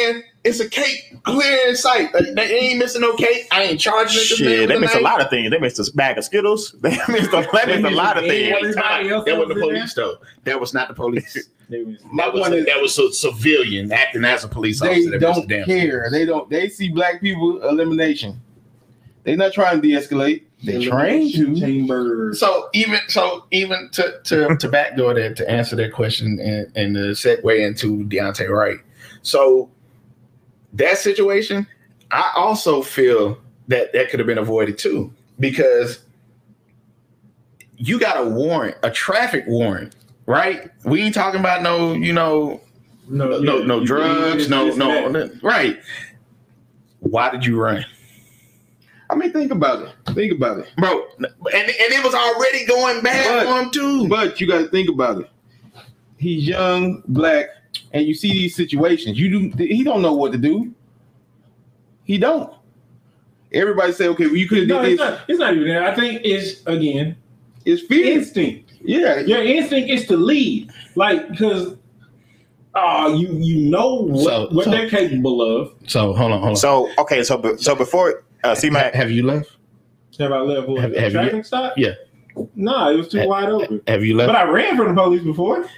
and 0.00 0.24
it's 0.44 0.60
a 0.60 0.68
cake 0.68 1.22
clear 1.22 1.68
in 1.68 1.76
sight. 1.76 2.12
They, 2.12 2.32
they 2.32 2.58
ain't 2.58 2.78
missing 2.78 3.00
no 3.02 3.14
cake. 3.14 3.46
I 3.52 3.62
ain't 3.64 3.78
charging 3.80 4.20
it. 4.20 4.24
shit, 4.24 4.68
they 4.68 4.78
missed 4.78 4.94
a 4.94 5.00
lot 5.00 5.20
of 5.20 5.28
things. 5.30 5.50
They 5.50 5.58
missed 5.58 5.78
a 5.78 5.92
bag 5.94 6.18
of 6.18 6.24
Skittles. 6.24 6.74
They 6.82 6.90
missed 7.08 7.32
a, 7.32 7.46
they 7.66 7.80
missed 7.80 7.92
a 7.92 7.96
lot 7.96 8.16
of 8.18 8.24
things. 8.24 8.74
That 8.74 9.36
wasn't 9.38 9.48
the 9.48 9.54
police 9.60 9.94
though. 9.94 10.16
That 10.44 10.58
was 10.60 10.72
not 10.74 10.88
the 10.88 10.94
police. 10.94 11.48
My 12.10 12.24
That 12.24 12.32
was, 12.34 12.48
is- 12.52 12.66
that 12.66 12.80
was 12.80 12.98
a 12.98 13.12
civilian 13.12 13.92
acting 13.92 14.24
as 14.24 14.42
a 14.42 14.48
police 14.48 14.80
officer. 14.80 15.10
that 15.10 15.20
missed 15.20 15.20
don't 15.20 15.48
the 15.48 15.56
damn 15.58 15.66
care. 15.66 16.08
They 16.10 16.24
don't. 16.24 16.48
They 16.48 16.68
see 16.70 16.88
black 16.88 17.20
people 17.20 17.62
elimination. 17.68 18.40
They 19.28 19.36
not 19.36 19.52
trying 19.52 19.82
to 19.82 19.86
de-escalate. 19.86 20.44
They 20.64 20.86
trying 20.86 21.30
to. 21.32 21.54
Chamber. 21.54 22.32
So 22.32 22.70
even 22.72 22.98
so, 23.08 23.44
even 23.50 23.90
to 23.92 24.20
to 24.24 24.56
to 24.56 24.68
backdoor 24.70 25.12
that 25.12 25.36
to 25.36 25.50
answer 25.50 25.76
that 25.76 25.92
question 25.92 26.38
and 26.40 26.72
and 26.74 26.94
to 26.94 27.00
segue 27.10 27.60
into 27.66 28.04
Daunte 28.06 28.48
Wright. 28.48 28.78
So 29.20 29.68
that 30.72 30.96
situation, 30.96 31.66
I 32.10 32.32
also 32.34 32.80
feel 32.80 33.38
that 33.66 33.92
that 33.92 34.08
could 34.08 34.18
have 34.18 34.26
been 34.26 34.38
avoided 34.38 34.78
too 34.78 35.12
because 35.38 36.00
you 37.76 38.00
got 38.00 38.16
a 38.16 38.24
warrant, 38.30 38.78
a 38.82 38.90
traffic 38.90 39.44
warrant, 39.46 39.94
right? 40.24 40.70
We 40.86 41.02
ain't 41.02 41.14
talking 41.14 41.40
about 41.40 41.62
no, 41.62 41.92
you 41.92 42.14
know, 42.14 42.62
no 43.06 43.38
no, 43.40 43.58
yeah, 43.58 43.66
no 43.66 43.80
you- 43.80 43.86
drugs, 43.86 44.44
you- 44.44 44.48
no 44.48 44.70
no, 44.70 45.12
that. 45.12 45.42
right. 45.42 45.78
Why 47.00 47.30
did 47.30 47.44
you 47.44 47.60
run? 47.60 47.84
I 49.10 49.14
mean, 49.14 49.32
think 49.32 49.50
about 49.52 49.82
it. 49.82 50.14
Think 50.14 50.32
about 50.32 50.58
it. 50.58 50.66
Bro, 50.76 51.02
and, 51.18 51.26
and 51.54 51.92
it 51.92 52.04
was 52.04 52.14
already 52.14 52.66
going 52.66 53.00
bad 53.02 53.46
But- 53.46 53.52
for 53.52 53.62
him 53.62 53.70
too. 53.70 54.08
But 54.08 54.40
you 54.40 54.46
got 54.46 54.58
to 54.58 54.68
think 54.68 54.88
about 54.90 55.20
it. 55.22 55.30
He's 56.18 56.46
young, 56.46 57.02
black, 57.08 57.46
and 57.92 58.04
you 58.06 58.12
see 58.14 58.32
these 58.32 58.54
situations. 58.56 59.18
You 59.18 59.50
do. 59.50 59.64
He 59.64 59.84
don't 59.84 60.02
know 60.02 60.14
what 60.14 60.32
to 60.32 60.38
do. 60.38 60.74
He 62.04 62.18
don't. 62.18 62.52
Everybody 63.52 63.92
say, 63.92 64.08
okay, 64.08 64.26
well, 64.26 64.36
you 64.36 64.46
could 64.48 64.58
have 64.58 64.68
No, 64.68 64.82
did 64.82 64.92
it's 64.92 65.00
this. 65.00 65.10
not, 65.10 65.20
it's 65.30 65.38
not 65.38 65.54
even 65.54 65.68
that. 65.68 65.82
I 65.84 65.94
think 65.94 66.20
it's 66.24 66.62
again 66.66 67.16
It's 67.64 67.82
fear. 67.82 68.12
instinct. 68.18 68.72
yeah. 68.82 69.20
Your 69.20 69.42
instinct 69.42 69.88
is 69.90 70.06
to 70.08 70.16
lead, 70.16 70.70
like 70.96 71.30
because 71.30 71.76
uh 72.74 73.14
you 73.16 73.28
you 73.38 73.70
know 73.70 74.02
what, 74.02 74.24
So- 74.24 74.48
what 74.54 74.64
so- 74.66 74.70
they're 74.70 74.90
capable 74.90 75.40
of. 75.40 75.72
So 75.86 76.12
hold 76.12 76.32
on, 76.32 76.40
hold 76.40 76.50
on. 76.50 76.56
So 76.56 76.90
okay, 76.98 77.22
so 77.22 77.56
so 77.56 77.74
before 77.74 78.24
uh, 78.44 78.54
see 78.54 78.70
my 78.70 78.90
have 78.94 79.10
you 79.10 79.22
left? 79.24 79.50
Have 80.18 80.32
I 80.32 80.38
left 80.40 80.68
what, 80.68 80.80
Have- 80.80 80.92
a 80.94 81.00
have 81.00 81.12
you- 81.12 81.18
traffic 81.20 81.44
stop? 81.44 81.74
Yeah. 81.76 81.94
No, 82.54 82.90
it 82.90 82.96
was 82.96 83.08
too 83.08 83.20
Ha- 83.20 83.26
wide 83.26 83.48
open. 83.48 83.80
Have 83.88 84.04
you 84.04 84.16
left? 84.16 84.28
But? 84.28 84.36
I 84.36 84.44
ran 84.50 84.76
from 84.76 84.94
the 84.94 85.00
police 85.02 85.22
before. 85.22 85.68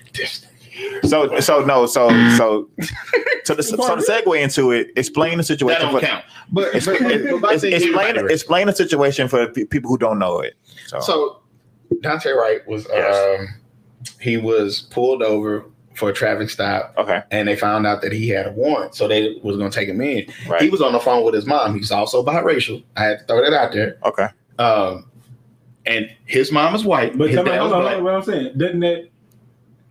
So 1.05 1.41
so 1.41 1.65
no 1.65 1.87
so 1.87 2.09
so 2.37 2.69
so 3.45 3.55
the, 3.55 3.63
so 3.63 3.77
the 3.77 4.05
segue 4.07 4.41
into 4.43 4.71
it. 4.71 4.89
Explain 4.97 5.33
the 5.33 5.37
That 5.39 5.45
situation. 5.45 5.83
don't 5.83 6.01
For, 6.01 6.07
count. 6.07 6.25
But, 6.53 6.75
Ex- 6.75 6.87
but, 6.87 6.99
but 7.01 7.41
my 7.41 7.53
ex- 7.53 7.63
thing 7.63 7.73
is- 7.73 7.83
explain 7.85 8.17
explain 8.31 8.67
the 8.67 8.73
situation 8.75 9.29
for 9.29 9.47
people 9.49 9.91
who 9.91 9.99
don't 9.99 10.19
know 10.19 10.41
it. 10.41 10.55
So, 10.87 11.01
So 11.01 11.41
Daunte 12.03 12.35
Wright 12.35 12.67
was 12.69 12.87
Yes. 12.91 13.41
um 13.41 13.49
he 14.21 14.37
was 14.37 14.83
pulled 14.91 15.23
over 15.23 15.67
for 16.01 16.09
a 16.11 16.13
traffic 16.13 16.51
stop 16.51 16.93
okay, 16.99 17.23
and 17.31 17.47
they 17.47 17.55
found 17.55 17.87
out 17.87 18.03
that 18.03 18.11
he 18.11 18.29
had 18.29 18.47
a 18.47 18.51
warrant, 18.53 18.95
so 18.97 19.07
they 19.07 19.39
was 19.45 19.57
gonna 19.57 19.71
take 19.71 19.89
him 19.89 20.01
in. 20.01 20.27
right, 20.49 20.61
He 20.63 20.69
was 20.71 20.81
on 20.81 20.93
the 20.93 20.99
phone 20.99 21.25
with 21.25 21.35
his 21.35 21.47
mom. 21.47 21.77
He's 21.77 21.93
also 21.93 22.25
biracial. 22.25 22.83
I 22.97 23.05
had 23.05 23.19
to 23.21 23.25
throw 23.27 23.43
that 23.49 23.53
out 23.53 23.73
there. 23.73 23.99
okay. 24.05 24.27
Um 24.59 25.05
and 25.87 26.11
his 26.27 26.51
mom 26.53 26.75
is 26.75 26.85
white. 26.85 27.17
But 27.17 27.29
his 27.29 27.37
tell 27.37 27.45
me, 27.45 27.51
dad 27.53 27.59
hold 27.61 27.71
was 27.71 27.77
on, 27.77 27.83
black. 27.83 27.95
hold 27.95 27.99
on, 28.09 28.13
what 28.13 28.15
I'm 28.15 28.23
saying, 28.23 28.59
doesn't 28.59 28.81
that 28.81 29.09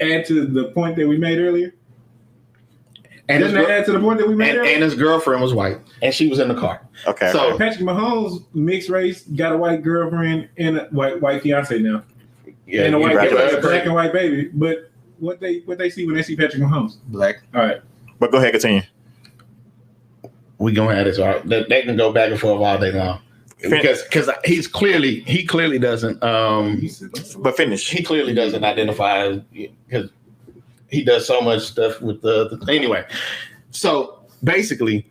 add 0.01 0.25
to 0.25 0.45
the 0.45 0.65
point 0.71 0.97
that 0.97 1.07
we 1.07 1.17
made 1.17 1.39
earlier? 1.39 1.73
And 3.27 3.43
his, 3.43 3.51
doesn't 3.53 3.61
that 3.61 3.67
gir- 3.67 3.73
add 3.79 3.85
to 3.85 3.91
the 3.91 3.99
point 3.99 4.17
that 4.19 4.27
we 4.27 4.35
made 4.35 4.49
and, 4.49 4.57
earlier? 4.59 4.73
and 4.73 4.83
his 4.83 4.95
girlfriend 4.95 5.41
was 5.41 5.53
white, 5.53 5.77
and 6.01 6.11
she 6.13 6.27
was 6.27 6.39
in 6.39 6.47
the 6.47 6.55
car. 6.55 6.81
Okay. 7.05 7.31
So- 7.31 7.57
Patrick 7.57 7.83
Mahomes, 7.85 8.43
mixed 8.55 8.89
race, 8.89 9.21
got 9.23 9.51
a 9.51 9.57
white 9.57 9.83
girlfriend 9.83 10.49
and 10.57 10.77
a 10.77 10.85
white 10.85 11.21
white 11.21 11.43
fiance 11.43 11.77
now, 11.79 12.03
Yeah, 12.65 12.83
and 12.85 12.95
a 12.95 12.99
white 12.99 13.15
right. 13.15 13.29
baby, 13.29 13.55
a 13.57 13.61
black 13.61 13.85
and 13.85 13.93
white 13.93 14.13
baby. 14.13 14.49
But 14.53 14.89
what 15.19 15.39
they 15.39 15.59
what 15.59 15.77
they 15.77 15.89
see 15.89 16.05
when 16.05 16.15
they 16.15 16.23
see 16.23 16.35
Patrick 16.35 16.61
Mahomes? 16.63 16.97
black. 17.07 17.41
All 17.53 17.61
right, 17.61 17.81
but 18.19 18.31
go 18.31 18.37
ahead, 18.37 18.51
continue. 18.51 18.81
we 20.57 20.71
gonna 20.73 20.95
have 20.95 21.05
this. 21.05 21.19
All, 21.19 21.39
they, 21.45 21.65
they 21.69 21.83
can 21.83 21.95
go 21.97 22.11
back 22.11 22.31
and 22.31 22.39
forth 22.39 22.61
all 22.61 22.77
day 22.77 22.91
long 22.91 23.21
because 23.69 24.03
because 24.03 24.29
he's 24.45 24.67
clearly 24.67 25.21
he 25.21 25.45
clearly 25.45 25.79
doesn't 25.79 26.21
um 26.23 26.81
But 27.39 27.57
finish. 27.57 27.89
he 27.89 28.03
clearly 28.03 28.33
doesn't 28.33 28.63
identify 28.63 29.37
because 29.87 30.09
he 30.89 31.03
does 31.03 31.27
so 31.27 31.41
much 31.41 31.61
stuff 31.63 32.01
with 32.01 32.21
the, 32.21 32.49
the 32.49 32.71
anyway. 32.73 33.05
So 33.71 34.19
basically, 34.43 35.05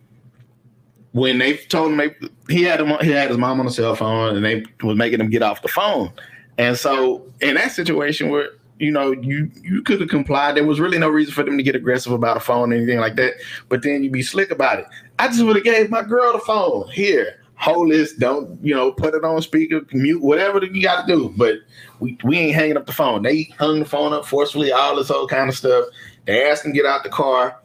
when 1.12 1.38
they 1.38 1.56
told 1.56 1.92
him 1.92 1.98
they, 1.98 2.14
he 2.52 2.62
had 2.64 2.80
him, 2.80 2.96
he 3.00 3.10
had 3.10 3.28
his 3.28 3.38
mom 3.38 3.60
on 3.60 3.66
the 3.66 3.72
cell 3.72 3.94
phone, 3.94 4.34
and 4.36 4.44
they 4.44 4.64
was 4.82 4.96
making 4.96 5.20
him 5.20 5.30
get 5.30 5.42
off 5.42 5.62
the 5.62 5.68
phone. 5.68 6.10
And 6.58 6.76
so 6.76 7.24
in 7.40 7.54
that 7.54 7.70
situation 7.70 8.30
where 8.30 8.48
you 8.78 8.90
know 8.90 9.12
you 9.12 9.50
you 9.62 9.82
could 9.82 10.00
have 10.00 10.08
complied, 10.08 10.56
there 10.56 10.66
was 10.66 10.80
really 10.80 10.98
no 10.98 11.08
reason 11.08 11.34
for 11.34 11.42
them 11.42 11.56
to 11.56 11.62
get 11.62 11.76
aggressive 11.76 12.12
about 12.12 12.36
a 12.36 12.40
phone 12.40 12.72
or 12.72 12.76
anything 12.76 12.98
like 12.98 13.16
that. 13.16 13.34
But 13.68 13.82
then 13.82 14.02
you'd 14.02 14.12
be 14.12 14.22
slick 14.22 14.50
about 14.50 14.80
it. 14.80 14.86
I 15.18 15.28
just 15.28 15.42
would 15.42 15.56
have 15.56 15.64
gave 15.64 15.90
my 15.90 16.02
girl 16.02 16.32
the 16.32 16.38
phone 16.40 16.88
here. 16.90 17.40
Hold 17.56 17.90
this, 17.90 18.12
don't 18.14 18.58
you 18.64 18.74
know? 18.74 18.92
Put 18.92 19.14
it 19.14 19.24
on 19.24 19.42
speaker, 19.42 19.80
mute, 19.92 20.22
whatever 20.22 20.64
you 20.64 20.80
got 20.82 21.06
to 21.06 21.12
do. 21.12 21.34
But 21.36 21.56
we, 21.98 22.16
we 22.22 22.38
ain't 22.38 22.54
hanging 22.54 22.76
up 22.76 22.86
the 22.86 22.92
phone. 22.92 23.22
They 23.22 23.44
hung 23.58 23.80
the 23.80 23.84
phone 23.84 24.12
up 24.12 24.24
forcefully, 24.24 24.70
all 24.70 24.94
this 24.94 25.08
whole 25.08 25.26
kind 25.26 25.48
of 25.48 25.56
stuff. 25.56 25.86
They 26.26 26.48
asked 26.48 26.64
him 26.64 26.72
to 26.72 26.76
get 26.76 26.86
out 26.86 27.02
the 27.02 27.08
car, 27.08 27.58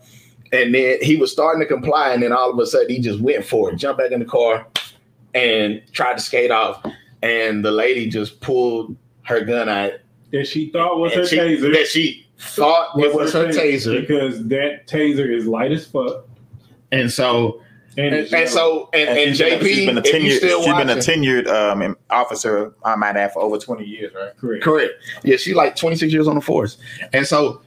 and 0.52 0.74
then 0.74 0.98
he 1.02 1.16
was 1.16 1.32
starting 1.32 1.62
to 1.62 1.68
comply, 1.68 2.12
and 2.12 2.24
then 2.24 2.32
all 2.32 2.50
of 2.50 2.58
a 2.58 2.66
sudden 2.66 2.90
he 2.90 3.00
just 3.00 3.20
went 3.20 3.46
for 3.46 3.72
it, 3.72 3.76
jumped 3.76 4.00
back 4.00 4.12
in 4.12 4.20
the 4.20 4.26
car, 4.26 4.66
and 5.36 5.82
tried 5.92 6.18
to 6.18 6.24
skate 6.24 6.50
off. 6.50 6.84
And 7.22 7.64
the 7.64 7.72
lady 7.72 8.10
just 8.10 8.42
pulled 8.42 8.96
her 9.24 9.42
gun 9.42 9.70
out. 9.70 9.94
That 10.34 10.48
she 10.48 10.70
thought 10.72 11.00
was 11.00 11.14
her 11.14 11.26
she, 11.26 11.38
taser. 11.38 11.74
That 11.74 11.88
she 11.88 12.28
thought 12.38 13.00
it 13.00 13.16
was 13.16 13.32
her 13.32 13.48
taser, 13.48 14.02
because 14.02 14.46
that 14.48 14.88
taser 14.88 15.32
is 15.32 15.46
light 15.46 15.72
as 15.72 15.86
fuck. 15.88 16.26
and 16.92 17.10
so 17.10 17.62
And, 17.98 18.16
and, 18.16 18.34
and 18.34 18.50
so 18.50 18.90
and, 18.94 19.08
and, 19.08 19.38
she's 19.38 19.48
JP, 19.48 19.62
she's 19.62 19.86
been 19.86 19.98
a 19.98 20.02
tenured, 20.02 20.38
still 20.38 20.64
she's 20.64 20.74
been 20.74 20.90
a 20.90 20.96
tenured 20.96 21.48
um, 21.48 21.96
officer. 22.10 22.74
I 22.84 22.96
might 22.96 23.16
add 23.16 23.32
for 23.32 23.42
over 23.44 23.60
twenty 23.60 23.86
years, 23.86 24.12
right? 24.16 24.36
correct. 24.36 24.64
Correct. 24.64 24.94
Yeah, 25.24 25.38
she 25.38 25.54
like 25.54 25.76
26 25.76 26.12
years 26.12 26.28
on 26.28 26.36
the 26.36 26.42
force. 26.42 26.78
And 27.14 27.26
so 27.28 27.62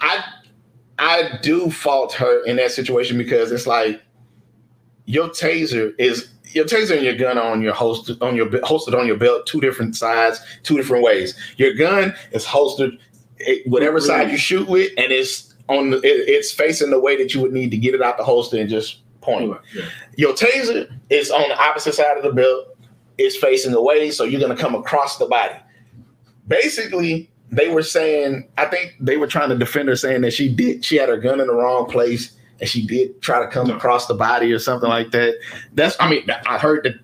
I 0.00 0.24
I 1.00 1.38
do 1.42 1.70
fault 1.70 2.12
her 2.14 2.44
in 2.44 2.56
that 2.56 2.70
situation 2.70 3.18
because 3.18 3.50
it's 3.50 3.66
like 3.66 4.00
your 5.06 5.28
taser 5.30 5.92
is 5.98 6.28
your 6.52 6.64
taser 6.64 6.96
and 6.96 7.04
your 7.04 7.16
gun 7.16 7.38
on 7.38 7.62
your 7.62 7.74
holster 7.74 8.14
on 8.20 8.36
your 8.36 8.48
holstered 8.64 8.94
on 8.94 9.06
your 9.06 9.16
belt 9.16 9.46
two 9.46 9.60
different 9.60 9.96
sides, 9.96 10.40
two 10.62 10.76
different 10.76 11.04
ways. 11.04 11.34
Your 11.56 11.74
gun 11.74 12.14
is 12.32 12.44
holstered 12.44 12.98
it, 13.38 13.62
eh, 13.66 13.70
whatever 13.70 14.00
side 14.00 14.30
you 14.30 14.36
shoot 14.36 14.68
with 14.68 14.92
and 14.96 15.12
it's 15.12 15.54
on 15.68 15.90
the, 15.90 15.98
it, 15.98 16.28
it's 16.28 16.50
facing 16.50 16.90
the 16.90 16.98
way 16.98 17.16
that 17.16 17.34
you 17.34 17.40
would 17.40 17.52
need 17.52 17.70
to 17.70 17.76
get 17.76 17.94
it 17.94 18.02
out 18.02 18.16
the 18.16 18.24
holster 18.24 18.58
and 18.58 18.68
just 18.68 19.02
point. 19.20 19.52
Yeah. 19.74 19.84
Your 20.16 20.32
taser 20.32 20.90
is 21.10 21.30
on 21.30 21.48
the 21.48 21.58
opposite 21.58 21.94
side 21.94 22.16
of 22.16 22.22
the 22.22 22.32
belt. 22.32 22.76
It's 23.18 23.36
facing 23.36 23.74
away, 23.74 24.10
so 24.10 24.24
you're 24.24 24.40
gonna 24.40 24.56
come 24.56 24.74
across 24.74 25.18
the 25.18 25.26
body. 25.26 25.56
Basically, 26.46 27.30
they 27.50 27.68
were 27.68 27.82
saying, 27.82 28.48
I 28.56 28.66
think 28.66 28.94
they 29.00 29.16
were 29.16 29.26
trying 29.26 29.48
to 29.50 29.56
defend 29.56 29.88
her, 29.88 29.96
saying 29.96 30.22
that 30.22 30.32
she 30.32 30.48
did, 30.48 30.84
she 30.84 30.96
had 30.96 31.08
her 31.08 31.16
gun 31.16 31.40
in 31.40 31.46
the 31.46 31.54
wrong 31.54 31.86
place, 31.86 32.32
and 32.60 32.68
she 32.68 32.86
did 32.86 33.20
try 33.22 33.40
to 33.40 33.46
come 33.48 33.68
No. 33.68 33.76
across 33.76 34.06
the 34.06 34.14
body 34.14 34.52
or 34.52 34.58
something 34.58 34.88
like 34.88 35.10
that. 35.12 35.34
That's, 35.74 35.96
I 36.00 36.08
mean, 36.10 36.26
I 36.46 36.58
heard 36.58 36.84
that 36.84 36.94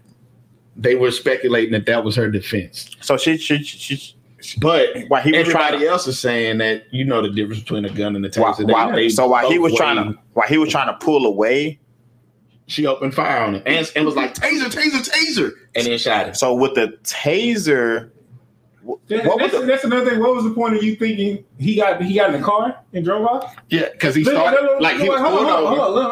they 0.76 0.94
were 0.96 1.10
speculating 1.10 1.72
that 1.72 1.86
that 1.86 2.02
was 2.04 2.16
her 2.16 2.28
defense, 2.30 2.90
So 3.00 3.16
she 3.16 3.36
she 3.36 3.62
she. 3.62 4.14
but 4.58 4.88
While 5.08 5.22
he 5.22 5.30
was 5.30 5.40
everybody 5.40 5.68
trying 5.76 5.80
to, 5.80 5.86
else 5.86 6.06
is 6.08 6.18
saying 6.18 6.58
that 6.58 6.84
you 6.92 7.04
know 7.04 7.22
the 7.22 7.28
difference 7.30 7.60
between 7.60 7.84
a 7.84 7.90
gun 7.90 8.16
and 8.16 8.24
a 8.26 8.40
while, 8.40 8.52
taser. 8.54 8.66
They- 8.66 8.72
while- 8.72 8.92
they 8.92 9.08
so 9.08 9.28
while 9.28 9.48
he 9.48 9.56
both 9.58 9.70
was 9.70 9.74
trying 9.76 9.96
to 9.96 10.18
while 10.32 10.48
he 10.48 10.58
was 10.58 10.70
trying 10.70 10.88
to 10.88 10.94
pull 11.04 11.26
away, 11.26 11.78
she 12.66 12.86
opened 12.86 13.14
fire 13.14 13.40
on 13.44 13.54
him 13.54 13.62
and, 13.66 13.92
and 13.94 14.04
was 14.04 14.16
like 14.16 14.34
taser, 14.34 14.64
taser, 14.66 15.08
taser, 15.08 15.50
and 15.76 15.86
then 15.86 15.98
shot 15.98 16.26
him. 16.28 16.34
so 16.34 16.52
with 16.54 16.74
the 16.74 16.88
taser, 17.04 18.10
That- 19.08 19.24
what 19.26 19.38
that's, 19.38 19.52
the, 19.52 19.60
that's 19.66 19.84
another 19.84 20.10
thing. 20.10 20.20
What 20.20 20.34
was 20.34 20.44
the 20.44 20.50
point 20.50 20.76
of 20.76 20.82
you 20.82 20.96
thinking 20.96 21.44
he 21.58 21.76
got 21.76 22.02
he 22.02 22.14
got 22.16 22.34
in 22.34 22.40
the 22.40 22.44
car 22.46 22.78
and 22.92 23.04
drove 23.04 23.26
off? 23.26 23.54
Yeah, 23.70 23.88
because 23.92 24.14
he 24.14 24.24
Look, 24.24 24.34
started 24.34 24.60
look, 24.62 24.70
look, 24.72 24.80
like 24.82 24.96
he 24.98 25.08
look, 25.08 25.12
was 25.12 25.20
hold 25.20 25.38
pulled 25.38 25.50
on, 25.50 25.64
hold 25.64 25.66
on, 25.66 25.72
over. 25.72 26.02
hold 26.02 26.04
on, 26.04 26.10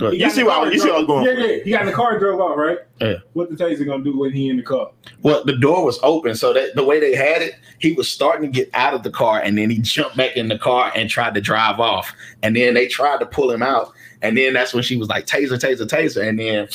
hold 0.00 0.12
on. 0.14 0.18
You 0.18 0.30
see 0.30 0.40
in 0.40 0.46
what 0.46 0.72
you 0.72 0.78
see 0.78 0.88
what 0.88 0.96
I 0.96 0.98
was 1.00 1.06
going 1.06 1.24
Yeah, 1.26 1.44
yeah. 1.44 1.62
He 1.64 1.70
got 1.70 1.80
in 1.82 1.86
the 1.88 1.92
car 1.92 2.12
and 2.12 2.20
drove 2.20 2.40
off, 2.40 2.56
right? 2.56 2.78
Yeah. 3.00 3.14
What 3.34 3.50
the 3.50 3.56
taser 3.56 3.84
gonna 3.86 4.02
do 4.04 4.18
when 4.18 4.32
he 4.32 4.48
in 4.48 4.56
the 4.56 4.62
car? 4.62 4.90
Well, 5.22 5.44
the 5.44 5.56
door 5.56 5.84
was 5.84 5.98
open, 6.02 6.34
so 6.34 6.52
that 6.54 6.74
the 6.76 6.84
way 6.84 6.98
they 7.00 7.14
had 7.14 7.42
it, 7.42 7.54
he 7.78 7.92
was 7.92 8.10
starting 8.10 8.50
to 8.50 8.58
get 8.58 8.70
out 8.74 8.94
of 8.94 9.02
the 9.02 9.10
car, 9.10 9.40
and 9.40 9.58
then 9.58 9.68
he 9.70 9.78
jumped 9.78 10.16
back 10.16 10.36
in 10.36 10.48
the 10.48 10.58
car 10.58 10.92
and 10.94 11.10
tried 11.10 11.34
to 11.34 11.40
drive 11.40 11.80
off. 11.80 12.12
And 12.42 12.54
then 12.56 12.74
they 12.74 12.86
tried 12.88 13.20
to 13.20 13.26
pull 13.26 13.50
him 13.50 13.62
out, 13.62 13.92
and 14.22 14.36
then 14.36 14.52
that's 14.54 14.72
when 14.72 14.82
she 14.82 14.96
was 14.96 15.08
like, 15.08 15.26
"Taser, 15.26 15.58
taser, 15.58 15.86
taser!" 15.86 16.26
And 16.26 16.38
then, 16.38 16.68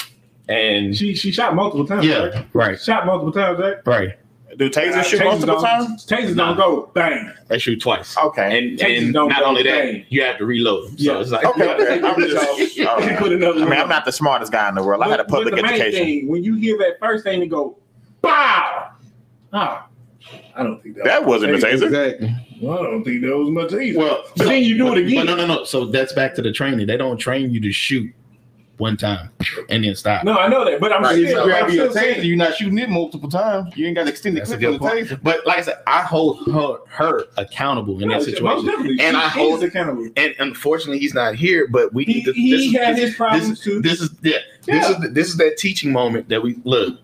and 0.47 0.95
She 0.95 1.16
she 1.16 1.32
shot 1.32 1.56
multiple 1.56 1.86
times. 1.88 2.06
yeah, 2.06 2.18
right? 2.26 2.45
right, 2.54 2.82
Shot 2.82 3.06
multiple 3.06 3.32
times, 3.34 3.60
right? 3.60 3.78
right. 3.86 4.20
Do 4.60 4.70
tasers 4.70 4.93
Uh, 4.93 5.03
shoot 5.03 5.22
tasers 5.22 5.26
multiple 5.26 5.55
don't- 5.55 5.64
times? 5.64 6.05
Tasers 6.05 6.36
don't 6.36 6.55
go 6.57 6.91
bang. 6.93 7.32
They 7.47 7.57
shoot 7.57 7.82
twice, 7.82 8.16
Okay, 8.18 8.57
and 8.70 8.80
and 8.82 9.14
don't 9.14 9.30
not 9.30 9.39
go 9.39 9.45
only 9.45 9.64
that, 9.64 9.72
bang. 9.86 10.05
you 10.10 10.22
have 10.22 10.38
to 10.38 10.45
reload. 10.45 10.89
them. 10.89 10.95
Yeah. 10.97 11.14
So 11.14 11.20
it's 11.22 11.32
like, 11.32 11.45
Okay, 11.45 11.64
okay. 11.74 12.01
I'm 12.07 12.20
just- 12.20 12.76
So. 12.76 13.16
Put 13.18 13.32
another 13.32 13.62
I 13.62 13.66
mean, 13.66 13.80
I'm 13.80 13.89
not 13.89 14.05
the 14.05 14.12
smartest 14.12 14.51
guy 14.51 14.70
in 14.70 14.76
the 14.76 14.84
world. 14.84 15.01
I 15.01 15.07
had 15.10 15.20
a 15.20 15.24
But- 15.24 15.30
but 15.32 15.36
public 15.38 15.55
the 15.55 15.64
main 15.64 15.74
education. 15.82 16.05
Thing, 16.05 16.28
when 16.28 16.43
you 16.43 16.55
hear 16.55 16.78
that 16.78 16.99
first 16.99 17.24
thing, 17.24 17.41
it 17.41 17.47
go, 17.47 17.78
"Bow!" 18.22 18.89
Ah, 19.53 19.88
I 20.55 20.64
don't 20.64 20.82
think 20.84 20.95
that. 20.97 21.05
That 21.05 21.26
wasn't 21.26 21.53
a 21.53 21.57
taser. 21.57 21.84
Exactly. 21.88 22.36
Well, 22.62 22.80
I 22.80 22.84
don't 22.84 23.03
think 23.05 23.22
that 23.22 23.36
was 23.38 23.49
much 23.49 23.70
taser. 23.70 23.95
well, 23.95 24.24
but 24.36 24.47
then 24.47 24.64
you 24.64 24.78
do 24.78 24.88
it 24.88 24.89
but 24.89 24.97
again. 24.99 25.26
no, 25.26 25.36
no, 25.36 25.47
no. 25.47 25.64
So 25.64 25.86
that's 25.86 26.12
back 26.14 26.36
to 26.36 26.41
the 26.41 26.51
training. 26.51 26.86
They 26.88 26.97
don't 26.97 27.18
train 27.18 27.51
you 27.51 27.62
to 27.62 27.72
shoot 27.72 28.14
one 28.80 28.95
time 28.97 29.30
and 29.69 29.84
then 29.84 29.93
stop. 29.95 30.23
No, 30.23 30.34
I 30.38 30.47
know 30.47 30.63
that, 30.65 30.80
but 30.80 30.91
I'm 30.93 31.03
Right, 31.03 31.17
You 31.19 31.27
still, 31.27 31.38
so 31.38 31.41
I'm 31.43 31.47
grab 31.49 31.69
your 31.69 31.91
still 31.91 32.01
taser, 32.03 32.13
saying. 32.13 32.25
you're 32.25 32.38
not 32.38 32.55
shooting 32.55 32.77
it 32.80 32.89
multiple 32.89 33.30
times. 33.30 33.75
You 33.75 33.86
ain't 33.88 33.95
got 33.95 34.05
to 34.05 34.09
extend 34.09 34.38
the 34.38 34.39
That's 34.41 34.51
a 34.51 34.57
clip 34.57 34.67
on 34.67 34.73
the 34.73 34.80
point. 34.80 35.07
taser. 35.07 35.19
But 35.21 35.45
like 35.45 35.57
I 35.59 35.61
said, 35.61 35.77
I 35.86 36.01
hold 36.01 36.45
her, 36.51 36.77
her 36.88 37.25
accountable 37.38 38.01
in 38.01 38.07
No, 38.07 38.15
that 38.19 38.23
situation. 38.23 38.69
And 38.69 38.99
She 38.99 39.05
I 39.05 39.25
is 39.27 39.32
hold- 39.34 39.63
accountable. 39.63 40.07
and 40.15 40.34
unfortunately 40.39 40.99
he's 40.99 41.13
not 41.13 41.36
here 41.36 41.67
but 41.69 41.93
we 41.93 42.05
He, 42.05 42.13
need 42.15 42.25
to 42.25 42.34
he 42.34 42.51
this, 42.71 42.82
had 42.82 42.95
this, 42.95 43.03
his 43.09 43.15
problems 43.15 43.49
this, 43.49 43.59
too. 43.59 43.82
this 43.82 44.01
is 44.01 44.09
yeah, 44.21 44.38
this 44.65 44.89
Yeah. 44.89 45.05
is 45.05 45.13
this 45.13 45.27
is 45.27 45.38
that 45.38 45.57
teaching 45.57 45.91
moment 45.91 46.30
that 46.30 46.41
we 46.41 46.57
look 46.63 46.97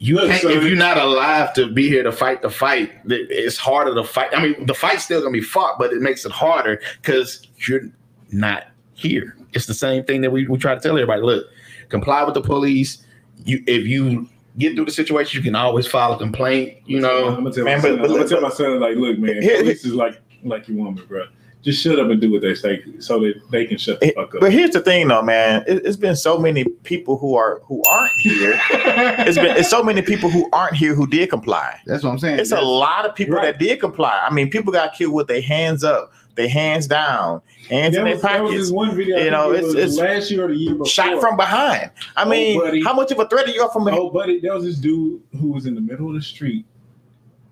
you 0.00 0.14
Look, 0.16 0.28
can't, 0.30 0.42
son. 0.42 0.52
if 0.52 0.62
you're 0.64 0.76
not 0.76 0.96
alive 0.98 1.52
to 1.54 1.72
be 1.72 1.88
here 1.88 2.02
to 2.04 2.12
fight 2.12 2.42
the 2.42 2.50
fight 2.50 2.92
it's 3.06 3.56
harder 3.56 3.94
to 3.94 4.04
fight 4.04 4.28
i 4.36 4.40
mean 4.42 4.66
the 4.66 4.74
fight's 4.74 5.04
still 5.04 5.20
gonna 5.20 5.32
be 5.32 5.40
fought 5.40 5.78
but 5.78 5.92
it 5.92 6.00
makes 6.00 6.24
it 6.24 6.30
harder 6.32 6.80
because 7.02 7.46
you're 7.66 7.88
not 8.30 8.64
here 8.94 9.36
it's 9.54 9.66
the 9.66 9.74
same 9.74 10.04
thing 10.04 10.20
that 10.20 10.30
we, 10.30 10.46
we 10.46 10.58
try 10.58 10.74
to 10.74 10.80
tell 10.80 10.92
everybody 10.96 11.22
look 11.22 11.46
comply 11.88 12.22
with 12.24 12.34
the 12.34 12.40
police 12.42 13.04
you 13.44 13.62
if 13.66 13.86
you 13.86 14.28
get 14.58 14.74
through 14.74 14.84
the 14.84 14.90
situation 14.90 15.38
you 15.38 15.42
can 15.44 15.54
always 15.54 15.86
file 15.86 16.12
a 16.12 16.18
complaint 16.18 16.76
you 16.86 17.00
know 17.00 17.28
I'm 17.28 17.36
gonna 17.44 17.52
tell, 17.52 17.64
Man, 17.64 17.78
my, 17.78 17.82
but- 17.82 17.88
son, 17.88 17.96
but 17.98 18.10
I'm 18.10 18.16
gonna 18.16 18.28
tell 18.28 18.40
my 18.40 18.50
son 18.50 18.80
like, 18.80 18.96
look, 18.96 19.18
man, 19.18 19.42
Here- 19.42 19.58
police 19.60 19.84
is 19.84 19.94
like 19.94 20.20
like 20.44 20.68
you 20.68 20.76
want 20.76 20.96
me, 20.96 21.02
bro. 21.06 21.24
Just 21.60 21.82
shut 21.82 21.98
up 21.98 22.08
and 22.08 22.20
do 22.20 22.30
what 22.30 22.40
they 22.40 22.54
say, 22.54 22.84
so 23.00 23.18
that 23.18 23.34
they 23.50 23.66
can 23.66 23.76
shut 23.78 23.98
the 23.98 24.12
fuck 24.12 24.32
up. 24.32 24.40
But 24.40 24.52
here's 24.52 24.70
the 24.70 24.80
thing, 24.80 25.08
though, 25.08 25.22
man. 25.22 25.64
It, 25.66 25.84
it's 25.84 25.96
been 25.96 26.14
so 26.14 26.38
many 26.38 26.62
people 26.84 27.18
who 27.18 27.34
are 27.34 27.60
who 27.64 27.82
aren't 27.90 28.12
here. 28.22 28.58
It's 28.70 29.36
been 29.36 29.56
it's 29.56 29.68
so 29.68 29.82
many 29.82 30.00
people 30.00 30.30
who 30.30 30.48
aren't 30.52 30.76
here 30.76 30.94
who 30.94 31.08
did 31.08 31.28
comply. 31.30 31.80
That's 31.84 32.04
what 32.04 32.10
I'm 32.10 32.18
saying. 32.20 32.38
It's 32.38 32.52
a 32.52 32.60
lot 32.60 33.04
of 33.06 33.14
people 33.16 33.34
Right. 33.34 33.46
that 33.46 33.58
did 33.58 33.80
comply. 33.80 34.24
I 34.24 34.32
mean, 34.32 34.48
people 34.50 34.72
got 34.72 34.94
killed 34.94 35.12
with 35.12 35.26
their 35.26 35.42
hands 35.42 35.82
up, 35.82 36.12
their 36.38 36.48
hands 36.48 36.86
down, 36.86 37.42
hands 37.68 37.94
There 37.94 38.06
in 38.06 38.06
their 38.06 38.14
was, 38.14 38.22
was 38.22 38.22
pockets, 38.22 38.54
this 38.54 38.70
one 38.70 38.96
video. 38.96 39.18
You 39.18 39.30
know, 39.30 39.52
it's- 39.52 39.72
it's- 39.74 39.96
last 39.98 40.30
year 40.30 40.46
or 40.46 40.48
the 40.48 40.56
year 40.56 40.72
before. 40.72 40.86
shot 40.86 41.20
from 41.20 41.36
behind. 41.36 41.90
I 42.16 42.22
Oh, 42.24 42.28
mean, 42.28 42.58
buddy. 42.58 42.82
how 42.82 42.94
much 42.94 43.10
of 43.12 43.18
a 43.18 43.28
threat 43.28 43.46
are 43.48 43.50
you 43.50 43.68
from 43.72 43.84
behind? 43.84 44.00
Oh, 44.02 44.08
buddy, 44.10 44.40
there 44.40 44.54
was 44.54 44.64
this 44.64 44.76
dude 44.78 45.20
who 45.38 45.48
was 45.52 45.66
in 45.66 45.74
the 45.74 45.80
middle 45.80 46.08
of 46.08 46.14
the 46.14 46.22
street, 46.22 46.64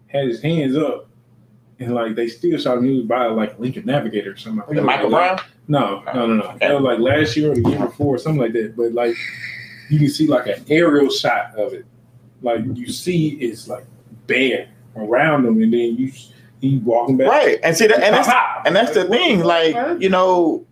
had 0.06 0.26
his 0.28 0.40
hands 0.40 0.76
up, 0.76 1.08
and 1.78 1.94
like 1.94 2.14
they 2.14 2.28
still 2.28 2.56
shot 2.58 2.78
him. 2.78 2.84
He 2.84 2.96
was 2.96 3.04
by 3.06 3.26
like 3.26 3.58
Lincoln 3.58 3.84
Navigator 3.86 4.32
or 4.32 4.36
something. 4.36 4.74
The 4.74 4.80
Michael 4.82 5.10
like- 5.10 5.36
Brown? 5.36 5.46
No, 5.68 6.02
oh, 6.06 6.12
no, 6.14 6.26
no, 6.28 6.34
no. 6.36 6.42
Okay. 6.44 6.58
That 6.68 6.74
was 6.80 6.82
like 6.84 6.98
last 7.00 7.36
year 7.36 7.50
or 7.50 7.54
the 7.56 7.68
year 7.68 7.80
before, 7.80 8.18
something 8.18 8.40
like 8.40 8.52
that. 8.52 8.76
But 8.76 8.92
like 8.92 9.16
you 9.90 9.98
can 9.98 10.08
see 10.08 10.26
like 10.28 10.46
an 10.46 10.64
aerial 10.68 11.10
shot 11.10 11.54
of 11.58 11.72
it. 11.74 11.84
Like 12.40 12.60
you 12.74 12.86
see 12.92 13.30
it's 13.40 13.66
like 13.68 13.84
bare 14.28 14.68
around 14.96 15.42
them, 15.42 15.60
and 15.60 15.72
then 15.72 15.96
you 15.96 16.12
he 16.60 16.78
walking 16.78 17.16
back. 17.16 17.28
Right. 17.28 17.58
And 17.62 17.76
see 17.76 17.86
that 17.86 18.02
and 18.02 18.14
that's 18.14 18.28
Pop, 18.28 18.36
pop. 18.56 18.66
and 18.66 18.74
that's 18.74 18.92
the 18.94 19.04
thing, 19.04 19.40
like, 19.40 19.74
you 20.00 20.08
know, 20.08 20.64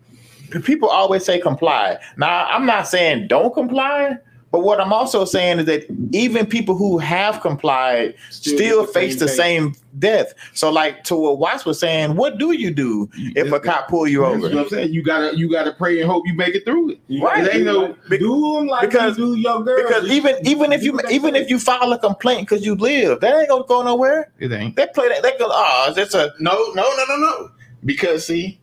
people 0.63 0.89
always 0.89 1.23
say 1.25 1.39
comply. 1.39 1.97
Now, 2.17 2.45
I'm 2.47 2.65
not 2.65 2.87
saying 2.87 3.27
don't 3.27 3.53
comply, 3.53 4.17
but 4.55 4.61
what 4.63 4.79
I'm 4.79 4.93
also 4.93 5.25
saying 5.25 5.59
is 5.59 5.65
that 5.65 5.85
even 6.13 6.45
people 6.45 6.77
who 6.77 6.97
have 6.97 7.41
complied 7.41 8.13
still, 8.29 8.83
get 8.83 8.87
the 8.87 8.93
face 8.93 9.19
the 9.19 9.27
same 9.27 9.75
death. 9.99 10.33
So, 10.53 10.71
like 10.71 11.03
to 11.05 11.15
what 11.17 11.39
Watts 11.39 11.65
was 11.65 11.77
saying, 11.77 12.15
what 12.15 12.37
do 12.37 12.53
you 12.53 12.71
do 12.71 13.09
if 13.35 13.51
a 13.51 13.59
cop 13.59 13.89
pull 13.89 14.07
you 14.07 14.23
over? 14.23 14.47
I'm 14.47 14.69
saying. 14.69 14.93
You 14.93 15.03
gotta 15.03 15.35
you 15.37 15.51
gotta 15.51 15.73
pray 15.73 15.99
and 15.99 16.09
hope 16.09 16.23
you 16.25 16.33
make 16.35 16.55
it 16.55 16.63
through 16.63 16.91
it. 16.91 16.99
You 17.07 17.21
Right. 17.25 17.39
gotta 17.43 17.49
It 17.51 17.55
ain't 17.57 17.65
do 17.65 18.17
no- 18.29 18.59
them 18.59 18.67
like 18.67 18.89
because- 18.89 19.17
you 19.17 19.35
do 19.35 19.41
your 19.41 19.61
girl. 19.61 19.75
Because 19.89 20.07
even 20.09 20.35
even 20.47 20.71
if 20.71 20.83
you 20.83 20.97
even 21.11 21.35
if 21.35 21.49
you 21.49 21.59
file 21.59 21.91
a 21.91 21.99
complaint 21.99 22.47
because 22.47 22.65
you 22.65 22.75
live, 22.75 23.19
that 23.19 23.35
ain't 23.37 23.49
gonna 23.49 23.65
go 23.67 23.83
nowhere. 23.83 24.31
It 24.39 24.53
ain't. 24.53 24.77
They 24.77 24.87
play 24.87 25.09
that. 25.09 25.21
They 25.21 25.31
go, 25.37 25.47
oh, 25.49 25.91
that's 25.93 26.13
a 26.13 26.33
No, 26.39 26.53
no, 26.75 26.83
no, 26.95 27.05
no, 27.09 27.17
no. 27.17 27.49
Because 27.83 28.25
see, 28.25 28.57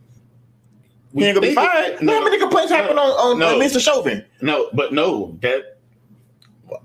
he 1.14 1.24
ain't 1.26 1.34
gonna 1.34 1.47
be 1.49 1.55
fired. 1.55 2.01
No, 2.03 2.14
How 2.14 2.24
many 2.24 2.38
complaints 2.38 2.72
happen 2.72 2.99
on 2.99 3.11
on, 3.11 3.38
No. 3.38 3.49
on 3.57 3.61
Mr. 3.61 3.78
Chauvin? 3.78 4.24
no, 4.40 4.70
but 4.72 4.95
no, 4.95 5.36
that 5.43 5.72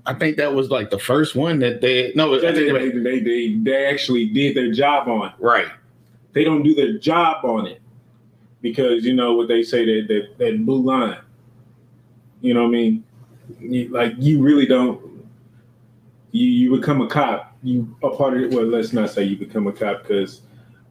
I 0.06 0.14
think 0.14 0.36
that 0.36 0.52
was 0.54 0.70
like 0.70 0.90
the 0.90 0.98
first 0.98 1.34
one 1.34 1.58
that 1.60 1.80
they 1.80 2.12
no, 2.14 2.34
I 2.34 2.38
they, 2.52 2.52
they, 2.52 2.72
they- 2.72 2.90
they, 2.98 3.20
they, 3.20 3.54
they 3.54 3.86
actually 3.86 4.26
did 4.26 4.56
their 4.56 4.72
job 4.72 5.08
on. 5.08 5.32
right. 5.38 5.68
They 6.34 6.44
don't 6.44 6.62
do 6.62 6.74
their 6.74 6.98
job 6.98 7.44
on 7.44 7.66
it 7.66 7.80
because 8.60 9.04
you 9.04 9.14
know 9.14 9.32
what 9.34 9.48
they 9.48 9.62
say 9.62 9.84
that 9.84 10.08
that, 10.08 10.38
that 10.38 10.64
blue 10.66 10.82
line. 10.82 11.18
You 12.42 12.54
know 12.54 12.62
what 12.62 12.68
I 12.68 12.72
mean? 12.72 13.04
You, 13.58 13.88
like 13.88 14.12
you 14.18 14.40
really 14.42 14.66
don't. 14.66 15.00
You 16.32 16.46
you 16.46 16.76
become 16.76 17.00
a 17.00 17.08
cop. 17.08 17.56
You 17.62 17.96
a 18.02 18.10
part 18.10 18.36
of 18.36 18.42
it. 18.44 18.50
Well, 18.52 18.66
let's 18.66 18.92
not 18.92 19.10
say 19.10 19.24
you 19.24 19.36
become 19.36 19.66
a 19.66 19.72
cop 19.72 20.02
because 20.02 20.42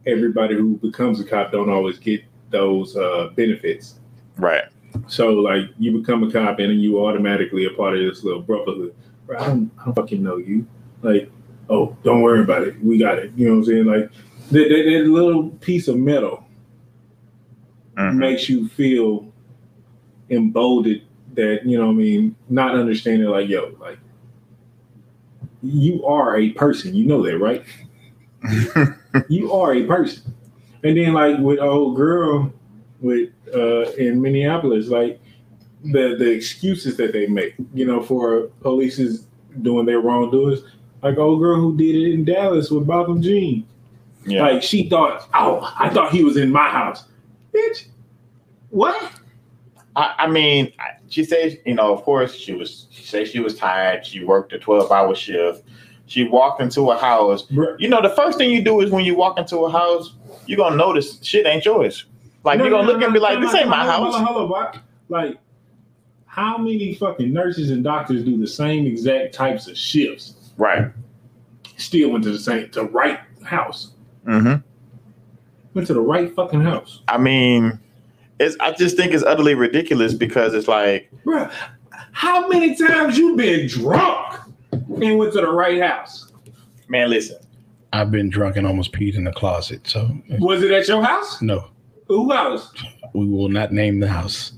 everybody 0.05 0.55
who 0.55 0.77
becomes 0.77 1.19
a 1.19 1.23
cop 1.23 1.51
don't 1.51 1.69
always 1.69 1.99
get 1.99 2.23
those 2.49 2.95
uh, 2.97 3.29
benefits. 3.35 3.99
Right. 4.37 4.63
So 5.07 5.29
like 5.29 5.65
you 5.77 5.99
become 5.99 6.23
a 6.23 6.31
cop 6.31 6.59
and 6.59 6.71
then 6.71 6.79
you 6.79 7.05
automatically 7.05 7.65
a 7.65 7.69
part 7.71 7.95
of 7.97 8.01
this 8.01 8.23
little 8.23 8.41
brotherhood. 8.41 8.95
Bro, 9.25 9.37
I 9.39 9.47
don't, 9.47 9.71
I 9.79 9.85
don't 9.85 9.93
fucking 9.93 10.23
know 10.23 10.37
you. 10.37 10.65
Like, 11.01 11.31
oh, 11.69 11.95
don't 12.03 12.21
worry 12.21 12.41
about 12.41 12.63
it. 12.63 12.81
We 12.83 12.97
got 12.97 13.19
it. 13.19 13.31
You 13.35 13.47
know 13.47 13.53
what 13.55 13.59
I'm 13.59 13.65
saying? 13.65 13.85
Like 13.85 14.11
that, 14.51 14.69
that, 14.69 14.83
that 14.91 15.07
little 15.09 15.49
piece 15.49 15.87
of 15.87 15.97
metal 15.97 16.43
Mhm. 17.97 18.17
makes 18.17 18.47
you 18.47 18.67
feel 18.69 19.25
emboldened 20.29 21.01
that, 21.33 21.65
you 21.65 21.77
know 21.77 21.87
what 21.87 21.93
I 21.93 21.95
mean, 21.95 22.35
not 22.49 22.75
understanding 22.75 23.27
like, 23.27 23.49
yo, 23.49 23.75
like 23.79 23.97
you 25.63 26.05
are 26.05 26.37
a 26.37 26.51
person. 26.51 26.93
You 26.93 27.05
know 27.05 27.23
that, 27.23 27.37
right? 27.39 27.63
you 29.29 29.51
are 29.51 29.73
a 29.73 29.83
person. 29.85 30.33
And 30.83 30.95
then 30.97 31.13
like 31.13 31.39
with 31.39 31.59
old 31.59 31.95
girl 31.95 32.53
with 33.01 33.29
uh 33.53 33.91
in 33.93 34.21
Minneapolis, 34.21 34.87
like 34.87 35.19
the 35.83 36.15
the 36.17 36.29
excuses 36.29 36.97
that 36.97 37.13
they 37.13 37.27
make, 37.27 37.55
you 37.73 37.85
know, 37.85 38.01
for 38.01 38.47
police 38.61 38.99
is 38.99 39.27
doing 39.61 39.85
their 39.85 39.99
wrongdoings. 39.99 40.61
Like 41.03 41.17
old 41.17 41.39
girl 41.39 41.61
who 41.61 41.77
did 41.77 41.95
it 41.95 42.13
in 42.13 42.25
Dallas 42.25 42.71
with 42.71 42.87
Botham 42.87 43.21
Jean. 43.21 43.67
Yeah. 44.25 44.41
Like 44.41 44.63
she 44.63 44.89
thought, 44.89 45.29
oh, 45.33 45.73
I 45.77 45.89
thought 45.89 46.11
he 46.11 46.23
was 46.23 46.37
in 46.37 46.51
my 46.51 46.69
house. 46.69 47.05
Bitch. 47.53 47.85
What? 48.69 49.13
I, 49.95 50.13
I 50.19 50.27
mean, 50.27 50.73
she 51.07 51.23
said, 51.23 51.59
you 51.65 51.73
know, 51.75 51.93
of 51.93 52.03
course, 52.03 52.35
she 52.35 52.53
was. 52.53 52.87
She 52.89 53.03
said 53.03 53.27
she 53.27 53.39
was 53.39 53.57
tired. 53.57 54.05
She 54.05 54.23
worked 54.23 54.53
a 54.53 54.59
twelve-hour 54.59 55.15
shift. 55.15 55.63
She 56.07 56.23
walked 56.23 56.61
into 56.61 56.91
a 56.91 56.97
house. 56.97 57.45
You 57.49 57.87
know, 57.87 58.01
the 58.01 58.09
first 58.09 58.37
thing 58.37 58.51
you 58.51 58.61
do 58.61 58.81
is 58.81 58.91
when 58.91 59.05
you 59.05 59.15
walk 59.15 59.37
into 59.39 59.59
a 59.59 59.71
house, 59.71 60.13
you're 60.45 60.57
gonna 60.57 60.75
notice 60.75 61.19
shit 61.23 61.45
ain't 61.45 61.65
yours. 61.65 62.05
Like 62.47 62.59
No, 62.59 62.63
you're 62.65 62.71
gonna 62.71 62.87
no, 62.87 62.91
look 62.93 62.99
no, 63.01 63.05
and 63.07 63.13
be 63.13 63.19
like, 63.19 63.41
"This 63.41 63.51
no, 63.53 63.59
ain't 63.59 63.69
my 63.69 63.83
house." 63.85 63.99
hold 64.13 64.15
on, 64.15 64.23
hold 64.25 64.41
on, 64.43 64.49
Bob. 64.49 64.77
Like, 65.09 65.37
how 66.25 66.57
many 66.57 66.93
fucking 66.95 67.31
nurses 67.33 67.71
and 67.71 67.83
doctors 67.83 68.23
do 68.23 68.37
the 68.37 68.47
same 68.47 68.85
exact 68.87 69.33
types 69.33 69.67
of 69.67 69.77
shifts? 69.77 70.53
Right. 70.57 70.85
Still 71.75 72.09
went 72.11 72.23
to 72.23 72.31
the 72.31 72.39
same, 72.39 72.69
the 72.71 72.85
right 72.85 73.19
house. 73.43 73.91
hmm 74.25 74.55
Went 75.73 75.87
to 75.87 75.93
the 75.93 75.99
right 76.01 76.33
fucking 76.35 76.61
house. 76.61 77.01
I 77.09 77.17
mean, 77.17 77.79
it's. 78.39 78.55
I 78.61 78.71
just 78.71 78.95
think 78.95 79.13
it's 79.13 79.23
utterly 79.23 79.53
ridiculous 79.53 80.13
because 80.13 80.53
it's 80.53 80.67
like, 80.69 81.11
Bruh, 81.25 81.51
how 82.13 82.47
many 82.47 82.75
times 82.75 83.17
you 83.17 83.35
been 83.35 83.67
drunk 83.67 84.39
and 84.71 85.17
went 85.19 85.33
to 85.33 85.41
the 85.41 85.49
right 85.51 85.81
house? 85.81 86.31
man, 86.87 87.09
listen. 87.09 87.37
I've 87.93 88.11
been 88.11 88.29
drunk 88.29 88.55
and 88.57 88.65
almost 88.67 88.91
peed 88.93 89.15
in 89.15 89.23
the 89.25 89.31
closet. 89.31 89.85
So 89.87 90.09
Was 90.39 90.61
it 90.63 90.71
at 90.71 90.87
your 90.87 91.03
house? 91.03 91.41
no, 91.41 91.69
Who 92.07 92.31
house? 92.31 92.73
we 93.13 93.25
will 93.25 93.49
not 93.49 93.71
name 93.71 93.99
the 93.99 94.07
house. 94.07 94.53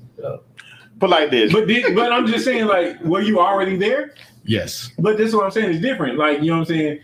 Put 0.99 1.09
like 1.09 1.31
this. 1.31 1.53
But 1.53 1.67
did, 1.67 1.95
but 1.95 2.11
I'm 2.11 2.27
just 2.27 2.43
saying, 2.43 2.67
like, 2.67 2.99
were 3.01 3.21
you 3.21 3.39
already 3.39 3.77
there? 3.77 4.13
Yes. 4.43 4.91
But 4.99 5.17
this 5.17 5.29
is 5.29 5.35
what 5.35 5.45
I'm 5.45 5.51
saying 5.51 5.71
is 5.71 5.79
different. 5.79 6.17
Like, 6.17 6.41
you 6.41 6.47
know 6.47 6.59
what 6.59 6.59
I'm 6.59 6.65
saying? 6.65 6.99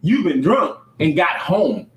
You've 0.00 0.24
been 0.24 0.40
drunk 0.40 0.78
and 1.00 1.14
got 1.14 1.36
home. 1.36 1.90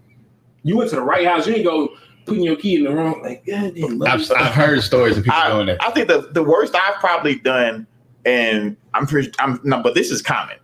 You 0.64 0.78
went 0.78 0.90
to 0.90 0.98
the 0.98 1.02
right 1.02 1.26
house. 1.26 1.48
You 1.48 1.56
ain't 1.56 1.64
go 1.64 1.96
putting 2.26 2.44
your 2.44 2.58
key 2.58 2.76
in 2.76 2.84
the 2.84 2.94
wrong. 2.94 3.22
Like, 3.24 3.46
God 3.46 3.74
damn, 3.76 4.02
I've, 4.04 4.30
I've 4.32 4.54
heard 4.54 4.84
stories 4.84 5.18
of 5.18 5.24
people 5.24 5.40
doing 5.48 5.70
I, 5.70 5.74
that. 5.74 5.84
I 5.84 5.92
think 5.92 6.08
the, 6.08 6.30
the 6.34 6.44
worst 6.44 6.76
I've 6.76 6.96
probably 6.96 7.36
done, 7.36 7.88
and 8.26 8.76
I'm 8.94 9.08
pretty, 9.08 9.32
I'm 9.40 9.62
no, 9.64 9.82
but 9.82 9.96
this 9.96 10.12
is 10.12 10.22
common. 10.22 10.58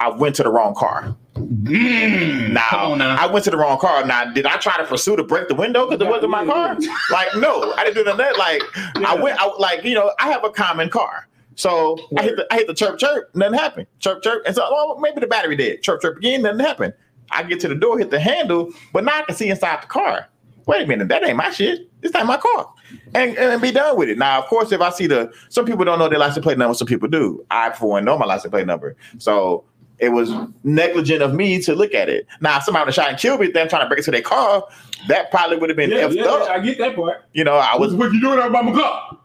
I 0.00 0.10
went 0.10 0.34
to 0.36 0.42
the 0.42 0.50
wrong 0.50 0.74
car. 0.74 1.16
Mm, 1.36 2.52
Now, 2.52 2.94
now. 2.94 3.16
I 3.16 3.26
went 3.26 3.44
to 3.44 3.50
the 3.50 3.56
wrong 3.56 3.78
car. 3.78 4.04
Now, 4.04 4.24
did 4.32 4.46
I 4.46 4.56
try 4.56 4.76
to 4.76 4.84
pursue 4.84 5.16
to 5.16 5.22
break 5.24 5.48
the 5.48 5.54
window 5.54 5.88
because 5.88 6.04
it 6.06 6.10
wasn't 6.10 6.30
my 6.30 6.44
car? 6.44 6.76
Like, 7.10 7.28
no, 7.36 7.72
I 7.74 7.84
didn't 7.84 7.96
do 7.96 8.04
none 8.04 8.12
of 8.12 8.18
that. 8.18 8.36
Like, 8.38 8.62
I 9.06 9.14
went, 9.14 9.38
I, 9.40 9.46
like, 9.58 9.84
you 9.84 9.94
know, 9.94 10.12
I 10.18 10.28
have 10.30 10.44
a 10.44 10.50
common 10.50 10.88
car. 10.90 11.28
So 11.56 11.98
I 12.18 12.22
hit 12.22 12.36
the 12.36 12.46
I 12.52 12.56
hit 12.56 12.66
the 12.66 12.74
chirp 12.74 12.98
chirp, 12.98 13.34
nothing 13.34 13.58
happened. 13.58 13.86
Chirp 13.98 14.22
chirp, 14.22 14.42
and 14.46 14.54
so 14.54 14.62
oh, 14.64 14.98
maybe 15.00 15.20
the 15.20 15.26
battery 15.26 15.56
did. 15.56 15.82
Chirp 15.82 16.02
chirp 16.02 16.18
again, 16.18 16.42
nothing 16.42 16.60
happened. 16.60 16.92
I 17.30 17.42
get 17.42 17.60
to 17.60 17.68
the 17.68 17.74
door, 17.74 17.98
hit 17.98 18.10
the 18.10 18.20
handle, 18.20 18.70
but 18.92 19.04
now 19.04 19.18
I 19.18 19.22
can 19.22 19.34
see 19.34 19.48
inside 19.48 19.82
the 19.82 19.86
car. 19.86 20.28
Wait 20.66 20.82
a 20.82 20.86
minute, 20.86 21.08
that 21.08 21.24
ain't 21.24 21.36
my 21.36 21.50
shit. 21.50 21.88
This 22.02 22.14
ain't 22.14 22.26
my 22.26 22.36
car, 22.36 22.70
and, 23.14 23.36
and 23.38 23.62
be 23.62 23.70
done 23.70 23.96
with 23.96 24.08
it. 24.10 24.18
Now, 24.18 24.38
of 24.38 24.46
course, 24.46 24.70
if 24.70 24.80
I 24.82 24.90
see 24.90 25.06
the 25.06 25.32
some 25.48 25.64
people 25.64 25.84
don't 25.84 25.98
know 25.98 26.08
their 26.08 26.18
license 26.18 26.44
plate 26.44 26.58
number, 26.58 26.74
some 26.74 26.86
people 26.88 27.08
do. 27.08 27.44
I 27.50 27.70
for 27.72 27.88
one 27.88 28.04
know 28.04 28.18
my 28.18 28.26
license 28.26 28.50
plate 28.50 28.66
number, 28.66 28.94
so 29.18 29.64
it 29.98 30.10
was 30.10 30.30
negligent 30.64 31.22
of 31.22 31.34
me 31.34 31.60
to 31.62 31.74
look 31.74 31.94
at 31.94 32.08
it. 32.08 32.26
Now, 32.40 32.58
if 32.58 32.64
somebody 32.64 32.84
would 32.84 32.88
have 32.88 32.94
shot 32.94 33.10
and 33.10 33.18
killed 33.18 33.40
me, 33.40 33.48
then 33.48 33.68
trying 33.68 33.82
to 33.82 33.88
break 33.88 33.98
into 33.98 34.10
their 34.10 34.22
car, 34.22 34.64
that 35.08 35.30
probably 35.30 35.56
would 35.56 35.70
have 35.70 35.76
been 35.76 35.90
yeah, 35.90 36.08
effed 36.08 36.14
yeah, 36.16 36.24
up. 36.24 36.50
I 36.50 36.58
get 36.60 36.78
that 36.78 36.96
part. 36.96 37.24
You 37.32 37.44
know, 37.44 37.56
I 37.56 37.76
was 37.76 37.94
what 37.94 38.12
you 38.12 38.20
doing 38.20 38.38
out 38.38 38.52
by 38.52 38.62
my 38.62 38.72
car? 38.72 39.18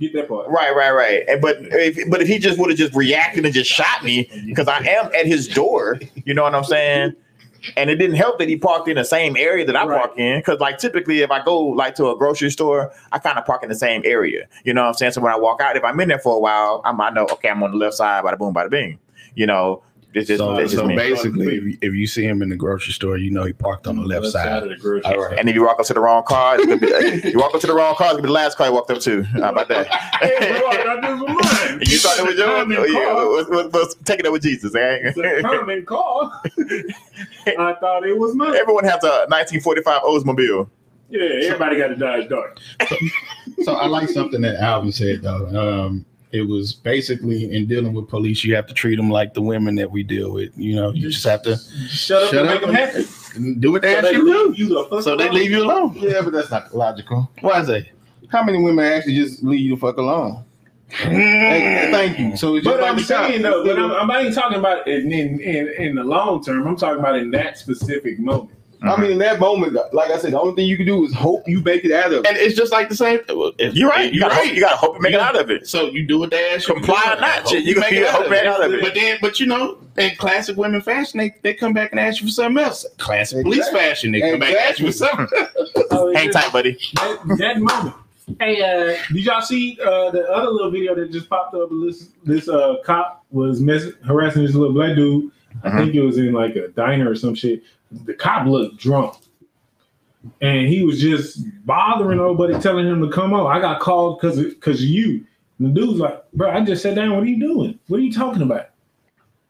Get 0.00 0.14
that 0.14 0.28
part. 0.28 0.48
Right, 0.48 0.74
right, 0.74 0.92
right. 0.92 1.24
And 1.28 1.42
but 1.42 1.58
if 1.60 2.10
but 2.10 2.22
if 2.22 2.28
he 2.28 2.38
just 2.38 2.58
would 2.58 2.70
have 2.70 2.78
just 2.78 2.94
reacted 2.94 3.44
and 3.44 3.52
just 3.52 3.70
shot 3.70 4.02
me 4.02 4.30
because 4.46 4.66
I 4.66 4.78
am 4.78 5.10
at 5.14 5.26
his 5.26 5.46
door, 5.46 6.00
you 6.24 6.32
know 6.32 6.42
what 6.42 6.54
I'm 6.54 6.64
saying? 6.64 7.14
And 7.76 7.90
it 7.90 7.96
didn't 7.96 8.16
help 8.16 8.38
that 8.38 8.48
he 8.48 8.56
parked 8.56 8.88
in 8.88 8.96
the 8.96 9.04
same 9.04 9.36
area 9.36 9.66
that 9.66 9.76
I 9.76 9.84
Right. 9.84 10.00
park 10.00 10.18
in. 10.18 10.40
Cause 10.42 10.58
like 10.58 10.78
typically 10.78 11.20
if 11.20 11.30
I 11.30 11.44
go 11.44 11.60
like 11.60 11.94
to 11.96 12.08
a 12.08 12.16
grocery 12.16 12.50
store, 12.50 12.90
I 13.12 13.18
kind 13.18 13.36
of 13.38 13.44
park 13.44 13.62
in 13.62 13.68
the 13.68 13.74
same 13.74 14.00
area. 14.06 14.46
You 14.64 14.72
know 14.72 14.80
what 14.80 14.88
I'm 14.88 14.94
saying? 14.94 15.12
So 15.12 15.20
when 15.20 15.32
I 15.34 15.36
walk 15.36 15.60
out, 15.60 15.76
if 15.76 15.84
I'm 15.84 16.00
in 16.00 16.08
there 16.08 16.18
for 16.18 16.34
a 16.34 16.40
while, 16.40 16.80
I'm 16.86 16.98
I 16.98 17.10
know 17.10 17.26
okay, 17.32 17.50
I'm 17.50 17.62
on 17.62 17.72
the 17.72 17.76
left 17.76 17.96
side, 17.96 18.24
bada 18.24 18.38
boom, 18.38 18.54
bada 18.54 18.70
bing. 18.70 18.98
You 19.34 19.46
know, 19.46 19.82
it's 20.12 20.28
just, 20.28 20.38
so 20.38 20.56
it's 20.58 20.72
just 20.72 20.82
so 20.82 20.86
me. 20.88 20.96
basically, 20.96 21.56
if 21.56 21.62
you, 21.64 21.78
if 21.82 21.94
you 21.94 22.06
see 22.06 22.24
him 22.24 22.42
in 22.42 22.48
the 22.48 22.56
grocery 22.56 22.92
store, 22.92 23.16
you 23.16 23.30
know 23.30 23.44
he 23.44 23.52
parked 23.52 23.86
on 23.86 23.96
the 23.96 24.02
left, 24.02 24.26
side. 24.26 24.62
of 24.64 24.68
the 24.68 24.76
grocery 24.76 25.04
All 25.04 25.20
right. 25.20 25.38
And 25.38 25.48
if 25.48 25.54
you 25.54 25.64
walk 25.64 25.78
up 25.78 25.86
to 25.86 25.94
the 25.94 26.00
wrong 26.00 26.24
car, 26.24 26.56
it's 26.58 26.66
gonna 26.66 26.78
be, 26.78 27.28
you 27.30 27.38
walk 27.38 27.54
up 27.54 27.60
to 27.60 27.66
the 27.66 27.74
wrong 27.74 27.94
car, 27.94 28.06
it's 28.08 28.12
gonna 28.14 28.22
be 28.22 28.28
the 28.28 28.32
last 28.32 28.56
car 28.56 28.66
you 28.66 28.72
walked 28.72 28.90
up 28.90 29.00
to. 29.00 29.22
How 29.22 29.50
about 29.50 29.68
that? 29.68 29.86
Hey, 30.20 30.58
bro, 30.58 30.68
I 30.68 30.84
got 30.84 31.00
this 31.00 31.20
with 31.20 31.28
mine. 31.28 31.80
You 31.86 31.98
thought 31.98 32.18
it 32.18 32.26
was 32.26 32.36
yours? 32.36 32.78
Oh, 32.78 32.84
yeah. 32.84 33.04
car. 33.04 33.24
Let's, 33.36 33.48
let's- 33.50 33.74
let's 33.74 33.94
take 34.04 34.20
it 34.20 34.26
up 34.26 34.32
with 34.32 34.42
Jesus, 34.42 34.74
eh? 34.74 34.98
It's 35.02 35.16
a 35.18 35.40
common 35.42 35.86
car. 35.86 36.42
I 37.46 37.74
thought 37.80 38.06
it 38.06 38.18
was 38.18 38.34
mine. 38.34 38.54
Everyone 38.54 38.84
has 38.84 39.02
a 39.04 39.26
1945 39.28 40.02
Oldsmobile. 40.02 40.68
Yeah, 41.08 41.46
everybody 41.46 41.78
got 41.78 41.90
a 41.90 41.96
Dodge 41.96 42.28
Dart. 42.28 42.60
So 43.64 43.74
I 43.74 43.86
like 43.86 44.08
something 44.08 44.40
that 44.42 44.56
Alvin 44.56 44.92
said 44.92 45.22
though. 45.22 45.46
Um, 45.48 46.04
it 46.32 46.42
was 46.42 46.72
basically 46.72 47.52
in 47.54 47.66
dealing 47.66 47.92
with 47.92 48.08
police, 48.08 48.44
you 48.44 48.54
have 48.54 48.66
to 48.68 48.74
treat 48.74 48.96
them 48.96 49.10
like 49.10 49.34
the 49.34 49.42
women 49.42 49.74
that 49.76 49.90
we 49.90 50.02
deal 50.02 50.32
with. 50.32 50.56
You 50.56 50.76
know, 50.76 50.92
you 50.92 51.10
just 51.10 51.24
have 51.26 51.42
to 51.42 51.56
Shut 51.88 52.22
up 52.22 52.30
Shut 52.30 52.40
and 52.40 52.48
up 52.48 52.54
make 52.54 52.60
them 52.60 52.76
and- 52.76 53.06
happy. 53.06 53.54
do 53.60 53.72
what 53.72 53.82
they 53.82 53.92
So 53.92 53.98
ask 53.98 54.04
they 54.06 54.12
you 54.12 54.24
to 54.26 54.54
do. 54.56 54.62
you 54.62 54.68
the 54.90 55.02
So 55.02 55.16
they 55.16 55.28
leave 55.30 55.50
you 55.50 55.64
alone. 55.64 55.94
Yeah, 55.96 56.20
but 56.22 56.32
that's 56.32 56.50
not 56.50 56.74
logical. 56.74 57.30
Why 57.40 57.60
is 57.60 57.66
that? 57.68 57.86
How 58.28 58.44
many 58.44 58.62
women 58.62 58.84
actually 58.84 59.16
just 59.16 59.42
leave 59.42 59.60
you 59.60 59.74
the 59.74 59.80
fuck 59.80 59.96
alone? 59.96 60.44
Hey, 60.90 61.88
thank 61.92 62.18
you. 62.18 62.36
So 62.36 62.56
it's 62.56 62.64
But 62.66 62.80
like 62.80 62.90
I'm 62.92 62.98
saying 62.98 63.42
though, 63.42 63.64
but 63.64 63.78
I'm, 63.78 63.92
I'm 63.92 64.06
not 64.08 64.22
even 64.22 64.32
talking 64.34 64.58
about 64.58 64.88
in, 64.88 65.12
in 65.12 65.40
in 65.40 65.68
in 65.78 65.94
the 65.94 66.02
long 66.04 66.42
term. 66.42 66.66
I'm 66.66 66.76
talking 66.76 66.98
about 66.98 67.16
in 67.16 67.30
that 67.30 67.58
specific 67.58 68.18
moment. 68.18 68.50
I 68.82 68.98
mean, 69.00 69.10
in 69.12 69.18
that 69.18 69.38
moment, 69.38 69.74
like 69.92 70.10
I 70.10 70.16
said, 70.18 70.32
the 70.32 70.40
only 70.40 70.54
thing 70.54 70.66
you 70.66 70.76
can 70.76 70.86
do 70.86 71.04
is 71.04 71.12
hope 71.14 71.46
you 71.46 71.60
make 71.62 71.84
it 71.84 71.92
out 71.92 72.12
of 72.12 72.24
it. 72.24 72.26
And 72.26 72.36
it's 72.38 72.56
just 72.56 72.72
like 72.72 72.88
the 72.88 72.96
same. 72.96 73.20
If, 73.28 73.74
You're 73.74 73.90
right. 73.90 74.12
You 74.12 74.20
You're 74.20 74.28
gotta, 74.30 74.40
right. 74.40 74.46
hope, 74.48 74.54
you 74.56 74.60
gotta 74.62 74.76
hope 74.76 74.94
you 74.96 75.00
make 75.02 75.12
it 75.14 75.20
out 75.20 75.38
of 75.38 75.50
it. 75.50 75.68
So 75.68 75.86
you 75.90 76.06
do 76.06 76.18
what 76.18 76.30
they 76.30 76.50
ask 76.54 76.66
you. 76.66 76.74
to 76.74 76.80
Comply 76.80 77.02
do. 77.04 77.10
or 77.12 77.20
not, 77.20 77.38
Hope 77.40 77.48
shit, 77.48 77.64
you 77.64 77.74
gotta 77.74 77.90
make 77.92 78.00
it 78.00 78.08
hope 78.08 78.26
you 78.28 78.32
it 78.34 78.46
out 78.46 78.64
of 78.64 78.72
it. 78.72 78.80
But 78.82 78.94
then, 78.94 79.18
but 79.20 79.38
you 79.38 79.46
know, 79.46 79.76
in 79.98 80.16
classic 80.16 80.56
women 80.56 80.80
fashion, 80.80 81.18
they, 81.18 81.34
they 81.42 81.52
come 81.52 81.74
back 81.74 81.90
and 81.90 82.00
ask 82.00 82.20
you 82.22 82.28
for 82.28 82.32
something 82.32 82.62
else. 82.64 82.86
Classic 82.96 83.42
police 83.42 83.68
fashion, 83.68 84.12
they 84.12 84.20
come 84.22 84.40
back 84.40 84.50
and 84.50 84.58
ask 84.58 84.78
you 84.78 84.86
for 84.86 84.92
something. 84.92 85.28
Oh, 85.92 86.12
Hang 86.14 86.28
just 86.32 86.38
tight, 86.44 86.52
buddy. 86.52 86.78
That, 86.94 87.36
that 87.38 87.58
moment. 87.60 87.94
Hey, 88.38 88.62
uh, 88.62 88.96
did 89.12 89.24
y'all 89.24 89.40
see 89.40 89.76
uh, 89.84 90.10
the 90.12 90.24
other 90.30 90.48
little 90.48 90.70
video 90.70 90.94
that 90.94 91.10
just 91.10 91.28
popped 91.28 91.52
up? 91.56 91.68
This 91.84 92.10
this 92.24 92.48
uh, 92.48 92.76
cop 92.84 93.24
was 93.32 93.60
mess- 93.60 93.90
harassing 94.06 94.44
this 94.44 94.54
little 94.54 94.72
black 94.72 94.94
dude. 94.94 95.32
I 95.64 95.68
Uh-huh. 95.68 95.78
think 95.78 95.94
it 95.96 96.00
was 96.02 96.16
in 96.16 96.32
like 96.32 96.54
a 96.54 96.68
diner 96.68 97.10
or 97.10 97.16
some 97.16 97.34
shit. 97.34 97.64
The 97.90 98.14
cop 98.14 98.46
looked 98.46 98.76
drunk, 98.76 99.14
and 100.40 100.68
he 100.68 100.84
was 100.84 101.00
just 101.00 101.44
bothering 101.66 102.18
nobody, 102.18 102.58
telling 102.60 102.86
him 102.86 103.00
to 103.02 103.10
come 103.10 103.32
on. 103.32 103.50
I 103.54 103.60
got 103.60 103.80
called 103.80 104.20
because 104.20 104.38
because 104.38 104.80
of 104.80 104.88
you. 104.88 105.26
And 105.58 105.68
the 105.76 105.80
dude's 105.80 105.98
like, 105.98 106.30
bro, 106.32 106.50
I 106.50 106.64
just 106.64 106.82
sat 106.82 106.94
down. 106.94 107.12
What 107.12 107.22
are 107.22 107.26
you 107.26 107.38
doing? 107.38 107.78
What 107.88 107.98
are 108.00 108.02
you 108.02 108.12
talking 108.12 108.42
about? 108.42 108.66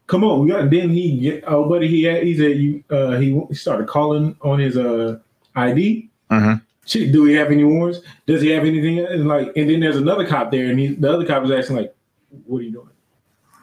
Come 0.07 0.25
on, 0.25 0.41
we 0.41 0.49
got. 0.51 0.69
Then 0.71 0.91
he 0.91 1.19
get 1.19 1.45
oh, 1.47 1.69
buddy, 1.69 1.87
he 1.87 2.03
had, 2.03 2.25
he 2.25 2.37
said 2.37 2.59
you. 2.59 2.83
Uh, 2.91 3.17
he 3.19 3.55
started 3.55 3.87
calling 3.87 4.37
on 4.43 4.59
his 4.59 4.77
uh 4.77 5.19
ID. 5.55 6.11
Mhm. 6.31 6.63
Shit, 6.87 7.13
do 7.13 7.25
he 7.25 7.35
have 7.35 7.53
any 7.53 7.63
warrants? 7.63 8.01
Does 8.27 8.43
he 8.43 8.49
have 8.49 8.65
anything? 8.65 8.99
And 8.99 9.29
like, 9.29 9.53
and 9.55 9.71
then 9.71 9.79
there's 9.79 9.97
another 9.97 10.27
cop 10.27 10.51
there, 10.51 10.67
and 10.67 10.79
he, 10.81 10.89
the 10.89 11.13
other 11.13 11.25
cop 11.25 11.45
is 11.45 11.51
asking 11.53 11.77
like, 11.77 11.95
"What 12.47 12.59
are 12.59 12.63
you 12.63 12.73
doing? 12.73 12.89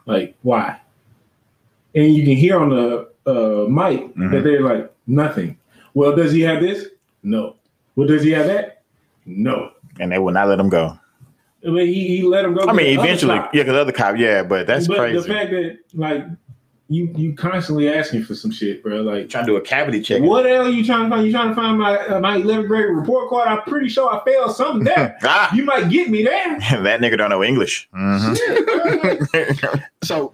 Like, 0.06 0.36
why?" 0.44 0.80
And 1.94 2.16
you 2.16 2.24
can 2.24 2.38
hear 2.38 2.58
on 2.58 2.70
the 2.70 3.10
uh, 3.28 3.68
mic 3.70 4.14
that 4.16 4.20
Mhm. 4.22 4.44
they're 4.44 4.62
like, 4.62 4.92
"Nothing." 5.06 5.58
Well, 5.94 6.16
does 6.16 6.32
he 6.32 6.42
have 6.42 6.62
this? 6.62 6.88
No. 7.24 7.56
Well, 7.96 8.08
does 8.08 8.24
he 8.24 8.32
have 8.32 8.48
that? 8.48 8.82
No. 9.26 9.72
And 10.00 10.12
they 10.12 10.20
will 10.20 10.34
not 10.34 10.48
let 10.48 10.60
him 10.60 10.70
go. 10.70 10.98
I 11.66 11.70
mean, 11.70 11.88
he, 11.88 12.18
he 12.18 12.22
let 12.24 12.46
him 12.46 12.54
go. 12.54 12.66
I 12.68 12.74
mean, 12.74 12.98
eventually, 13.00 13.34
yeah, 13.36 13.50
because 13.52 13.76
other 13.76 13.92
cop, 13.92 14.16
yeah, 14.18 14.44
but 14.44 14.68
that's 14.68 14.88
but 14.88 14.98
crazy. 14.98 15.18
the 15.18 15.24
fact 15.34 15.52
that 15.52 15.80
like 15.96 16.24
you 16.88 17.12
you 17.18 17.34
constantly 17.34 17.92
asking 17.92 18.24
for 18.24 18.36
some 18.36 18.52
shit, 18.52 18.82
bro. 18.84 19.02
Like, 19.02 19.28
trying 19.28 19.46
to 19.46 19.52
do 19.52 19.58
a 19.58 19.62
cavity 19.62 20.00
check. 20.02 20.22
what 20.22 20.44
the 20.44 20.50
hell 20.50 20.68
are 20.68 20.70
you 20.70 20.86
trying 20.86 21.10
to 21.10 21.16
find? 21.16 21.26
You 21.26 21.32
trying 21.34 21.50
to 21.50 21.56
find 21.56 21.80
my 21.80 21.98
uh, 21.98 22.20
my 22.20 22.38
11th 22.38 22.68
grade 22.68 22.86
report 22.96 23.30
card? 23.30 23.48
I'm 23.48 23.62
pretty 23.64 23.90
sure 23.90 24.08
I 24.14 24.24
failed 24.24 24.56
something 24.56 24.84
there. 24.86 25.18
ah, 25.24 25.54
you 25.54 25.66
might 25.66 25.90
get 25.90 26.10
me 26.10 26.24
there. 26.24 26.60
that 26.84 27.02
nigga 27.02 27.18
don't 27.18 27.32
know 27.32 27.44
English. 27.44 27.90
Mhm. 27.94 29.82
So, 30.04 30.32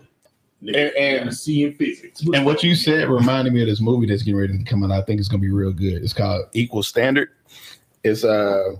and, 0.68 0.76
and 0.76 1.34
C 1.36 1.64
in 1.64 1.74
physics. 1.74 2.22
and 2.34 2.45
what 2.45 2.64
you 2.64 2.76
said 2.76 3.09
reminded 3.09 3.53
me 3.53 3.61
of 3.61 3.68
this 3.68 3.82
movie 3.82 4.05
that's 4.07 4.24
getting 4.24 4.39
ready 4.39 4.57
to 4.57 4.64
come 4.64 4.84
out. 4.84 4.91
I 4.91 5.01
think 5.01 5.20
it's 5.20 5.30
gonna 5.30 5.41
be 5.41 5.51
real 5.51 5.74
good. 5.74 6.03
It's 6.03 6.14
called 6.14 6.45
Equal 6.53 6.84
Standard. 6.84 7.30
It's 8.03 8.24
uh 8.24 8.76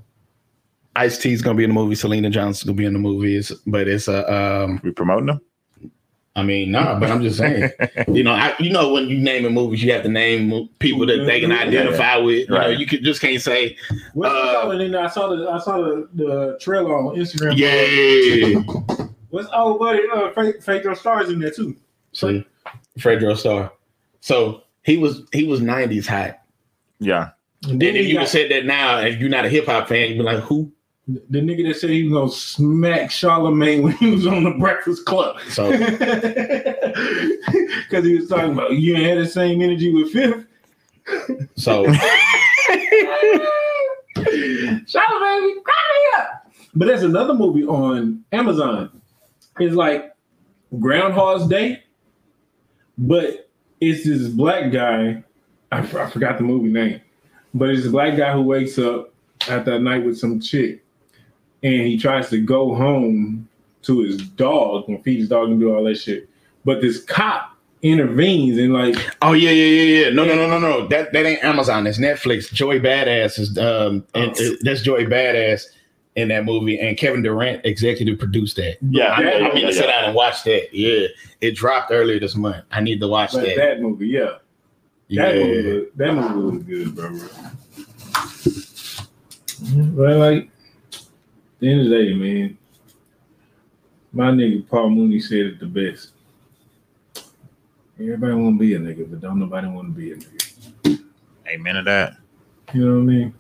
Ice 0.96 1.18
T's 1.18 1.42
gonna 1.42 1.58
be 1.58 1.64
in 1.64 1.72
the 1.72 1.76
movie. 1.76 1.96
Selena 1.96 2.30
Johnson's 2.30 2.64
gonna 2.64 2.78
be 2.78 2.86
in 2.86 2.94
the 2.94 3.00
movie. 3.00 3.36
It's, 3.36 3.52
but 3.68 3.88
it's 3.88 4.08
a 4.08 4.32
um. 4.34 4.80
we 4.84 4.92
promoting 4.92 5.28
them? 5.28 5.42
I 6.36 6.42
mean, 6.42 6.72
nah, 6.72 7.00
but 7.00 7.12
I'm 7.12 7.22
just 7.22 7.38
saying. 7.38 7.70
you 8.08 8.24
know, 8.24 8.32
I, 8.32 8.56
you 8.58 8.72
know, 8.72 8.92
when 8.92 9.08
you 9.08 9.20
name 9.20 9.52
movies, 9.54 9.84
you 9.84 9.92
have 9.94 10.02
to 10.02 10.10
name 10.10 10.68
people 10.80 11.06
that 11.06 11.26
they 11.26 11.40
can 11.40 11.52
identify 11.52 12.18
with. 12.18 12.50
You 12.50 12.56
know, 12.56 12.70
you 12.70 12.88
could 12.88 13.04
just 13.04 13.22
can't 13.22 13.40
say, 13.40 13.78
What's 14.16 14.34
Uh, 14.34 14.68
uh, 14.68 14.70
and 14.72 14.82
then 14.82 14.96
I 14.96 15.08
saw 15.10 15.28
the 15.28 15.48
I 15.48 15.60
saw 15.60 15.78
the, 15.78 16.10
the 16.14 16.58
trailer 16.60 16.98
on 16.98 17.16
Instagram. 17.16 17.54
yeah. 17.56 19.06
What's 19.34 19.50
oh 19.52 19.80
buddy? 19.80 20.04
Uh, 20.14 20.30
fake 20.30 20.62
fake 20.62 20.84
stars 20.96 21.30
in 21.30 21.40
there 21.40 21.50
too. 21.50 21.76
See, 22.12 22.46
Fredro 23.00 23.36
Starr. 23.36 23.72
So 24.20 24.62
he 24.84 24.98
was 24.98 25.24
he 25.32 25.48
was 25.48 25.60
'90s 25.60 26.06
hot. 26.06 26.40
Yeah. 27.00 27.30
And 27.64 27.72
And 27.72 27.82
then 27.82 27.96
if 27.96 28.06
you 28.06 28.14
got, 28.14 28.28
said 28.28 28.52
that 28.52 28.66
now, 28.66 29.00
if 29.00 29.20
you're 29.20 29.30
not 29.30 29.46
a 29.46 29.50
hip 29.50 29.66
hop 29.66 29.88
fan, 29.88 30.10
you'd 30.10 30.20
be 30.20 30.24
like, 30.24 30.38
who? 30.44 30.72
the 31.08 31.40
nigga 31.40 31.68
that 31.68 31.78
said 31.78 31.90
he 31.90 32.04
was 32.04 32.14
gonna 32.14 32.32
smack 32.32 33.10
Charlamagne 33.10 33.82
when 33.82 33.94
he 33.94 34.12
was 34.12 34.28
on 34.28 34.44
the 34.44 34.52
Breakfast 34.52 35.04
Club. 35.08 35.40
So 35.50 35.72
Because 37.90 38.06
he 38.06 38.16
was 38.16 38.30
talking 38.30 38.52
about 38.52 38.74
you 38.74 38.96
ain't 38.96 39.08
had 39.08 39.18
the 39.18 39.26
same 39.26 39.64
energy 39.64 39.92
with 39.92 40.12
Fifth. 40.12 40.46
so 41.56 41.86
Charlamagne, 44.16 45.64
cry 45.64 45.84
me 45.90 46.20
up. 46.20 46.52
But 46.76 46.86
there's 46.86 47.02
another 47.02 47.34
movie 47.34 47.66
on 47.66 48.24
Amazon. 48.32 48.92
It's 49.60 49.76
like 49.76 50.16
Groundhog's 50.80 51.48
Day, 51.48 51.84
but 52.98 53.50
it's 53.80 54.06
this 54.06 54.28
black 54.30 54.72
guy. 54.72 55.24
I, 55.72 55.80
I 55.80 56.10
forgot 56.10 56.38
the 56.38 56.44
movie 56.44 56.70
name, 56.72 57.02
but 57.54 57.70
it's 57.70 57.86
a 57.86 57.90
black 57.90 58.18
guy 58.18 58.32
who 58.34 58.42
wakes 58.44 58.78
up 58.78 59.14
after 59.50 59.74
a 59.74 59.80
night 59.80 60.06
with 60.06 60.18
some 60.18 60.40
chick, 60.40 60.84
and 61.64 61.74
he 61.88 61.98
tries 61.98 62.30
to 62.30 62.40
go 62.40 62.74
home 62.76 63.48
to 63.84 64.00
his 64.02 64.18
dog 64.18 64.88
and 64.88 65.04
feed 65.04 65.20
his 65.20 65.30
dog 65.30 65.50
and 65.50 65.60
do 65.60 65.76
all 65.76 65.84
that 65.84 65.96
shit. 65.96 66.30
But 66.66 66.82
this 66.82 67.04
cop 67.04 67.50
intervenes 67.82 68.58
and 68.58 68.72
like 68.74 68.96
Oh 69.22 69.34
yeah, 69.34 69.50
yeah, 69.52 69.66
yeah, 69.84 70.06
yeah. 70.06 70.10
No, 70.14 70.24
no, 70.24 70.36
no, 70.36 70.48
no, 70.48 70.58
no. 70.60 70.88
That 70.88 71.12
that 71.12 71.26
ain't 71.26 71.44
Amazon. 71.44 71.84
That's 71.84 72.00
Netflix. 72.00 72.52
Joey 72.54 72.80
Badass 72.80 73.38
is 73.40 73.58
um, 73.58 74.06
and 74.16 74.34
Oh. 74.40 74.56
that's 74.62 74.82
Joey 74.82 75.06
Badass 75.06 75.66
in 76.16 76.28
that 76.28 76.46
movie, 76.46 76.80
and 76.80 76.98
Kevin 76.98 77.24
Durant 77.24 77.66
executive 77.66 78.20
produced 78.20 78.56
that. 78.58 78.78
Yeah. 78.82 79.14
I, 79.14 79.24
that, 79.24 79.36
I 79.36 79.54
mean 79.54 79.58
yeah, 79.58 79.68
to 79.68 79.74
sit 79.74 79.86
yeah. 79.86 79.92
down 79.92 80.04
and 80.06 80.16
watch 80.16 80.44
that. 80.44 80.74
Yeah, 80.74 81.08
it 81.42 81.56
dropped 81.56 81.92
earlier 81.92 82.20
this 82.20 82.36
month. 82.36 82.66
I 82.72 82.82
need 82.82 83.00
to 83.00 83.08
watch 83.08 83.32
that. 83.34 83.56
that 83.56 83.82
movie, 83.82 84.08
yeah. 84.08 84.38
yeah, 85.08 85.26
That 85.26 85.36
movie, 85.36 85.80
was, 85.80 85.88
that 85.96 86.14
movie 86.14 86.58
was 86.58 86.64
good, 86.64 86.96
bro. 86.96 87.20
But 89.96 90.18
like, 90.18 90.50
the 91.60 91.72
end 91.72 91.82
of 91.82 91.90
the 91.90 91.98
day, 91.98 92.14
man, 92.14 92.58
my 94.12 94.30
nigga 94.30 94.68
Paul 94.68 94.90
Mooney 94.92 95.20
said 95.20 95.40
it 95.40 95.60
the 95.60 95.66
best. 95.66 96.12
Everybody 98.00 98.34
want 98.34 98.56
to 98.56 98.60
be 98.60 98.74
a 98.76 98.80
nigga, 98.80 99.10
but 99.10 99.22
don't 99.22 99.40
nobody 99.40 99.68
want 99.68 99.88
to 99.88 99.94
be 99.94 100.12
a 100.12 100.16
nigga. 100.18 101.04
Amen 101.48 101.76
to 101.76 101.84
that. 101.84 102.18
You 102.74 102.86
know 102.86 102.94
what 102.96 103.02
I 103.02 103.04
mean? 103.04 103.34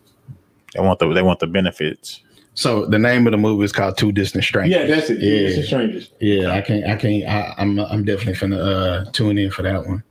They 0.73 0.79
want 0.79 0.99
the 0.99 1.13
they 1.13 1.21
want 1.21 1.39
the 1.39 1.47
benefits. 1.47 2.22
So 2.55 2.85
the 2.85 2.99
name 2.99 3.25
of 3.25 3.31
the 3.31 3.37
movie 3.37 3.63
is 3.65 3.71
called 3.71 3.97
Two 3.97 4.11
Distant 4.11 4.43
Strangers. 4.43 4.77
Yeah, 4.79 4.85
that's 4.95 5.09
it. 5.09 5.19
Yeah. 5.19 5.31
Yeah. 5.33 5.47
It's 5.47 5.55
the 5.57 5.63
strangers. 5.63 6.11
Yeah, 6.19 6.51
I 6.51 6.61
can't. 6.61 6.85
I 6.85 6.95
can't. 6.95 7.23
I, 7.25 7.53
I'm. 7.57 7.79
I'm 7.79 8.05
definitely 8.05 8.33
finna 8.35 9.07
uh, 9.07 9.11
tune 9.11 9.37
in 9.37 9.49
for 9.51 9.63
that 9.63 9.85
one. 9.87 10.03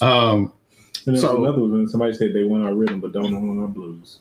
Um. 0.00 0.52
And 1.06 1.18
So- 1.18 1.42
another 1.42 1.60
one. 1.62 1.88
Somebody 1.88 2.12
said 2.14 2.34
they 2.34 2.44
want 2.44 2.64
our 2.64 2.74
rhythm, 2.74 3.00
but 3.00 3.12
don't 3.12 3.32
want 3.46 3.60
our 3.60 3.68
blues. 3.68 4.18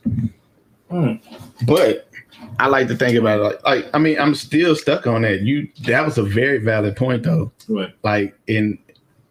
Mm. 0.90 1.20
But 1.68 2.10
I 2.58 2.68
like 2.68 2.88
to 2.88 2.96
think 2.96 3.18
about 3.18 3.40
it 3.40 3.44
like, 3.44 3.64
like 3.64 3.86
I 3.94 4.00
mean, 4.00 4.20
I'm 4.20 4.34
still 4.34 4.76
stuck 4.76 5.06
on 5.06 5.22
that. 5.24 5.42
You 5.42 5.68
that 5.84 6.06
was 6.06 6.18
a 6.18 6.24
very 6.24 6.58
valid 6.60 6.96
point 6.96 7.24
though. 7.24 7.52
What? 7.68 7.94
Like 8.04 8.38
in 8.48 8.80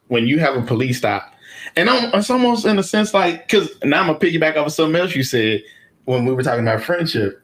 when 0.08 0.26
you 0.26 0.38
have 0.38 0.56
a 0.56 0.62
police 0.62 0.98
stop, 0.98 1.32
and 1.76 1.88
I'm, 1.90 2.14
it's 2.14 2.30
almost 2.30 2.64
in 2.66 2.78
a 2.78 2.82
sense 2.82 3.12
like 3.14 3.46
because 3.48 3.70
now 3.82 4.00
I'm 4.02 4.06
gonna 4.08 4.18
piggyback 4.18 4.56
off 4.56 4.66
of 4.66 4.72
something 4.72 5.00
else 5.00 5.14
you 5.16 5.22
said 5.24 5.62
when 6.04 6.24
we 6.26 6.32
were 6.34 6.42
talking 6.42 6.62
about 6.66 6.82
friendship. 6.82 7.42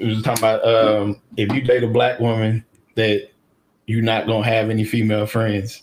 We 0.00 0.08
was 0.08 0.22
talking 0.22 0.42
about 0.42 0.66
um, 0.66 1.20
if 1.36 1.52
you 1.52 1.60
date 1.60 1.84
a 1.84 1.88
black 1.88 2.20
woman 2.20 2.64
that 2.94 3.30
you're 3.86 4.02
not 4.02 4.26
gonna 4.26 4.44
have 4.44 4.70
any 4.70 4.84
female 4.84 5.26
friends, 5.26 5.82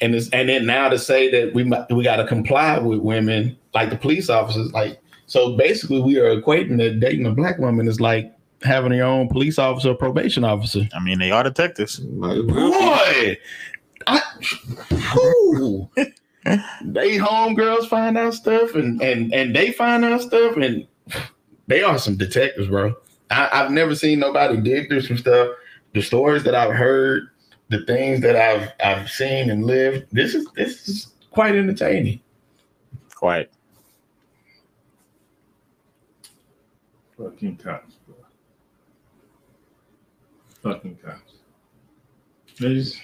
and 0.00 0.14
it's 0.14 0.28
and 0.30 0.48
then 0.48 0.66
now 0.66 0.88
to 0.88 0.98
say 0.98 1.30
that 1.30 1.54
we 1.54 1.64
we 1.94 2.04
got 2.04 2.16
to 2.16 2.26
comply 2.26 2.78
with 2.78 3.00
women 3.00 3.56
like 3.74 3.90
the 3.90 3.96
police 3.96 4.30
officers, 4.30 4.72
like 4.72 5.00
so 5.26 5.56
basically 5.56 6.00
we 6.00 6.18
are 6.18 6.40
equating 6.40 6.78
that 6.78 7.00
dating 7.00 7.26
a 7.26 7.32
black 7.32 7.58
woman 7.58 7.88
is 7.88 8.00
like 8.00 8.32
having 8.62 8.92
your 8.92 9.06
own 9.06 9.28
police 9.28 9.58
officer, 9.58 9.90
or 9.90 9.94
probation 9.94 10.44
officer. 10.44 10.88
I 10.92 11.00
mean, 11.00 11.18
they 11.18 11.30
are 11.30 11.42
detectives. 11.42 11.98
Boy, 11.98 13.36
I, 14.06 14.20
whew. 15.12 15.90
they 16.84 17.18
homegirls 17.18 17.88
find 17.88 18.16
out 18.16 18.34
stuff, 18.34 18.74
and 18.74 19.02
and 19.02 19.32
and 19.34 19.54
they 19.54 19.72
find 19.72 20.04
out 20.04 20.22
stuff, 20.22 20.56
and 20.56 20.86
they 21.66 21.82
are 21.82 21.98
some 21.98 22.16
detectives, 22.16 22.68
bro. 22.68 22.94
I, 23.30 23.48
I've 23.52 23.70
never 23.70 23.94
seen 23.94 24.18
nobody 24.18 24.56
dig 24.58 24.88
through 24.88 25.02
some 25.02 25.18
stuff. 25.18 25.48
The 25.94 26.02
stories 26.02 26.44
that 26.44 26.54
I've 26.54 26.74
heard, 26.74 27.28
the 27.68 27.84
things 27.86 28.20
that 28.20 28.36
I've 28.36 28.72
I've 28.82 29.10
seen 29.10 29.50
and 29.50 29.64
lived. 29.64 30.06
This 30.12 30.34
is 30.34 30.46
this 30.54 30.88
is 30.88 31.08
quite 31.30 31.54
entertaining. 31.54 32.20
Quite. 33.14 33.50
Fucking 37.16 37.56
cops, 37.56 37.94
bro. 38.06 38.16
Fucking 40.62 40.98
cops. 41.04 41.32
It's 42.60 43.00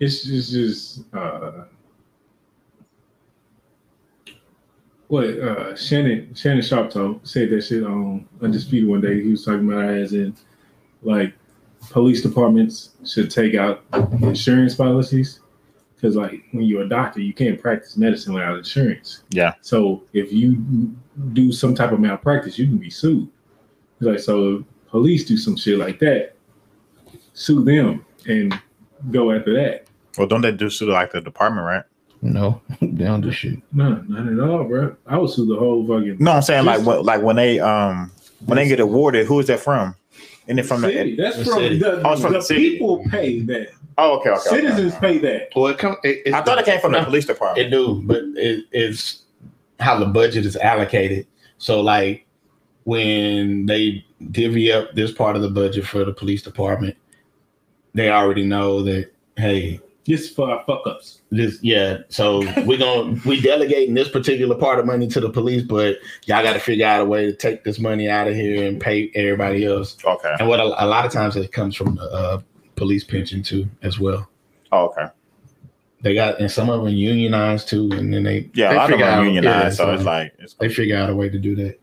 it's 0.00 0.24
just, 0.24 0.52
just 0.52 1.14
uh 1.14 1.64
what 5.08 5.24
uh 5.24 5.74
Shannon 5.74 6.34
Shannon 6.34 6.62
Sharpe 6.62 6.90
told 6.90 7.26
said 7.26 7.50
that 7.50 7.64
shit 7.64 7.84
on 7.84 8.28
Undisputed 8.40 8.88
one 8.88 9.00
day. 9.00 9.22
He 9.22 9.30
was 9.30 9.44
talking 9.44 9.70
about 9.70 9.90
as 9.90 10.12
in 10.12 10.36
like 11.02 11.34
police 11.90 12.22
departments 12.22 12.90
should 13.04 13.30
take 13.30 13.54
out 13.54 13.82
insurance 14.22 14.74
policies 14.74 15.40
because 15.94 16.14
like 16.14 16.44
when 16.52 16.64
you're 16.64 16.82
a 16.82 16.88
doctor, 16.88 17.20
you 17.20 17.32
can't 17.32 17.60
practice 17.60 17.96
medicine 17.96 18.34
without 18.34 18.56
insurance. 18.58 19.24
Yeah. 19.30 19.54
So 19.62 20.04
if 20.12 20.32
you 20.32 20.94
do 21.32 21.50
some 21.52 21.74
type 21.74 21.92
of 21.92 22.00
malpractice, 22.00 22.58
you 22.58 22.66
can 22.66 22.78
be 22.78 22.90
sued. 22.90 23.28
It's 23.96 24.06
like 24.06 24.20
so, 24.20 24.64
police 24.88 25.24
do 25.24 25.36
some 25.36 25.56
shit 25.56 25.78
like 25.78 25.98
that, 25.98 26.36
sue 27.32 27.64
them 27.64 28.04
and 28.26 28.58
go 29.10 29.32
after 29.32 29.52
that. 29.54 29.86
Well, 30.16 30.28
don't 30.28 30.42
they 30.42 30.52
do 30.52 30.70
sue 30.70 30.90
like 30.90 31.12
the 31.12 31.20
department, 31.20 31.66
right? 31.66 31.84
No, 32.20 32.60
they 32.80 33.04
don't 33.04 33.20
do 33.20 33.30
shit. 33.30 33.60
No, 33.72 34.02
not 34.08 34.32
at 34.32 34.40
all, 34.40 34.64
bro. 34.64 34.96
I 35.06 35.16
would 35.18 35.30
sue 35.30 35.46
the 35.46 35.56
whole 35.56 35.86
fucking. 35.86 36.16
No, 36.18 36.32
I'm 36.32 36.42
saying 36.42 36.64
like 36.64 36.78
Just- 36.78 36.86
when, 36.86 37.02
like 37.04 37.22
when 37.22 37.36
they 37.36 37.60
um 37.60 38.10
when 38.46 38.56
they 38.56 38.68
get 38.68 38.80
awarded, 38.80 39.26
who 39.26 39.38
is 39.40 39.46
that 39.46 39.60
from? 39.60 39.94
Isn't 40.46 40.58
it 40.60 40.66
from 40.66 40.80
city. 40.80 41.14
the? 41.16 41.22
That's 41.22 41.36
the 41.36 41.44
from 41.44 41.54
city. 41.54 41.78
the, 41.78 42.02
Oh, 42.08 42.16
from 42.16 42.32
the 42.32 42.38
the 42.38 42.44
city. 42.44 42.70
people 42.70 43.04
pay 43.10 43.40
that. 43.42 43.68
Oh, 43.98 44.18
okay, 44.18 44.30
okay. 44.30 44.38
okay, 44.40 44.48
Citizens 44.60 44.94
okay. 44.94 45.00
pay 45.00 45.18
that. 45.18 45.48
Well, 45.54 45.66
it 45.66 45.78
come. 45.78 45.96
It, 46.04 46.22
it's 46.26 46.34
I 46.34 46.42
thought 46.42 46.58
it 46.58 46.64
came 46.64 46.80
from 46.80 46.92
the 46.92 47.02
police 47.04 47.26
department. 47.26 47.66
It 47.66 47.70
do, 47.70 48.00
but 48.04 48.22
it, 48.36 48.64
it's 48.72 49.22
how 49.80 49.98
the 49.98 50.06
budget 50.06 50.46
is 50.46 50.56
allocated. 50.56 51.26
So, 51.58 51.80
like 51.80 52.24
when 52.84 53.66
they 53.66 54.04
divvy 54.30 54.72
up 54.72 54.94
this 54.94 55.12
part 55.12 55.36
of 55.36 55.42
the 55.42 55.50
budget 55.50 55.84
for 55.86 56.04
the 56.04 56.12
police 56.12 56.42
department, 56.42 56.96
they 57.94 58.10
already 58.10 58.44
know 58.44 58.82
that 58.84 59.10
hey, 59.36 59.80
Just 60.08 60.34
for 60.34 60.50
our 60.50 60.64
fuck 60.64 60.86
ups. 60.86 61.20
this 61.30 61.58
yeah. 61.62 61.98
So 62.08 62.38
we're 62.64 62.78
gonna 62.78 63.20
we 63.26 63.40
delegating 63.42 63.92
this 63.94 64.08
particular 64.08 64.56
part 64.56 64.78
of 64.78 64.86
money 64.86 65.06
to 65.08 65.20
the 65.20 65.28
police, 65.28 65.62
but 65.62 65.98
y'all 66.24 66.42
got 66.42 66.54
to 66.54 66.60
figure 66.60 66.86
out 66.86 67.02
a 67.02 67.04
way 67.04 67.26
to 67.26 67.32
take 67.34 67.62
this 67.62 67.78
money 67.78 68.08
out 68.08 68.26
of 68.26 68.34
here 68.34 68.66
and 68.66 68.80
pay 68.80 69.10
everybody 69.14 69.66
else. 69.66 69.98
Okay. 70.02 70.34
And 70.40 70.48
what 70.48 70.60
a, 70.60 70.64
a 70.82 70.86
lot 70.86 71.04
of 71.04 71.12
times 71.12 71.36
it 71.36 71.52
comes 71.52 71.76
from 71.76 71.96
the 71.96 72.02
uh, 72.10 72.40
police 72.74 73.04
pension 73.04 73.42
too, 73.42 73.68
as 73.82 74.00
well. 74.00 74.26
Oh, 74.72 74.86
okay. 74.86 75.08
They 76.00 76.14
got 76.14 76.40
and 76.40 76.50
some 76.50 76.70
of 76.70 76.84
them 76.84 76.94
unionized 76.94 77.68
too, 77.68 77.90
and 77.92 78.14
then 78.14 78.22
they 78.22 78.48
Yeah, 78.54 78.70
they 78.70 78.74
a 78.76 78.78
lot 78.78 78.84
of 78.84 78.90
them 78.90 78.98
figure 78.98 79.04
are 79.04 79.10
out- 79.20 79.24
unionized, 79.24 79.78
yeah, 79.78 79.84
so 79.84 79.92
it's 79.94 80.04
like 80.04 80.32
it's 80.38 80.54
they 80.54 80.70
figure 80.70 80.96
out 80.96 81.10
a 81.10 81.14
way 81.14 81.28
to 81.28 81.38
do 81.38 81.54
that. 81.56 81.78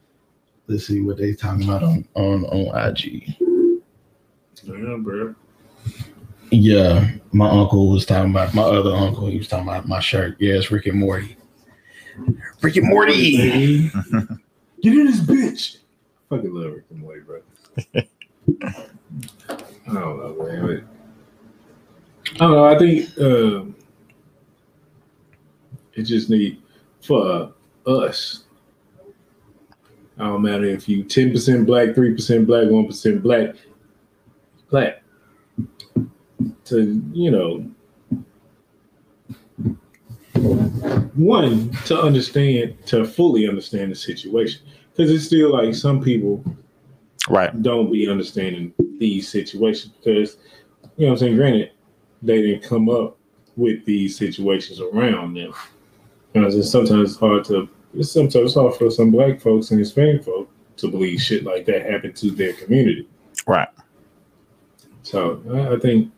Let's 0.68 0.88
see 0.88 1.02
what 1.02 1.18
they 1.18 1.34
talking 1.35 1.64
about 1.64 1.84
on 1.84 2.07
on 2.15 2.43
on 2.45 2.89
IG. 2.89 3.35
Yeah, 4.64 4.95
bro. 4.99 5.35
Yeah, 6.61 7.10
my 7.34 7.49
uncle 7.49 7.90
was 7.90 8.06
talking 8.06 8.32
about 8.32 8.53
my 8.53 8.61
other 8.64 8.91
uncle. 8.95 9.27
He 9.27 9.38
was 9.38 9.48
talking 9.48 9.68
about 9.68 9.88
my 9.88 9.99
shirt. 9.99 10.38
Yeah, 10.40 10.53
it's 10.56 10.72
Rick 10.72 10.86
and 10.88 10.98
Morty. 10.99 11.36
Rick 12.61 12.77
and 12.77 12.88
Morty. 12.88 13.90
Get 14.82 14.94
in 14.94 15.06
this 15.06 15.19
bitch. 15.19 15.77
Fucking 16.30 16.53
love 16.53 16.73
Rick 16.73 16.86
and 16.91 16.99
Morty, 16.99 17.22
bro. 17.22 17.41
I 19.88 19.94
don't 19.94 20.18
know, 20.19 20.44
man. 20.44 20.65
but- 20.65 20.95
I 22.36 22.38
don't 22.40 22.52
know. 22.52 22.65
I 22.65 22.77
think 22.77 23.18
um, 23.19 23.76
it 25.94 26.03
just 26.03 26.30
need 26.30 26.61
for 27.02 27.53
us. 27.86 28.44
I 30.18 30.23
don't 30.23 30.41
matter 30.41 30.65
if 30.65 30.90
you 30.90 31.03
ten 31.03 31.32
percent 31.32 31.65
black, 31.68 31.94
three 31.94 32.14
percent 32.15 32.48
black, 32.48 32.68
one 32.69 32.88
percent 32.88 33.22
black, 33.22 33.56
black. 34.72 35.03
To 36.65 37.01
you 37.13 37.31
know, 37.31 37.65
one 41.15 41.72
to 41.85 41.99
understand 41.99 42.76
to 42.88 43.05
fully 43.05 43.47
understand 43.47 43.91
the 43.91 43.95
situation 43.95 44.61
because 44.91 45.11
it's 45.11 45.26
still 45.26 45.51
like 45.51 45.73
some 45.73 46.01
people 46.01 46.43
right. 47.30 47.61
don't 47.61 47.91
be 47.91 48.09
understanding 48.09 48.73
these 48.99 49.30
situations 49.30 49.93
because 50.03 50.38
you 50.97 51.05
know 51.05 51.13
what 51.13 51.13
I'm 51.13 51.17
saying 51.17 51.35
granted 51.38 51.72
they 52.22 52.41
didn't 52.41 52.63
come 52.63 52.89
up 52.89 53.17
with 53.55 53.85
these 53.85 54.17
situations 54.17 54.81
around 54.81 55.35
them 55.35 55.53
because 56.34 56.55
it's 56.55 56.72
sometimes 56.72 57.17
hard 57.17 57.45
to 57.45 57.69
it's 57.93 58.11
sometimes 58.11 58.53
hard 58.53 58.76
for 58.76 58.91
some 58.91 59.11
black 59.11 59.39
folks 59.39 59.72
and 59.72 59.80
Hispanic 59.80 60.23
folk 60.26 60.49
to 60.77 60.89
believe 60.89 61.22
shit 61.22 61.45
like 61.45 61.65
that 61.65 61.89
happened 61.89 62.15
to 62.17 62.31
their 62.31 62.53
community 62.53 63.07
Right. 63.47 63.69
so 65.03 65.41
I 65.73 65.80
think 65.80 66.11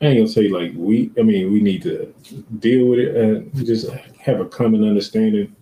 I 0.00 0.06
ain't 0.06 0.18
gonna 0.18 0.28
say 0.28 0.48
like 0.48 0.72
we. 0.76 1.10
I 1.18 1.22
mean, 1.22 1.52
we 1.52 1.60
need 1.60 1.82
to 1.82 2.14
deal 2.60 2.86
with 2.86 3.00
it 3.00 3.16
and 3.16 3.54
just 3.66 3.90
have 4.20 4.40
a 4.40 4.46
common 4.46 4.84
understanding. 4.84 5.54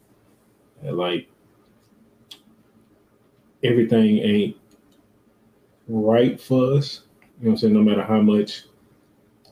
Like 0.83 1.29
everything 3.65 4.19
ain't 4.19 4.57
right 5.89 6.41
for 6.41 6.75
us. 6.75 7.03
You 7.41 7.47
know 7.47 7.51
what 7.51 7.51
I'm 7.53 7.57
saying? 7.59 7.73
No 7.75 7.83
matter 7.83 8.03
how 8.03 8.21
much 8.21 8.65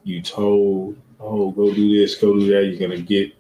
you 0.05 0.21
told, 0.21 0.99
oh, 1.19 1.51
go 1.51 1.73
do 1.73 1.99
this, 1.99 2.15
go 2.17 2.39
do 2.39 2.47
that, 2.53 2.67
you're 2.67 2.89
gonna 2.89 3.01
get 3.01 3.33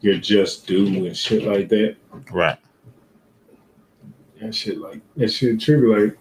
your 0.00 0.18
just 0.18 0.66
due 0.66 1.06
and 1.06 1.16
shit 1.16 1.44
like 1.44 1.68
that. 1.70 1.96
Right. 2.30 2.58
That 4.40 4.54
shit 4.54 4.78
like 4.78 5.00
that 5.16 5.28
shit 5.28 5.60
trigger 5.60 6.08
like 6.08 6.18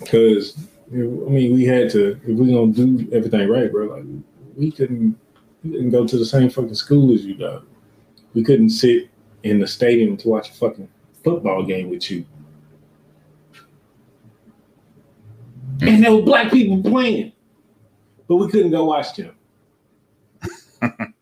because 0.00 0.56
I 0.90 0.96
mean 0.96 1.54
we 1.54 1.64
had 1.64 1.90
to 1.90 2.18
if 2.26 2.38
we 2.38 2.52
gonna 2.52 2.72
do 2.72 3.08
everything 3.12 3.48
right, 3.48 3.70
bro. 3.70 3.86
Like 3.86 4.04
we 4.56 4.70
couldn't 4.70 5.18
we 5.62 5.72
couldn't 5.72 5.90
go 5.90 6.06
to 6.06 6.16
the 6.18 6.24
same 6.24 6.50
fucking 6.50 6.74
school 6.74 7.12
as 7.12 7.24
you 7.24 7.34
dog. 7.34 7.66
We 8.34 8.42
couldn't 8.42 8.70
sit 8.70 9.10
in 9.42 9.58
the 9.58 9.66
stadium 9.66 10.16
to 10.18 10.28
watch 10.28 10.50
a 10.50 10.54
fucking 10.54 10.88
football 11.22 11.64
game 11.64 11.90
with 11.90 12.10
you. 12.10 12.24
Mm. 15.78 15.94
And 15.94 16.04
there 16.04 16.14
were 16.14 16.22
black 16.22 16.50
people 16.50 16.82
playing. 16.82 17.32
But 18.26 18.36
we 18.36 18.48
couldn't 18.50 18.72
go 18.72 18.84
watch 18.84 19.14
them. 19.16 19.34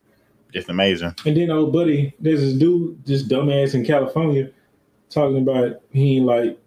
It's 0.56 0.70
amazing. 0.70 1.14
And 1.26 1.36
then 1.36 1.50
old 1.50 1.70
buddy, 1.70 2.14
there's 2.18 2.40
this 2.40 2.54
dude, 2.54 3.04
this 3.04 3.22
dumbass 3.22 3.74
in 3.74 3.84
California, 3.84 4.50
talking 5.10 5.36
about 5.36 5.82
he 5.90 6.16
ain't 6.16 6.24
like 6.24 6.58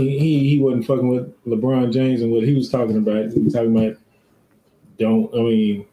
he 0.00 0.18
he 0.18 0.48
he 0.48 0.58
wasn't 0.58 0.86
fucking 0.86 1.06
with 1.06 1.44
LeBron 1.44 1.92
James 1.92 2.22
and 2.22 2.32
what 2.32 2.44
he 2.44 2.54
was 2.54 2.70
talking 2.70 2.96
about. 2.96 3.30
He 3.30 3.38
was 3.40 3.52
talking 3.52 3.76
about 3.76 3.98
don't 4.98 5.32
I 5.34 5.38
mean 5.38 5.86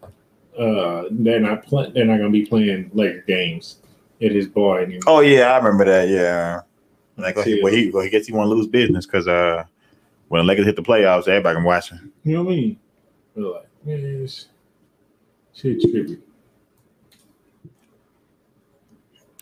uh 0.57 1.03
they're 1.11 1.41
not 1.41 1.65
playing 1.65 1.93
they're 1.93 2.05
not 2.05 2.17
gonna 2.17 2.29
be 2.29 2.45
playing 2.45 2.91
Laker 2.93 3.21
games 3.27 3.77
at 4.21 4.31
his 4.31 4.47
bar 4.47 4.79
anymore. 4.79 5.01
Oh 5.07 5.19
yeah, 5.19 5.51
I 5.51 5.57
remember 5.57 5.83
that. 5.85 6.07
Yeah. 6.07 6.61
Like 7.17 7.35
well, 7.35 7.43
he, 7.45 7.57
Yeah. 7.57 7.63
well, 7.63 7.73
he, 7.73 7.89
well, 7.89 8.03
he 8.03 8.09
guess 8.09 8.25
he 8.25 8.31
want 8.31 8.49
to 8.49 8.55
lose 8.55 8.67
business 8.67 9.05
because 9.05 9.27
uh, 9.27 9.65
when 10.29 10.39
the 10.39 10.45
Lakers 10.45 10.65
hit 10.65 10.77
the 10.77 10.81
playoffs, 10.81 11.27
everybody 11.27 11.55
can 11.55 11.65
watch 11.65 11.91
it. 11.91 11.99
You 12.23 12.35
know 12.35 12.43
what 12.43 12.53
I 12.53 12.55
mean? 12.55 12.79
We're 13.35 13.53
like, 13.53 13.67
man, 13.83 14.23
it's 14.23 14.47
shit 15.53 15.81
trippy. 15.81 16.21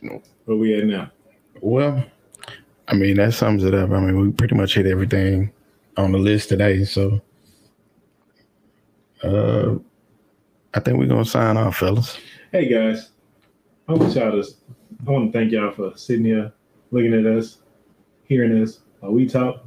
No. 0.01 0.21
Where 0.45 0.57
we 0.57 0.73
at 0.79 0.85
now? 0.85 1.11
Well, 1.61 2.03
I 2.87 2.93
mean 2.93 3.17
that 3.17 3.33
sums 3.33 3.63
it 3.63 3.73
up. 3.73 3.91
I 3.91 3.99
mean 3.99 4.19
we 4.19 4.31
pretty 4.31 4.55
much 4.55 4.75
hit 4.75 4.85
everything 4.85 5.51
on 5.97 6.11
the 6.11 6.17
list 6.17 6.49
today. 6.49 6.85
So, 6.85 7.21
uh, 9.23 9.75
I 10.73 10.79
think 10.79 10.97
we're 10.97 11.07
gonna 11.07 11.25
sign 11.25 11.57
off, 11.57 11.77
fellas. 11.77 12.17
Hey 12.51 12.69
guys, 12.69 13.09
I 13.87 13.93
want 13.93 14.15
y'all 14.15 14.31
to. 14.31 14.47
I 15.05 15.11
want 15.11 15.31
to 15.31 15.37
thank 15.37 15.51
y'all 15.51 15.71
for 15.71 15.95
sitting 15.95 16.25
here, 16.25 16.51
looking 16.91 17.13
at 17.13 17.25
us, 17.25 17.57
hearing 18.23 18.61
us 18.61 18.79
while 18.99 19.11
we 19.11 19.27
talk. 19.27 19.63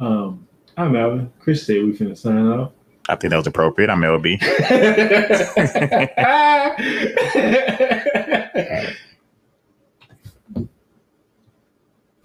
Um, 0.00 0.46
I'm 0.76 0.96
Alvin. 0.96 1.32
Chris 1.38 1.64
said 1.66 1.84
we 1.84 1.92
finna 1.92 2.16
sign 2.16 2.46
off. 2.46 2.72
I 3.08 3.16
think 3.16 3.30
that 3.32 3.36
was 3.36 3.46
appropriate. 3.46 3.90
I'm 3.90 4.00
LB. 4.00 4.40